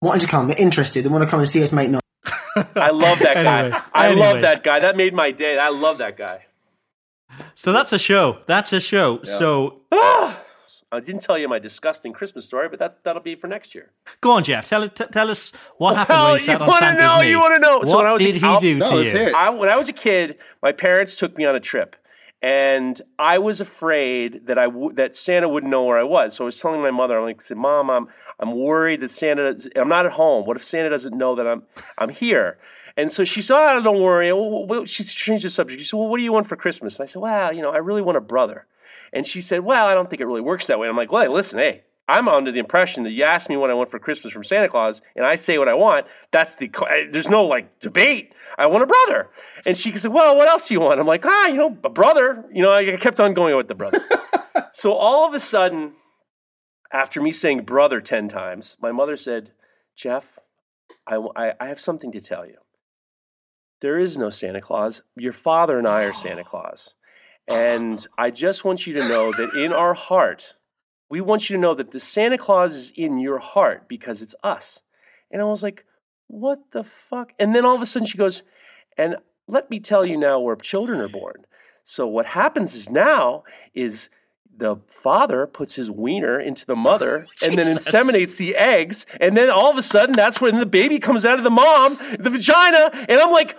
wanting 0.00 0.20
to 0.20 0.26
come, 0.28 0.46
they're 0.48 0.56
interested, 0.60 1.04
they 1.04 1.08
want 1.08 1.24
to 1.24 1.28
come 1.30 1.40
and 1.40 1.48
see 1.48 1.62
us 1.62 1.72
make 1.72 1.90
noise. 1.90 2.01
I 2.74 2.90
love 2.90 3.18
that 3.20 3.34
guy. 3.34 3.60
Anyway, 3.62 3.78
I 3.94 4.06
anyway. 4.08 4.20
love 4.20 4.40
that 4.42 4.62
guy. 4.62 4.80
That 4.80 4.96
made 4.96 5.14
my 5.14 5.30
day. 5.30 5.58
I 5.58 5.68
love 5.70 5.98
that 5.98 6.16
guy. 6.16 6.46
So 7.54 7.72
that's 7.72 7.92
a 7.92 7.98
show. 7.98 8.38
That's 8.46 8.72
a 8.72 8.80
show. 8.80 9.22
So 9.22 9.80
I 9.92 11.00
didn't 11.00 11.22
tell 11.22 11.38
you 11.38 11.48
my 11.48 11.58
disgusting 11.58 12.12
Christmas 12.12 12.44
story, 12.44 12.68
but 12.68 12.78
that 12.78 13.02
that'll 13.04 13.22
be 13.22 13.34
for 13.34 13.46
next 13.46 13.74
year. 13.74 13.90
go 14.20 14.32
on, 14.32 14.44
Jeff. 14.44 14.68
Tell 14.68 14.82
us. 14.82 14.90
T- 14.90 15.04
tell 15.10 15.30
us 15.30 15.52
what 15.78 15.96
happened 15.96 16.16
Well, 16.18 16.30
when 16.32 16.40
you 16.40 16.44
sat 16.44 16.60
on 16.60 16.68
wanna 16.68 16.80
Santa's 16.86 17.02
know? 17.04 17.20
knee. 17.22 17.30
You 17.30 17.38
want 17.38 17.54
to 17.54 17.58
know? 17.60 17.78
What 17.78 17.88
so 17.88 17.96
when 17.96 18.06
I 18.06 18.12
was 18.12 18.22
did 18.22 18.36
a, 18.36 18.38
he 18.38 18.44
I'll- 18.46 18.60
do 18.60 18.78
No, 18.78 18.88
to 18.90 18.96
let's 18.96 19.14
you? 19.14 19.34
I, 19.34 19.48
when 19.50 19.68
I 19.70 19.76
was 19.76 19.88
a 19.88 19.92
kid, 19.94 20.36
my 20.62 20.72
parents 20.72 21.16
took 21.16 21.36
me 21.38 21.46
on 21.46 21.56
a 21.56 21.60
trip, 21.60 21.96
and 22.42 23.00
I 23.20 23.38
was 23.38 23.60
afraid 23.60 24.46
that 24.46 24.58
I 24.58 24.64
w- 24.64 24.92
that 24.94 25.14
Santa 25.14 25.48
wouldn't 25.48 25.70
know 25.70 25.84
where 25.84 25.98
I 25.98 26.02
was. 26.02 26.34
So 26.34 26.44
I 26.44 26.46
was 26.46 26.58
telling 26.58 26.80
my 26.82 26.90
mother, 26.90 27.16
I'm 27.16 27.24
like, 27.24 27.40
I 27.40 27.44
said, 27.44 27.56
"Mom, 27.56 27.88
I'm 27.88 28.08
I'm 28.40 28.58
worried 28.58 29.00
that 29.02 29.12
Santa. 29.12 29.56
I'm 29.76 29.88
not 29.88 30.06
at 30.06 30.12
home. 30.12 30.44
What 30.44 30.56
if 30.56 30.64
Santa 30.64 30.90
doesn't 30.90 31.16
know 31.16 31.36
that 31.36 31.46
I'm 31.46 31.62
I'm 31.98 32.08
here?" 32.08 32.58
And 32.96 33.10
so 33.12 33.22
she 33.24 33.40
said, 33.42 33.56
oh, 33.56 33.80
"Don't 33.80 34.02
worry." 34.02 34.86
She 34.86 35.04
changed 35.04 35.44
the 35.44 35.50
subject. 35.50 35.80
She 35.80 35.86
said, 35.86 35.96
"Well, 35.96 36.08
what 36.08 36.18
do 36.18 36.24
you 36.24 36.32
want 36.32 36.48
for 36.48 36.56
Christmas?" 36.56 36.98
And 36.98 37.04
I 37.04 37.06
said, 37.06 37.22
"Well, 37.22 37.52
you 37.52 37.62
know, 37.62 37.70
I 37.70 37.78
really 37.78 38.02
want 38.02 38.18
a 38.18 38.22
brother." 38.22 38.66
And 39.12 39.24
she 39.26 39.40
said, 39.40 39.60
"Well, 39.60 39.86
I 39.86 39.94
don't 39.94 40.10
think 40.10 40.20
it 40.20 40.26
really 40.26 40.40
works 40.40 40.66
that 40.66 40.78
way." 40.80 40.88
And 40.88 40.90
I'm 40.90 40.96
like, 40.96 41.12
"Well, 41.12 41.22
hey, 41.22 41.28
listen, 41.28 41.60
hey." 41.60 41.84
I'm 42.12 42.28
under 42.28 42.52
the 42.52 42.58
impression 42.58 43.04
that 43.04 43.12
you 43.12 43.24
ask 43.24 43.48
me 43.48 43.56
what 43.56 43.70
I 43.70 43.74
want 43.74 43.90
for 43.90 43.98
Christmas 43.98 44.34
from 44.34 44.44
Santa 44.44 44.68
Claus, 44.68 45.00
and 45.16 45.24
I 45.24 45.34
say 45.34 45.56
what 45.56 45.66
I 45.66 45.72
want. 45.72 46.06
That's 46.30 46.56
the 46.56 46.70
there's 47.10 47.30
no 47.30 47.46
like 47.46 47.80
debate. 47.80 48.34
I 48.58 48.66
want 48.66 48.82
a 48.82 48.86
brother, 48.86 49.30
and 49.64 49.78
she 49.78 49.96
said, 49.96 50.12
"Well, 50.12 50.36
what 50.36 50.46
else 50.46 50.68
do 50.68 50.74
you 50.74 50.80
want?" 50.80 51.00
I'm 51.00 51.06
like, 51.06 51.24
"Ah, 51.24 51.46
you 51.46 51.54
know, 51.54 51.78
a 51.82 51.88
brother." 51.88 52.44
You 52.52 52.60
know, 52.60 52.70
I 52.70 52.98
kept 52.98 53.18
on 53.18 53.32
going 53.32 53.56
with 53.56 53.66
the 53.66 53.74
brother. 53.74 54.04
so 54.72 54.92
all 54.92 55.26
of 55.26 55.32
a 55.32 55.40
sudden, 55.40 55.94
after 56.92 57.22
me 57.22 57.32
saying 57.32 57.62
"brother" 57.62 58.02
ten 58.02 58.28
times, 58.28 58.76
my 58.82 58.92
mother 58.92 59.16
said, 59.16 59.50
"Jeff, 59.96 60.38
I, 61.06 61.16
I, 61.34 61.54
I 61.58 61.68
have 61.68 61.80
something 61.80 62.12
to 62.12 62.20
tell 62.20 62.44
you. 62.44 62.58
There 63.80 63.98
is 63.98 64.18
no 64.18 64.28
Santa 64.28 64.60
Claus. 64.60 65.00
Your 65.16 65.32
father 65.32 65.78
and 65.78 65.88
I 65.88 66.02
are 66.02 66.12
Santa 66.12 66.44
Claus, 66.52 66.94
and 67.48 68.06
I 68.18 68.30
just 68.30 68.66
want 68.66 68.86
you 68.86 68.92
to 69.00 69.08
know 69.08 69.32
that 69.32 69.54
in 69.54 69.72
our 69.72 69.94
heart." 69.94 70.56
We 71.12 71.20
want 71.20 71.50
you 71.50 71.56
to 71.56 71.60
know 71.60 71.74
that 71.74 71.90
the 71.90 72.00
Santa 72.00 72.38
Claus 72.38 72.74
is 72.74 72.90
in 72.96 73.18
your 73.18 73.38
heart 73.38 73.86
because 73.86 74.22
it's 74.22 74.34
us. 74.42 74.80
And 75.30 75.42
I 75.42 75.44
was 75.44 75.62
like, 75.62 75.84
what 76.28 76.58
the 76.70 76.84
fuck? 76.84 77.34
And 77.38 77.54
then 77.54 77.66
all 77.66 77.74
of 77.74 77.82
a 77.82 77.86
sudden 77.86 78.06
she 78.06 78.16
goes, 78.16 78.42
and 78.96 79.16
let 79.46 79.68
me 79.68 79.78
tell 79.78 80.06
you 80.06 80.16
now 80.16 80.40
where 80.40 80.56
children 80.56 81.02
are 81.02 81.10
born. 81.10 81.44
So 81.84 82.06
what 82.06 82.24
happens 82.24 82.74
is 82.74 82.88
now 82.88 83.44
is 83.74 84.08
the 84.56 84.76
father 84.88 85.46
puts 85.46 85.74
his 85.74 85.90
wiener 85.90 86.40
into 86.40 86.64
the 86.64 86.76
mother 86.76 87.26
and 87.44 87.58
then 87.58 87.76
inseminates 87.76 88.38
the 88.38 88.56
eggs. 88.56 89.04
And 89.20 89.36
then 89.36 89.50
all 89.50 89.70
of 89.70 89.76
a 89.76 89.82
sudden 89.82 90.16
that's 90.16 90.40
when 90.40 90.60
the 90.60 90.66
baby 90.66 90.98
comes 90.98 91.26
out 91.26 91.36
of 91.36 91.44
the 91.44 91.50
mom, 91.50 91.98
the 92.18 92.30
vagina. 92.30 92.88
And 93.06 93.20
I'm 93.20 93.32
like, 93.32 93.54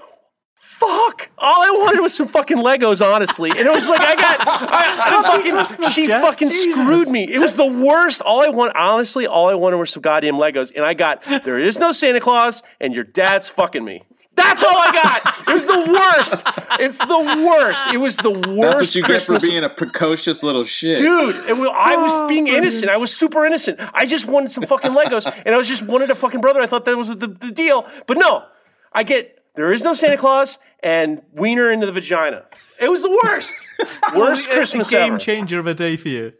fuck. 0.87 1.29
All 1.37 1.61
I 1.61 1.69
wanted 1.71 2.01
was 2.01 2.13
some 2.15 2.27
fucking 2.27 2.57
Legos, 2.57 3.05
honestly. 3.05 3.49
And 3.51 3.59
it 3.59 3.71
was 3.71 3.87
like, 3.89 4.01
I 4.01 4.15
got, 4.15 4.37
I, 4.47 5.19
I 5.21 5.65
fucking, 5.67 5.91
she 5.91 6.07
Jeff. 6.07 6.21
fucking 6.21 6.49
Jesus. 6.49 6.75
screwed 6.75 7.07
me. 7.09 7.31
It 7.31 7.39
was 7.39 7.55
the 7.55 7.65
worst. 7.65 8.21
All 8.21 8.41
I 8.41 8.49
want, 8.49 8.75
honestly, 8.75 9.27
all 9.27 9.47
I 9.49 9.55
wanted 9.55 9.77
were 9.77 9.85
some 9.85 10.01
goddamn 10.01 10.35
Legos. 10.35 10.71
And 10.75 10.85
I 10.85 10.93
got, 10.93 11.21
there 11.43 11.59
is 11.59 11.79
no 11.79 11.91
Santa 11.91 12.19
Claus 12.19 12.63
and 12.79 12.93
your 12.93 13.03
dad's 13.03 13.49
fucking 13.49 13.83
me. 13.83 14.03
That's 14.35 14.63
all 14.63 14.75
I 14.75 14.91
got. 14.91 15.47
It 15.47 15.53
was 15.53 15.67
the 15.67 15.91
worst. 15.93 16.43
It's 16.79 16.97
the 16.97 17.45
worst. 17.47 17.85
It 17.93 17.97
was 17.97 18.17
the 18.17 18.31
worst. 18.31 18.49
That's 18.49 18.79
what 18.89 18.95
you 18.95 19.03
Christmas 19.03 19.43
get 19.43 19.47
for 19.47 19.51
being 19.51 19.63
a 19.63 19.69
precocious 19.69 20.41
little 20.41 20.63
shit. 20.63 20.97
Dude, 20.97 21.35
it 21.47 21.55
was, 21.55 21.69
I 21.71 21.95
was 21.97 22.11
Oh, 22.15 22.27
being 22.27 22.47
innocent. 22.47 22.89
I 22.89 22.97
was 22.97 23.15
super 23.15 23.45
innocent. 23.45 23.79
I 23.93 24.05
just 24.07 24.25
wanted 24.27 24.49
some 24.49 24.63
fucking 24.65 24.91
Legos, 24.91 25.31
and 25.45 25.53
I 25.53 25.57
was 25.57 25.67
just 25.67 25.83
wanted 25.83 26.09
a 26.09 26.15
fucking 26.15 26.41
brother. 26.41 26.61
I 26.61 26.65
thought 26.65 26.85
that 26.85 26.97
was 26.97 27.09
the, 27.09 27.27
the 27.27 27.51
deal, 27.51 27.87
but 28.07 28.17
no, 28.17 28.43
I 28.91 29.03
get 29.03 29.42
there 29.55 29.71
is 29.73 29.83
no 29.83 29.93
Santa 29.93 30.17
Claus 30.17 30.57
and 30.81 31.21
wiener 31.33 31.71
into 31.71 31.85
the 31.85 31.91
vagina. 31.91 32.45
It 32.79 32.89
was 32.89 33.01
the 33.01 33.19
worst, 33.23 33.55
worst 34.15 34.47
A- 34.49 34.51
a 34.51 34.55
Christmas 34.55 34.89
game 34.89 35.13
ever. 35.13 35.17
changer 35.19 35.59
of 35.59 35.67
a 35.67 35.73
day 35.73 35.95
for 35.95 36.09
you. 36.09 36.33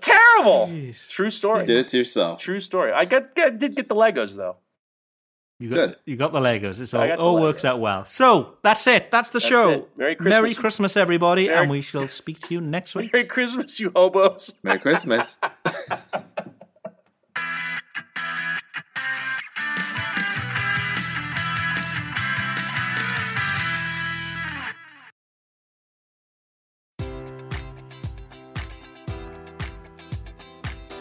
Terrible. 0.00 0.66
True 1.10 1.26
You 1.26 1.30
story. 1.30 1.66
did 1.66 1.78
it 1.78 1.88
to 1.88 1.98
yourself. 1.98 2.40
True 2.40 2.60
story. 2.60 2.92
I 2.92 3.04
got, 3.04 3.34
got 3.34 3.58
did 3.58 3.76
get 3.76 3.88
the 3.88 3.94
Legos 3.94 4.36
though. 4.36 4.56
You 5.60 5.70
got 5.70 5.76
Good. 5.76 5.96
you 6.06 6.16
got 6.16 6.32
the 6.32 6.40
Legos. 6.40 6.80
It's 6.80 6.92
I 6.94 7.02
all, 7.02 7.06
got 7.06 7.18
all 7.20 7.40
works 7.40 7.64
out 7.64 7.78
well. 7.78 8.04
So 8.04 8.58
that's 8.64 8.84
it. 8.88 9.12
That's 9.12 9.30
the 9.30 9.38
That's 9.38 9.46
show. 9.46 9.70
it. 9.70 9.88
Merry 9.96 10.14
Christmas. 10.16 10.36
Merry 10.36 10.54
Christmas, 10.54 10.96
everybody, 10.96 11.46
Merry- 11.46 11.58
and 11.60 11.70
we 11.70 11.80
shall 11.80 12.08
speak 12.08 12.40
to 12.40 12.54
you 12.54 12.60
next 12.60 12.96
week. 12.96 13.12
Merry 13.12 13.24
Christmas, 13.26 13.78
you 13.78 13.92
hobos. 13.94 14.52
Merry 14.64 14.80
Christmas. 14.80 15.38